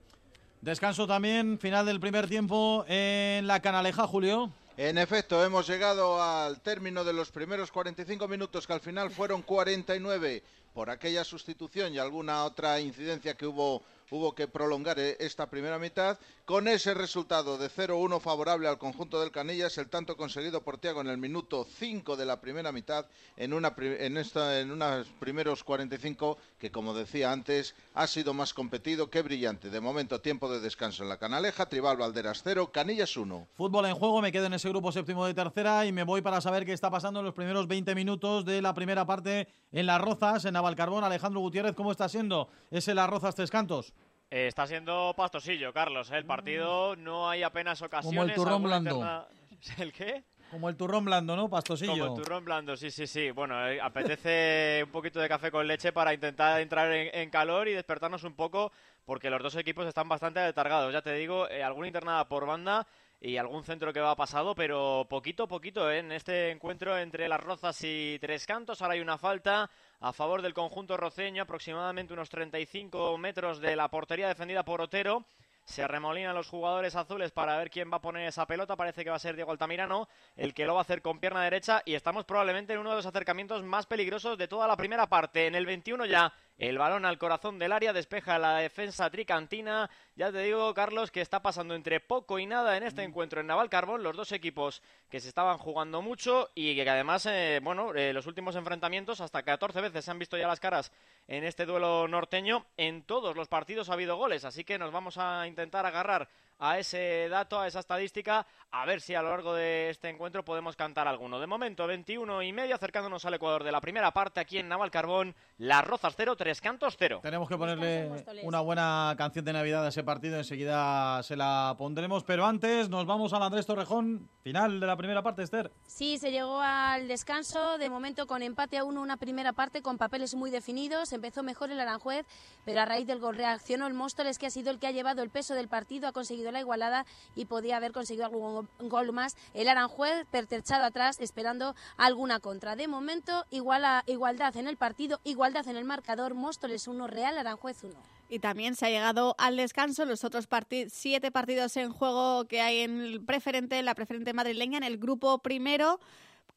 Descanso 0.60 1.06
también, 1.06 1.58
final 1.58 1.86
del 1.86 2.00
primer 2.00 2.28
tiempo 2.28 2.84
en 2.86 3.46
la 3.46 3.60
Canaleja, 3.60 4.06
Julio. 4.06 4.52
En 4.76 4.98
efecto, 4.98 5.42
hemos 5.44 5.66
llegado 5.66 6.22
al 6.22 6.60
término 6.60 7.02
de 7.02 7.14
los 7.14 7.30
primeros 7.30 7.72
45 7.72 8.28
minutos, 8.28 8.66
que 8.66 8.72
al 8.74 8.80
final 8.80 9.10
fueron 9.10 9.42
49 9.42 10.42
por 10.74 10.90
aquella 10.90 11.24
sustitución 11.24 11.94
y 11.94 11.98
alguna 11.98 12.44
otra 12.44 12.78
incidencia 12.80 13.34
que 13.34 13.46
hubo 13.46 13.82
hubo 14.10 14.34
que 14.34 14.48
prolongar 14.48 14.98
eh, 14.98 15.16
esta 15.20 15.48
primera 15.48 15.78
mitad. 15.78 16.18
Con 16.44 16.66
ese 16.68 16.94
resultado 16.94 17.58
de 17.58 17.70
0-1 17.70 18.20
favorable 18.20 18.66
al 18.66 18.78
conjunto 18.78 19.20
del 19.20 19.30
Canillas, 19.30 19.78
el 19.78 19.88
tanto 19.88 20.16
conseguido 20.16 20.62
por 20.62 20.78
Tiago 20.78 21.00
en 21.00 21.06
el 21.06 21.18
minuto 21.18 21.64
5 21.64 22.16
de 22.16 22.26
la 22.26 22.40
primera 22.40 22.72
mitad, 22.72 23.06
en, 23.36 23.52
unos 23.52 25.06
primeros 25.20 25.62
45 25.62 26.38
que, 26.58 26.72
como 26.72 26.92
decía 26.92 27.30
antes, 27.30 27.74
ha 27.94 28.06
sido 28.06 28.34
más 28.34 28.52
competido 28.52 29.10
que 29.10 29.22
brillante. 29.22 29.70
De 29.70 29.80
momento, 29.80 30.20
tiempo 30.20 30.50
de 30.52 30.60
descanso 30.60 31.04
en 31.04 31.08
la 31.08 31.18
Canaleja, 31.18 31.66
Tribal 31.66 31.96
Valderas 31.96 32.40
0, 32.42 32.70
Canillas 32.72 33.16
1. 33.16 33.46
Fútbol 33.54 33.86
en 33.86 33.94
juego, 33.94 34.20
me 34.20 34.32
quedo 34.32 34.46
en 34.46 34.54
ese 34.54 34.68
grupo 34.68 34.90
séptimo 34.90 35.26
de 35.26 35.34
tercera 35.34 35.86
y 35.86 35.92
me 35.92 36.02
voy 36.02 36.20
para 36.20 36.40
saber 36.40 36.66
qué 36.66 36.72
está 36.72 36.90
pasando 36.90 37.20
en 37.20 37.26
los 37.26 37.34
primeros 37.34 37.68
20 37.68 37.94
minutos 37.94 38.44
de 38.44 38.60
la 38.60 38.74
primera 38.74 39.06
parte 39.06 39.46
en 39.72 39.86
Las 39.86 40.00
Rozas, 40.00 40.44
en 40.44 40.54
Navalcarbón. 40.54 41.04
Alejandro 41.04 41.40
Gutiérrez, 41.40 41.74
¿cómo 41.74 41.92
está 41.92 42.08
siendo 42.08 42.48
ese 42.70 42.94
Las 42.94 43.08
Rozas 43.08 43.36
Tres 43.36 43.50
Cantos? 43.50 43.94
Eh, 44.30 44.46
está 44.46 44.66
siendo 44.66 45.12
pastosillo, 45.16 45.72
Carlos. 45.72 46.10
¿eh? 46.10 46.18
El 46.18 46.24
partido 46.24 46.94
no 46.96 47.28
hay 47.28 47.42
apenas 47.42 47.82
ocasiones. 47.82 48.16
Como 48.16 48.28
el 48.28 48.34
turrón 48.34 48.62
blando. 48.62 48.90
Interna... 48.90 49.26
¿El 49.78 49.92
qué? 49.92 50.24
Como 50.50 50.68
el 50.68 50.76
turrón 50.76 51.04
blando, 51.04 51.36
¿no? 51.36 51.48
Pastosillo. 51.48 51.92
Como 51.92 52.16
el 52.16 52.22
turrón 52.22 52.44
blando, 52.44 52.76
sí, 52.76 52.90
sí, 52.90 53.06
sí. 53.06 53.30
Bueno, 53.30 53.68
eh, 53.68 53.80
apetece 53.80 54.82
un 54.84 54.90
poquito 54.90 55.20
de 55.20 55.28
café 55.28 55.50
con 55.50 55.66
leche 55.66 55.92
para 55.92 56.12
intentar 56.12 56.60
entrar 56.60 56.90
en, 56.92 57.10
en, 57.12 57.30
calor 57.30 57.68
y 57.68 57.72
despertarnos 57.72 58.24
un 58.24 58.34
poco, 58.34 58.72
porque 59.04 59.30
los 59.30 59.42
dos 59.42 59.54
equipos 59.56 59.86
están 59.86 60.08
bastante 60.08 60.40
letargados. 60.40 60.92
Ya 60.92 61.02
te 61.02 61.14
digo, 61.14 61.48
eh, 61.48 61.62
alguna 61.62 61.86
internada 61.86 62.28
por 62.28 62.46
banda 62.46 62.86
y 63.20 63.36
algún 63.36 63.62
centro 63.62 63.92
que 63.92 64.00
va 64.00 64.16
pasado, 64.16 64.54
pero 64.54 65.06
poquito, 65.08 65.46
poquito 65.46 65.90
¿eh? 65.90 65.98
en 65.98 66.10
este 66.10 66.50
encuentro 66.50 66.98
entre 66.98 67.28
Las 67.28 67.40
Rozas 67.40 67.78
y 67.84 68.18
Tres 68.18 68.46
Cantos. 68.46 68.80
Ahora 68.82 68.94
hay 68.94 69.00
una 69.00 69.18
falta 69.18 69.70
a 70.00 70.12
favor 70.12 70.40
del 70.40 70.54
conjunto 70.54 70.96
roceño, 70.96 71.42
aproximadamente 71.42 72.14
unos 72.14 72.30
35 72.30 73.18
metros 73.18 73.60
de 73.60 73.76
la 73.76 73.88
portería 73.88 74.28
defendida 74.28 74.64
por 74.64 74.80
Otero. 74.80 75.26
Se 75.64 75.82
arremolinan 75.82 76.34
los 76.34 76.48
jugadores 76.48 76.96
azules 76.96 77.30
para 77.30 77.56
ver 77.58 77.70
quién 77.70 77.92
va 77.92 77.98
a 77.98 78.00
poner 78.00 78.26
esa 78.26 78.46
pelota. 78.46 78.76
Parece 78.76 79.04
que 79.04 79.10
va 79.10 79.16
a 79.16 79.20
ser 79.20 79.36
Diego 79.36 79.52
Altamirano 79.52 80.08
el 80.36 80.54
que 80.54 80.64
lo 80.64 80.74
va 80.74 80.80
a 80.80 80.82
hacer 80.82 81.02
con 81.02 81.20
pierna 81.20 81.44
derecha. 81.44 81.82
Y 81.84 81.94
estamos 81.94 82.24
probablemente 82.24 82.72
en 82.72 82.80
uno 82.80 82.90
de 82.90 82.96
los 82.96 83.06
acercamientos 83.06 83.62
más 83.62 83.86
peligrosos 83.86 84.38
de 84.38 84.48
toda 84.48 84.66
la 84.66 84.76
primera 84.76 85.06
parte. 85.06 85.46
En 85.46 85.54
el 85.54 85.66
21 85.66 86.06
ya 86.06 86.32
el 86.60 86.76
balón 86.76 87.06
al 87.06 87.16
corazón 87.16 87.58
del 87.58 87.72
área, 87.72 87.94
despeja 87.94 88.38
la 88.38 88.58
defensa 88.58 89.08
tricantina. 89.08 89.88
Ya 90.14 90.30
te 90.30 90.42
digo, 90.42 90.74
Carlos, 90.74 91.10
que 91.10 91.22
está 91.22 91.40
pasando 91.40 91.74
entre 91.74 92.00
poco 92.00 92.38
y 92.38 92.44
nada 92.44 92.76
en 92.76 92.82
este 92.82 93.02
encuentro 93.02 93.40
en 93.40 93.46
Naval 93.46 93.70
Carbón. 93.70 94.02
Los 94.02 94.14
dos 94.14 94.30
equipos 94.32 94.82
que 95.08 95.20
se 95.20 95.28
estaban 95.28 95.56
jugando 95.56 96.02
mucho 96.02 96.50
y 96.54 96.74
que 96.74 96.88
además, 96.88 97.24
eh, 97.24 97.60
bueno, 97.62 97.94
eh, 97.94 98.12
los 98.12 98.26
últimos 98.26 98.56
enfrentamientos, 98.56 99.22
hasta 99.22 99.42
14 99.42 99.80
veces 99.80 100.04
se 100.04 100.10
han 100.10 100.18
visto 100.18 100.36
ya 100.36 100.46
las 100.46 100.60
caras 100.60 100.92
en 101.28 101.44
este 101.44 101.64
duelo 101.64 102.06
norteño. 102.08 102.66
En 102.76 103.04
todos 103.04 103.34
los 103.34 103.48
partidos 103.48 103.88
ha 103.88 103.94
habido 103.94 104.16
goles, 104.16 104.44
así 104.44 104.62
que 104.62 104.78
nos 104.78 104.92
vamos 104.92 105.16
a 105.16 105.46
intentar 105.46 105.86
agarrar 105.86 106.28
a 106.60 106.78
ese 106.78 107.28
dato, 107.28 107.58
a 107.58 107.66
esa 107.66 107.80
estadística, 107.80 108.46
a 108.70 108.86
ver 108.86 109.00
si 109.00 109.14
a 109.14 109.22
lo 109.22 109.30
largo 109.30 109.54
de 109.54 109.90
este 109.90 110.08
encuentro 110.10 110.44
podemos 110.44 110.76
cantar 110.76 111.08
alguno. 111.08 111.40
De 111.40 111.46
momento, 111.46 111.86
21 111.86 112.42
y 112.42 112.52
medio, 112.52 112.74
acercándonos 112.74 113.24
al 113.24 113.34
Ecuador 113.34 113.64
de 113.64 113.72
la 113.72 113.80
primera 113.80 114.12
parte 114.12 114.40
aquí 114.40 114.58
en 114.58 114.68
Naval 114.68 114.90
Carbón, 114.90 115.34
Las 115.58 115.84
Rozas 115.84 116.14
0, 116.16 116.36
Tres 116.36 116.60
Cantos 116.60 116.96
0. 116.98 117.20
Tenemos 117.22 117.48
que 117.48 117.56
ponerle 117.56 118.10
una 118.42 118.60
buena 118.60 119.14
canción 119.16 119.44
de 119.44 119.54
Navidad 119.54 119.84
a 119.84 119.88
ese 119.88 120.04
partido, 120.04 120.36
enseguida 120.36 121.22
se 121.22 121.34
la 121.34 121.74
pondremos, 121.78 122.22
pero 122.24 122.44
antes 122.44 122.88
nos 122.90 123.06
vamos 123.06 123.32
al 123.32 123.42
Andrés 123.42 123.66
Torrejón, 123.66 124.28
final 124.42 124.78
de 124.78 124.86
la 124.86 124.96
primera 124.96 125.22
parte, 125.22 125.42
Esther. 125.42 125.72
Sí, 125.86 126.18
se 126.18 126.30
llegó 126.30 126.60
al 126.60 127.08
descanso, 127.08 127.78
de 127.78 127.88
momento 127.88 128.26
con 128.26 128.42
empate 128.42 128.76
a 128.76 128.84
uno, 128.84 129.00
una 129.00 129.16
primera 129.16 129.54
parte 129.54 129.80
con 129.80 129.96
papeles 129.96 130.34
muy 130.34 130.50
definidos, 130.50 131.12
empezó 131.12 131.42
mejor 131.42 131.70
el 131.70 131.80
Aranjuez, 131.80 132.26
pero 132.66 132.82
a 132.82 132.84
raíz 132.84 133.06
del 133.06 133.18
gol 133.18 133.36
reaccionó 133.36 133.86
el 133.86 133.94
Móstoles, 133.94 134.38
que 134.38 134.46
ha 134.46 134.50
sido 134.50 134.70
el 134.70 134.78
que 134.78 134.86
ha 134.86 134.92
llevado 134.92 135.22
el 135.22 135.30
peso 135.30 135.54
del 135.54 135.68
partido, 135.68 136.06
ha 136.06 136.12
conseguido 136.12 136.49
la 136.52 136.60
igualada 136.60 137.06
y 137.34 137.46
podía 137.46 137.76
haber 137.76 137.92
conseguido 137.92 138.26
algún 138.26 138.68
gol 138.78 139.12
más. 139.12 139.36
El 139.54 139.68
Aranjuez 139.68 140.26
pertrechado 140.30 140.84
atrás 140.84 141.20
esperando 141.20 141.74
alguna 141.96 142.40
contra. 142.40 142.76
De 142.76 142.88
momento, 142.88 143.44
igual 143.50 143.84
a, 143.84 144.02
igualdad 144.06 144.56
en 144.56 144.68
el 144.68 144.76
partido, 144.76 145.20
igualdad 145.24 145.66
en 145.68 145.76
el 145.76 145.84
marcador, 145.84 146.34
Móstoles 146.34 146.88
1, 146.88 147.06
Real 147.06 147.38
Aranjuez 147.38 147.82
1. 147.82 147.94
Y 148.28 148.38
también 148.38 148.76
se 148.76 148.86
ha 148.86 148.90
llegado 148.90 149.34
al 149.38 149.56
descanso 149.56 150.04
los 150.04 150.22
otros 150.22 150.46
parti 150.46 150.86
siete 150.88 151.32
partidos 151.32 151.76
en 151.76 151.92
juego 151.92 152.44
que 152.44 152.60
hay 152.60 152.78
en 152.80 153.00
el 153.00 153.20
preferente, 153.20 153.78
en 153.78 153.84
la 153.84 153.96
preferente 153.96 154.32
madrileña, 154.32 154.78
en 154.78 154.84
el 154.84 154.98
grupo 154.98 155.38
primero. 155.38 155.98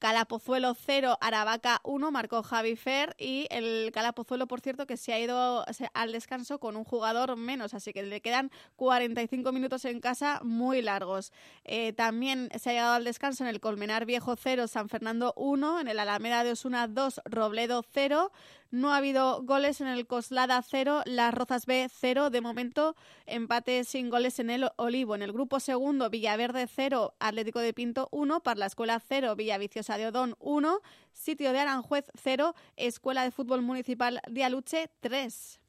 Calapozuelo 0.04 0.76
0, 0.76 1.18
Aravaca 1.22 1.80
1, 1.86 2.12
marcó 2.12 2.44
Javi 2.44 2.76
Fer 2.76 3.16
y 3.18 3.48
el 3.50 3.90
Calapozuelo, 3.94 4.48
por 4.48 4.60
cierto, 4.60 4.86
que 4.86 4.98
se 4.98 5.14
ha 5.14 5.20
ido 5.22 5.64
al 5.94 6.12
descanso 6.12 6.60
con 6.60 6.76
un 6.76 6.84
jugador 6.84 7.38
menos, 7.38 7.74
así 7.74 7.94
que 7.94 8.04
le 8.04 8.20
quedan 8.20 8.52
45 8.76 9.54
minutos 9.54 9.86
en 9.86 10.02
casa 10.02 10.42
muy 10.44 10.82
largos. 10.82 11.32
Eh, 11.64 11.94
también 11.94 12.50
se 12.60 12.72
ha 12.72 12.74
llegado 12.74 12.96
al 12.96 13.06
descanso 13.06 13.46
en 13.46 13.50
el 13.50 13.62
Colmenar 13.62 14.06
Viejo 14.06 14.36
0, 14.36 14.68
San 14.68 14.90
Fernando 14.90 15.34
1, 15.38 15.80
en 15.80 15.88
el 15.88 15.98
Alameda 15.98 16.44
de 16.44 16.52
Osuna 16.52 16.90
2, 16.90 17.22
Robledo 17.24 17.82
0, 17.94 18.34
no 18.74 18.92
ha 18.92 18.98
habido 18.98 19.44
goles 19.44 19.82
en 19.82 19.88
el 19.88 20.08
Coslada 20.08 20.60
0, 20.64 21.04
Las 21.06 21.32
Rozas 21.32 21.68
B 21.68 21.88
0. 21.92 22.32
De 22.32 22.42
momento, 22.42 22.96
empate 23.28 23.84
sin 23.84 24.10
goles 24.10 24.40
en 24.40 24.50
el 24.50 24.68
Olivo. 24.78 25.14
En 25.14 25.22
el 25.22 25.32
grupo 25.32 25.60
segundo, 25.60 26.10
Villaverde 26.10 26.66
0, 26.66 27.14
Atlético 27.20 27.60
de 27.60 27.72
Pinto 27.72 28.10
1, 28.12 28.42
la 28.56 28.66
Escuela 28.66 29.00
0, 29.00 29.36
Villaviciosa 29.36 29.98
de 29.98 30.08
Odón 30.08 30.36
1, 30.40 30.80
Sitio 31.12 31.54
de 31.54 31.60
Aranjuez 31.60 32.06
0, 32.16 32.56
Escuela 32.76 33.24
de 33.24 33.30
Fútbol 33.30 33.62
Municipal 33.62 34.20
de 34.28 34.44
Aluche 34.44 34.90
3. 35.02 35.60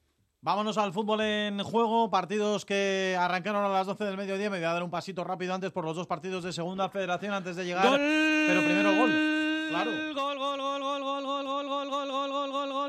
Vámonos 0.40 0.78
al 0.78 0.94
fútbol 0.94 1.20
en 1.20 1.62
juego, 1.62 2.10
partidos 2.10 2.64
que 2.64 3.18
arrancaron 3.20 3.66
a 3.66 3.68
las 3.68 3.86
12 3.86 4.02
del 4.04 4.16
mediodía. 4.16 4.48
Me 4.48 4.56
voy 4.56 4.66
a 4.66 4.72
dar 4.72 4.82
un 4.82 4.90
pasito 4.90 5.24
rápido 5.24 5.52
antes 5.52 5.72
por 5.72 5.84
los 5.84 5.94
dos 5.94 6.06
partidos 6.06 6.42
de 6.42 6.54
Segunda 6.54 6.88
Federación 6.88 7.34
antes 7.34 7.56
de 7.56 7.66
llegar. 7.66 7.86
¡Gol! 7.86 7.98
Pero 7.98 8.62
primero 8.62 8.90
el 8.90 8.98
gol. 8.98 9.44
Claro. 9.68 9.90
Gol, 9.90 10.38
gol, 10.38 10.38
gol, 10.38 10.82
gol, 10.82 11.02
gol, 11.02 11.24
gol, 11.24 11.44
gol, 11.44 11.68
gol, 11.68 11.88
gol, 11.88 12.08
gol, 12.08 12.50
gol, 12.50 12.72
gol, 12.72 12.83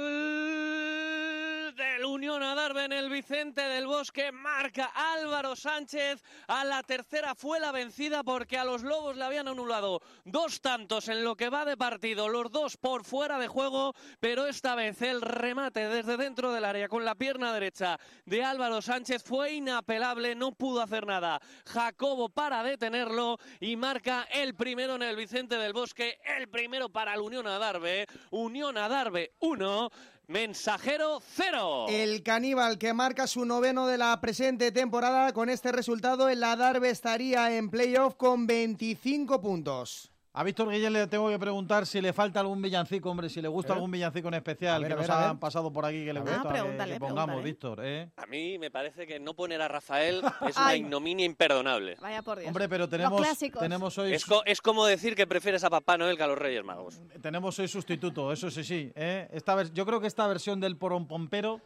Unión 2.16 2.44
Adarve 2.44 2.86
en 2.86 2.94
el 2.94 3.10
Vicente 3.10 3.60
del 3.60 3.88
Bosque. 3.88 4.32
Marca 4.32 4.90
Álvaro 4.96 5.54
Sánchez. 5.54 6.24
A 6.48 6.64
la 6.64 6.82
tercera 6.82 7.36
fue 7.36 7.60
la 7.60 7.74
vencida 7.74 8.24
porque 8.24 8.58
a 8.58 8.64
los 8.64 8.84
Lobos 8.84 9.18
le 9.18 9.26
habían 9.26 9.50
anulado 9.50 10.02
dos 10.24 10.62
tantos 10.62 11.10
en 11.10 11.26
lo 11.26 11.36
que 11.36 11.50
va 11.50 11.66
de 11.66 11.76
partido. 11.76 12.30
Los 12.30 12.54
dos 12.54 12.78
por 12.78 13.04
fuera 13.04 13.38
de 13.38 13.50
juego, 13.50 13.94
pero 14.22 14.48
esta 14.48 14.76
vez 14.76 15.02
el 15.02 15.22
remate 15.22 15.90
desde 15.90 16.16
dentro 16.16 16.54
del 16.54 16.64
área 16.64 16.88
con 16.88 17.04
la 17.04 17.16
pierna 17.16 17.52
derecha 17.52 18.00
de 18.24 18.46
Álvaro 18.46 18.82
Sánchez 18.82 19.22
fue 19.22 19.52
inapelable. 19.52 20.36
No 20.36 20.54
pudo 20.54 20.82
hacer 20.82 21.06
nada. 21.06 21.42
Jacobo 21.66 22.30
para 22.30 22.64
detenerlo 22.64 23.40
y 23.60 23.76
marca 23.76 24.26
el 24.32 24.56
primero 24.56 24.96
en 24.96 25.04
el 25.04 25.18
Vicente 25.18 25.58
del 25.58 25.74
Bosque. 25.74 26.18
El 26.24 26.48
primero 26.48 26.88
para 26.88 27.14
el 27.14 27.20
Unión 27.20 27.46
Adarve. 27.46 28.08
Unión 28.32 28.78
Adarve 28.78 29.34
1. 29.40 29.90
Mensajero 30.28 31.22
0. 31.36 31.86
El 31.90 32.24
caníbal 32.24 32.80
que 32.80 32.94
marca 32.94 33.28
su 33.28 33.46
noveno 33.46 33.86
de 33.86 34.00
la 34.00 34.20
presente 34.22 34.72
temporada 34.72 35.34
con 35.34 35.50
este 35.50 35.72
resultado, 35.72 36.30
el 36.30 36.44
Adarve 36.44 36.90
estaría 36.90 37.56
en 37.56 37.70
playoff 37.70 38.16
con 38.16 38.48
25 38.48 39.40
puntos. 39.40 40.15
A 40.38 40.44
Víctor 40.44 40.70
Guillén 40.70 40.92
le 40.92 41.08
tengo 41.08 41.30
que 41.30 41.40
preguntar 41.40 41.86
si 41.86 42.02
le 42.02 42.12
falta 42.12 42.42
algún 42.42 42.62
villancico, 42.62 43.10
hombre, 43.10 43.30
si 43.30 43.42
le 43.42 43.48
gusta 43.48 43.72
¿Eh? 43.72 43.76
algún 43.76 43.90
villancico 43.90 44.28
en 44.28 44.34
especial 44.34 44.82
ver, 44.82 44.92
que 44.92 44.98
nos 44.98 45.10
han 45.10 45.40
pasado 45.40 45.72
por 45.72 45.86
aquí 45.86 46.04
que 46.04 46.12
le 46.12 46.20
A 46.20 46.24
gusta 46.24 46.86
que- 46.86 47.00
pongamos. 47.00 47.42
Víctor. 47.42 47.80
¿eh? 47.82 48.10
A 48.18 48.26
mí 48.26 48.60
me 48.60 48.70
parece 48.70 49.08
que 49.08 49.18
no 49.18 49.34
poner 49.34 49.62
a 49.62 49.70
Rafael 49.70 50.22
es 50.50 50.58
una 50.58 50.76
ignominia 50.76 51.26
imperdonable. 51.26 51.96
Vaya 52.02 52.22
por 52.22 52.38
Dios. 52.40 52.50
Hombre, 52.50 52.68
pero 52.68 52.84
Los 52.84 52.90
tenemos, 52.90 53.22
clásicos. 53.22 53.62
tenemos 53.62 53.98
hoy 53.98 54.14
Es, 54.14 54.26
co- 54.26 54.44
es 54.46 54.60
como 54.62 54.86
decir 54.86 55.16
que 55.16 55.26
prefieres 55.26 55.64
a 55.64 55.70
Papá 55.70 55.98
Noel 55.98 56.18
que 56.18 56.24
a 56.24 56.28
los 56.28 56.38
Reyes 56.38 56.66
Magos. 56.66 57.00
tenemos 57.22 57.58
hoy 57.58 57.70
sustituto, 57.70 58.34
eso 58.34 58.52
sí, 58.52 58.66
sí. 58.66 58.92
¿eh? 58.94 59.30
Esta 59.32 59.64
yo 59.64 59.86
creo 59.86 60.02
que 60.02 60.08
esta 60.08 60.28
versión 60.28 60.60
del 60.60 60.76
porompompero, 60.76 61.62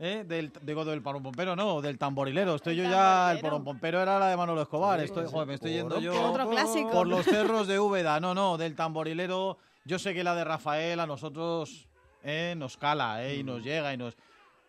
¿eh? 0.00 0.24
del, 0.26 0.52
digo 0.62 0.84
del 0.84 1.02
porompompero, 1.02 1.54
no, 1.54 1.80
del 1.80 1.98
tamborilero. 1.98 2.56
Estoy 2.56 2.74
yo 2.76 2.82
ya, 2.82 2.88
el 2.88 2.94
tamborilero. 2.96 3.40
porompompero 3.42 4.02
era 4.02 4.18
la 4.18 4.28
de 4.28 4.36
Manolo 4.36 4.62
Escobar. 4.62 4.98
Estoy, 5.00 5.26
joder, 5.26 5.46
me 5.46 5.54
estoy 5.54 5.72
yendo 5.74 6.00
yo 6.00 6.30
Otro 6.30 6.50
clásico. 6.50 6.90
por 6.90 7.06
los 7.06 7.24
cerros 7.24 7.68
de 7.68 7.78
Úbeda. 7.78 8.18
No, 8.18 8.34
no, 8.34 8.58
del 8.58 8.74
tamborilero. 8.74 9.58
Yo 9.84 9.98
sé 9.98 10.12
que 10.14 10.24
la 10.24 10.34
de 10.34 10.44
Rafael 10.44 10.98
a 11.00 11.06
nosotros 11.06 11.86
¿eh? 12.24 12.54
nos 12.56 12.76
cala 12.76 13.24
¿eh? 13.24 13.36
y 13.36 13.44
Mm. 13.44 13.46
nos 13.46 13.62
llega 13.62 13.94
y 13.94 13.96
nos... 13.96 14.16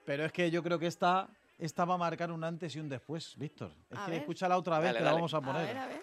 Pero 0.06 0.26
es 0.26 0.32
que 0.32 0.50
yo 0.52 0.62
creo 0.64 0.80
que 0.80 0.88
esta, 0.88 1.28
esta 1.60 1.86
va 1.86 1.96
a 1.96 1.98
marcar 1.98 2.32
un 2.32 2.44
antes 2.44 2.76
y 2.76 2.80
un 2.80 2.90
después, 2.90 3.34
Víctor. 3.38 3.72
Es 3.90 3.98
A 3.98 4.06
que 4.06 4.12
ver. 4.12 4.20
escúchala 4.22 4.58
otra 4.58 4.80
vez 4.80 4.88
Dale, 4.90 5.00
que 5.00 5.06
la 5.06 5.14
vamos 5.14 5.34
a 5.34 5.38
A 5.38 5.42
poner. 5.42 5.66
ver, 5.68 5.78
a 5.78 5.88
ver. 5.88 6.02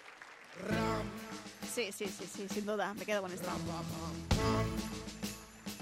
Sí, 1.71 1.91
sí, 1.91 2.07
sí, 2.07 2.25
sí, 2.25 2.47
sin 2.49 2.65
duda. 2.65 2.93
Me 2.93 3.05
quedo 3.05 3.21
con 3.21 3.31
esto. 3.31 3.47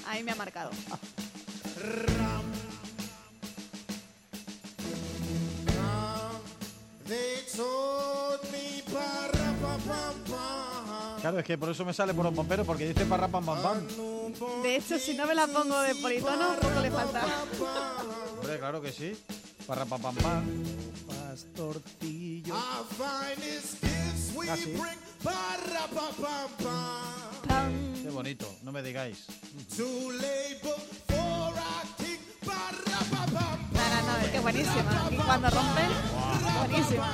Ahí 0.07 0.23
me 0.23 0.31
ha 0.31 0.35
marcado. 0.35 0.69
Claro, 11.21 11.39
es 11.39 11.45
que 11.45 11.57
por 11.57 11.69
eso 11.69 11.84
me 11.85 11.93
sale 11.93 12.13
porompompero, 12.13 12.63
porque 12.65 12.88
dice 12.88 13.05
parra 13.05 13.27
pam 13.27 13.45
pam 13.45 13.61
pam. 13.61 13.88
De 14.63 14.75
hecho, 14.75 14.99
si 14.99 15.13
no 15.15 15.25
me 15.25 15.34
la 15.35 15.47
pongo 15.47 15.79
de 15.81 15.95
politono, 15.95 16.55
poco 16.61 16.79
le 16.81 16.91
falta. 16.91 17.25
Hombre, 18.39 18.59
claro 18.59 18.81
que 18.81 18.91
sí. 18.91 19.17
Parra, 19.65 19.85
pam, 19.85 20.01
pam, 20.01 20.15
pam. 20.15 20.45
Pastorcillo. 21.07 22.55
Casi. 24.45 24.73
Qué 28.03 28.09
bonito, 28.09 28.55
no 28.63 28.71
me 28.71 28.81
digáis. 28.81 29.25
No, 34.18 34.26
es 34.26 34.31
que 34.31 34.39
buenísima. 34.39 35.07
Y 35.11 35.15
cuando 35.18 35.49
rompe, 35.49 35.81
buenísima. 36.60 37.07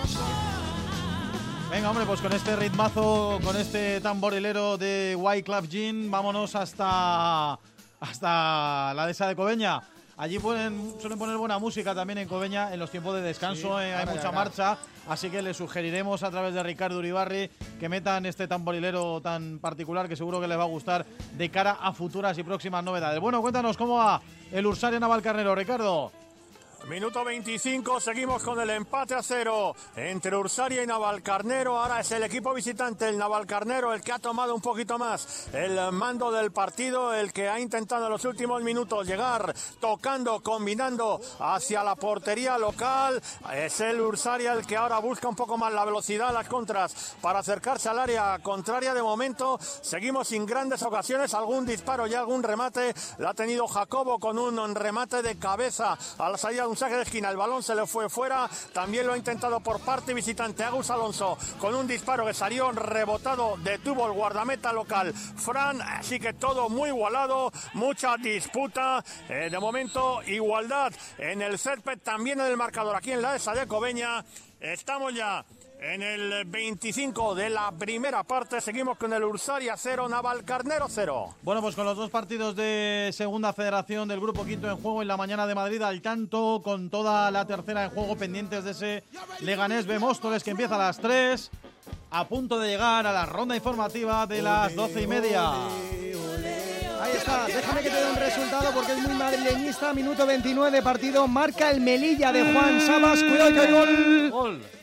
Venga, 1.70 1.90
hombre, 1.90 2.06
pues 2.06 2.22
con 2.22 2.32
este 2.34 2.56
ritmazo, 2.56 3.40
con 3.44 3.58
este 3.58 4.00
tamborilero 4.00 4.78
de 4.78 5.16
White 5.18 5.44
Club 5.44 5.68
Jean, 5.68 6.12
vámonos 6.12 6.56
hasta, 6.56 7.60
hasta 8.00 8.94
la 8.94 9.06
dehesa 9.06 9.28
de 9.28 9.36
Coveña. 9.36 9.82
Allí 10.16 10.38
pueden, 10.38 10.94
suelen 11.02 11.18
poner 11.18 11.36
buena 11.38 11.58
música 11.58 11.96
también 11.96 12.20
en 12.20 12.28
Coveña 12.28 12.72
en 12.72 12.80
los 12.80 12.92
tiempos 12.92 13.16
de 13.16 13.22
descanso, 13.22 13.80
Sí, 13.80 13.86
eh, 13.86 13.96
hay 13.96 14.06
mucha 14.06 14.32
marcha, 14.32 14.78
así 15.10 15.32
que 15.32 15.42
le 15.42 15.56
sugeriremos 15.56 16.22
a 16.22 16.30
través 16.30 16.54
de 16.54 16.62
Ricardo 16.62 17.00
Uribarri 17.00 17.50
que 17.80 17.90
metan 17.90 18.28
este 18.28 18.48
tamborilero 18.48 19.20
tan 19.22 19.58
particular 19.58 20.08
que 20.08 20.16
seguro 20.16 20.40
que 20.40 20.48
les 20.48 20.58
va 20.58 20.64
a 20.64 20.68
gustar 20.68 21.04
de 21.36 21.50
cara 21.50 21.80
a 21.82 21.92
futuras 21.94 22.38
y 22.38 22.44
próximas 22.44 22.84
novedades. 22.84 23.20
Bueno, 23.20 23.42
cuéntanos 23.42 23.76
cómo 23.76 23.96
va 23.96 24.22
el 24.52 24.66
Ursaria 24.68 25.00
Navalcarnero, 25.00 25.56
Ricardo. 25.56 26.12
Minuto 26.88 27.24
25, 27.24 28.02
seguimos 28.02 28.44
con 28.44 28.60
el 28.60 28.70
empate 28.70 29.16
a 29.16 29.24
cero 29.24 29.74
entre 29.96 30.36
Ursaria 30.36 30.84
y 30.84 30.88
Navalcarnero. 30.88 31.80
Ahora 31.80 32.02
es 32.02 32.12
el 32.12 32.24
equipo 32.24 32.54
visitante, 32.54 33.08
el 33.08 33.18
Navalcarnero, 33.18 33.94
el 33.94 34.02
que 34.02 34.12
ha 34.12 34.20
tomado 34.20 34.54
un 34.54 34.60
poquito 34.60 35.00
más 35.00 35.48
el 35.54 35.80
mando 35.94 36.30
del 36.30 36.52
partido, 36.52 37.14
el 37.14 37.32
que 37.32 37.48
ha 37.48 37.58
intentado 37.58 38.08
en 38.08 38.12
los 38.12 38.26
últimos 38.26 38.62
minutos 38.64 39.08
llegar 39.08 39.56
tocando, 39.80 40.42
combinando 40.44 41.22
hacia 41.40 41.86
la 41.86 41.96
portería 41.96 42.58
local. 42.58 43.22
Es 43.54 43.80
el 43.80 44.02
Ursaria 44.02 44.52
el 44.52 44.68
que 44.68 44.76
ahora 44.76 45.00
busca 45.00 45.30
un 45.30 45.38
poco 45.38 45.58
más 45.58 45.72
la 45.72 45.86
velocidad, 45.86 46.34
las 46.34 46.50
contras, 46.50 47.16
para 47.22 47.40
acercarse 47.40 47.88
al 47.88 48.00
área 48.00 48.38
contraria. 48.40 48.94
De 48.94 49.02
momento, 49.02 49.58
seguimos 49.58 50.28
sin 50.28 50.46
grandes 50.46 50.84
ocasiones, 50.84 51.34
algún 51.34 51.66
disparo 51.66 52.08
y 52.08 52.14
algún 52.14 52.44
remate. 52.44 52.94
La 53.20 53.30
ha 53.30 53.34
tenido 53.34 53.70
Jacobo 53.70 54.20
con 54.20 54.38
un 54.38 54.76
remate 54.76 55.22
de 55.22 55.40
cabeza 55.40 55.98
a 56.18 56.30
la 56.30 56.38
salida 56.38 56.73
un 56.74 56.78
saque 56.78 56.96
de 56.96 57.04
esquina. 57.04 57.30
El 57.30 57.38
balón 57.38 57.62
se 57.62 57.76
le 57.76 57.86
fue 57.86 58.10
fuera. 58.10 58.50
También 58.74 59.06
lo 59.06 59.14
ha 59.14 59.18
intentado 59.18 59.60
por 59.60 59.80
parte 59.82 60.12
visitante 60.12 60.64
Agus 60.64 60.90
Alonso 60.90 61.38
con 61.60 61.76
un 61.76 61.86
disparo 61.86 62.26
que 62.26 62.34
salió 62.34 62.72
rebotado. 62.72 63.58
Detuvo 63.58 64.08
el 64.08 64.14
guardameta 64.14 64.74
local 64.74 65.14
Fran. 65.14 65.80
Así 65.84 66.20
que 66.20 66.34
todo 66.34 66.70
muy 66.70 66.90
igualado. 66.90 67.52
Mucha 67.74 68.18
disputa. 68.18 69.06
Eh, 69.30 69.50
de 69.52 69.60
momento, 69.60 70.24
igualdad 70.24 70.92
en 71.20 71.44
el 71.44 71.60
césped. 71.60 72.00
También 72.00 72.40
en 72.40 72.48
el 72.48 72.58
marcador 72.58 72.96
aquí 72.96 73.12
en 73.12 73.22
la 73.22 73.36
ESA 73.36 73.54
de 73.54 73.68
Cobeña. 73.68 74.26
Estamos 74.60 75.14
ya 75.14 75.46
en 75.84 76.02
el 76.02 76.46
25 76.46 77.36
de 77.36 77.50
la 77.50 77.72
primera 77.72 78.24
parte. 78.24 78.62
Seguimos 78.62 78.98
con 78.98 79.12
el 79.12 79.24
Ursaria 79.24 79.76
0, 79.76 80.08
Navalcarnero 80.08 80.88
0. 80.90 81.36
Bueno, 81.42 81.62
pues 81.62 81.76
con 81.76 81.86
los 81.86 81.98
dos 81.98 82.10
partidos 82.10 82.56
de 82.56 83.10
Segunda 83.14 83.52
Federación 83.52 84.08
del 84.08 84.22
Grupo 84.22 84.46
Quinto 84.46 84.70
en 84.70 84.78
juego 84.78 85.02
en 85.02 85.10
la 85.10 85.18
mañana 85.18 85.46
de 85.46 85.56
Madrid 85.56 85.82
al 85.82 86.02
tanto, 86.02 86.62
con 86.64 86.90
toda 86.90 87.30
la 87.32 87.46
tercera 87.46 87.84
en 87.84 87.90
juego 87.90 88.16
pendientes 88.16 88.64
de 88.64 88.72
ese 88.72 89.04
Leganés 89.42 89.86
B 89.86 90.00
Móstoles 90.00 90.42
que 90.42 90.52
empieza 90.52 90.76
a 90.76 90.78
las 90.78 91.00
3, 91.00 91.52
a 92.12 92.28
punto 92.28 92.60
de 92.60 92.70
llegar 92.70 93.06
a 93.06 93.12
la 93.12 93.26
ronda 93.26 93.56
informativa 93.56 94.26
de 94.26 94.42
las 94.42 94.74
doce 94.76 95.02
y 95.02 95.08
media. 95.08 95.52
Ahí 97.02 97.12
está, 97.18 97.46
déjame 97.46 97.82
que 97.82 97.90
te 97.90 97.96
dé 97.98 98.10
un 98.10 98.16
resultado 98.16 98.72
porque 98.74 98.94
es 98.94 99.00
muy 99.00 99.16
madrileñista. 99.16 99.94
Minuto 99.94 100.26
29 100.26 100.72
de 100.72 100.82
partido, 100.82 101.28
marca 101.28 101.70
el 101.70 101.82
Melilla 101.82 102.32
de 102.32 102.54
Juan 102.54 102.80
Sabas. 102.80 103.22
Cuidado 103.22 103.54
que 103.54 103.60
hay 103.60 103.72
gol. 103.74 104.30
Gol. 104.32 104.83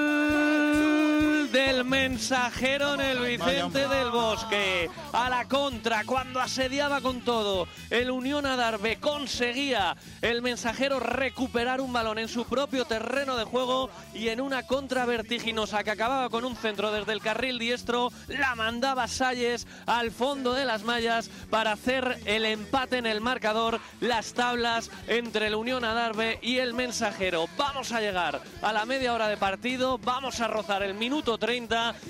del 1.71 1.85
mensajero 1.85 2.95
en 2.95 3.01
el 3.01 3.19
Vicente 3.19 3.87
del 3.87 4.11
Bosque. 4.11 4.89
A 5.13 5.29
la 5.29 5.47
contra, 5.47 6.03
cuando 6.03 6.41
asediaba 6.41 6.99
con 6.99 7.21
todo, 7.21 7.65
el 7.89 8.11
Unión 8.11 8.45
Adarve 8.45 8.97
conseguía 8.97 9.95
el 10.21 10.41
mensajero 10.41 10.99
recuperar 10.99 11.79
un 11.79 11.93
balón 11.93 12.19
en 12.19 12.27
su 12.27 12.45
propio 12.45 12.83
terreno 12.83 13.37
de 13.37 13.45
juego 13.45 13.89
y 14.13 14.27
en 14.27 14.41
una 14.41 14.63
contra 14.63 15.05
vertiginosa 15.05 15.81
que 15.85 15.91
acababa 15.91 16.29
con 16.29 16.43
un 16.43 16.57
centro 16.57 16.91
desde 16.91 17.13
el 17.13 17.21
carril 17.21 17.57
diestro, 17.57 18.11
la 18.27 18.53
mandaba 18.55 19.07
Salles 19.07 19.65
al 19.85 20.11
fondo 20.11 20.53
de 20.53 20.65
las 20.65 20.83
mallas 20.83 21.29
para 21.49 21.71
hacer 21.71 22.19
el 22.25 22.43
empate 22.43 22.97
en 22.97 23.05
el 23.05 23.21
marcador, 23.21 23.79
las 24.01 24.33
tablas 24.33 24.91
entre 25.07 25.47
el 25.47 25.55
Unión 25.55 25.85
Adarve 25.85 26.37
y 26.41 26.57
el 26.57 26.73
mensajero. 26.73 27.47
Vamos 27.57 27.93
a 27.93 28.01
llegar 28.01 28.41
a 28.61 28.73
la 28.73 28.85
media 28.85 29.13
hora 29.13 29.29
de 29.29 29.37
partido, 29.37 29.97
vamos 29.99 30.41
a 30.41 30.47
rozar 30.47 30.83
el 30.83 30.95
minuto 30.95 31.37
30, 31.37 31.60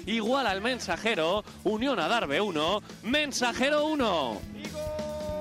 igual 0.05 0.47
al 0.47 0.61
mensajero, 0.61 1.43
Unión 1.63 1.99
Adarve 1.99 2.41
1, 2.41 2.81
mensajero 3.03 3.85
1. 3.85 4.41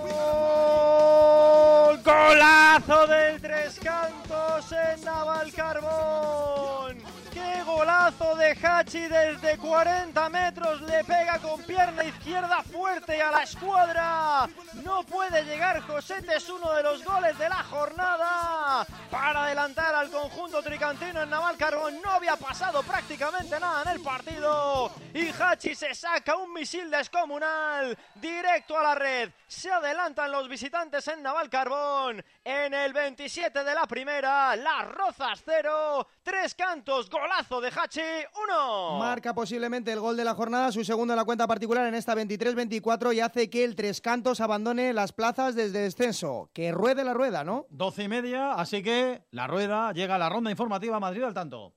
¡Gol! 0.03 2.01
¡Golazo 2.03 3.07
del 3.07 3.41
Tres 3.41 3.79
Cantos 3.83 4.73
en 4.73 5.05
Navalcarbón! 5.05 6.99
¡Qué 7.41 7.63
golazo 7.63 8.37
de 8.37 8.51
Hachi 8.51 9.09
desde 9.09 9.57
40 9.57 10.29
metros! 10.29 10.83
Le 10.83 11.03
pega 11.05 11.39
con 11.39 11.63
pierna 11.63 12.05
izquierda 12.05 12.63
fuerte 12.63 13.23
a 13.23 13.31
la 13.31 13.45
escuadra. 13.45 14.47
No 14.85 15.03
puede 15.05 15.43
llegar 15.45 15.81
Josete, 15.81 16.37
es 16.37 16.51
uno 16.51 16.71
de 16.75 16.83
los 16.83 17.03
goles 17.03 17.39
de 17.39 17.49
la 17.49 17.63
jornada. 17.63 18.87
Para 19.11 19.45
adelantar 19.45 19.95
al 19.95 20.11
conjunto 20.11 20.63
tricantino 20.63 21.23
en 21.23 21.31
Navalcarbón 21.31 22.01
no 22.03 22.11
había 22.11 22.37
pasado 22.37 22.83
prácticamente 22.83 23.59
nada 23.59 23.83
en 23.83 23.89
el 23.89 24.01
partido. 24.03 24.93
Y 25.15 25.31
Hachi 25.31 25.75
se 25.75 25.95
saca 25.95 26.37
un 26.37 26.53
misil 26.53 26.91
descomunal 26.91 27.97
directo 28.17 28.79
a 28.79 28.83
la 28.83 28.95
red. 28.95 29.31
Se 29.47 29.73
adelantan 29.73 30.31
los 30.31 30.47
visitantes 30.47 31.09
en 31.09 31.23
Navalcarbón. 31.23 32.23
En 32.45 32.75
el 32.75 32.93
27 32.93 33.65
de 33.65 33.75
la 33.75 33.87
primera, 33.87 34.55
Las 34.57 34.87
Rozas 34.89 35.43
0, 35.45 36.07
Tres 36.23 36.55
Cantos, 36.55 37.09
golazo 37.31 37.61
de 37.61 37.69
Hachi 37.69 38.01
1. 38.49 38.99
Marca 38.99 39.35
posiblemente 39.35 39.93
el 39.93 40.01
gol 40.01 40.17
de 40.17 40.25
la 40.25 40.35
jornada, 40.35 40.73
su 40.73 40.85
segundo 40.85 41.13
en 41.13 41.17
la 41.17 41.25
cuenta 41.25 41.47
particular 41.47 41.87
en 41.87 41.95
esta 41.95 42.15
23-24 42.15 43.15
y 43.15 43.21
hace 43.21 43.49
que 43.49 43.65
el 43.65 43.77
Tres 43.77 44.01
Cantos 44.01 44.41
abandone 44.41 44.93
las 44.93 45.13
plazas 45.13 45.55
desde 45.55 45.81
descenso. 45.81 46.51
Que 46.53 46.73
ruede 46.73 47.05
la 47.05 47.15
rueda, 47.15 47.45
¿no? 47.45 47.67
Doce 47.71 48.05
y 48.05 48.09
media, 48.09 48.53
así 48.53 48.83
que 48.83 49.23
la 49.31 49.47
rueda 49.47 49.93
llega 49.93 50.17
a 50.17 50.19
la 50.19 50.29
ronda 50.29 50.51
informativa 50.51 50.99
Madrid 50.99 51.23
al 51.23 51.35
tanto. 51.35 51.75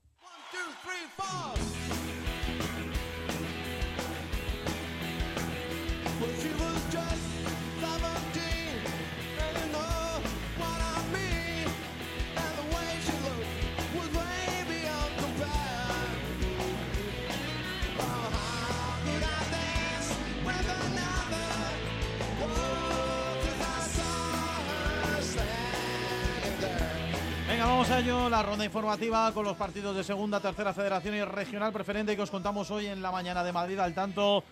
Vamos 27.89 28.25
a 28.25 28.29
la 28.29 28.43
ronda 28.43 28.63
informativa 28.63 29.31
con 29.33 29.43
los 29.43 29.57
partidos 29.57 29.93
de 29.93 30.05
segunda, 30.05 30.39
tercera 30.39 30.73
federación 30.73 31.15
y 31.15 31.23
regional 31.23 31.73
preferente 31.73 32.15
que 32.15 32.21
os 32.21 32.31
contamos 32.31 32.71
hoy 32.71 32.85
en 32.85 33.01
la 33.01 33.11
mañana 33.11 33.43
de 33.43 33.51
Madrid 33.51 33.77
al 33.79 33.93
tanto. 33.93 34.43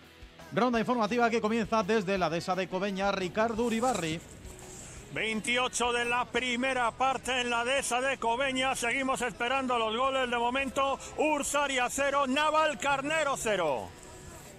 Ronda 0.52 0.78
informativa 0.78 1.30
que 1.30 1.40
comienza 1.40 1.82
desde 1.82 2.18
la 2.18 2.28
dehesa 2.28 2.54
de 2.54 2.68
Cobeña, 2.68 3.10
Ricardo 3.10 3.64
Uribarri. 3.64 4.20
28 5.14 5.92
de 5.92 6.04
la 6.04 6.26
primera 6.26 6.90
parte 6.90 7.40
en 7.40 7.48
la 7.48 7.64
dehesa 7.64 8.02
de 8.02 8.18
Cobeña. 8.18 8.74
Seguimos 8.74 9.22
esperando 9.22 9.78
los 9.78 9.96
goles 9.96 10.28
de 10.28 10.36
momento. 10.36 10.98
Ursaria 11.16 11.88
0, 11.88 12.26
Naval 12.26 12.78
Carnero 12.78 13.36
0. 13.38 14.01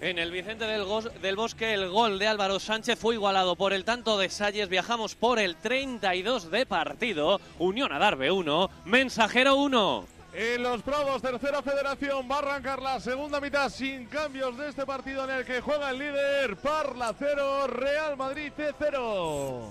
En 0.00 0.18
el 0.18 0.30
Vicente 0.30 0.66
del, 0.66 1.34
Bosque 1.36 1.72
el 1.72 1.88
gol 1.88 2.18
de 2.18 2.26
Álvaro 2.26 2.60
Sánchez 2.60 2.98
fue 2.98 3.14
igualado 3.14 3.56
por 3.56 3.72
el 3.72 3.84
tanto 3.84 4.18
de 4.18 4.28
Salles. 4.28 4.68
Viajamos 4.68 5.14
por 5.14 5.38
el 5.38 5.56
32 5.56 6.50
de 6.50 6.66
partido. 6.66 7.40
Unión 7.58 7.92
Adarve 7.92 8.30
1, 8.30 8.70
Mensajero 8.84 9.56
1. 9.56 10.06
En 10.34 10.62
los 10.64 10.82
Prados, 10.82 11.22
tercera 11.22 11.62
federación, 11.62 12.28
va 12.28 12.36
a 12.36 12.38
arrancar 12.40 12.82
la 12.82 12.98
segunda 12.98 13.40
mitad 13.40 13.68
sin 13.70 14.06
cambios 14.06 14.58
de 14.58 14.68
este 14.68 14.84
partido 14.84 15.24
en 15.24 15.30
el 15.30 15.44
que 15.44 15.60
juega 15.60 15.90
el 15.90 15.98
líder. 15.98 16.56
Parla 16.56 17.14
0, 17.16 17.68
Real 17.68 18.16
Madrid 18.16 18.52
0. 18.78 19.70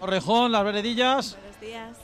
Torrejón, 0.00 0.52
las 0.52 0.64
veredillas. 0.64 1.38
Buenos 1.40 1.60
días. 1.60 2.03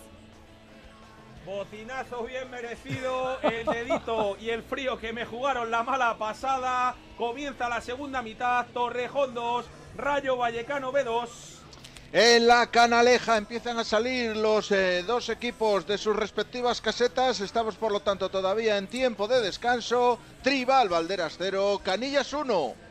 Bocinazo 1.51 2.23
bien 2.23 2.49
merecido, 2.49 3.41
el 3.43 3.67
dedito 3.67 4.37
y 4.41 4.51
el 4.51 4.63
frío 4.63 4.97
que 4.97 5.13
me 5.13 5.27
jugaron 5.27 5.69
la 5.69 5.83
mala 5.83 6.17
pasada. 6.17 6.95
Comienza 7.19 7.69
la 7.69 7.81
segunda 7.81 8.23
mitad, 8.23 8.67
Torrejón 8.73 9.35
2, 9.35 9.67
Rayo 9.97 10.37
Vallecano 10.37 10.93
B2. 10.93 11.29
En 12.13 12.47
la 12.47 12.69
canaleja 12.69 13.37
empiezan 13.37 13.81
a 13.81 13.85
salir 13.85 14.37
los 14.37 14.71
eh, 14.71 15.03
dos 15.05 15.29
equipos 15.29 15.89
de 15.89 15.99
sus 15.99 16.15
respectivas 16.15 16.81
casetas. 16.81 17.41
Estamos 17.41 17.75
por 17.75 17.91
lo 17.91 17.99
tanto 17.99 18.29
todavía 18.29 18.79
en 18.79 18.87
tiempo 18.87 19.27
de 19.27 19.41
descanso. 19.41 20.21
Tribal 20.45 20.89
Valderas 20.89 21.35
0, 21.37 21.81
Canillas 21.83 22.33
1. 22.33 22.90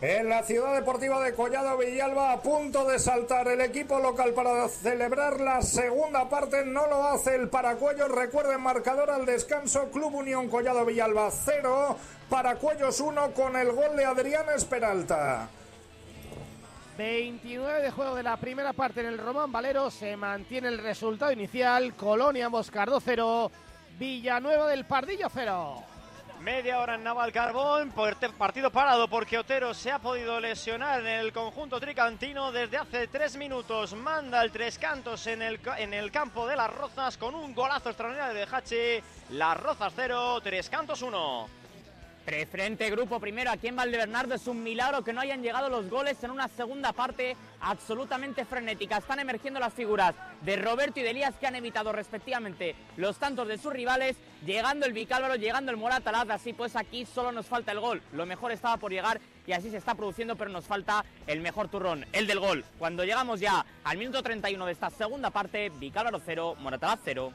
En 0.00 0.28
la 0.28 0.42
ciudad 0.42 0.74
deportiva 0.74 1.22
de 1.24 1.32
Collado 1.34 1.78
Villalba 1.78 2.32
a 2.32 2.42
punto 2.42 2.84
de 2.84 2.98
saltar 2.98 3.48
el 3.48 3.60
equipo 3.60 3.98
local 4.00 4.34
para 4.34 4.68
celebrar 4.68 5.40
la 5.40 5.62
segunda 5.62 6.28
parte. 6.28 6.64
No 6.64 6.86
lo 6.88 7.04
hace 7.04 7.36
el 7.36 7.48
Paracuellos. 7.48 8.10
Recuerden 8.10 8.60
marcador 8.60 9.10
al 9.10 9.24
descanso. 9.24 9.90
Club 9.90 10.14
Unión 10.16 10.48
Collado 10.48 10.84
Villalba 10.84 11.30
0. 11.30 11.96
Paracuellos 12.28 13.00
1 13.00 13.30
con 13.32 13.56
el 13.56 13.72
gol 13.72 13.96
de 13.96 14.04
Adrián 14.04 14.46
Esperalta. 14.54 15.48
29 16.98 17.82
de 17.82 17.90
juego 17.90 18.14
de 18.14 18.22
la 18.22 18.36
primera 18.36 18.72
parte 18.72 19.00
en 19.00 19.06
el 19.06 19.18
Román 19.18 19.52
Valero. 19.52 19.90
Se 19.90 20.16
mantiene 20.16 20.68
el 20.68 20.78
resultado 20.78 21.32
inicial. 21.32 21.94
Colonia 21.94 22.48
Moscardo 22.48 23.00
0. 23.00 23.50
Villanueva 23.98 24.66
del 24.68 24.84
Pardillo 24.84 25.28
0. 25.32 25.93
Media 26.44 26.78
hora 26.78 26.96
en 26.96 27.02
Naval 27.02 27.32
Carbón, 27.32 27.90
partido 28.36 28.70
parado 28.70 29.08
porque 29.08 29.38
Otero 29.38 29.72
se 29.72 29.90
ha 29.90 29.98
podido 29.98 30.38
lesionar 30.38 31.00
en 31.00 31.06
el 31.06 31.32
conjunto 31.32 31.80
tricantino 31.80 32.52
desde 32.52 32.76
hace 32.76 33.08
tres 33.08 33.38
minutos. 33.38 33.94
Manda 33.94 34.42
el 34.44 34.52
tres 34.52 34.78
cantos 34.78 35.26
en 35.26 35.40
el, 35.40 35.58
en 35.78 35.94
el 35.94 36.12
campo 36.12 36.46
de 36.46 36.54
las 36.54 36.70
Rozas 36.70 37.16
con 37.16 37.34
un 37.34 37.54
golazo 37.54 37.88
extraordinario 37.88 38.34
de 38.34 38.44
Hachi. 38.44 39.02
Las 39.30 39.58
Rozas 39.58 39.94
0, 39.96 40.42
tres 40.42 40.68
cantos 40.68 41.00
1. 41.00 41.63
Preferente 42.24 42.88
grupo 42.88 43.20
primero 43.20 43.50
aquí 43.50 43.68
en 43.68 43.76
Valdebernardo. 43.76 44.34
Es 44.34 44.46
un 44.46 44.62
milagro 44.62 45.04
que 45.04 45.12
no 45.12 45.20
hayan 45.20 45.42
llegado 45.42 45.68
los 45.68 45.90
goles 45.90 46.24
en 46.24 46.30
una 46.30 46.48
segunda 46.48 46.94
parte 46.94 47.36
absolutamente 47.60 48.46
frenética. 48.46 48.96
Están 48.96 49.18
emergiendo 49.18 49.60
las 49.60 49.74
figuras 49.74 50.14
de 50.40 50.56
Roberto 50.56 51.00
y 51.00 51.02
de 51.02 51.10
Elías 51.10 51.34
que 51.38 51.46
han 51.46 51.54
evitado 51.54 51.92
respectivamente 51.92 52.76
los 52.96 53.18
tantos 53.18 53.46
de 53.46 53.58
sus 53.58 53.74
rivales. 53.74 54.16
Llegando 54.46 54.86
el 54.86 54.94
Vicálvaro, 54.94 55.36
llegando 55.36 55.70
el 55.70 55.76
Moratalaz. 55.76 56.30
Así 56.30 56.54
pues 56.54 56.76
aquí 56.76 57.04
solo 57.04 57.30
nos 57.30 57.44
falta 57.44 57.72
el 57.72 57.80
gol. 57.80 58.00
Lo 58.12 58.24
mejor 58.24 58.52
estaba 58.52 58.78
por 58.78 58.90
llegar 58.90 59.20
y 59.46 59.52
así 59.52 59.68
se 59.68 59.76
está 59.76 59.94
produciendo, 59.94 60.34
pero 60.34 60.50
nos 60.50 60.64
falta 60.64 61.04
el 61.26 61.40
mejor 61.40 61.68
turrón, 61.68 62.06
el 62.12 62.26
del 62.26 62.40
gol. 62.40 62.64
Cuando 62.78 63.04
llegamos 63.04 63.38
ya 63.38 63.66
al 63.84 63.98
minuto 63.98 64.22
31 64.22 64.64
de 64.64 64.72
esta 64.72 64.88
segunda 64.88 65.28
parte, 65.28 65.68
Vicálvaro 65.68 66.22
0, 66.24 66.56
Moratalaz 66.58 67.00
0. 67.04 67.32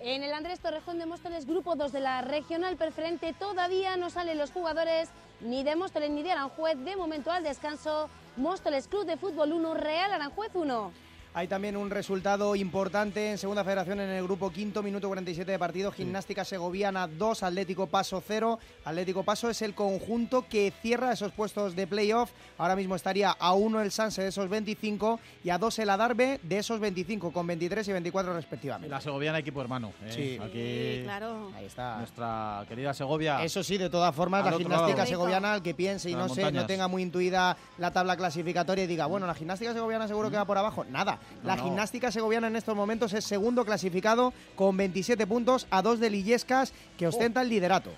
En 0.00 0.22
el 0.22 0.32
Andrés 0.32 0.60
Torrejón 0.60 1.00
de 1.00 1.06
Móstoles, 1.06 1.44
grupo 1.44 1.74
2 1.74 1.90
de 1.90 1.98
la 1.98 2.22
regional 2.22 2.76
preferente, 2.76 3.32
todavía 3.32 3.96
no 3.96 4.10
salen 4.10 4.38
los 4.38 4.52
jugadores 4.52 5.08
ni 5.40 5.64
de 5.64 5.74
Móstoles 5.74 6.10
ni 6.10 6.22
de 6.22 6.30
Aranjuez. 6.30 6.78
De 6.84 6.94
momento 6.94 7.32
al 7.32 7.42
descanso, 7.42 8.08
Móstoles 8.36 8.86
Club 8.86 9.06
de 9.06 9.16
Fútbol 9.16 9.52
1, 9.52 9.74
Real 9.74 10.12
Aranjuez 10.12 10.54
1. 10.54 10.92
Hay 11.34 11.46
también 11.46 11.76
un 11.76 11.90
resultado 11.90 12.56
importante 12.56 13.30
en 13.30 13.38
Segunda 13.38 13.62
Federación 13.62 14.00
en 14.00 14.08
el 14.10 14.24
grupo 14.24 14.50
quinto, 14.50 14.82
minuto 14.82 15.08
47 15.08 15.52
de 15.52 15.58
partido. 15.58 15.92
Gimnástica 15.92 16.44
Segoviana 16.44 17.06
2, 17.06 17.42
Atlético 17.42 17.86
Paso 17.86 18.22
0. 18.26 18.58
Atlético 18.84 19.22
Paso 19.22 19.48
es 19.50 19.62
el 19.62 19.74
conjunto 19.74 20.46
que 20.48 20.72
cierra 20.82 21.12
esos 21.12 21.30
puestos 21.32 21.76
de 21.76 21.86
playoff. 21.86 22.30
Ahora 22.56 22.74
mismo 22.74 22.96
estaría 22.96 23.30
a 23.30 23.52
1 23.52 23.82
el 23.82 23.92
Sanse 23.92 24.22
de 24.22 24.28
esos 24.28 24.48
25 24.48 25.20
y 25.44 25.50
a 25.50 25.58
2 25.58 25.78
el 25.78 25.90
Adarve 25.90 26.40
de 26.42 26.58
esos 26.58 26.80
25, 26.80 27.32
con 27.32 27.46
23 27.46 27.86
y 27.86 27.92
24 27.92 28.34
respectivamente. 28.34 28.88
La 28.88 29.00
Segoviana, 29.00 29.38
equipo 29.38 29.60
hermano. 29.60 29.92
¿eh? 30.06 30.12
Sí. 30.12 30.38
Aquí 30.42 31.02
claro. 31.04 31.52
Ahí 31.56 31.66
está. 31.66 31.98
nuestra 31.98 32.64
querida 32.68 32.94
Segovia. 32.94 33.44
Eso 33.44 33.62
sí, 33.62 33.78
de 33.78 33.90
todas 33.90 34.14
formas, 34.14 34.44
Al 34.44 34.52
la 34.52 34.58
gimnástica 34.58 34.98
lado. 34.98 35.08
segoviana, 35.08 35.54
el 35.54 35.62
que 35.62 35.74
piense 35.74 36.10
y 36.10 36.14
no, 36.14 36.28
sé, 36.28 36.50
no 36.50 36.66
tenga 36.66 36.88
muy 36.88 37.02
intuida 37.02 37.56
la 37.76 37.92
tabla 37.92 38.16
clasificatoria 38.16 38.84
y 38.84 38.86
diga, 38.86 39.06
bueno, 39.06 39.26
la 39.26 39.34
gimnástica 39.34 39.72
segoviana 39.72 40.08
seguro 40.08 40.30
que 40.30 40.36
va 40.36 40.44
por 40.44 40.58
abajo. 40.58 40.84
Nada, 40.84 41.17
la 41.44 41.56
no. 41.56 41.64
gimnástica 41.64 42.10
segoviana 42.10 42.48
en 42.48 42.56
estos 42.56 42.76
momentos 42.76 43.12
es 43.12 43.24
segundo 43.24 43.64
clasificado 43.64 44.32
con 44.56 44.76
27 44.76 45.26
puntos 45.26 45.66
a 45.70 45.82
dos 45.82 46.00
de 46.00 46.10
Lillescas 46.10 46.72
que 46.96 47.06
ostenta 47.06 47.42
el 47.42 47.48
liderato. 47.48 47.90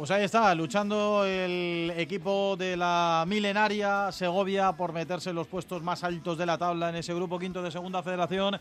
Pues 0.00 0.10
ahí 0.10 0.24
está, 0.24 0.54
luchando 0.54 1.26
el 1.26 1.92
equipo 1.94 2.56
de 2.56 2.74
la 2.74 3.24
milenaria 3.28 4.10
Segovia 4.10 4.72
por 4.72 4.94
meterse 4.94 5.28
en 5.28 5.36
los 5.36 5.46
puestos 5.46 5.82
más 5.82 6.02
altos 6.02 6.38
de 6.38 6.46
la 6.46 6.56
tabla 6.56 6.88
en 6.88 6.96
ese 6.96 7.12
grupo 7.12 7.38
quinto 7.38 7.62
de 7.62 7.70
Segunda 7.70 8.02
Federación. 8.02 8.58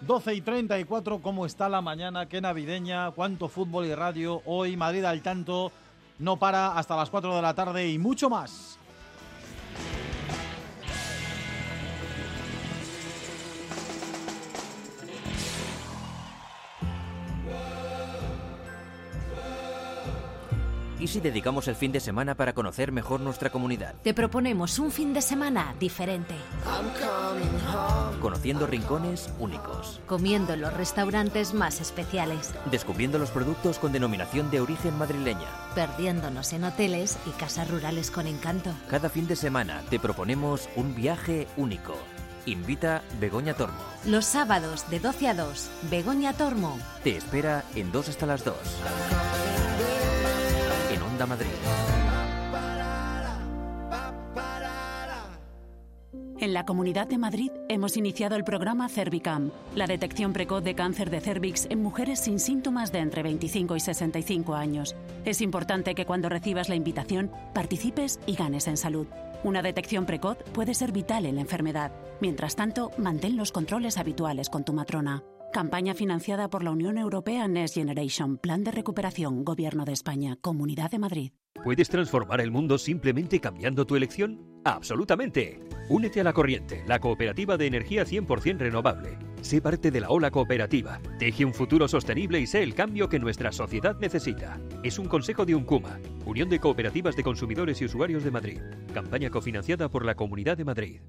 12 0.00 0.34
y 0.34 0.40
34, 0.40 1.20
¿cómo 1.20 1.44
está 1.44 1.68
la 1.68 1.82
mañana? 1.82 2.24
¿Qué 2.26 2.40
navideña? 2.40 3.10
¿Cuánto 3.10 3.48
fútbol 3.48 3.84
y 3.84 3.94
radio? 3.94 4.40
Hoy 4.46 4.74
Madrid 4.74 5.04
al 5.04 5.20
tanto, 5.20 5.70
no 6.18 6.38
para 6.38 6.78
hasta 6.78 6.96
las 6.96 7.10
4 7.10 7.36
de 7.36 7.42
la 7.42 7.52
tarde 7.52 7.86
y 7.86 7.98
mucho 7.98 8.30
más. 8.30 8.79
¿Y 21.00 21.08
si 21.08 21.20
dedicamos 21.20 21.66
el 21.66 21.76
fin 21.76 21.92
de 21.92 22.00
semana 22.00 22.34
para 22.34 22.52
conocer 22.52 22.92
mejor 22.92 23.20
nuestra 23.20 23.48
comunidad? 23.48 23.94
Te 24.02 24.12
proponemos 24.12 24.78
un 24.78 24.90
fin 24.90 25.14
de 25.14 25.22
semana 25.22 25.74
diferente, 25.80 26.34
Conociendo 28.20 28.66
rincones 28.66 29.30
únicos, 29.38 30.00
comiendo 30.06 30.52
en 30.52 30.60
los 30.60 30.74
restaurantes 30.74 31.54
más 31.54 31.80
especiales, 31.80 32.52
descubriendo 32.70 33.18
los 33.18 33.30
productos 33.30 33.78
con 33.78 33.92
denominación 33.92 34.50
de 34.50 34.60
origen 34.60 34.98
madrileña. 34.98 35.48
perdiéndonos 35.74 36.52
en 36.52 36.64
hoteles 36.64 37.16
y 37.26 37.30
casas 37.30 37.70
rurales 37.70 38.10
con 38.10 38.26
encanto. 38.26 38.70
Cada 38.90 39.08
fin 39.08 39.26
de 39.26 39.36
semana 39.36 39.82
te 39.88 39.98
proponemos 39.98 40.68
un 40.76 40.94
viaje 40.94 41.48
único. 41.56 41.94
Invita 42.44 43.02
Begoña 43.18 43.54
Tormo. 43.54 43.78
Los 44.04 44.26
sábados 44.26 44.84
de 44.90 45.00
12 45.00 45.28
a 45.28 45.34
2, 45.34 45.70
Begoña 45.90 46.34
Tormo. 46.34 46.78
Te 47.02 47.16
espera 47.16 47.64
en 47.74 47.90
2 47.90 48.10
hasta 48.10 48.26
las 48.26 48.44
2. 48.44 48.56
Madrid. 51.26 51.48
En 56.40 56.54
la 56.54 56.64
Comunidad 56.64 57.06
de 57.06 57.18
Madrid 57.18 57.50
hemos 57.68 57.98
iniciado 57.98 58.34
el 58.34 58.44
programa 58.44 58.88
Cervicam, 58.88 59.50
la 59.74 59.86
detección 59.86 60.32
precoz 60.32 60.64
de 60.64 60.74
cáncer 60.74 61.10
de 61.10 61.20
cervix 61.20 61.66
en 61.68 61.82
mujeres 61.82 62.20
sin 62.20 62.38
síntomas 62.40 62.92
de 62.92 63.00
entre 63.00 63.22
25 63.22 63.76
y 63.76 63.80
65 63.80 64.54
años. 64.54 64.96
Es 65.26 65.42
importante 65.42 65.94
que 65.94 66.06
cuando 66.06 66.30
recibas 66.30 66.70
la 66.70 66.76
invitación 66.76 67.30
participes 67.52 68.20
y 68.24 68.36
ganes 68.36 68.68
en 68.68 68.78
salud. 68.78 69.06
Una 69.44 69.60
detección 69.60 70.06
precoz 70.06 70.38
puede 70.54 70.72
ser 70.72 70.92
vital 70.92 71.26
en 71.26 71.34
la 71.34 71.42
enfermedad. 71.42 71.92
Mientras 72.22 72.56
tanto, 72.56 72.90
mantén 72.96 73.36
los 73.36 73.52
controles 73.52 73.98
habituales 73.98 74.48
con 74.48 74.64
tu 74.64 74.72
matrona. 74.72 75.22
Campaña 75.52 75.94
financiada 75.94 76.48
por 76.48 76.62
la 76.62 76.70
Unión 76.70 76.96
Europea 76.96 77.48
Next 77.48 77.74
Generation, 77.74 78.38
Plan 78.38 78.62
de 78.62 78.70
Recuperación, 78.70 79.44
Gobierno 79.44 79.84
de 79.84 79.92
España, 79.92 80.36
Comunidad 80.40 80.92
de 80.92 81.00
Madrid. 81.00 81.32
¿Puedes 81.64 81.88
transformar 81.88 82.40
el 82.40 82.52
mundo 82.52 82.78
simplemente 82.78 83.40
cambiando 83.40 83.84
tu 83.84 83.96
elección? 83.96 84.40
Absolutamente. 84.64 85.58
Únete 85.88 86.20
a 86.20 86.24
la 86.24 86.32
corriente, 86.32 86.84
la 86.86 87.00
cooperativa 87.00 87.56
de 87.56 87.66
energía 87.66 88.04
100% 88.04 88.58
renovable. 88.58 89.18
Sé 89.40 89.60
parte 89.60 89.90
de 89.90 90.00
la 90.00 90.10
ola 90.10 90.30
cooperativa. 90.30 91.00
Teje 91.18 91.44
un 91.44 91.52
futuro 91.52 91.88
sostenible 91.88 92.38
y 92.38 92.46
sé 92.46 92.62
el 92.62 92.74
cambio 92.74 93.08
que 93.08 93.18
nuestra 93.18 93.50
sociedad 93.50 93.98
necesita. 93.98 94.60
Es 94.84 95.00
un 95.00 95.08
consejo 95.08 95.44
de 95.44 95.56
Uncuma, 95.56 95.98
Unión 96.26 96.48
de 96.48 96.60
Cooperativas 96.60 97.16
de 97.16 97.24
Consumidores 97.24 97.80
y 97.82 97.86
Usuarios 97.86 98.22
de 98.22 98.30
Madrid. 98.30 98.60
Campaña 98.94 99.30
cofinanciada 99.30 99.88
por 99.88 100.04
la 100.04 100.14
Comunidad 100.14 100.56
de 100.56 100.64
Madrid. 100.64 101.00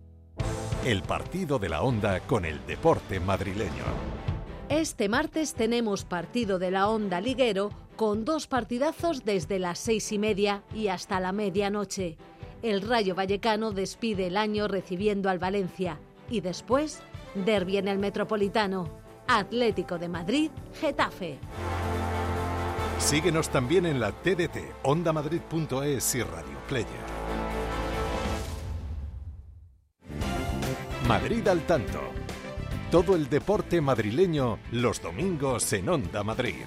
El 0.84 1.04
partido 1.04 1.60
de 1.60 1.70
la 1.70 1.84
onda 1.84 2.22
con 2.22 2.44
el 2.44 2.66
deporte 2.66 3.20
madrileño. 3.20 4.31
Este 4.72 5.10
martes 5.10 5.54
tenemos 5.54 6.06
partido 6.06 6.58
de 6.58 6.72
la 6.72 6.88
Onda 6.88 7.20
Liguero 7.20 7.72
con 7.98 8.24
dos 8.24 8.48
partidazos 8.48 9.26
desde 9.26 9.60
las 9.60 9.78
seis 9.80 10.14
y 10.14 10.18
media 10.18 10.64
y 10.74 10.88
hasta 10.88 11.20
la 11.20 11.34
medianoche. 11.34 12.16
El 12.62 12.82
Rayo 12.82 13.14
Vallecano 13.14 13.74
despide 13.74 14.28
el 14.28 14.38
año 14.38 14.70
recibiendo 14.70 15.30
al 15.30 15.40
Valencia 15.40 16.00
y 16.30 16.40
después 16.40 17.02
derbi 17.36 17.76
en 17.76 17.90
el 17.90 18.00
Metropolitano. 18.00 18.88
Atlético 19.28 20.00
de 20.00 20.08
Madrid, 20.08 20.52
Getafe. 20.80 21.38
Síguenos 22.98 23.50
también 23.50 23.86
en 23.86 24.00
la 24.00 24.14
TDT, 24.14 24.58
ondamadrid.es 24.84 26.16
y 26.16 26.24
Radio 26.24 26.58
Player. 26.70 26.88
Madrid 31.10 31.46
al 31.50 31.60
tanto. 31.68 32.21
Todo 32.92 33.16
el 33.16 33.30
deporte 33.30 33.80
madrileño 33.80 34.60
los 34.74 35.02
domingos 35.02 35.72
en 35.72 35.88
Onda 35.88 36.26
Madrid. 36.26 36.66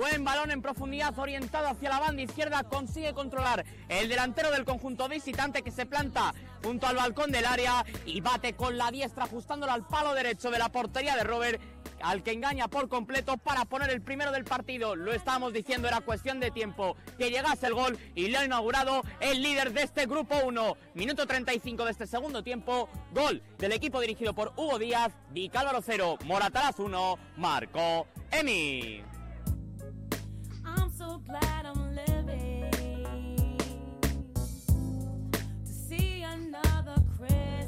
Buen 0.00 0.24
balón 0.24 0.50
en 0.50 0.62
profundidad 0.62 1.18
orientado 1.18 1.68
hacia 1.68 1.90
la 1.90 2.00
banda 2.00 2.22
izquierda, 2.22 2.64
consigue 2.64 3.12
controlar 3.12 3.66
el 3.90 4.08
delantero 4.08 4.50
del 4.50 4.64
conjunto 4.64 5.10
visitante 5.10 5.60
que 5.60 5.70
se 5.70 5.84
planta 5.84 6.32
junto 6.64 6.86
al 6.86 6.96
balcón 6.96 7.30
del 7.30 7.44
área 7.44 7.84
y 8.06 8.22
bate 8.22 8.54
con 8.54 8.78
la 8.78 8.90
diestra 8.90 9.24
ajustándolo 9.24 9.72
al 9.72 9.86
palo 9.86 10.14
derecho 10.14 10.50
de 10.50 10.58
la 10.58 10.72
portería 10.72 11.16
de 11.16 11.24
Robert 11.24 11.60
al 12.00 12.22
que 12.22 12.32
engaña 12.32 12.66
por 12.66 12.88
completo 12.88 13.36
para 13.36 13.66
poner 13.66 13.90
el 13.90 14.00
primero 14.00 14.32
del 14.32 14.44
partido. 14.44 14.96
Lo 14.96 15.12
estábamos 15.12 15.52
diciendo, 15.52 15.86
era 15.86 16.00
cuestión 16.00 16.40
de 16.40 16.50
tiempo 16.50 16.96
que 17.18 17.28
llegase 17.28 17.66
el 17.66 17.74
gol 17.74 17.98
y 18.14 18.28
lo 18.28 18.38
ha 18.38 18.44
inaugurado 18.46 19.02
el 19.20 19.42
líder 19.42 19.74
de 19.74 19.82
este 19.82 20.06
grupo 20.06 20.34
1. 20.46 20.76
Minuto 20.94 21.26
35 21.26 21.84
de 21.84 21.90
este 21.90 22.06
segundo 22.06 22.42
tiempo, 22.42 22.88
gol 23.12 23.42
del 23.58 23.72
equipo 23.72 24.00
dirigido 24.00 24.32
por 24.32 24.54
Hugo 24.56 24.78
Díaz, 24.78 25.12
Vicálvaro 25.28 25.82
0, 25.84 26.20
Morataraz 26.24 26.78
1, 26.78 27.18
marcó 27.36 28.06
Emi. 28.30 29.09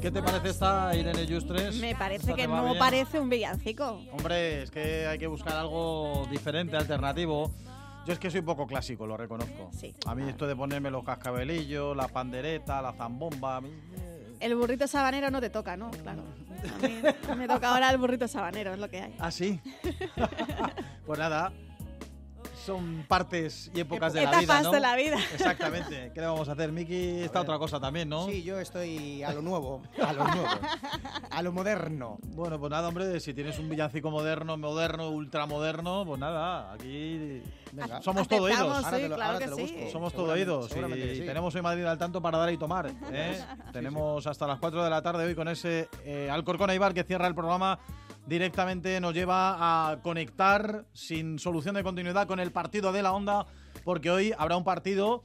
¿Qué 0.03 0.11
te 0.11 0.21
parece 0.21 0.49
esta 0.49 0.93
Irene 0.93 1.25
Justres? 1.25 1.79
Me 1.79 1.95
parece 1.95 2.31
¿Esta 2.31 2.35
que 2.35 2.45
no 2.45 2.61
bien? 2.65 2.77
parece 2.77 3.21
un 3.21 3.29
villancico. 3.29 4.01
Hombre, 4.11 4.63
es 4.63 4.69
que 4.69 5.07
hay 5.07 5.17
que 5.17 5.27
buscar 5.27 5.55
algo 5.55 6.27
diferente, 6.29 6.75
alternativo. 6.75 7.49
Yo 8.05 8.11
es 8.11 8.19
que 8.19 8.29
soy 8.29 8.41
poco 8.41 8.67
clásico, 8.67 9.07
lo 9.07 9.15
reconozco. 9.15 9.71
A 10.05 10.13
mí 10.13 10.27
esto 10.27 10.45
de 10.45 10.57
ponerme 10.57 10.91
los 10.91 11.05
cascabelillos, 11.05 11.95
la 11.95 12.09
pandereta, 12.09 12.81
la 12.81 12.91
zambomba, 12.91 13.55
a 13.55 13.61
mí 13.61 13.71
El 14.41 14.55
burrito 14.55 14.89
sabanero 14.89 15.31
no 15.31 15.39
te 15.39 15.49
toca, 15.49 15.77
¿no? 15.77 15.89
Claro. 15.91 16.23
A 17.29 17.35
mí 17.35 17.37
me 17.37 17.47
toca 17.47 17.73
ahora 17.73 17.89
el 17.89 17.97
burrito 17.97 18.27
sabanero, 18.27 18.73
es 18.73 18.79
lo 18.79 18.89
que 18.89 19.03
hay. 19.03 19.15
Ah, 19.19 19.31
sí. 19.31 19.61
pues 21.05 21.17
nada. 21.17 21.53
Son 22.65 23.03
partes 23.09 23.69
y 23.73 23.81
épocas 23.81 24.13
de 24.13 24.23
la 24.23 24.39
vida, 24.39 24.61
¿no? 24.61 24.71
de 24.71 24.79
la 24.79 24.95
vida. 24.95 25.17
Exactamente. 25.33 26.11
¿Qué 26.13 26.21
le 26.21 26.27
vamos 26.27 26.47
a 26.47 26.53
hacer? 26.53 26.71
Miki 26.71 27.21
está 27.21 27.41
otra 27.41 27.57
cosa 27.59 27.77
también, 27.79 28.07
¿no? 28.07 28.25
Sí, 28.25 28.41
yo 28.41 28.57
estoy 28.59 29.21
a 29.21 29.33
lo 29.33 29.41
nuevo, 29.41 29.81
a 30.01 30.13
lo 30.13 30.23
nuevo, 30.25 30.47
a 31.29 31.41
lo 31.41 31.51
moderno. 31.51 32.17
Bueno, 32.27 32.57
pues 32.59 32.71
nada, 32.71 32.87
hombre, 32.87 33.19
si 33.19 33.33
tienes 33.33 33.59
un 33.59 33.67
villancico 33.69 34.09
moderno, 34.11 34.55
moderno, 34.57 35.09
ultramoderno, 35.09 36.05
pues 36.05 36.19
nada, 36.21 36.71
aquí 36.71 37.41
Venga. 37.73 38.01
somos 38.01 38.27
todo 38.29 38.43
oídos. 38.43 38.85
Sí, 38.85 38.91
te 38.91 39.09
lo- 39.09 39.15
claro 39.15 39.33
ahora 39.33 39.39
te 39.39 39.43
que 39.45 39.49
lo 39.49 39.55
sí. 39.57 39.61
busco. 39.63 39.91
Somos 39.91 40.13
todo 40.13 40.31
oídos. 40.31 40.71
Y 40.71 41.15
sí. 41.15 41.21
tenemos 41.25 41.53
hoy 41.55 41.61
Madrid 41.61 41.83
al 41.83 41.97
tanto 41.97 42.21
para 42.21 42.37
dar 42.37 42.51
y 42.51 42.57
tomar. 42.57 42.89
¿eh? 43.11 43.43
tenemos 43.73 44.25
hasta 44.25 44.47
las 44.47 44.59
4 44.59 44.83
de 44.85 44.89
la 44.89 45.01
tarde 45.01 45.25
hoy 45.25 45.35
con 45.35 45.49
ese 45.49 45.89
eh, 46.05 46.29
Alcorcón 46.31 46.69
Eibar 46.69 46.93
que 46.93 47.03
cierra 47.03 47.27
el 47.27 47.35
programa. 47.35 47.77
Directamente 48.25 48.99
nos 49.01 49.13
lleva 49.13 49.91
a 49.91 50.01
conectar 50.01 50.85
sin 50.93 51.39
solución 51.39 51.75
de 51.75 51.83
continuidad 51.83 52.25
con 52.25 52.39
el 52.39 52.51
partido 52.51 52.91
de 52.91 53.03
la 53.03 53.11
onda, 53.11 53.45
porque 53.83 54.09
hoy 54.09 54.33
habrá 54.37 54.55
un 54.55 54.63
partido 54.63 55.23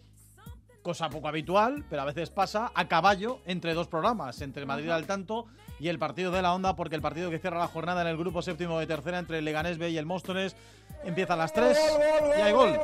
cosa 0.83 1.11
poco 1.11 1.29
habitual, 1.29 1.85
pero 1.91 2.03
a 2.03 2.05
veces 2.07 2.31
pasa, 2.31 2.73
a 2.75 2.89
caballo 2.89 3.41
entre 3.47 3.75
dos 3.75 3.89
programas, 3.89 4.41
entre 4.41 4.67
Madrid 4.67 4.89
al 4.89 5.07
tanto 5.07 5.47
y 5.79 5.89
el 5.89 5.99
partido 5.99 6.33
de 6.33 6.43
la 6.43 6.55
onda, 6.55 6.77
porque 6.77 6.97
el 6.97 7.03
partido 7.03 7.31
que 7.31 7.39
cierra 7.39 7.59
la 7.59 7.69
jornada 7.69 8.03
en 8.03 8.09
el 8.09 8.17
grupo 8.17 8.43
séptimo 8.43 8.79
de 8.81 8.87
tercera 8.87 9.19
entre 9.19 9.39
el 9.39 9.45
Leganés 9.45 9.79
B 9.79 9.91
y 9.91 9.99
el 9.99 10.07
Móstoles 10.07 10.57
empieza 11.05 11.35
a 11.35 11.37
las 11.37 11.53
3 11.53 11.79
y 12.39 12.41
hay 12.41 12.53
gol. 12.53 12.79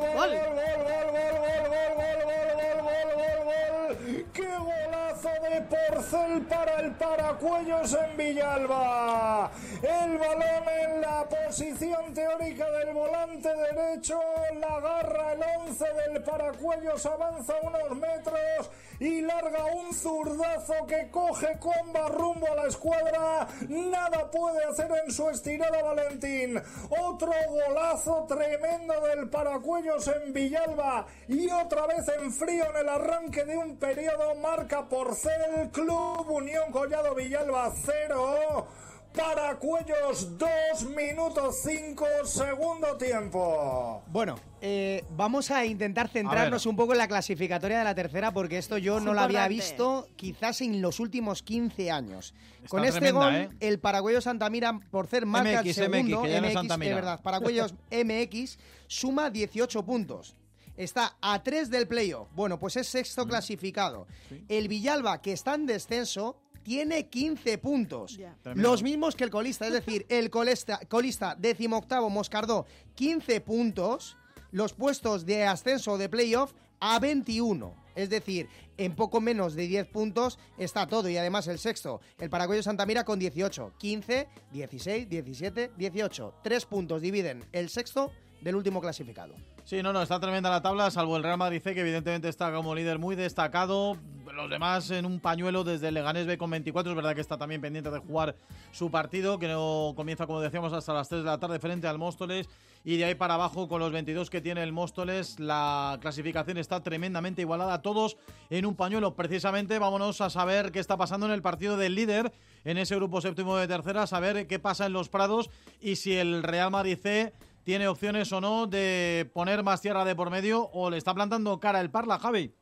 ¡Qué 4.32 4.48
golazo 4.58 5.28
de 5.42 5.62
Porcel 5.62 6.42
para 6.42 6.80
el 6.80 6.92
Paracuellos 6.92 7.94
en 7.94 8.16
Villalba! 8.16 9.50
El 9.82 10.18
balón 10.18 10.68
en 10.80 11.00
la 11.00 11.26
posición 11.28 12.12
teórica 12.12 12.70
del 12.70 12.92
volante 12.92 13.48
derecho, 13.48 14.20
la 14.60 14.76
agarra 14.76 15.32
el 15.32 15.42
11 15.68 15.84
del 15.84 16.22
Paracuellos, 16.22 17.06
avanza 17.06 17.54
unos 17.62 17.96
metros 17.96 18.70
y 19.00 19.20
larga 19.22 19.64
un 19.64 19.92
zurdazo 19.92 20.74
que 20.86 21.08
coge 21.10 21.58
comba 21.58 22.08
rumbo 22.08 22.46
a 22.50 22.56
la 22.56 22.66
escuadra. 22.66 23.48
Nada 23.68 24.30
puede 24.30 24.64
hacer 24.64 24.90
en 25.04 25.12
su 25.12 25.28
estirada 25.30 25.82
Valentín. 25.82 26.60
Otro 27.02 27.32
golazo 27.48 28.24
tremendo 28.28 28.94
del 29.02 29.28
Paracuellos 29.28 30.08
en 30.08 30.32
Villalba 30.32 31.06
y 31.28 31.48
otra 31.50 31.86
vez 31.86 32.06
en 32.08 32.32
frío 32.32 32.64
el 32.76 32.88
arranque 32.88 33.44
de 33.44 33.56
un 33.56 33.76
periodo 33.76 34.34
marca 34.36 34.88
Porcel 34.88 35.70
Club 35.70 36.28
Unión 36.28 36.72
Collado 36.72 37.14
Villalba 37.14 37.72
0 37.74 38.66
Paracuellos 39.14 40.38
2 40.38 40.48
minutos 40.96 41.60
5 41.62 42.04
segundo 42.24 42.96
tiempo. 42.96 44.02
Bueno, 44.08 44.34
eh, 44.60 45.04
vamos 45.10 45.52
a 45.52 45.64
intentar 45.64 46.08
centrarnos 46.08 46.66
un 46.66 46.74
poco 46.74 46.92
en 46.92 46.98
la 46.98 47.06
clasificatoria 47.06 47.78
de 47.78 47.84
la 47.84 47.94
tercera 47.94 48.32
porque 48.32 48.58
esto 48.58 48.76
yo 48.76 48.98
Es 48.98 49.04
no 49.04 49.14
lo 49.14 49.20
había 49.20 49.46
visto 49.46 50.08
quizás 50.16 50.62
en 50.62 50.82
los 50.82 50.98
últimos 50.98 51.44
15 51.44 51.92
años. 51.92 52.34
Está 52.56 52.68
Con 52.68 52.84
este 52.84 52.98
tremenda, 52.98 53.24
gol, 53.24 53.34
¿eh? 53.36 53.50
el 53.60 53.78
Paraguayo 53.78 54.20
Santamira, 54.20 54.80
por 54.90 55.06
ser 55.06 55.26
marca 55.26 55.62
MX, 55.62 55.74
segundo, 55.76 56.20
MX, 56.20 56.22
que 56.22 56.30
ya 56.32 56.40
no 56.40 56.48
es 56.48 56.94
verdad, 56.94 57.20
Paraguayos 57.22 57.74
MX 57.92 58.58
suma 58.88 59.30
18 59.30 59.84
puntos. 59.84 60.34
Está 60.76 61.16
a 61.20 61.42
3 61.42 61.70
del 61.70 61.86
playoff. 61.86 62.28
Bueno, 62.34 62.58
pues 62.58 62.76
es 62.76 62.88
Mm. 62.88 62.90
sexto 62.90 63.26
clasificado. 63.26 64.06
El 64.48 64.68
Villalba, 64.68 65.20
que 65.22 65.32
está 65.32 65.54
en 65.54 65.66
descenso, 65.66 66.36
tiene 66.62 67.08
15 67.08 67.58
puntos. 67.58 68.18
Los 68.54 68.82
mismos 68.82 69.14
que 69.14 69.24
el 69.24 69.30
colista, 69.30 69.66
es 69.66 69.72
decir, 69.72 70.06
el 70.08 70.30
colista, 70.30 70.80
colista 70.88 71.36
decimoctavo 71.38 72.10
Moscardó, 72.10 72.66
15 72.94 73.40
puntos. 73.40 74.16
Los 74.50 74.72
puestos 74.72 75.26
de 75.26 75.44
ascenso 75.44 75.92
o 75.92 75.98
de 75.98 76.08
playoff 76.08 76.52
a 76.80 76.98
21. 77.00 77.74
Es 77.96 78.08
decir, 78.08 78.48
en 78.76 78.94
poco 78.94 79.20
menos 79.20 79.54
de 79.54 79.66
10 79.66 79.86
puntos 79.88 80.38
está 80.58 80.86
todo. 80.86 81.08
Y 81.08 81.16
además 81.16 81.46
el 81.48 81.58
sexto, 81.58 82.00
el 82.18 82.30
Paraguayo 82.30 82.62
Santamira 82.62 83.04
con 83.04 83.18
18. 83.18 83.72
15, 83.78 84.28
16, 84.52 85.08
17, 85.08 85.72
18. 85.76 86.34
Tres 86.42 86.66
puntos 86.66 87.02
dividen 87.02 87.44
el 87.52 87.68
sexto 87.68 88.12
del 88.40 88.54
último 88.56 88.80
clasificado. 88.80 89.34
Sí, 89.64 89.82
no, 89.82 89.94
no, 89.94 90.02
está 90.02 90.20
tremenda 90.20 90.50
la 90.50 90.60
tabla, 90.60 90.90
salvo 90.90 91.16
el 91.16 91.22
Real 91.22 91.38
Madrid 91.38 91.58
C, 91.58 91.72
que 91.72 91.80
evidentemente 91.80 92.28
está 92.28 92.52
como 92.52 92.74
líder 92.74 92.98
muy 92.98 93.16
destacado. 93.16 93.96
Los 94.34 94.50
demás 94.50 94.90
en 94.90 95.06
un 95.06 95.20
pañuelo 95.20 95.64
desde 95.64 95.90
Leganés 95.90 96.26
B 96.26 96.36
con 96.36 96.50
24. 96.50 96.92
Es 96.92 96.96
verdad 96.96 97.14
que 97.14 97.22
está 97.22 97.38
también 97.38 97.62
pendiente 97.62 97.90
de 97.90 97.98
jugar 97.98 98.36
su 98.72 98.90
partido, 98.90 99.38
que 99.38 99.48
no 99.48 99.94
comienza, 99.96 100.26
como 100.26 100.42
decíamos, 100.42 100.74
hasta 100.74 100.92
las 100.92 101.08
3 101.08 101.22
de 101.22 101.30
la 101.30 101.38
tarde 101.38 101.58
frente 101.60 101.86
al 101.86 101.96
Móstoles. 101.96 102.46
Y 102.84 102.98
de 102.98 103.06
ahí 103.06 103.14
para 103.14 103.34
abajo, 103.34 103.66
con 103.66 103.80
los 103.80 103.90
22 103.90 104.28
que 104.28 104.42
tiene 104.42 104.62
el 104.62 104.72
Móstoles, 104.72 105.40
la 105.40 105.96
clasificación 106.02 106.58
está 106.58 106.82
tremendamente 106.82 107.40
igualada. 107.40 107.80
Todos 107.80 108.18
en 108.50 108.66
un 108.66 108.74
pañuelo. 108.74 109.14
Precisamente, 109.14 109.78
vámonos 109.78 110.20
a 110.20 110.28
saber 110.28 110.72
qué 110.72 110.80
está 110.80 110.98
pasando 110.98 111.24
en 111.24 111.32
el 111.32 111.40
partido 111.40 111.78
del 111.78 111.94
líder 111.94 112.32
en 112.64 112.76
ese 112.76 112.96
grupo 112.96 113.22
séptimo 113.22 113.56
de 113.56 113.66
tercera, 113.66 114.06
saber 114.06 114.46
qué 114.46 114.58
pasa 114.58 114.84
en 114.84 114.92
los 114.92 115.08
Prados 115.08 115.48
y 115.80 115.96
si 115.96 116.14
el 116.16 116.42
Real 116.42 116.70
Madrid 116.70 116.98
C 117.00 117.32
tiene 117.64 117.88
opciones 117.88 118.30
o 118.32 118.40
no 118.40 118.66
de 118.66 119.28
poner 119.32 119.62
más 119.62 119.80
tierra 119.80 120.04
de 120.04 120.14
por 120.14 120.30
medio 120.30 120.68
o 120.72 120.90
le 120.90 120.98
está 120.98 121.14
plantando 121.14 121.58
cara 121.58 121.80
el 121.80 121.90
Parla, 121.90 122.18
Javi. 122.18 122.54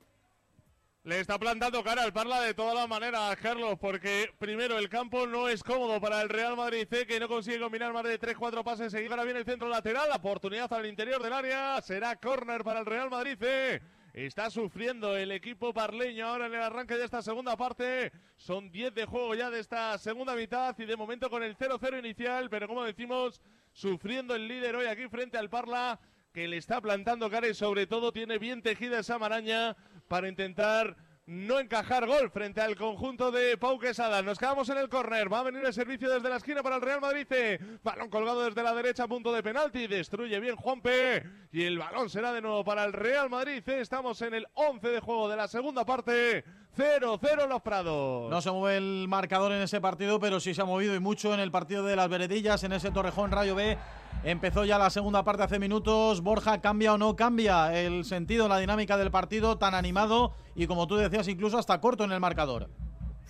Le 1.04 1.18
está 1.18 1.36
plantando 1.36 1.82
cara 1.82 2.04
al 2.04 2.12
Parla 2.12 2.40
de 2.40 2.54
todas 2.54 2.76
las 2.76 2.88
maneras, 2.88 3.36
Carlos, 3.42 3.76
porque 3.80 4.30
primero 4.38 4.78
el 4.78 4.88
campo 4.88 5.26
no 5.26 5.48
es 5.48 5.64
cómodo 5.64 6.00
para 6.00 6.22
el 6.22 6.28
Real 6.28 6.56
Madrid 6.56 6.86
C, 6.88 7.04
que 7.08 7.18
no 7.18 7.26
consigue 7.26 7.58
combinar 7.58 7.92
más 7.92 8.04
de 8.04 8.20
3-4 8.20 8.62
pases 8.62 8.92
seguidos. 8.92 9.10
Ahora 9.10 9.24
viene 9.24 9.40
el 9.40 9.44
centro 9.44 9.68
lateral, 9.68 10.08
la 10.08 10.16
oportunidad 10.16 10.72
al 10.72 10.86
interior 10.86 11.20
del 11.20 11.32
área, 11.32 11.82
será 11.82 12.14
córner 12.20 12.62
para 12.62 12.78
el 12.80 12.86
Real 12.86 13.10
Madrid 13.10 13.36
C. 13.36 13.82
Está 14.12 14.50
sufriendo 14.50 15.16
el 15.16 15.32
equipo 15.32 15.72
parleño 15.72 16.26
ahora 16.26 16.44
en 16.44 16.52
el 16.52 16.60
arranque 16.60 16.98
de 16.98 17.04
esta 17.06 17.22
segunda 17.22 17.56
parte. 17.56 18.12
Son 18.36 18.70
10 18.70 18.94
de 18.94 19.06
juego 19.06 19.34
ya 19.34 19.48
de 19.48 19.58
esta 19.58 19.96
segunda 19.96 20.36
mitad 20.36 20.78
y 20.78 20.84
de 20.84 20.96
momento 20.98 21.30
con 21.30 21.42
el 21.42 21.56
0-0 21.56 21.98
inicial, 21.98 22.50
pero 22.50 22.68
como 22.68 22.84
decimos, 22.84 23.40
sufriendo 23.72 24.34
el 24.34 24.46
líder 24.46 24.76
hoy 24.76 24.84
aquí 24.84 25.08
frente 25.08 25.38
al 25.38 25.48
Parla, 25.48 25.98
que 26.30 26.46
le 26.46 26.58
está 26.58 26.82
plantando 26.82 27.30
cara 27.30 27.48
y 27.48 27.54
sobre 27.54 27.86
todo 27.86 28.12
tiene 28.12 28.36
bien 28.36 28.60
tejida 28.60 28.98
esa 28.98 29.18
maraña 29.18 29.76
para 30.08 30.28
intentar 30.28 30.94
no 31.26 31.60
encajar 31.60 32.06
gol 32.06 32.30
frente 32.30 32.60
al 32.60 32.74
conjunto 32.74 33.30
de 33.30 33.56
Pau 33.56 33.78
Quesada. 33.78 34.22
Nos 34.22 34.38
quedamos 34.38 34.68
en 34.70 34.78
el 34.78 34.88
córner. 34.88 35.32
Va 35.32 35.40
a 35.40 35.44
venir 35.44 35.64
el 35.64 35.72
servicio 35.72 36.10
desde 36.10 36.28
la 36.28 36.36
esquina 36.36 36.62
para 36.62 36.76
el 36.76 36.82
Real 36.82 37.00
Madrid. 37.00 37.26
C. 37.28 37.60
Balón 37.82 38.10
colgado 38.10 38.44
desde 38.44 38.62
la 38.62 38.74
derecha, 38.74 39.06
punto 39.06 39.32
de 39.32 39.42
penalti. 39.42 39.86
Destruye 39.86 40.40
bien 40.40 40.56
Juanpe. 40.56 41.24
Y 41.52 41.62
el 41.62 41.78
balón 41.78 42.10
será 42.10 42.32
de 42.32 42.42
nuevo 42.42 42.64
para 42.64 42.84
el 42.84 42.92
Real 42.92 43.30
Madrid. 43.30 43.62
C. 43.64 43.80
Estamos 43.80 44.20
en 44.22 44.34
el 44.34 44.46
11 44.54 44.88
de 44.88 45.00
juego 45.00 45.28
de 45.28 45.36
la 45.36 45.46
segunda 45.46 45.84
parte. 45.84 46.44
0-0 46.76 47.48
los 47.48 47.62
Prados. 47.62 48.30
No 48.30 48.40
se 48.40 48.50
mueve 48.50 48.78
el 48.78 49.06
marcador 49.06 49.52
en 49.52 49.62
ese 49.62 49.80
partido, 49.80 50.18
pero 50.18 50.40
sí 50.40 50.54
se 50.54 50.62
ha 50.62 50.64
movido 50.64 50.94
y 50.94 51.00
mucho 51.00 51.34
en 51.34 51.40
el 51.40 51.50
partido 51.50 51.84
de 51.84 51.96
las 51.96 52.08
Veredillas, 52.08 52.64
en 52.64 52.72
ese 52.72 52.90
Torrejón 52.90 53.30
Rayo 53.30 53.54
B. 53.54 53.76
Empezó 54.24 54.64
ya 54.64 54.78
la 54.78 54.90
segunda 54.90 55.24
parte 55.24 55.42
hace 55.42 55.58
minutos. 55.58 56.20
Borja, 56.20 56.60
¿cambia 56.60 56.94
o 56.94 56.98
no 56.98 57.16
cambia 57.16 57.76
el 57.78 58.04
sentido, 58.04 58.48
la 58.48 58.58
dinámica 58.58 58.96
del 58.96 59.10
partido 59.10 59.58
tan 59.58 59.74
animado 59.74 60.32
y 60.54 60.66
como 60.66 60.86
tú 60.86 60.96
decías, 60.96 61.26
incluso 61.28 61.58
hasta 61.58 61.80
corto 61.80 62.04
en 62.04 62.12
el 62.12 62.20
marcador? 62.20 62.70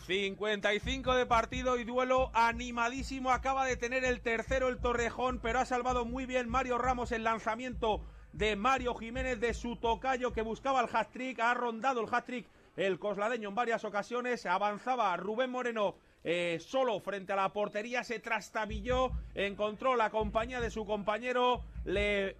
55 0.06 1.14
de 1.14 1.26
partido 1.26 1.78
y 1.78 1.84
duelo 1.84 2.30
animadísimo. 2.34 3.30
Acaba 3.30 3.64
de 3.64 3.76
tener 3.76 4.04
el 4.04 4.20
tercero 4.20 4.68
el 4.68 4.78
Torrejón, 4.78 5.38
pero 5.40 5.60
ha 5.60 5.64
salvado 5.64 6.04
muy 6.04 6.26
bien 6.26 6.48
Mario 6.48 6.76
Ramos 6.76 7.12
el 7.12 7.24
lanzamiento 7.24 8.02
de 8.32 8.56
Mario 8.56 8.94
Jiménez 8.94 9.40
de 9.40 9.54
su 9.54 9.76
tocayo 9.76 10.32
que 10.32 10.42
buscaba 10.42 10.80
el 10.80 10.88
hat-trick. 10.92 11.38
Ha 11.40 11.54
rondado 11.54 12.00
el 12.00 12.12
hat-trick 12.12 12.46
el 12.76 12.98
cosladeño 12.98 13.50
en 13.50 13.54
varias 13.54 13.84
ocasiones. 13.84 14.46
Avanzaba 14.46 15.16
Rubén 15.16 15.50
Moreno 15.50 15.94
eh, 16.24 16.58
solo 16.60 17.00
frente 17.00 17.32
a 17.32 17.36
la 17.36 17.52
portería. 17.52 18.04
Se 18.04 18.18
trastabilló, 18.18 19.10
encontró 19.34 19.96
la 19.96 20.10
compañía 20.10 20.60
de 20.60 20.70
su 20.70 20.84
compañero. 20.84 21.64
Le 21.84 22.36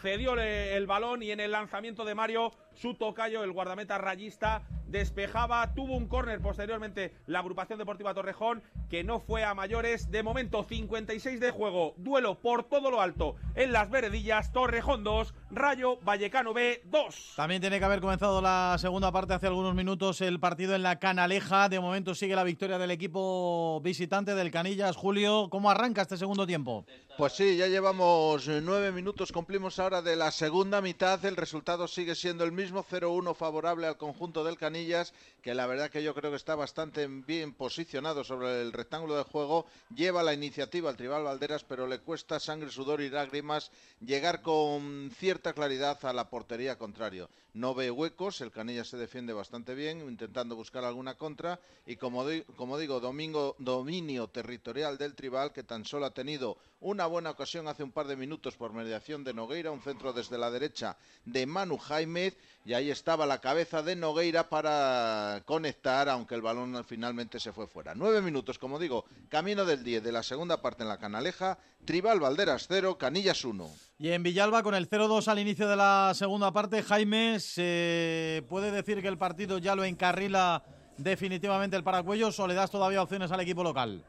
cedió 0.00 0.34
el 0.34 0.86
balón 0.86 1.22
y 1.22 1.30
en 1.30 1.40
el 1.40 1.52
lanzamiento 1.52 2.04
de 2.04 2.14
Mario, 2.14 2.52
su 2.78 2.94
tocayo, 2.94 3.42
el 3.42 3.52
guardameta 3.52 3.98
rayista, 3.98 4.62
despejaba, 4.86 5.74
tuvo 5.74 5.96
un 5.96 6.06
córner 6.06 6.40
posteriormente 6.40 7.12
la 7.26 7.40
agrupación 7.40 7.78
deportiva 7.78 8.14
Torrejón, 8.14 8.62
que 8.88 9.04
no 9.04 9.20
fue 9.20 9.44
a 9.44 9.54
mayores. 9.54 10.10
De 10.10 10.22
momento, 10.22 10.64
56 10.64 11.40
de 11.40 11.50
juego, 11.50 11.94
duelo 11.98 12.40
por 12.40 12.64
todo 12.64 12.90
lo 12.90 13.00
alto 13.00 13.36
en 13.54 13.72
las 13.72 13.90
veredillas, 13.90 14.52
Torrejón 14.52 15.04
2, 15.04 15.34
Rayo 15.50 15.98
Vallecano 16.02 16.54
B 16.54 16.82
2. 16.86 17.34
También 17.36 17.60
tiene 17.60 17.78
que 17.78 17.84
haber 17.84 18.00
comenzado 18.00 18.40
la 18.40 18.76
segunda 18.78 19.12
parte 19.12 19.34
hace 19.34 19.46
algunos 19.46 19.74
minutos 19.74 20.20
el 20.20 20.40
partido 20.40 20.74
en 20.74 20.82
la 20.82 20.98
Canaleja. 20.98 21.68
De 21.68 21.80
momento 21.80 22.14
sigue 22.14 22.36
la 22.36 22.44
victoria 22.44 22.78
del 22.78 22.90
equipo 22.90 23.80
visitante 23.82 24.34
del 24.34 24.50
Canillas. 24.50 24.96
Julio, 24.96 25.48
¿cómo 25.50 25.70
arranca 25.70 26.02
este 26.02 26.16
segundo 26.16 26.46
tiempo? 26.46 26.86
Pues 27.18 27.32
sí, 27.32 27.56
ya 27.56 27.66
llevamos 27.66 28.48
nueve 28.62 28.92
minutos, 28.92 29.32
cumplimos 29.32 29.78
ahora 29.80 30.02
de 30.02 30.14
la 30.14 30.30
segunda 30.30 30.80
mitad, 30.80 31.24
el 31.24 31.36
resultado 31.36 31.88
sigue 31.88 32.14
siendo 32.14 32.44
el 32.44 32.52
mismo, 32.52 32.67
0-1 32.72 33.34
favorable 33.34 33.86
al 33.86 33.96
conjunto 33.96 34.44
del 34.44 34.58
Canillas, 34.58 35.14
que 35.42 35.54
la 35.54 35.66
verdad 35.66 35.90
que 35.90 36.02
yo 36.02 36.14
creo 36.14 36.30
que 36.30 36.36
está 36.36 36.54
bastante 36.54 37.06
bien 37.06 37.52
posicionado 37.52 38.24
sobre 38.24 38.62
el 38.62 38.72
rectángulo 38.72 39.16
de 39.16 39.24
juego, 39.24 39.66
lleva 39.94 40.22
la 40.22 40.34
iniciativa 40.34 40.90
al 40.90 40.96
Tribal 40.96 41.24
Valderas, 41.24 41.64
pero 41.64 41.86
le 41.86 42.00
cuesta 42.00 42.40
sangre, 42.40 42.70
sudor 42.70 43.00
y 43.00 43.10
lágrimas 43.10 43.70
llegar 44.00 44.42
con 44.42 45.10
cierta 45.16 45.52
claridad 45.52 45.98
a 46.04 46.12
la 46.12 46.28
portería 46.30 46.78
contrario. 46.78 47.28
No 47.54 47.74
ve 47.74 47.90
huecos, 47.90 48.40
el 48.40 48.52
Canillas 48.52 48.88
se 48.88 48.96
defiende 48.96 49.32
bastante 49.32 49.74
bien, 49.74 50.00
intentando 50.02 50.54
buscar 50.54 50.84
alguna 50.84 51.16
contra, 51.16 51.58
y 51.86 51.96
como, 51.96 52.24
como 52.56 52.78
digo, 52.78 53.00
domingo, 53.00 53.56
dominio 53.58 54.28
territorial 54.28 54.98
del 54.98 55.14
Tribal, 55.14 55.52
que 55.52 55.64
tan 55.64 55.84
solo 55.84 56.06
ha 56.06 56.14
tenido 56.14 56.58
una 56.80 57.06
buena 57.06 57.30
ocasión 57.30 57.66
hace 57.66 57.82
un 57.82 57.90
par 57.90 58.06
de 58.06 58.16
minutos 58.16 58.56
por 58.56 58.72
mediación 58.72 59.24
de 59.24 59.34
Nogueira, 59.34 59.70
un 59.70 59.80
centro 59.80 60.12
desde 60.12 60.38
la 60.38 60.50
derecha 60.50 60.96
de 61.24 61.46
Manu 61.46 61.76
Jaime, 61.76 62.34
y 62.64 62.74
ahí 62.74 62.90
estaba 62.90 63.26
la 63.26 63.40
cabeza 63.40 63.82
de 63.82 63.96
Nogueira 63.96 64.48
para 64.48 65.42
conectar, 65.44 66.08
aunque 66.08 66.34
el 66.34 66.42
balón 66.42 66.84
finalmente 66.84 67.40
se 67.40 67.52
fue 67.52 67.66
fuera. 67.66 67.94
Nueve 67.94 68.22
minutos, 68.22 68.58
como 68.58 68.78
digo, 68.78 69.04
camino 69.28 69.64
del 69.64 69.82
10 69.82 70.04
de 70.04 70.12
la 70.12 70.22
segunda 70.22 70.62
parte 70.62 70.82
en 70.82 70.88
la 70.88 70.98
Canaleja, 70.98 71.58
Tribal 71.84 72.20
Valderas 72.20 72.66
0, 72.68 72.96
Canillas 72.96 73.44
1. 73.44 73.68
Y 73.98 74.10
en 74.10 74.22
Villalba, 74.22 74.62
con 74.62 74.74
el 74.74 74.88
0-2 74.88 75.26
al 75.28 75.40
inicio 75.40 75.68
de 75.68 75.76
la 75.76 76.12
segunda 76.14 76.52
parte, 76.52 76.82
Jaime, 76.82 77.40
¿se 77.40 78.44
puede 78.48 78.70
decir 78.70 79.02
que 79.02 79.08
el 79.08 79.18
partido 79.18 79.58
ya 79.58 79.74
lo 79.74 79.84
encarrila 79.84 80.62
definitivamente 80.96 81.76
el 81.76 81.84
Paracuellos 81.84 82.38
o 82.38 82.46
le 82.46 82.54
das 82.54 82.70
todavía 82.70 83.02
opciones 83.02 83.32
al 83.32 83.40
equipo 83.40 83.64
local? 83.64 84.04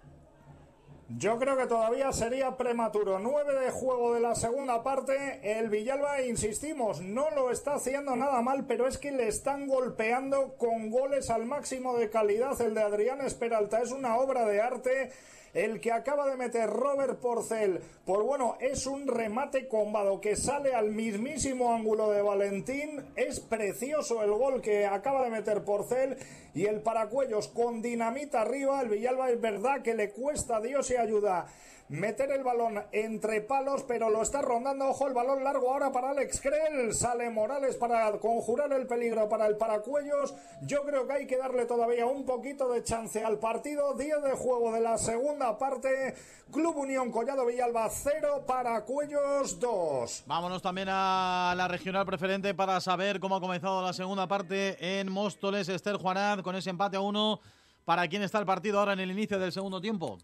Yo 1.18 1.40
creo 1.40 1.58
que 1.58 1.66
todavía 1.66 2.14
sería 2.14 2.56
prematuro. 2.56 3.18
9 3.18 3.60
de 3.60 3.72
juego 3.72 4.14
de 4.14 4.20
la 4.20 4.36
segunda 4.36 4.84
parte. 4.84 5.40
El 5.42 5.70
Villalba, 5.70 6.22
insistimos, 6.22 7.02
no 7.02 7.32
lo 7.32 7.50
está 7.50 7.74
haciendo 7.74 8.16
nada 8.16 8.44
mal, 8.44 8.66
pero 8.68 8.88
es 8.88 9.00
que 9.00 9.12
le 9.12 9.28
están 9.28 9.68
golpeando 9.68 10.56
con 10.60 10.92
goles 10.92 11.32
al 11.32 11.48
máximo 11.48 11.98
de 11.98 12.12
calidad. 12.12 12.62
El 12.62 12.76
de 12.76 12.84
Adrián 12.84 13.22
Esperalta 13.22 13.82
es 13.82 13.92
una 13.92 14.18
obra 14.18 14.46
de 14.46 14.62
arte. 14.62 15.12
El 15.54 15.82
que 15.82 15.92
acaba 15.92 16.30
de 16.30 16.38
meter 16.38 16.70
Robert 16.70 17.20
Porcel, 17.20 17.82
pues 18.06 18.22
bueno, 18.22 18.56
es 18.60 18.86
un 18.86 19.08
remate 19.08 19.68
combado 19.68 20.22
que 20.22 20.36
sale 20.36 20.76
al 20.76 20.92
mismísimo 20.92 21.74
ángulo 21.74 22.12
de 22.12 22.22
Valentín. 22.22 23.04
Es 23.16 23.40
precioso 23.40 24.22
el 24.22 24.32
gol 24.32 24.62
que 24.62 24.86
acaba 24.86 25.24
de 25.24 25.32
meter 25.32 25.64
Porcel 25.64 26.18
y 26.54 26.66
el 26.66 26.82
Paracuellos 26.82 27.48
con 27.48 27.82
dinamita 27.82 28.42
arriba. 28.42 28.80
El 28.82 28.90
Villalba 28.90 29.32
es 29.32 29.42
verdad 29.42 29.82
que 29.82 29.96
le 29.96 30.12
cuesta 30.12 30.62
Dios 30.62 30.92
y 30.92 30.98
ayuda 30.98 31.48
meter 31.90 32.32
el 32.32 32.44
balón 32.44 32.84
entre 32.92 33.42
palos, 33.42 33.84
pero 33.88 34.10
lo 34.10 34.22
está 34.22 34.42
rondando. 34.42 34.90
Ojo, 34.90 35.08
el 35.08 35.14
balón 35.14 35.44
largo 35.44 35.72
ahora 35.72 35.92
para 35.92 36.12
Alex 36.12 36.40
Krell. 36.40 36.94
Sale 36.94 37.30
Morales 37.30 37.76
para 37.76 38.12
conjurar 38.20 38.72
el 38.74 38.88
peligro 38.88 39.28
para 39.28 39.48
el 39.48 39.58
Paracuellos. 39.58 40.36
Yo 40.62 40.84
creo 40.84 41.08
que 41.08 41.14
hay 41.14 41.28
que 41.28 41.38
darle 41.38 41.66
todavía 41.66 42.06
un 42.06 42.26
poquito 42.26 42.72
de 42.72 42.84
chance 42.84 43.24
al 43.24 43.40
partido. 43.40 43.96
10 43.96 44.24
de 44.24 44.32
juego 44.32 44.72
de 44.72 44.82
la 44.82 44.98
segunda 44.98 45.58
parte. 45.58 46.16
Club 46.52 46.78
Unión 46.78 47.12
Collado 47.12 47.46
Villalba 47.46 47.90
0, 47.90 48.44
Paracuellos 48.48 49.60
2. 49.60 50.24
Vámonos 50.28 50.62
también 50.62 50.88
a 50.90 51.54
la 51.58 51.68
regional 51.68 52.06
preferente 52.06 52.54
para 52.54 52.80
saber 52.82 53.20
cómo 53.20 53.36
ha 53.36 53.42
comenzado 53.42 53.82
la 53.84 53.94
segunda 53.94 54.28
parte 54.28 55.00
en 55.00 55.12
Móstoles. 55.12 55.70
Esther 55.70 55.98
Juanad 55.98 56.40
con 56.42 56.56
ese 56.56 56.70
empate 56.70 56.98
a 56.98 57.02
uno. 57.02 57.40
¿Para 57.86 58.08
quién 58.08 58.22
está 58.22 58.38
el 58.38 58.46
partido 58.46 58.80
ahora 58.80 58.94
en 58.94 59.00
el 59.00 59.10
inicio 59.10 59.40
del 59.40 59.52
segundo 59.52 59.82
tiempo? 59.82 60.20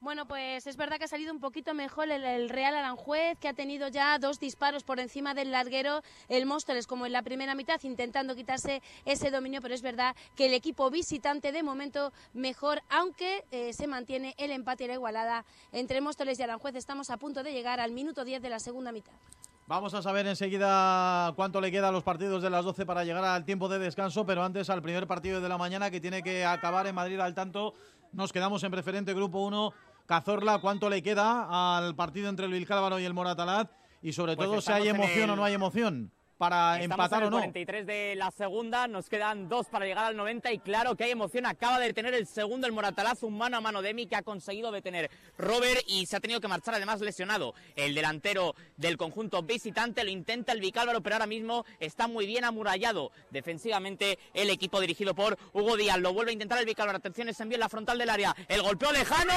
Bueno, 0.00 0.28
pues 0.28 0.64
es 0.68 0.76
verdad 0.76 0.98
que 0.98 1.06
ha 1.06 1.08
salido 1.08 1.32
un 1.32 1.40
poquito 1.40 1.74
mejor 1.74 2.08
el, 2.08 2.48
Real 2.48 2.76
Aranjuez, 2.76 3.36
que 3.40 3.48
ha 3.48 3.52
tenido 3.52 3.88
ya 3.88 4.16
dos 4.20 4.38
disparos 4.38 4.84
por 4.84 5.00
encima 5.00 5.34
del 5.34 5.50
larguero, 5.50 6.02
el 6.28 6.46
Móstoles, 6.46 6.86
como 6.86 7.04
en 7.04 7.10
la 7.10 7.22
primera 7.22 7.56
mitad, 7.56 7.80
intentando 7.82 8.36
quitarse 8.36 8.80
ese 9.04 9.32
dominio, 9.32 9.60
pero 9.60 9.74
es 9.74 9.82
verdad 9.82 10.14
que 10.36 10.46
el 10.46 10.54
equipo 10.54 10.88
visitante 10.88 11.50
de 11.50 11.64
momento 11.64 12.12
mejor, 12.32 12.80
aunque 12.88 13.44
eh, 13.50 13.72
se 13.72 13.88
mantiene 13.88 14.36
el 14.38 14.52
empate 14.52 14.84
y 14.84 14.86
la 14.86 14.94
igualada 14.94 15.44
entre 15.72 16.00
Móstoles 16.00 16.38
y 16.38 16.44
Aranjuez. 16.44 16.76
Estamos 16.76 17.10
a 17.10 17.16
punto 17.16 17.42
de 17.42 17.52
llegar 17.52 17.80
al 17.80 17.90
minuto 17.90 18.24
10 18.24 18.40
de 18.40 18.50
la 18.50 18.60
segunda 18.60 18.92
mitad. 18.92 19.14
Vamos 19.66 19.94
a 19.94 20.00
saber 20.00 20.28
enseguida 20.28 21.32
cuánto 21.34 21.60
le 21.60 21.72
queda 21.72 21.88
a 21.88 21.92
los 21.92 22.04
partidos 22.04 22.40
de 22.40 22.50
las 22.50 22.64
12 22.64 22.86
para 22.86 23.04
llegar 23.04 23.24
al 23.24 23.44
tiempo 23.44 23.68
de 23.68 23.80
descanso, 23.80 24.24
pero 24.24 24.44
antes 24.44 24.70
al 24.70 24.80
primer 24.80 25.08
partido 25.08 25.40
de 25.40 25.48
la 25.48 25.58
mañana 25.58 25.90
que 25.90 26.00
tiene 26.00 26.22
que 26.22 26.44
acabar 26.44 26.86
en 26.86 26.94
Madrid 26.94 27.18
al 27.18 27.34
tanto. 27.34 27.74
Nos 28.12 28.32
quedamos 28.32 28.62
en 28.64 28.70
preferente 28.70 29.12
grupo 29.12 29.44
1. 29.44 29.72
Cazorla, 30.12 30.58
¿cuánto 30.58 30.88
le 30.88 31.02
queda 31.02 31.76
al 31.76 31.94
partido 31.94 32.30
entre 32.30 32.46
el 32.46 32.52
Vilcálvaro 32.52 32.98
y 32.98 33.04
el 33.04 33.12
Moratalaz? 33.12 33.68
Y 34.00 34.14
sobre 34.14 34.36
Pues 34.36 34.48
todo 34.48 34.60
si 34.62 34.72
hay 34.72 34.88
emoción 34.88 35.24
el- 35.24 35.30
o 35.30 35.36
no 35.36 35.44
hay 35.44 35.52
emoción 35.52 36.10
para 36.38 36.80
Estamos 36.80 37.04
empatar 37.04 37.22
en 37.22 37.26
el 37.26 37.28
o 37.28 37.30
no. 37.30 37.36
43 37.38 37.86
de 37.86 38.14
la 38.16 38.30
segunda, 38.30 38.86
nos 38.86 39.08
quedan 39.08 39.48
dos 39.48 39.66
para 39.66 39.84
llegar 39.84 40.06
al 40.06 40.16
90 40.16 40.52
y 40.52 40.58
claro 40.60 40.96
que 40.96 41.04
hay 41.04 41.10
emoción. 41.10 41.44
Acaba 41.44 41.78
de 41.80 41.92
tener 41.92 42.14
el 42.14 42.26
segundo 42.26 42.66
el 42.66 42.72
Moratalaz, 42.72 43.22
un 43.24 43.36
mano 43.36 43.56
a 43.56 43.60
mano 43.60 43.82
de 43.82 43.90
Emi 43.90 44.06
que 44.06 44.16
ha 44.16 44.22
conseguido 44.22 44.70
detener 44.70 45.10
Robert 45.36 45.82
y 45.86 46.06
se 46.06 46.16
ha 46.16 46.20
tenido 46.20 46.40
que 46.40 46.48
marchar 46.48 46.74
además 46.74 47.00
lesionado. 47.00 47.54
El 47.76 47.94
delantero 47.94 48.54
del 48.76 48.96
conjunto 48.96 49.42
visitante 49.42 50.04
lo 50.04 50.10
intenta 50.10 50.52
el 50.52 50.60
Vicálvaro, 50.60 51.02
pero 51.02 51.16
ahora 51.16 51.26
mismo 51.26 51.64
está 51.80 52.06
muy 52.06 52.26
bien 52.26 52.44
amurallado 52.44 53.10
defensivamente 53.30 54.18
el 54.32 54.50
equipo 54.50 54.80
dirigido 54.80 55.14
por 55.14 55.36
Hugo 55.52 55.76
Díaz. 55.76 55.98
Lo 55.98 56.12
vuelve 56.12 56.30
a 56.30 56.34
intentar 56.34 56.58
el 56.58 56.66
Vicálvaro. 56.66 56.98
Atención, 56.98 57.28
es 57.28 57.40
envía 57.40 57.56
en 57.56 57.60
la 57.60 57.68
frontal 57.68 57.98
del 57.98 58.10
área. 58.10 58.34
El 58.46 58.62
golpeo 58.62 58.92
lejano. 58.92 59.32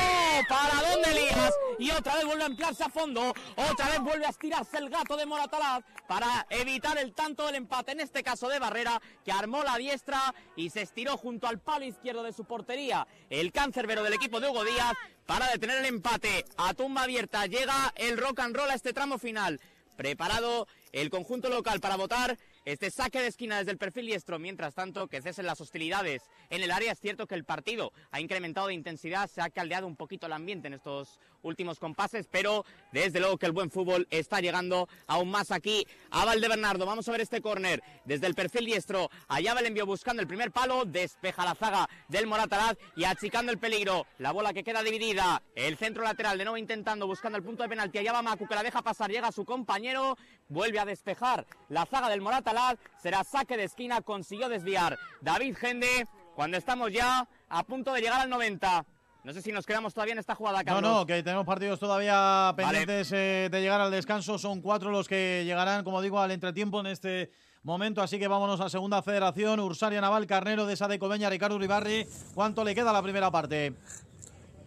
¿Para 0.47 0.89
dónde 0.89 1.09
Elías? 1.09 1.53
Y 1.79 1.89
otra 1.91 2.15
vez 2.15 2.25
vuelve 2.25 2.43
a 2.43 2.47
emplearse 2.47 2.83
a 2.83 2.89
fondo. 2.89 3.33
Otra 3.71 3.89
vez 3.89 3.99
vuelve 4.01 4.25
a 4.25 4.29
estirarse 4.29 4.77
el 4.77 4.89
gato 4.89 5.17
de 5.17 5.25
Moratalaz 5.25 5.83
para 6.07 6.45
evitar 6.49 6.90
el 6.97 7.13
tanto 7.13 7.45
del 7.45 7.55
empate, 7.55 7.91
en 7.91 7.99
este 7.99 8.23
caso 8.23 8.49
de 8.49 8.59
Barrera, 8.59 9.01
que 9.23 9.31
armó 9.31 9.63
la 9.63 9.77
diestra 9.77 10.33
y 10.55 10.69
se 10.69 10.81
estiró 10.81 11.17
junto 11.17 11.47
al 11.47 11.59
palo 11.59 11.85
izquierdo 11.85 12.23
de 12.23 12.33
su 12.33 12.45
portería. 12.45 13.07
El 13.29 13.51
cancerbero 13.51 14.03
del 14.03 14.13
equipo 14.13 14.39
de 14.39 14.49
Hugo 14.49 14.63
Díaz 14.63 14.93
para 15.25 15.49
detener 15.49 15.77
el 15.77 15.85
empate. 15.85 16.45
A 16.57 16.73
tumba 16.73 17.03
abierta 17.03 17.45
llega 17.45 17.93
el 17.95 18.17
rock 18.17 18.39
and 18.39 18.55
roll 18.55 18.69
a 18.69 18.75
este 18.75 18.93
tramo 18.93 19.17
final. 19.17 19.59
Preparado 19.95 20.67
el 20.93 21.09
conjunto 21.09 21.49
local 21.49 21.79
para 21.79 21.95
votar 21.95 22.37
este 22.65 22.91
saque 22.91 23.19
de 23.19 23.27
esquina 23.27 23.57
desde 23.57 23.71
el 23.71 23.77
perfil 23.77 24.05
diestro. 24.05 24.39
Mientras 24.39 24.73
tanto, 24.73 25.07
que 25.07 25.21
cesen 25.21 25.45
las 25.45 25.61
hostilidades 25.61 26.23
en 26.49 26.63
el 26.63 26.71
área. 26.71 26.91
Es 26.91 26.99
cierto 26.99 27.27
que 27.27 27.35
el 27.35 27.43
partido 27.43 27.91
ha 28.11 28.19
incrementado 28.19 28.67
de 28.67 28.73
intensidad, 28.73 29.29
se 29.29 29.41
ha 29.41 29.49
caldeado 29.49 29.87
un 29.87 29.95
poquito 29.95 30.25
el 30.25 30.33
ambiente 30.33 30.67
en 30.67 30.73
estos 30.73 31.19
últimos 31.43 31.79
compases, 31.79 32.27
pero 32.29 32.65
desde 32.91 33.19
luego 33.19 33.37
que 33.37 33.45
el 33.45 33.51
buen 33.51 33.71
fútbol 33.71 34.07
está 34.09 34.39
llegando 34.39 34.87
aún 35.07 35.29
más 35.29 35.51
aquí 35.51 35.85
a 36.09 36.25
Valdebernardo. 36.25 36.85
Vamos 36.85 37.07
a 37.07 37.11
ver 37.11 37.21
este 37.21 37.41
córner 37.41 37.81
desde 38.05 38.27
el 38.27 38.35
perfil 38.35 38.65
diestro. 38.65 39.09
Allá 39.27 39.53
va 39.53 39.59
el 39.59 39.67
envío 39.67 39.85
buscando 39.85 40.21
el 40.21 40.27
primer 40.27 40.51
palo, 40.51 40.85
despeja 40.85 41.45
la 41.45 41.55
zaga 41.55 41.89
del 42.07 42.27
Moratalaz 42.27 42.77
y 42.95 43.03
achicando 43.03 43.51
el 43.51 43.57
peligro. 43.57 44.05
La 44.17 44.31
bola 44.31 44.53
que 44.53 44.63
queda 44.63 44.83
dividida. 44.83 45.41
El 45.55 45.77
centro 45.77 46.03
lateral 46.03 46.37
de 46.37 46.45
nuevo 46.45 46.57
intentando, 46.57 47.07
buscando 47.07 47.37
el 47.37 47.43
punto 47.43 47.63
de 47.63 47.69
penalti. 47.69 47.97
Allá 47.97 48.13
va 48.13 48.21
Macu 48.21 48.47
que 48.47 48.55
la 48.55 48.63
deja 48.63 48.81
pasar, 48.81 49.11
llega 49.11 49.31
su 49.31 49.45
compañero, 49.45 50.17
vuelve 50.49 50.79
a 50.79 50.85
despejar 50.85 51.45
la 51.69 51.85
zaga 51.85 52.09
del 52.09 52.21
Moratalaz. 52.21 52.77
Será 53.01 53.23
saque 53.23 53.57
de 53.57 53.63
esquina, 53.63 54.01
consiguió 54.01 54.49
desviar 54.49 54.97
David 55.21 55.55
Gende 55.57 56.07
cuando 56.35 56.57
estamos 56.57 56.91
ya 56.91 57.27
a 57.49 57.63
punto 57.63 57.93
de 57.93 58.01
llegar 58.01 58.21
al 58.21 58.29
90. 58.29 58.85
No 59.23 59.33
sé 59.33 59.41
si 59.43 59.51
nos 59.51 59.65
quedamos 59.67 59.93
todavía 59.93 60.13
en 60.13 60.19
esta 60.19 60.33
jugada, 60.33 60.59
No, 60.59 60.65
Carlos. 60.65 60.81
no, 60.91 61.05
que 61.05 61.21
tenemos 61.21 61.45
partidos 61.45 61.79
todavía 61.79 62.15
Vale. 62.15 62.55
pendientes 62.55 63.11
eh, 63.11 63.49
de 63.51 63.61
llegar 63.61 63.79
al 63.79 63.91
descanso. 63.91 64.39
Son 64.39 64.61
cuatro 64.61 64.89
los 64.89 65.07
que 65.07 65.43
llegarán, 65.45 65.83
como 65.83 66.01
digo, 66.01 66.19
al 66.19 66.31
entretiempo 66.31 66.79
en 66.79 66.87
este 66.87 67.31
momento. 67.61 68.01
Así 68.01 68.17
que 68.17 68.27
vámonos 68.27 68.61
a 68.61 68.69
Segunda 68.69 69.03
Federación. 69.03 69.59
Ursaria 69.59 70.01
Naval, 70.01 70.25
Carnero 70.25 70.65
de 70.65 70.73
Esa 70.73 70.87
de 70.87 70.97
Cobeña, 70.97 71.29
Ricardo 71.29 71.55
Uribarri. 71.55 72.07
¿Cuánto 72.33 72.63
le 72.63 72.73
queda 72.73 72.89
a 72.89 72.93
la 72.93 73.03
primera 73.03 73.29
parte? 73.29 73.75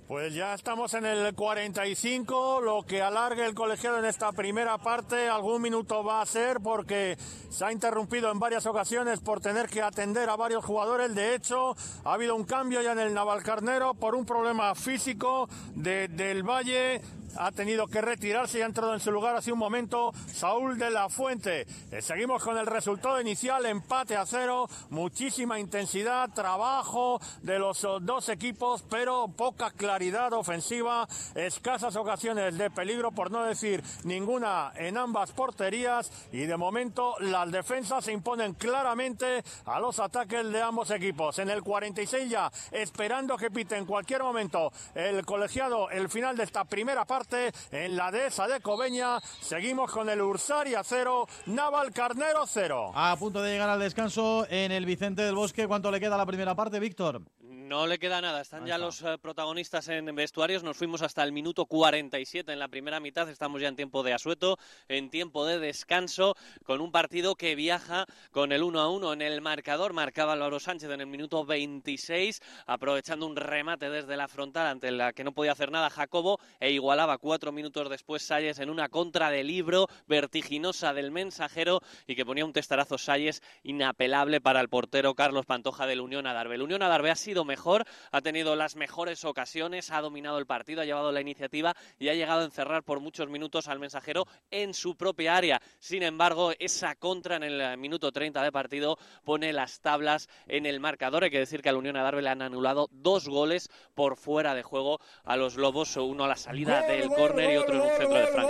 Pues 0.07 0.35
ya 0.35 0.53
estamos 0.53 0.93
en 0.93 1.07
el 1.07 1.35
45, 1.35 2.61
lo 2.61 2.83
que 2.83 3.01
alargue 3.01 3.47
el 3.47 3.55
colegiado 3.55 3.99
en 3.99 4.05
esta 4.05 4.33
primera 4.33 4.77
parte, 4.77 5.31
algún 5.31 5.63
minuto 5.63 6.05
va 6.05 6.21
a 6.21 6.27
ser 6.27 6.61
porque 6.61 7.17
se 7.49 7.65
ha 7.65 7.73
interrumpido 7.73 8.31
en 8.31 8.39
varias 8.39 8.67
ocasiones 8.67 9.21
por 9.21 9.41
tener 9.41 9.67
que 9.71 9.81
atender 9.81 10.29
a 10.29 10.37
varios 10.37 10.63
jugadores. 10.63 11.15
De 11.15 11.35
hecho, 11.35 11.75
ha 12.05 12.13
habido 12.13 12.37
un 12.37 12.45
cambio 12.45 12.83
ya 12.83 12.93
en 12.93 12.99
el 12.99 13.15
Navalcarnero 13.15 13.95
por 13.95 14.15
un 14.15 14.27
problema 14.27 14.75
físico 14.75 15.49
de, 15.75 16.09
del 16.09 16.43
Valle. 16.43 17.01
Ha 17.37 17.53
tenido 17.53 17.87
que 17.87 18.01
retirarse 18.01 18.59
y 18.59 18.63
ha 18.63 18.67
entrado 18.67 18.95
en 18.95 19.01
su 19.01 19.11
lugar 19.11 19.37
hace 19.37 19.53
un 19.53 19.59
momento 19.59 20.13
Saúl 20.33 20.79
de 20.79 20.91
la 20.91 21.09
Fuente. 21.09 21.67
Eh, 21.91 22.03
Seguimos 22.03 22.43
con 22.45 22.57
el 22.59 22.67
resultado 22.67 23.21
inicial, 23.21 23.67
empate 23.67 24.17
a 24.17 24.27
cero, 24.27 24.69
muchísima 24.91 25.59
intensidad, 25.59 26.31
trabajo 26.31 27.21
de 27.43 27.59
los 27.59 27.85
oh, 27.85 27.99
dos 27.99 28.29
equipos, 28.29 28.85
pero 28.89 29.29
poca 29.29 29.71
claridad 29.71 30.33
ofensiva, 30.33 31.09
escasas 31.35 31.97
ocasiones 31.97 32.57
de 32.57 32.71
peligro, 32.71 33.11
por 33.11 33.31
no 33.31 33.43
decir 33.43 33.83
ninguna 34.05 34.73
en 34.77 34.97
ambas 34.97 35.33
porterías, 35.33 36.11
y 36.33 36.47
de 36.47 36.57
momento 36.57 37.15
las 37.21 37.51
defensas 37.51 38.05
se 38.05 38.13
imponen 38.13 38.55
claramente 38.55 39.43
a 39.65 39.81
los 39.81 39.99
ataques 39.99 40.51
de 40.51 40.63
ambos 40.63 40.91
equipos. 40.91 41.39
En 41.39 41.51
el 41.51 41.63
46 41.63 42.31
ya, 42.31 42.51
esperando 42.71 43.37
que 43.37 43.51
pite 43.51 43.77
en 43.77 43.87
cualquier 43.87 44.23
momento 44.23 44.73
el 44.95 45.25
colegiado 45.25 45.91
el 45.91 46.09
final 46.09 46.37
de 46.37 46.45
esta 46.45 46.65
primera 46.65 47.05
parte, 47.05 47.24
en 47.71 47.97
la 47.97 48.11
dehesa 48.11 48.47
de 48.47 48.61
Cobeña, 48.61 49.21
seguimos 49.41 49.91
con 49.91 50.09
el 50.09 50.21
Ursaria 50.21 50.83
cero, 50.85 51.27
Naval 51.47 51.93
Carnero 51.93 52.45
cero. 52.47 52.93
A 52.95 53.17
punto 53.19 53.43
de 53.43 53.53
llegar 53.53 53.69
al 53.69 53.81
descanso 53.81 54.47
en 54.51 54.73
el 54.73 54.85
Vicente 54.87 55.23
del 55.23 55.35
Bosque. 55.35 55.67
¿Cuánto 55.67 55.91
le 55.91 56.01
queda 56.01 56.15
a 56.15 56.19
la 56.19 56.27
primera 56.27 56.55
parte, 56.55 56.79
Víctor? 56.79 57.23
No 57.55 57.87
le 57.87 58.01
queda 58.01 58.21
nada, 58.21 58.41
están 58.41 58.67
ya 58.67 58.79
los 58.79 59.01
eh, 59.03 59.17
protagonistas 59.17 59.87
en 59.89 60.13
vestuarios, 60.17 60.65
nos 60.65 60.77
fuimos 60.77 61.03
hasta 61.03 61.23
el 61.23 61.31
minuto 61.31 61.67
47 61.67 62.53
en 62.53 62.59
la 62.59 62.67
primera 62.67 62.99
mitad, 62.99 63.29
estamos 63.29 63.63
ya 63.63 63.69
en 63.69 63.77
tiempo 63.77 64.03
de 64.03 64.13
asueto, 64.13 64.59
en 64.89 65.09
tiempo 65.09 65.47
de 65.47 65.61
descanso, 65.61 66.35
con 66.65 66.81
un 66.81 66.91
partido 66.91 67.37
que 67.37 67.55
viaja 67.55 68.07
con 68.33 68.51
el 68.51 68.65
1 68.65 68.81
a 68.81 68.91
1 68.91 69.13
en 69.13 69.23
el 69.23 69.41
marcador, 69.41 69.93
marcaba 69.93 70.33
Álvaro 70.33 70.59
Sánchez 70.59 70.91
en 70.91 71.01
el 71.01 71.07
minuto 71.07 71.45
26, 71.45 72.43
aprovechando 72.67 73.25
un 73.25 73.37
remate 73.37 73.89
desde 73.89 74.17
la 74.17 74.27
frontal 74.27 74.67
ante 74.67 74.91
la 74.91 75.13
que 75.13 75.23
no 75.23 75.33
podía 75.33 75.53
hacer 75.53 75.71
nada 75.71 75.91
Jacobo, 75.91 76.41
e 76.59 76.73
igualaba 76.73 77.19
cuatro 77.19 77.53
minutos 77.53 77.89
después 77.89 78.25
Salles 78.25 78.59
en 78.59 78.69
una 78.69 78.89
contra 78.89 79.31
de 79.31 79.45
libro 79.45 79.87
vertiginosa 80.09 80.93
del 80.93 81.13
mensajero 81.13 81.81
y 82.09 82.17
que 82.17 82.27
ponía 82.27 82.45
un 82.45 82.53
testarazo 82.53 82.99
Salles 82.99 83.43
inapelable 83.63 84.41
para 84.41 84.61
el 84.61 84.69
portero 84.69 85.15
Carlos 85.15 85.47
Pantoja 85.47 85.87
del 85.87 86.01
Unión 86.01 86.27
Adarve. 86.27 86.57
El 86.57 86.63
Unión 86.63 86.83
Adarve 86.83 87.13
ha 87.13 87.17
sido 87.17 87.44
mejor, 87.45 87.85
ha 88.11 88.21
tenido 88.21 88.57
las 88.57 88.77
mejores 88.77 89.25
ocasiones, 89.25 89.91
ha 89.91 90.01
dominado 90.01 90.39
el 90.39 90.47
partido, 90.47 90.81
ha 90.81 90.85
llevado 90.85 91.13
la 91.13 91.21
iniciativa 91.21 91.75
y 91.99 92.09
ha 92.09 92.15
llegado 92.15 92.41
a 92.41 92.45
encerrar 92.45 92.83
por 92.83 93.01
muchos 93.01 93.29
minutos 93.29 93.69
al 93.69 93.79
mensajero 93.79 94.27
en 94.51 94.75
su 94.75 94.97
propia 94.97 95.37
área. 95.37 95.61
Sin 95.79 96.03
embargo, 96.03 96.53
esa 96.59 96.95
contra 96.95 97.37
en 97.37 97.43
el 97.43 97.61
eh, 97.61 97.77
minuto 97.77 98.13
30 98.13 98.43
de 98.43 98.53
partido 98.53 98.99
pone 99.25 99.53
las 99.53 99.81
tablas 99.81 100.29
en 100.47 100.67
el 100.67 100.81
marcador. 100.81 101.25
Hay 101.25 101.31
que 101.31 101.39
decir 101.39 101.63
que 101.63 101.69
al 101.69 101.77
Unión 101.77 101.97
Adarve 101.97 102.23
le 102.23 102.31
han 102.31 102.43
anulado 102.43 102.89
dos 102.91 103.29
goles 103.29 103.71
por 103.95 104.17
fuera 104.17 104.55
de 104.55 104.63
juego 104.63 105.01
a 105.25 105.37
los 105.37 105.57
Lobos, 105.57 105.97
uno 105.97 106.25
a 106.25 106.29
la 106.29 106.37
salida 106.37 106.83
del 106.83 107.09
córner 107.09 107.53
y 107.53 107.57
otro 107.57 107.75
en 107.75 107.81
un 107.81 107.89
centro 107.97 108.19
de 108.19 108.27
Fran. 108.27 108.49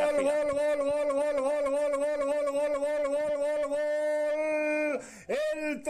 El 5.27 5.83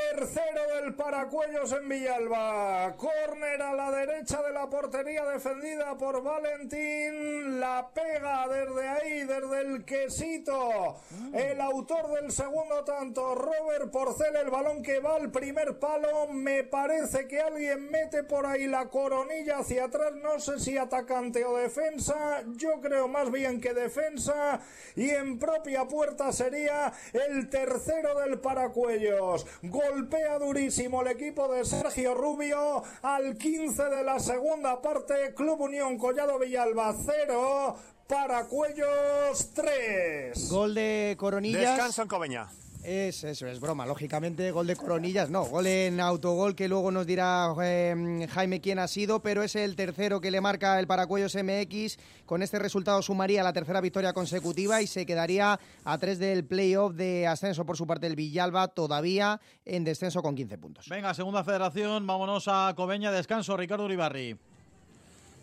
del 0.94 0.96
Paracuellos 0.96 1.72
en 1.72 1.88
Villalba. 1.88 2.94
Córner 2.96 3.62
a 3.62 3.74
la 3.74 3.90
derecha 3.90 4.42
de 4.42 4.52
la 4.52 4.68
portería 4.68 5.24
defendida 5.24 5.96
por 5.96 6.22
Valentín. 6.22 7.60
La 7.60 7.88
pega 7.92 8.46
desde 8.48 8.88
ahí, 8.88 9.24
desde 9.24 9.60
el 9.60 9.84
quesito. 9.84 10.96
El 11.32 11.60
autor 11.60 12.20
del 12.20 12.30
segundo 12.30 12.84
tanto, 12.84 13.34
Robert 13.34 13.90
Porcel, 13.90 14.36
el 14.36 14.50
balón 14.50 14.82
que 14.82 15.00
va 15.00 15.16
al 15.16 15.30
primer 15.30 15.78
palo. 15.78 16.28
Me 16.28 16.64
parece 16.64 17.26
que 17.26 17.40
alguien 17.40 17.90
mete 17.90 18.22
por 18.24 18.46
ahí 18.46 18.66
la 18.66 18.86
coronilla 18.88 19.58
hacia 19.58 19.84
atrás. 19.84 20.12
No 20.22 20.38
sé 20.38 20.58
si 20.58 20.76
atacante 20.76 21.44
o 21.44 21.56
defensa. 21.56 22.42
Yo 22.56 22.80
creo 22.80 23.08
más 23.08 23.30
bien 23.30 23.60
que 23.60 23.74
defensa. 23.74 24.60
Y 24.96 25.10
en 25.10 25.38
propia 25.38 25.86
puerta 25.86 26.32
sería 26.32 26.92
el 27.12 27.48
tercero 27.48 28.18
del 28.20 28.38
Paracuellos. 28.38 29.46
Golpea 29.62 30.38
durísimo 30.38 30.83
el 30.84 31.08
equipo 31.08 31.48
de 31.48 31.64
Sergio 31.64 32.14
Rubio 32.14 32.82
al 33.02 33.38
15 33.38 33.84
de 33.84 34.04
la 34.04 34.18
segunda 34.20 34.82
parte. 34.82 35.32
Club 35.34 35.62
Unión 35.62 35.96
Collado 35.96 36.38
Villalba 36.38 36.94
0. 36.94 37.76
Paracuellos 38.06 39.52
3. 39.54 40.50
Gol 40.50 40.74
de 40.74 41.16
Coronillas. 41.18 41.62
Descanso 41.62 42.02
en 42.02 42.08
Cobeña. 42.08 42.48
Es 42.84 43.24
eso, 43.24 43.46
es 43.46 43.60
broma. 43.60 43.86
Lógicamente, 43.86 44.50
gol 44.50 44.66
de 44.66 44.76
Coronillas, 44.76 45.30
no. 45.30 45.44
Gol 45.44 45.66
en 45.68 46.00
autogol 46.00 46.54
que 46.54 46.68
luego 46.68 46.90
nos 46.90 47.06
dirá 47.06 47.54
eh, 47.62 48.28
Jaime 48.30 48.60
quién 48.60 48.78
ha 48.78 48.88
sido, 48.88 49.22
pero 49.22 49.42
es 49.42 49.56
el 49.56 49.74
tercero 49.74 50.20
que 50.20 50.30
le 50.30 50.42
marca 50.42 50.78
el 50.78 50.86
Paracuellos 50.86 51.34
MX. 51.34 51.96
Con 52.26 52.42
este 52.42 52.58
resultado 52.58 53.00
sumaría 53.00 53.42
la 53.42 53.54
tercera 53.54 53.80
victoria 53.80 54.12
consecutiva 54.12 54.82
y 54.82 54.86
se 54.86 55.06
quedaría 55.06 55.58
a 55.82 55.98
tres 55.98 56.18
del 56.18 56.44
playoff 56.44 56.92
de 56.92 57.26
ascenso 57.26 57.64
por 57.64 57.78
su 57.78 57.86
parte 57.86 58.06
el 58.06 58.16
Villalba, 58.16 58.68
todavía 58.68 59.40
en 59.64 59.82
descenso 59.84 60.22
con 60.22 60.34
15 60.34 60.58
puntos. 60.58 60.86
Venga, 60.90 61.14
Segunda 61.14 61.42
Federación, 61.42 62.06
vámonos 62.06 62.48
a 62.48 62.74
Cobeña, 62.76 63.10
descanso, 63.10 63.56
Ricardo 63.56 63.86
Uribarri. 63.86 64.36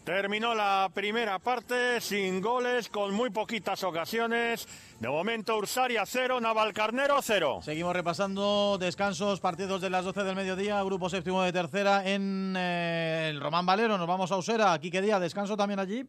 Terminó 0.03 0.55
la 0.55 0.89
primera 0.91 1.37
parte 1.37 2.01
sin 2.01 2.41
goles, 2.41 2.89
con 2.89 3.13
muy 3.13 3.29
poquitas 3.29 3.83
ocasiones. 3.83 4.67
De 4.99 5.07
momento 5.07 5.55
Ursaria 5.55 6.03
0, 6.07 6.41
Navalcarnero 6.41 7.21
0. 7.21 7.59
Seguimos 7.61 7.95
repasando 7.95 8.79
descansos, 8.79 9.39
partidos 9.39 9.79
de 9.79 9.91
las 9.91 10.03
12 10.03 10.23
del 10.23 10.35
mediodía, 10.35 10.81
grupo 10.81 11.07
séptimo 11.07 11.43
de 11.43 11.53
tercera 11.53 12.03
en 12.09 12.55
eh, 12.57 13.27
el 13.29 13.39
Román 13.39 13.67
Valero. 13.67 13.99
Nos 13.99 14.07
vamos 14.07 14.31
a 14.31 14.37
Usera. 14.37 14.73
Aquí 14.73 14.89
qué 14.89 15.01
día, 15.01 15.19
descanso 15.19 15.55
también 15.55 15.79
allí. 15.79 16.03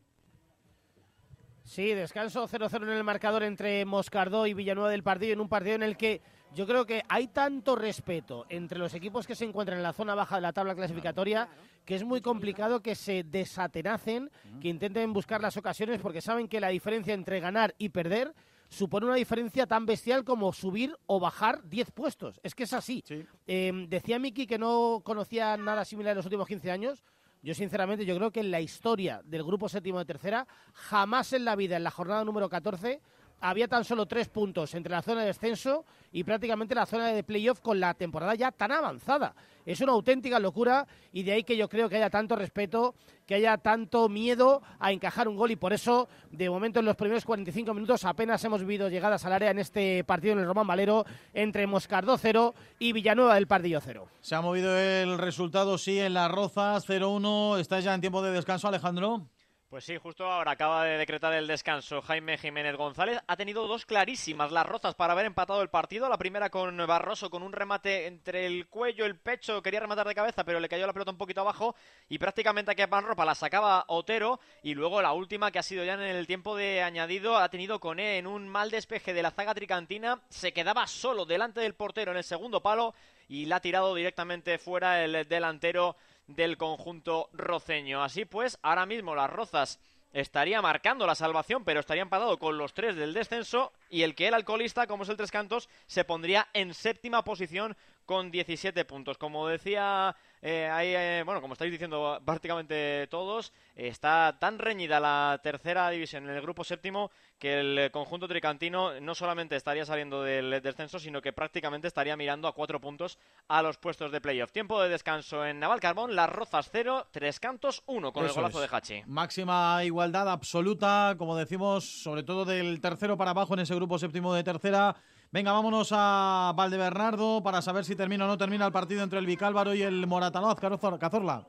Sí, 1.64 1.92
descanso 1.92 2.48
0-0 2.48 2.84
en 2.84 2.88
el 2.88 3.04
marcador 3.04 3.42
entre 3.42 3.84
Moscardó 3.84 4.46
y 4.46 4.54
Villanueva 4.54 4.90
del 4.90 5.02
partido, 5.02 5.34
en 5.34 5.40
un 5.42 5.50
partido 5.50 5.74
en 5.74 5.82
el 5.82 5.98
que 5.98 6.22
yo 6.54 6.66
creo 6.66 6.84
que 6.84 7.02
hay 7.08 7.28
tanto 7.28 7.76
respeto 7.76 8.46
entre 8.48 8.78
los 8.78 8.94
equipos 8.94 9.26
que 9.26 9.34
se 9.34 9.44
encuentran 9.44 9.78
en 9.78 9.82
la 9.82 9.92
zona 9.92 10.14
baja 10.14 10.36
de 10.36 10.42
la 10.42 10.52
tabla 10.52 10.74
clasificatoria 10.74 11.48
que 11.84 11.94
es 11.94 12.04
muy 12.04 12.20
complicado 12.20 12.80
que 12.80 12.94
se 12.94 13.24
desatenacen, 13.24 14.30
que 14.60 14.68
intenten 14.68 15.12
buscar 15.12 15.40
las 15.40 15.56
ocasiones 15.56 16.00
porque 16.00 16.20
saben 16.20 16.48
que 16.48 16.60
la 16.60 16.68
diferencia 16.68 17.14
entre 17.14 17.40
ganar 17.40 17.74
y 17.78 17.88
perder 17.88 18.34
supone 18.68 19.06
una 19.06 19.16
diferencia 19.16 19.66
tan 19.66 19.84
bestial 19.84 20.24
como 20.24 20.52
subir 20.52 20.96
o 21.06 21.20
bajar 21.20 21.62
10 21.64 21.90
puestos. 21.90 22.40
Es 22.42 22.54
que 22.54 22.64
es 22.64 22.72
así. 22.72 23.04
Eh, 23.46 23.86
decía 23.88 24.18
Miki 24.18 24.46
que 24.46 24.58
no 24.58 25.02
conocía 25.04 25.56
nada 25.56 25.84
similar 25.84 26.12
en 26.12 26.16
los 26.16 26.26
últimos 26.26 26.48
15 26.48 26.70
años. 26.70 27.04
Yo 27.42 27.54
sinceramente 27.54 28.06
yo 28.06 28.16
creo 28.16 28.30
que 28.30 28.40
en 28.40 28.52
la 28.52 28.60
historia 28.60 29.20
del 29.24 29.42
grupo 29.42 29.68
séptimo 29.68 29.98
de 29.98 30.04
tercera, 30.04 30.46
jamás 30.72 31.32
en 31.32 31.44
la 31.44 31.56
vida, 31.56 31.76
en 31.76 31.82
la 31.82 31.90
jornada 31.90 32.24
número 32.24 32.48
14, 32.48 33.00
había 33.42 33.66
tan 33.68 33.84
solo 33.84 34.06
tres 34.06 34.28
puntos 34.28 34.72
entre 34.74 34.92
la 34.92 35.02
zona 35.02 35.22
de 35.22 35.26
descenso 35.26 35.84
y 36.12 36.22
prácticamente 36.22 36.74
la 36.74 36.86
zona 36.86 37.08
de 37.08 37.24
playoff 37.24 37.60
con 37.60 37.80
la 37.80 37.92
temporada 37.92 38.34
ya 38.34 38.52
tan 38.52 38.70
avanzada. 38.70 39.34
Es 39.66 39.80
una 39.80 39.92
auténtica 39.92 40.38
locura 40.38 40.86
y 41.12 41.24
de 41.24 41.32
ahí 41.32 41.44
que 41.44 41.56
yo 41.56 41.68
creo 41.68 41.88
que 41.88 41.96
haya 41.96 42.10
tanto 42.10 42.36
respeto, 42.36 42.94
que 43.26 43.34
haya 43.34 43.58
tanto 43.58 44.08
miedo 44.08 44.62
a 44.78 44.92
encajar 44.92 45.28
un 45.28 45.36
gol 45.36 45.50
y 45.50 45.56
por 45.56 45.72
eso, 45.72 46.08
de 46.30 46.48
momento 46.50 46.80
en 46.80 46.86
los 46.86 46.96
primeros 46.96 47.24
45 47.24 47.74
minutos 47.74 48.04
apenas 48.04 48.42
hemos 48.44 48.60
vivido 48.60 48.88
llegadas 48.88 49.24
al 49.24 49.32
área 49.32 49.50
en 49.50 49.58
este 49.58 50.04
partido 50.04 50.34
en 50.34 50.40
el 50.40 50.46
Román 50.46 50.66
Valero 50.66 51.04
entre 51.34 51.66
Moscardó 51.66 52.16
0 52.16 52.54
y 52.78 52.92
Villanueva 52.92 53.34
del 53.34 53.48
Pardillo 53.48 53.80
0. 53.80 54.06
Se 54.20 54.36
ha 54.36 54.40
movido 54.40 54.78
el 54.78 55.18
resultado, 55.18 55.78
sí, 55.78 55.98
en 55.98 56.14
las 56.14 56.30
Rozas 56.30 56.88
0-1. 56.88 57.58
¿Está 57.58 57.80
ya 57.80 57.94
en 57.94 58.00
tiempo 58.00 58.22
de 58.22 58.30
descanso, 58.30 58.68
Alejandro? 58.68 59.26
Pues 59.72 59.84
sí, 59.84 59.96
justo 59.96 60.26
ahora 60.26 60.50
acaba 60.52 60.84
de 60.84 60.98
decretar 60.98 61.32
el 61.32 61.46
descanso 61.46 62.02
Jaime 62.02 62.36
Jiménez 62.36 62.76
González. 62.76 63.18
Ha 63.26 63.38
tenido 63.38 63.66
dos 63.66 63.86
clarísimas 63.86 64.52
las 64.52 64.66
rozas 64.66 64.94
para 64.94 65.14
haber 65.14 65.24
empatado 65.24 65.62
el 65.62 65.70
partido. 65.70 66.10
La 66.10 66.18
primera 66.18 66.50
con 66.50 66.76
Barroso 66.76 67.30
con 67.30 67.42
un 67.42 67.54
remate 67.54 68.06
entre 68.06 68.44
el 68.44 68.66
cuello, 68.66 69.06
el 69.06 69.16
pecho. 69.16 69.62
Quería 69.62 69.80
rematar 69.80 70.06
de 70.06 70.14
cabeza, 70.14 70.44
pero 70.44 70.60
le 70.60 70.68
cayó 70.68 70.86
la 70.86 70.92
pelota 70.92 71.10
un 71.10 71.16
poquito 71.16 71.40
abajo. 71.40 71.74
Y 72.10 72.18
prácticamente 72.18 72.82
a 72.82 72.90
Panropa 72.90 73.24
la 73.24 73.34
sacaba 73.34 73.86
Otero. 73.88 74.40
Y 74.62 74.74
luego 74.74 75.00
la 75.00 75.14
última 75.14 75.50
que 75.50 75.58
ha 75.58 75.62
sido 75.62 75.86
ya 75.86 75.94
en 75.94 76.02
el 76.02 76.26
tiempo 76.26 76.54
de 76.54 76.82
añadido 76.82 77.38
ha 77.38 77.48
tenido 77.48 77.80
con 77.80 77.98
E 77.98 78.18
en 78.18 78.26
un 78.26 78.46
mal 78.50 78.70
despeje 78.70 79.14
de 79.14 79.22
la 79.22 79.30
zaga 79.30 79.54
tricantina. 79.54 80.20
Se 80.28 80.52
quedaba 80.52 80.86
solo 80.86 81.24
delante 81.24 81.60
del 81.60 81.72
portero 81.72 82.10
en 82.10 82.18
el 82.18 82.24
segundo 82.24 82.60
palo 82.60 82.92
y 83.26 83.46
la 83.46 83.56
ha 83.56 83.60
tirado 83.60 83.94
directamente 83.94 84.58
fuera 84.58 85.02
el 85.02 85.26
delantero 85.26 85.96
del 86.26 86.56
conjunto 86.56 87.28
roceño. 87.32 88.02
Así 88.02 88.24
pues, 88.24 88.58
ahora 88.62 88.86
mismo 88.86 89.14
las 89.14 89.30
Rozas 89.30 89.80
estaría 90.12 90.60
marcando 90.60 91.06
la 91.06 91.14
salvación, 91.14 91.64
pero 91.64 91.80
estaría 91.80 92.02
empatado 92.02 92.38
con 92.38 92.58
los 92.58 92.74
tres 92.74 92.96
del 92.96 93.14
descenso 93.14 93.72
y 93.90 94.02
el 94.02 94.14
que 94.14 94.28
el 94.28 94.34
alcoholista, 94.34 94.86
como 94.86 95.04
es 95.04 95.08
el 95.08 95.16
Tres 95.16 95.30
Cantos, 95.30 95.68
se 95.86 96.04
pondría 96.04 96.48
en 96.52 96.74
séptima 96.74 97.24
posición 97.24 97.76
con 98.06 98.30
17 98.30 98.84
puntos. 98.84 99.18
Como 99.18 99.48
decía, 99.48 100.16
eh, 100.44 100.68
ahí, 100.68 100.88
eh, 100.92 101.22
bueno, 101.24 101.40
como 101.40 101.52
estáis 101.52 101.70
diciendo 101.70 102.20
prácticamente 102.24 103.06
todos, 103.06 103.52
está 103.76 104.36
tan 104.40 104.58
reñida 104.58 104.98
la 104.98 105.40
tercera 105.40 105.88
división 105.88 106.24
en 106.28 106.34
el 106.34 106.42
grupo 106.42 106.64
séptimo 106.64 107.12
que 107.38 107.60
el 107.60 107.90
conjunto 107.92 108.26
tricantino 108.26 109.00
no 109.00 109.14
solamente 109.14 109.54
estaría 109.54 109.84
saliendo 109.84 110.24
del 110.24 110.60
descenso, 110.60 110.98
sino 110.98 111.22
que 111.22 111.32
prácticamente 111.32 111.86
estaría 111.86 112.16
mirando 112.16 112.48
a 112.48 112.54
cuatro 112.54 112.80
puntos 112.80 113.18
a 113.46 113.62
los 113.62 113.78
puestos 113.78 114.10
de 114.10 114.20
playoff. 114.20 114.50
Tiempo 114.50 114.82
de 114.82 114.88
descanso 114.88 115.46
en 115.46 115.60
Naval 115.60 115.78
Carbón, 115.78 116.16
Las 116.16 116.28
Rozas 116.28 116.68
0, 116.72 117.06
Tres 117.12 117.38
Cantos 117.38 117.84
1 117.86 118.12
con 118.12 118.24
el 118.24 118.32
golazo 118.32 118.62
es. 118.62 118.68
de 118.68 118.76
Hachi. 118.76 119.02
Máxima 119.06 119.84
igualdad 119.84 120.28
absoluta, 120.28 121.14
como 121.18 121.36
decimos, 121.36 121.84
sobre 122.02 122.24
todo 122.24 122.44
del 122.44 122.80
tercero 122.80 123.16
para 123.16 123.30
abajo 123.30 123.54
en 123.54 123.60
ese 123.60 123.76
grupo 123.76 123.96
séptimo 123.96 124.34
de 124.34 124.42
tercera. 124.42 124.96
Venga, 125.32 125.52
vámonos 125.52 125.88
a 125.92 126.52
Valdebernardo 126.54 127.42
para 127.42 127.62
saber 127.62 127.86
si 127.86 127.96
termina 127.96 128.26
o 128.26 128.28
no 128.28 128.36
termina 128.36 128.66
el 128.66 128.72
partido 128.72 129.02
entre 129.02 129.18
el 129.18 129.24
Vicálvaro 129.24 129.74
y 129.74 129.80
el 129.82 130.06
Moratalaz. 130.06 130.58
Cazor- 130.58 130.98
Cazorla. 130.98 131.46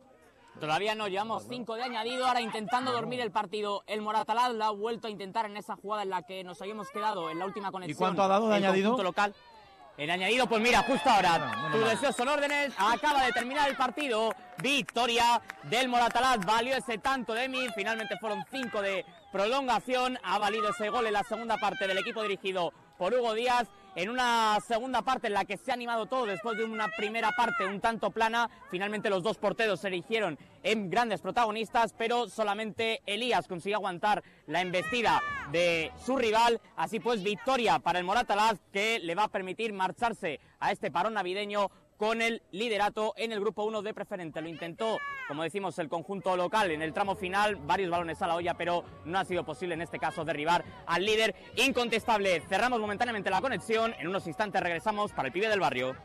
Todavía 0.58 0.96
no, 0.96 1.10
llevamos 1.10 1.44
cinco 1.50 1.76
de 1.76 1.84
añadido, 1.84 2.26
ahora 2.26 2.40
intentando 2.40 2.94
dormir 2.94 3.20
el 3.20 3.32
partido. 3.32 3.84
El 3.86 4.02
Moratalaz 4.02 4.54
lo 4.54 4.64
ha 4.64 4.70
vuelto 4.70 5.08
a 5.08 5.10
intentar 5.10 5.48
en 5.48 5.58
esa 5.58 5.76
jugada 5.76 6.04
en 6.04 6.12
la 6.12 6.22
que 6.22 6.46
nos 6.46 6.62
habíamos 6.62 6.90
quedado 6.92 7.30
en 7.30 7.40
la 7.40 7.46
última 7.46 7.72
conexión. 7.72 7.98
cuánto 7.98 8.24
ha 8.24 8.28
dado 8.30 8.48
de 8.50 8.58
el 8.58 8.64
añadido? 8.64 9.04
local. 9.04 9.36
En 9.98 10.10
añadido, 10.10 10.48
pues 10.48 10.62
mira, 10.62 10.82
justo 10.84 11.08
ahora, 11.08 11.52
tus 11.72 11.82
mal. 11.82 11.90
deseos 11.92 12.16
son 12.16 12.28
órdenes, 12.28 12.74
acaba 12.80 13.26
de 13.26 13.32
terminar 13.32 13.70
el 13.70 13.76
partido, 13.76 14.34
victoria 14.60 15.40
del 15.64 15.88
Moratalaz, 15.88 16.44
valió 16.44 16.76
ese 16.76 16.98
tanto 16.98 17.34
de 17.34 17.48
mí, 17.48 17.60
finalmente 17.76 18.18
fueron 18.20 18.44
cinco 18.50 18.82
de 18.82 19.06
prolongación, 19.32 20.18
ha 20.24 20.40
valido 20.40 20.70
ese 20.70 20.90
gol 20.90 21.06
en 21.06 21.14
la 21.14 21.22
segunda 21.24 21.58
parte 21.58 21.86
del 21.88 22.00
equipo 22.00 22.24
dirigido 22.24 22.74
por 22.98 23.14
Hugo 23.14 23.34
Díaz, 23.34 23.68
en 23.96 24.10
una 24.10 24.58
segunda 24.68 25.02
parte 25.04 25.28
en 25.28 25.34
la 25.34 25.46
que 25.46 25.58
se 25.58 25.72
ha 25.72 25.74
animado 25.74 26.08
todo 26.08 26.26
después 26.26 26.58
de 26.58 26.64
una 26.64 26.88
primera 26.88 27.32
parte 27.32 27.66
un 27.66 27.80
tanto 27.80 28.10
plana, 28.10 28.50
finalmente 28.72 29.10
los 29.10 29.24
dos 29.24 29.38
porteros 29.38 29.82
se 29.82 29.88
erigieron 29.88 30.38
en 30.64 30.90
grandes 30.90 31.22
protagonistas, 31.22 31.94
pero 31.98 32.28
solamente 32.28 33.02
Elías 33.06 33.48
consiguió 33.48 33.78
aguantar 33.78 34.24
la 34.48 34.62
embestida 34.62 35.22
de 35.52 35.92
su 36.04 36.18
rival, 36.18 36.60
así 36.76 37.00
pues 37.00 37.22
victoria 37.22 37.80
para 37.80 38.00
el 38.00 38.06
Moratalaz 38.06 38.60
que 38.72 39.00
le 39.00 39.16
va 39.16 39.26
a 39.26 39.28
permitir 39.28 39.74
marcharse 39.74 40.40
a 40.60 40.72
este 40.72 40.90
parón 40.90 41.14
navideño 41.14 41.70
con 41.98 42.22
el 42.22 42.42
liderato 42.52 43.14
en 43.18 43.32
el 43.32 43.40
grupo 43.40 43.64
1 43.64 43.82
de 43.82 43.94
preferente. 43.94 44.42
Lo 44.42 44.48
intentó, 44.48 45.00
como 45.28 45.44
decimos, 45.44 45.78
el 45.80 45.90
conjunto 45.90 46.36
local 46.36 46.72
en 46.72 46.82
el 46.82 46.94
tramo 46.94 47.16
final, 47.16 47.56
varios 47.56 47.90
balones 47.90 48.22
a 48.22 48.28
la 48.28 48.36
olla, 48.36 48.54
pero 48.56 48.84
no 49.06 49.20
ha 49.20 49.26
sido 49.26 49.44
posible 49.44 49.74
en 49.76 49.82
este 49.82 50.00
caso 50.00 50.26
derribar 50.26 50.64
al 50.86 51.06
líder 51.06 51.36
incontestable. 51.56 52.42
Cerramos 52.48 52.80
momentáneamente 52.80 53.30
la 53.30 53.42
conexión, 53.42 53.94
en 54.00 54.08
unos 54.08 54.28
instantes 54.28 54.62
regresamos 54.62 55.12
para 55.12 55.28
el 55.28 55.34
pibe 55.34 55.50
del 55.50 55.60
barrio. 55.60 55.96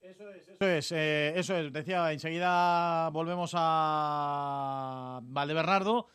Eso 0.00 0.30
es, 0.66 0.92
eh, 0.92 1.32
eso 1.36 1.56
es. 1.56 1.72
Decía, 1.72 2.12
enseguida 2.12 3.08
volvemos 3.10 3.52
a 3.54 5.20
Valdebernardo 5.22 6.08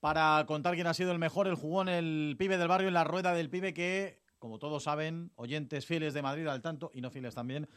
para 0.00 0.44
contar 0.46 0.74
quién 0.74 0.86
ha 0.86 0.94
sido 0.94 1.12
el 1.12 1.18
mejor, 1.18 1.46
el 1.46 1.54
jugón, 1.54 1.88
el 1.88 2.34
pibe 2.38 2.58
del 2.58 2.66
barrio 2.68 2.88
en 2.88 2.94
la 2.94 3.04
rueda 3.04 3.34
del 3.34 3.50
pibe 3.50 3.72
que, 3.74 4.21
como 4.42 4.58
todos 4.58 4.82
saben, 4.82 5.30
oyentes 5.36 5.86
fieles 5.86 6.14
de 6.14 6.20
Madrid 6.20 6.48
al 6.48 6.60
tanto 6.62 6.90
y 6.92 7.00
no 7.00 7.12
fieles 7.12 7.32
también, 7.32 7.68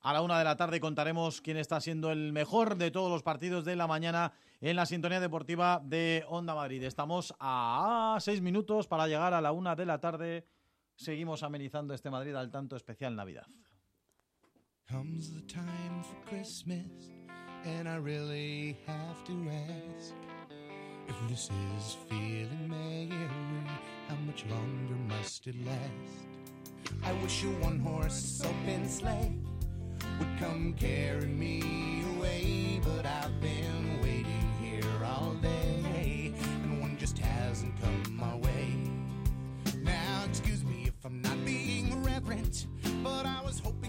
a 0.00 0.14
la 0.14 0.22
una 0.22 0.38
de 0.38 0.44
la 0.44 0.56
tarde 0.56 0.80
contaremos 0.80 1.42
quién 1.42 1.58
está 1.58 1.78
siendo 1.78 2.10
el 2.10 2.32
mejor 2.32 2.76
de 2.76 2.90
todos 2.90 3.10
los 3.10 3.22
partidos 3.22 3.66
de 3.66 3.76
la 3.76 3.86
mañana 3.86 4.32
en 4.62 4.76
la 4.76 4.86
sintonía 4.86 5.20
deportiva 5.20 5.78
de 5.84 6.24
Onda 6.26 6.54
Madrid. 6.54 6.82
Estamos 6.84 7.34
a 7.38 8.16
seis 8.20 8.40
minutos 8.40 8.86
para 8.86 9.06
llegar 9.08 9.34
a 9.34 9.42
la 9.42 9.52
una 9.52 9.76
de 9.76 9.84
la 9.84 10.00
tarde. 10.00 10.46
Seguimos 10.94 11.42
amenizando 11.42 11.92
este 11.92 12.08
Madrid 12.08 12.34
al 12.34 12.50
tanto 12.50 12.76
especial 12.76 13.14
Navidad. 13.14 13.46
How 24.08 24.14
much 24.24 24.44
longer 24.48 24.94
must 25.08 25.46
it 25.48 25.56
last? 25.66 25.80
I 27.02 27.12
wish 27.14 27.42
a 27.42 27.48
one 27.64 27.80
horse 27.80 28.40
open 28.44 28.88
sleigh 28.88 29.32
would 30.18 30.38
come 30.38 30.74
carry 30.78 31.26
me 31.26 32.04
away, 32.16 32.80
but 32.84 33.04
I've 33.04 33.40
been 33.40 34.00
waiting 34.00 34.52
here 34.60 35.04
all 35.04 35.34
day, 35.42 36.32
and 36.62 36.80
one 36.80 36.96
just 36.98 37.18
hasn't 37.18 37.74
come 37.82 38.16
my 38.16 38.36
way. 38.36 38.76
Now, 39.82 40.24
excuse 40.28 40.62
me 40.64 40.84
if 40.86 41.04
I'm 41.04 41.20
not 41.20 41.44
being 41.44 42.02
reverent, 42.04 42.66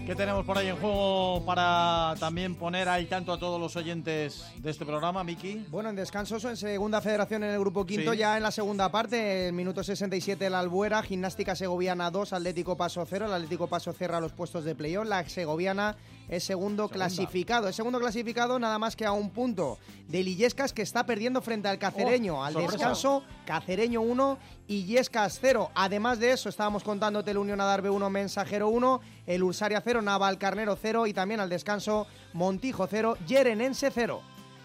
¿Qué 0.06 0.14
tenemos 0.14 0.46
por 0.46 0.56
ahí 0.56 0.68
en 0.68 0.76
juego 0.76 1.42
para 1.44 2.14
también 2.18 2.54
poner 2.54 2.88
al 2.88 3.06
tanto 3.08 3.30
a 3.30 3.38
todos 3.38 3.60
los 3.60 3.76
oyentes 3.76 4.42
de 4.56 4.70
este 4.70 4.86
programa, 4.86 5.22
Miki? 5.22 5.66
Bueno, 5.68 5.90
en 5.90 5.96
descansos 5.96 6.42
en 6.46 6.56
segunda 6.56 7.02
federación 7.02 7.44
en 7.44 7.50
el 7.50 7.60
grupo 7.60 7.84
quinto, 7.84 8.12
Sí. 8.12 8.18
ya 8.18 8.38
en 8.38 8.42
la 8.42 8.50
segunda 8.50 8.90
parte, 8.90 9.48
el 9.48 9.52
minuto 9.52 9.84
67 9.84 10.48
la 10.48 10.60
Albuera, 10.60 11.02
Gimnástica 11.02 11.54
Segoviana 11.54 12.10
2, 12.10 12.32
Atlético 12.32 12.74
Paso 12.74 13.04
0, 13.06 13.26
el 13.26 13.32
Atlético 13.34 13.66
Paso 13.66 13.92
cierra 13.92 14.18
los 14.18 14.32
puestos 14.32 14.64
de 14.64 14.74
playoff, 14.74 15.06
la 15.06 15.28
Segoviana 15.28 15.94
es 16.28 16.44
segundo 16.44 16.88
clasificado, 16.88 17.68
es 17.68 17.76
segundo 17.76 17.98
clasificado 17.98 18.58
nada 18.58 18.78
más 18.78 18.96
que 18.96 19.06
a 19.06 19.12
un 19.12 19.30
punto 19.30 19.78
de 20.08 20.20
Illescas 20.20 20.72
que 20.72 20.82
está 20.82 21.06
perdiendo 21.06 21.40
frente 21.40 21.68
al 21.68 21.78
Cacereño, 21.78 22.36
Oh, 22.38 22.44
al 22.44 22.52
sorpresa. 22.52 22.76
descanso, 22.76 23.22
Cacereño 23.46 24.00
1 24.02 24.38
y 24.68 24.76
Illescas 24.80 25.38
0. 25.40 25.70
Además 25.74 26.18
de 26.18 26.32
eso, 26.32 26.48
estábamos 26.48 26.82
contándote 26.84 27.30
el 27.30 27.38
Unión 27.38 27.60
Adarve 27.60 27.90
1, 27.90 28.10
Mensajero 28.10 28.68
1, 28.68 29.00
el 29.26 29.42
Ursaria 29.42 29.80
0, 29.82 30.02
Naval 30.02 30.38
Carnero 30.38 30.76
0 30.80 31.06
y 31.06 31.12
también 31.14 31.40
al 31.40 31.48
descanso 31.48 32.06
Montijo 32.34 32.86
0, 32.86 33.16
Yerenense 33.26 33.90
0. 33.90 34.20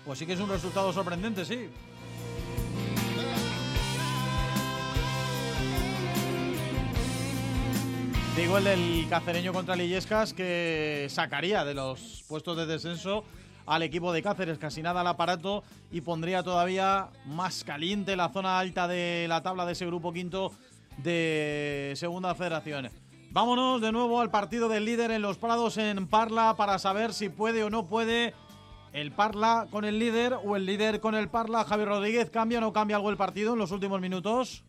Pues 0.05 0.19
sí 0.19 0.25
que 0.25 0.33
es 0.33 0.39
un 0.39 0.49
resultado 0.49 0.91
sorprendente, 0.91 1.45
sí. 1.45 1.69
Digo 8.35 8.57
el 8.57 8.63
del 8.63 9.07
cacereño 9.09 9.53
contra 9.53 9.75
Lillescas 9.75 10.33
que 10.33 11.05
sacaría 11.07 11.63
de 11.63 11.75
los 11.75 12.25
puestos 12.27 12.57
de 12.57 12.65
descenso 12.65 13.23
al 13.67 13.83
equipo 13.83 14.11
de 14.11 14.23
Cáceres, 14.23 14.57
casi 14.57 14.81
nada 14.81 15.01
al 15.01 15.07
aparato 15.07 15.63
y 15.91 16.01
pondría 16.01 16.41
todavía 16.41 17.09
más 17.27 17.63
caliente 17.63 18.15
la 18.15 18.29
zona 18.29 18.57
alta 18.57 18.87
de 18.87 19.27
la 19.29 19.43
tabla 19.43 19.67
de 19.67 19.73
ese 19.73 19.85
grupo 19.85 20.11
quinto 20.11 20.51
de 20.97 21.93
Segunda 21.95 22.33
Federación. 22.33 22.89
Vámonos 23.29 23.81
de 23.81 23.91
nuevo 23.91 24.19
al 24.19 24.31
partido 24.31 24.67
del 24.67 24.85
líder 24.85 25.11
en 25.11 25.21
los 25.21 25.37
Prados 25.37 25.77
en 25.77 26.07
Parla 26.07 26.55
para 26.57 26.79
saber 26.79 27.13
si 27.13 27.29
puede 27.29 27.63
o 27.63 27.69
no 27.69 27.85
puede 27.85 28.33
el 28.93 29.11
Parla 29.11 29.67
con 29.69 29.85
el 29.85 29.99
líder 29.99 30.39
o 30.43 30.55
el 30.55 30.65
líder 30.65 31.01
con 31.01 31.13
el 31.13 31.29
Parla. 31.29 31.65
Javier 31.65 31.87
Rodríguez, 31.87 32.31
¿cambia 32.31 32.57
o 32.57 32.61
no 32.61 32.73
cambia 32.73 32.95
algo 32.97 33.11
el 33.11 33.17
partido 33.17 33.53
en 33.53 33.59
los 33.59 33.69
últimos 33.69 34.01
minutos? 34.01 34.63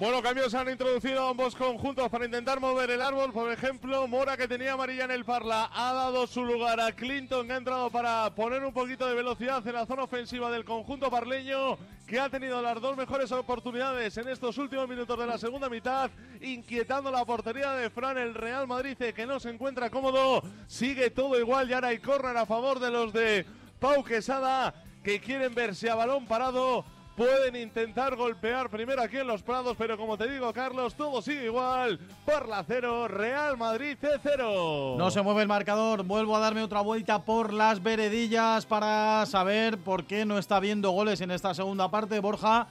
Bueno, 0.00 0.22
cambios 0.22 0.54
han 0.54 0.70
introducido 0.70 1.28
ambos 1.28 1.54
conjuntos 1.54 2.08
para 2.08 2.24
intentar 2.24 2.58
mover 2.58 2.88
el 2.88 3.02
árbol. 3.02 3.34
Por 3.34 3.52
ejemplo, 3.52 4.08
Mora, 4.08 4.34
que 4.34 4.48
tenía 4.48 4.72
amarilla 4.72 5.04
en 5.04 5.10
el 5.10 5.26
Parla, 5.26 5.68
ha 5.74 5.92
dado 5.92 6.26
su 6.26 6.42
lugar 6.42 6.80
a 6.80 6.92
Clinton, 6.92 7.46
que 7.46 7.52
ha 7.52 7.58
entrado 7.58 7.90
para 7.90 8.34
poner 8.34 8.64
un 8.64 8.72
poquito 8.72 9.06
de 9.06 9.12
velocidad 9.12 9.64
en 9.66 9.74
la 9.74 9.84
zona 9.84 10.04
ofensiva 10.04 10.50
del 10.50 10.64
conjunto 10.64 11.10
parleño, 11.10 11.76
que 12.06 12.18
ha 12.18 12.30
tenido 12.30 12.62
las 12.62 12.80
dos 12.80 12.96
mejores 12.96 13.30
oportunidades 13.30 14.16
en 14.16 14.28
estos 14.28 14.56
últimos 14.56 14.88
minutos 14.88 15.18
de 15.18 15.26
la 15.26 15.36
segunda 15.36 15.68
mitad, 15.68 16.10
inquietando 16.40 17.10
la 17.10 17.26
portería 17.26 17.72
de 17.72 17.90
Fran. 17.90 18.16
El 18.16 18.32
Real 18.32 18.66
Madrid, 18.66 18.96
que 18.96 19.26
no 19.26 19.38
se 19.38 19.50
encuentra 19.50 19.90
cómodo, 19.90 20.42
sigue 20.66 21.10
todo 21.10 21.38
igual 21.38 21.68
y 21.68 21.74
ahora 21.74 21.88
hay 21.88 21.98
córner 21.98 22.38
a 22.38 22.46
favor 22.46 22.80
de 22.80 22.90
los 22.90 23.12
de 23.12 23.44
Pau 23.78 24.02
Quesada, 24.02 24.72
que 25.04 25.20
quieren 25.20 25.54
verse 25.54 25.90
a 25.90 25.94
balón 25.94 26.24
parado. 26.24 26.86
Pueden 27.20 27.54
intentar 27.54 28.16
golpear 28.16 28.70
primero 28.70 29.02
aquí 29.02 29.18
en 29.18 29.26
los 29.26 29.42
Prados, 29.42 29.76
pero 29.76 29.98
como 29.98 30.16
te 30.16 30.26
digo, 30.26 30.50
Carlos, 30.54 30.94
todo 30.94 31.20
sigue 31.20 31.44
igual. 31.44 31.98
Parla 32.24 32.64
0, 32.66 33.08
Real 33.08 33.58
Madrid 33.58 33.98
0. 34.00 34.94
No 34.96 35.10
se 35.10 35.20
mueve 35.20 35.42
el 35.42 35.48
marcador. 35.48 36.02
Vuelvo 36.02 36.34
a 36.34 36.40
darme 36.40 36.62
otra 36.62 36.80
vuelta 36.80 37.26
por 37.26 37.52
las 37.52 37.82
veredillas 37.82 38.64
para 38.64 39.26
saber 39.26 39.76
por 39.76 40.06
qué 40.06 40.24
no 40.24 40.38
está 40.38 40.60
viendo 40.60 40.92
goles 40.92 41.20
en 41.20 41.30
esta 41.30 41.52
segunda 41.52 41.90
parte. 41.90 42.20
Borja, 42.20 42.68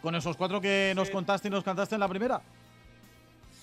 con 0.00 0.14
esos 0.14 0.38
cuatro 0.38 0.62
que 0.62 0.94
nos 0.96 1.10
contaste 1.10 1.48
y 1.48 1.50
nos 1.50 1.62
cantaste 1.62 1.94
en 1.94 2.00
la 2.00 2.08
primera. 2.08 2.40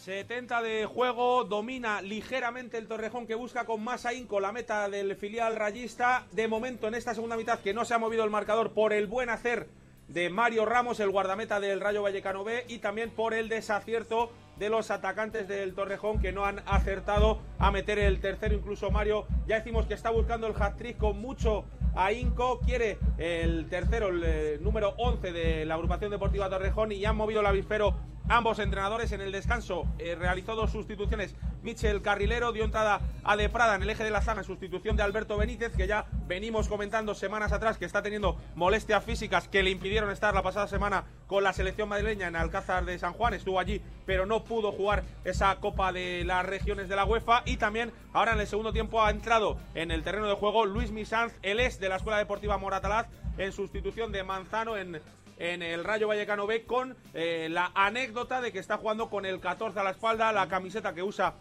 70 0.04 0.62
de 0.62 0.86
juego, 0.86 1.46
domina 1.46 2.04
ligeramente 2.04 2.78
el 2.78 2.88
Torrejón 2.88 3.26
que 3.26 3.34
busca 3.34 3.66
con 3.66 3.84
más 3.84 4.06
ahínco 4.06 4.40
la 4.40 4.52
meta 4.52 4.88
del 4.88 5.16
filial 5.16 5.56
rayista. 5.56 6.28
De 6.32 6.48
momento 6.48 6.88
en 6.88 6.94
esta 6.94 7.16
segunda 7.16 7.36
mitad 7.36 7.58
que 7.58 7.74
no 7.74 7.86
se 7.86 7.96
ha 7.96 7.98
movido 7.98 8.24
el 8.24 8.30
marcador 8.30 8.72
por 8.72 8.94
el 8.94 9.08
buen 9.08 9.32
hacer 9.32 9.68
de 10.08 10.30
Mario 10.30 10.66
Ramos, 10.66 11.00
el 11.00 11.10
guardameta 11.10 11.60
del 11.60 11.82
Rayo 11.82 12.04
Vallecano 12.04 12.44
B, 12.44 12.66
y 12.68 12.80
también 12.80 13.10
por 13.10 13.34
el 13.34 13.50
desacierto 13.50 14.32
de 14.58 14.70
los 14.70 14.92
atacantes 14.92 15.48
del 15.48 15.74
Torrejón 15.74 16.20
que 16.20 16.32
no 16.32 16.46
han 16.46 16.62
acertado 16.66 17.40
a 17.60 17.72
meter 17.72 18.00
el 18.00 18.20
tercero. 18.20 18.56
Incluso 18.56 18.92
Mario, 18.92 19.26
ya 19.48 19.58
decimos 19.58 19.86
que 19.86 19.94
está 19.94 20.10
buscando 20.10 20.48
el 20.48 20.54
hat-trick 20.58 20.98
con 20.98 21.20
mucho 21.20 21.66
ahínco, 21.96 22.60
quiere 22.60 22.98
el 23.18 23.68
tercero, 23.70 24.10
el 24.10 24.24
eh, 24.26 24.58
número 24.62 24.94
11 24.98 25.32
de 25.32 25.66
la 25.66 25.76
agrupación 25.76 26.12
deportiva 26.12 26.50
Torrejón 26.50 26.92
y 26.92 27.00
ya 27.00 27.10
han 27.10 27.18
movido 27.18 27.42
el 27.42 27.46
avispero 27.46 27.96
ambos 28.28 28.60
entrenadores 28.60 29.12
en 29.12 29.22
el 29.22 29.32
descanso. 29.32 29.86
eh, 30.00 30.16
realizó 30.16 30.56
dos 30.56 30.72
sustituciones. 30.72 31.36
Michel 31.64 32.02
Carrilero 32.02 32.52
dio 32.52 32.64
entrada 32.64 33.02
a 33.24 33.36
De 33.36 33.50
Prada 33.50 33.76
en 33.76 33.82
el 33.82 33.90
eje 33.90 34.04
de 34.04 34.12
la 34.12 34.22
zaga 34.22 34.42
en 34.42 34.46
sustitución 34.46 34.96
de 34.96 35.04
Alberto 35.04 35.38
Benítez, 35.38 35.76
que 35.76 35.88
ya 35.88 36.06
venimos 36.28 36.68
comentando 36.68 37.16
semanas 37.16 37.52
atrás 37.52 37.78
que 37.78 37.86
está 37.86 38.04
teniendo 38.04 38.38
molestias 38.56 39.04
físicas 39.04 39.48
que 39.48 39.64
le 39.64 39.72
impidieron 39.72 40.12
estar 40.12 40.34
la 40.34 40.44
pasada 40.44 40.68
semana 40.68 41.06
con 41.28 41.44
la 41.44 41.54
selección 41.54 41.90
madrileña 41.90 42.28
en 42.28 42.36
Alcázar 42.36 42.86
de 42.86 43.00
San 43.00 43.14
Juan. 43.14 43.34
Estuvo 43.34 43.60
allí, 43.60 43.82
pero 44.06 44.26
no 44.26 44.44
pudo 44.44 44.72
jugar 44.72 45.04
esa 45.24 45.56
Copa 45.56 45.92
de 45.92 46.24
las 46.24 46.46
Regiones 46.46 46.88
de 46.88 46.96
la 46.96 47.06
UEFA. 47.06 47.42
Y 47.46 47.58
también 47.58 47.92
ahora 48.14 48.34
en 48.34 48.40
el 48.40 48.48
segundo 48.48 48.72
tiempo 48.72 49.04
ha 49.04 49.10
entrado 49.10 49.58
en 49.74 49.90
el 49.92 50.04
terreno 50.04 50.28
de 50.28 50.36
juego 50.36 50.66
Luis 50.66 50.92
Misanz, 50.92 51.34
el 51.42 51.60
ex 51.60 51.80
de 51.80 51.90
la 51.90 51.96
Escuela 51.96 52.20
Deportiva 52.20 52.58
Moratalaz, 52.58 53.08
en 53.38 53.52
sustitución 53.52 54.12
de 54.12 54.24
Manzano 54.24 54.78
en 54.78 55.02
en 55.38 55.62
el 55.62 55.84
Rayo 55.84 56.08
Vallecano 56.08 56.48
B 56.48 56.64
con 56.64 56.96
eh, 57.14 57.48
la 57.52 57.72
anécdota 57.76 58.42
de 58.42 58.52
que 58.52 58.60
está 58.60 58.78
jugando 58.78 59.10
con 59.10 59.26
el 59.26 59.40
14 59.40 59.80
a 59.80 59.84
la 59.84 59.92
espalda, 59.92 60.32
la 60.32 60.48
camiseta 60.48 60.94
que 60.94 61.04
usa 61.04 61.36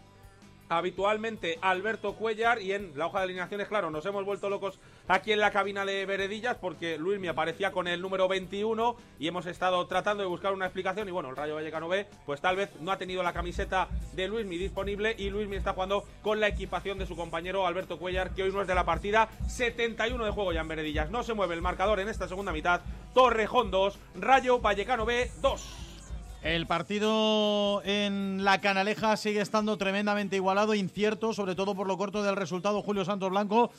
habitualmente 0.69 1.59
Alberto 1.61 2.15
Cuellar 2.15 2.61
y 2.61 2.73
en 2.73 2.97
la 2.97 3.07
hoja 3.07 3.19
de 3.19 3.25
alineaciones, 3.25 3.69
claro, 3.69 3.91
nos 3.91 4.05
hemos 4.07 4.25
vuelto 4.25 4.49
locos 4.49 4.81
aquí 5.09 5.33
en 5.33 5.41
la 5.41 5.51
cabina 5.51 5.85
de 5.85 6.07
Veredillas 6.07 6.57
porque 6.57 6.99
Luis 6.99 7.21
me 7.21 7.29
aparecía 7.29 7.73
con 7.73 7.89
el 7.89 8.01
número 8.01 8.29
21 8.29 8.97
y 9.19 9.29
hemos 9.29 9.47
estado 9.47 9.87
tratando 9.87 10.23
de 10.23 10.29
buscar 10.29 10.53
una 10.53 10.67
explicación 10.67 11.09
y 11.09 11.13
bueno, 11.13 11.31
el 11.31 11.37
Rayo 11.37 11.55
Vallecano 11.55 11.89
B 11.89 12.07
pues 12.27 12.41
tal 12.41 12.57
vez 12.57 12.71
no 12.81 12.93
ha 12.93 12.99
tenido 12.99 13.23
la 13.23 13.33
camiseta 13.33 13.89
de 14.13 14.29
Luismi 14.29 14.57
disponible 14.57 15.15
y 15.19 15.31
Luismi 15.31 15.57
está 15.57 15.73
jugando 15.73 16.05
con 16.23 16.41
la 16.41 16.49
equipación 16.49 16.99
de 16.99 17.07
su 17.07 17.17
compañero 17.17 17.67
Alberto 17.67 17.99
Cuellar 17.99 18.35
que 18.35 18.43
hoy 18.43 18.53
no 18.53 18.63
es 18.63 18.69
de 18.69 18.75
la 18.75 18.85
partida, 18.85 19.29
71 19.49 20.25
de 20.25 20.31
juego 20.31 20.53
ya 20.53 20.61
en 20.61 20.69
Veredillas, 20.69 21.11
no 21.11 21.23
se 21.23 21.35
mueve 21.35 21.55
el 21.55 21.63
marcador 21.63 22.01
en 22.01 22.09
esta 22.09 22.29
segunda 22.29 22.53
mitad, 22.53 22.81
Torrejón 23.13 23.71
2, 23.71 23.99
Rayo 24.17 24.61
Vallecano 24.61 25.05
B 25.05 25.31
2. 25.41 25.84
El 26.45 26.67
partido 26.67 27.81
en 27.87 28.45
la 28.45 28.61
Canaleja 28.61 29.17
sigue 29.17 29.41
estando 29.41 29.79
tremendamente 29.79 30.37
igualado, 30.37 30.75
incierto, 30.75 31.33
sobre 31.33 31.55
todo 31.55 31.75
por 31.75 31.87
lo 31.87 31.97
corto 31.97 32.23
del 32.23 32.37
resultado 32.37 32.83
Julio 32.83 33.03
Santos 33.07 33.31
Blanco. 33.31 33.71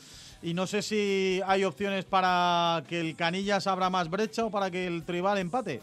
Y 0.42 0.52
no 0.52 0.66
sé 0.66 0.82
si 0.82 1.40
hay 1.46 1.62
opciones 1.62 2.04
para 2.04 2.82
que 2.88 2.98
el 2.98 3.14
Canillas 3.14 3.68
abra 3.68 3.88
más 3.88 4.10
brecha 4.10 4.46
o 4.46 4.50
para 4.50 4.68
que 4.68 4.88
el 4.88 5.04
Tribal 5.04 5.38
empate. 5.38 5.80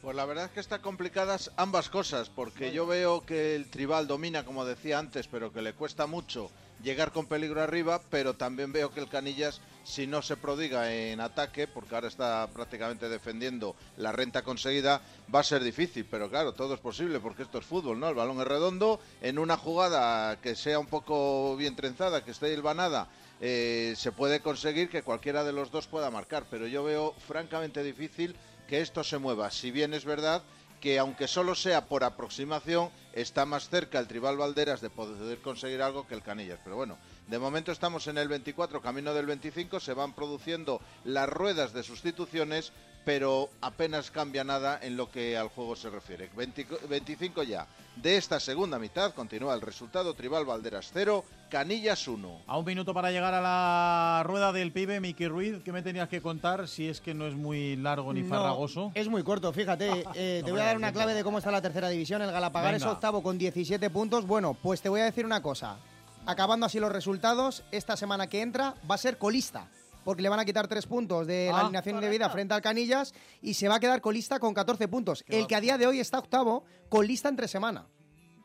Pues 0.00 0.16
la 0.16 0.24
verdad 0.24 0.46
es 0.46 0.52
que 0.52 0.60
están 0.60 0.80
complicadas 0.80 1.50
ambas 1.58 1.90
cosas, 1.90 2.30
porque 2.30 2.72
yo 2.72 2.86
veo 2.86 3.26
que 3.26 3.54
el 3.54 3.66
Tribal 3.68 4.06
domina, 4.06 4.42
como 4.46 4.64
decía 4.64 4.98
antes, 4.98 5.28
pero 5.28 5.52
que 5.52 5.60
le 5.60 5.74
cuesta 5.74 6.06
mucho 6.06 6.50
llegar 6.82 7.12
con 7.12 7.26
peligro 7.26 7.60
arriba, 7.60 8.00
pero 8.08 8.32
también 8.32 8.72
veo 8.72 8.90
que 8.90 9.00
el 9.00 9.10
Canillas, 9.10 9.60
si 9.86 10.08
no 10.08 10.20
se 10.20 10.36
prodiga 10.36 10.92
en 10.92 11.20
ataque, 11.20 11.68
porque 11.68 11.94
ahora 11.94 12.08
está 12.08 12.48
prácticamente 12.52 13.08
defendiendo 13.08 13.76
la 13.96 14.10
renta 14.10 14.42
conseguida, 14.42 15.00
va 15.32 15.40
a 15.40 15.44
ser 15.44 15.62
difícil, 15.62 16.04
pero 16.10 16.28
claro, 16.28 16.54
todo 16.54 16.74
es 16.74 16.80
posible, 16.80 17.20
porque 17.20 17.44
esto 17.44 17.58
es 17.58 17.64
fútbol, 17.64 18.00
¿no? 18.00 18.08
El 18.08 18.16
balón 18.16 18.40
es 18.40 18.48
redondo, 18.48 18.98
en 19.20 19.38
una 19.38 19.56
jugada 19.56 20.40
que 20.40 20.56
sea 20.56 20.80
un 20.80 20.88
poco 20.88 21.56
bien 21.56 21.76
trenzada, 21.76 22.24
que 22.24 22.32
esté 22.32 22.52
hilvanada, 22.52 23.08
eh, 23.40 23.94
se 23.96 24.10
puede 24.10 24.40
conseguir 24.40 24.88
que 24.88 25.04
cualquiera 25.04 25.44
de 25.44 25.52
los 25.52 25.70
dos 25.70 25.86
pueda 25.86 26.10
marcar, 26.10 26.46
pero 26.50 26.66
yo 26.66 26.82
veo 26.82 27.14
francamente 27.28 27.84
difícil 27.84 28.34
que 28.66 28.80
esto 28.80 29.04
se 29.04 29.18
mueva, 29.18 29.52
si 29.52 29.70
bien 29.70 29.94
es 29.94 30.04
verdad 30.04 30.42
que 30.80 30.98
aunque 30.98 31.26
solo 31.26 31.54
sea 31.54 31.86
por 31.86 32.04
aproximación, 32.04 32.90
está 33.12 33.46
más 33.46 33.68
cerca 33.68 33.98
el 33.98 34.06
Tribal 34.06 34.36
Valderas 34.36 34.80
de 34.80 34.90
poder 34.90 35.38
conseguir 35.38 35.82
algo 35.82 36.06
que 36.06 36.14
el 36.14 36.22
Canillas. 36.22 36.60
Pero 36.62 36.76
bueno, 36.76 36.98
de 37.28 37.38
momento 37.38 37.72
estamos 37.72 38.06
en 38.06 38.18
el 38.18 38.28
24, 38.28 38.80
camino 38.80 39.12
del 39.14 39.26
25, 39.26 39.80
se 39.80 39.94
van 39.94 40.12
produciendo 40.12 40.80
las 41.04 41.28
ruedas 41.28 41.72
de 41.72 41.82
sustituciones, 41.82 42.72
pero 43.04 43.50
apenas 43.60 44.10
cambia 44.10 44.42
nada 44.44 44.78
en 44.82 44.96
lo 44.96 45.10
que 45.10 45.36
al 45.36 45.48
juego 45.48 45.76
se 45.76 45.90
refiere. 45.90 46.28
20 46.36 46.66
25 46.88 47.42
ya. 47.44 47.66
De 47.96 48.16
esta 48.16 48.38
segunda 48.40 48.78
mitad 48.78 49.14
continúa 49.14 49.54
el 49.54 49.60
resultado 49.60 50.14
Tribal 50.14 50.44
Valderas 50.44 50.90
0, 50.92 51.24
Canillas 51.48 52.06
1. 52.08 52.42
A 52.46 52.58
un 52.58 52.64
minuto 52.64 52.92
para 52.92 53.10
llegar 53.10 53.32
a 53.34 53.40
la 53.40 54.22
rueda 54.24 54.52
del 54.52 54.72
pibe, 54.72 55.00
Miki 55.00 55.26
Ruiz, 55.28 55.62
¿qué 55.64 55.72
me 55.72 55.82
tenías 55.82 56.08
que 56.08 56.20
contar 56.20 56.66
si 56.68 56.88
es 56.88 57.00
que 57.00 57.14
no 57.14 57.26
es 57.26 57.34
muy 57.34 57.76
largo 57.76 58.12
ni 58.12 58.22
No, 58.22 58.28
farragoso? 58.28 58.90
es 58.94 59.08
muy 59.08 59.22
corto, 59.22 59.52
fíjate. 59.52 60.04
eh, 60.14 60.42
te 60.44 60.50
voy 60.50 60.60
a 60.60 60.64
dar 60.64 60.76
una 60.76 60.92
clave 60.92 61.14
de 61.14 61.22
cómo 61.24 61.38
está 61.38 61.50
la 61.52 61.62
tercera 61.62 61.88
división. 61.88 62.22
El 62.22 62.32
Galapagar 62.32 62.74
es 62.74 62.82
Venga. 62.82 62.92
octavo 62.94 63.22
con 63.22 63.38
17 63.38 63.88
puntos. 63.90 64.26
Bueno, 64.26 64.54
pues 64.54 64.80
te 64.82 64.88
voy 64.88 65.00
a 65.00 65.04
decir 65.04 65.24
una 65.24 65.40
cosa. 65.42 65.78
Acabando 66.26 66.66
así 66.66 66.80
los 66.80 66.90
resultados, 66.92 67.64
esta 67.70 67.96
semana 67.96 68.26
que 68.26 68.40
entra 68.42 68.74
va 68.90 68.96
a 68.96 68.98
ser 68.98 69.16
colista. 69.18 69.70
Porque 70.04 70.22
le 70.22 70.28
van 70.28 70.38
a 70.38 70.44
quitar 70.44 70.68
tres 70.68 70.86
puntos 70.86 71.26
de 71.26 71.48
la 71.50 71.58
Ah. 71.58 71.60
alineación 71.62 72.00
de 72.00 72.08
vida 72.08 72.28
frente 72.30 72.54
al 72.54 72.62
Canillas 72.62 73.12
y 73.42 73.54
se 73.54 73.68
va 73.68 73.76
a 73.76 73.80
quedar 73.80 74.00
colista 74.00 74.38
con 74.38 74.54
14 74.54 74.86
puntos. 74.88 75.24
El 75.26 75.46
que 75.48 75.56
a 75.56 75.60
día 75.60 75.78
de 75.78 75.86
hoy 75.86 75.98
está 75.98 76.18
octavo, 76.18 76.64
colista 76.88 77.28
entre 77.28 77.48
semana. 77.48 77.86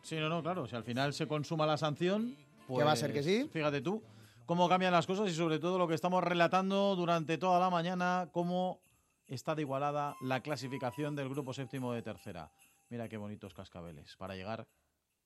Sí, 0.02 0.16
no, 0.16 0.28
no, 0.30 0.42
claro. 0.42 0.66
Si 0.68 0.76
al 0.76 0.84
final 0.84 1.14
se 1.14 1.28
consuma 1.28 1.68
la 1.68 1.78
sanción, 1.78 2.36
pues, 2.68 2.80
Que 2.80 2.84
va 2.86 2.94
a 2.94 2.96
ser 2.96 3.14
que 3.14 3.22
sí. 3.22 3.48
Fíjate 3.54 3.82
tú 3.82 4.02
cómo 4.48 4.68
cambian 4.68 4.92
las 4.92 5.06
cosas 5.06 5.30
y 5.30 5.36
sobre 5.36 5.60
todo 5.60 5.78
lo 5.78 5.88
que 5.88 5.94
estamos 5.94 6.24
relatando 6.24 6.96
durante 6.96 7.38
toda 7.38 7.60
la 7.60 7.70
mañana, 7.70 8.30
cómo 8.32 8.82
está 9.28 9.54
de 9.54 9.62
igualada 9.62 10.16
la 10.22 10.42
clasificación 10.42 11.16
del 11.16 11.30
grupo 11.30 11.54
séptimo 11.54 11.94
de 11.94 12.02
tercera. 12.02 12.52
Mira 12.90 13.08
qué 13.08 13.18
bonitos 13.18 13.54
cascabeles 13.54 14.16
para 14.18 14.36
llegar 14.36 14.68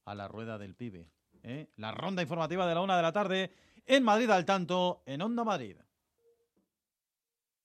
a 0.03 0.13
la 0.15 0.27
rueda 0.27 0.57
del 0.57 0.75
pibe. 0.75 1.09
¿Eh? 1.45 1.67
La 1.77 1.91
ronda 1.91 2.21
informativa 2.21 2.67
de 2.67 2.75
la 2.75 2.81
una 2.81 2.97
de 2.97 3.01
la 3.01 3.11
tarde 3.11 3.51
en 3.85 4.03
Madrid 4.03 4.29
al 4.29 4.45
tanto, 4.45 5.03
en 5.05 5.21
Onda 5.21 5.43
Madrid. 5.43 5.77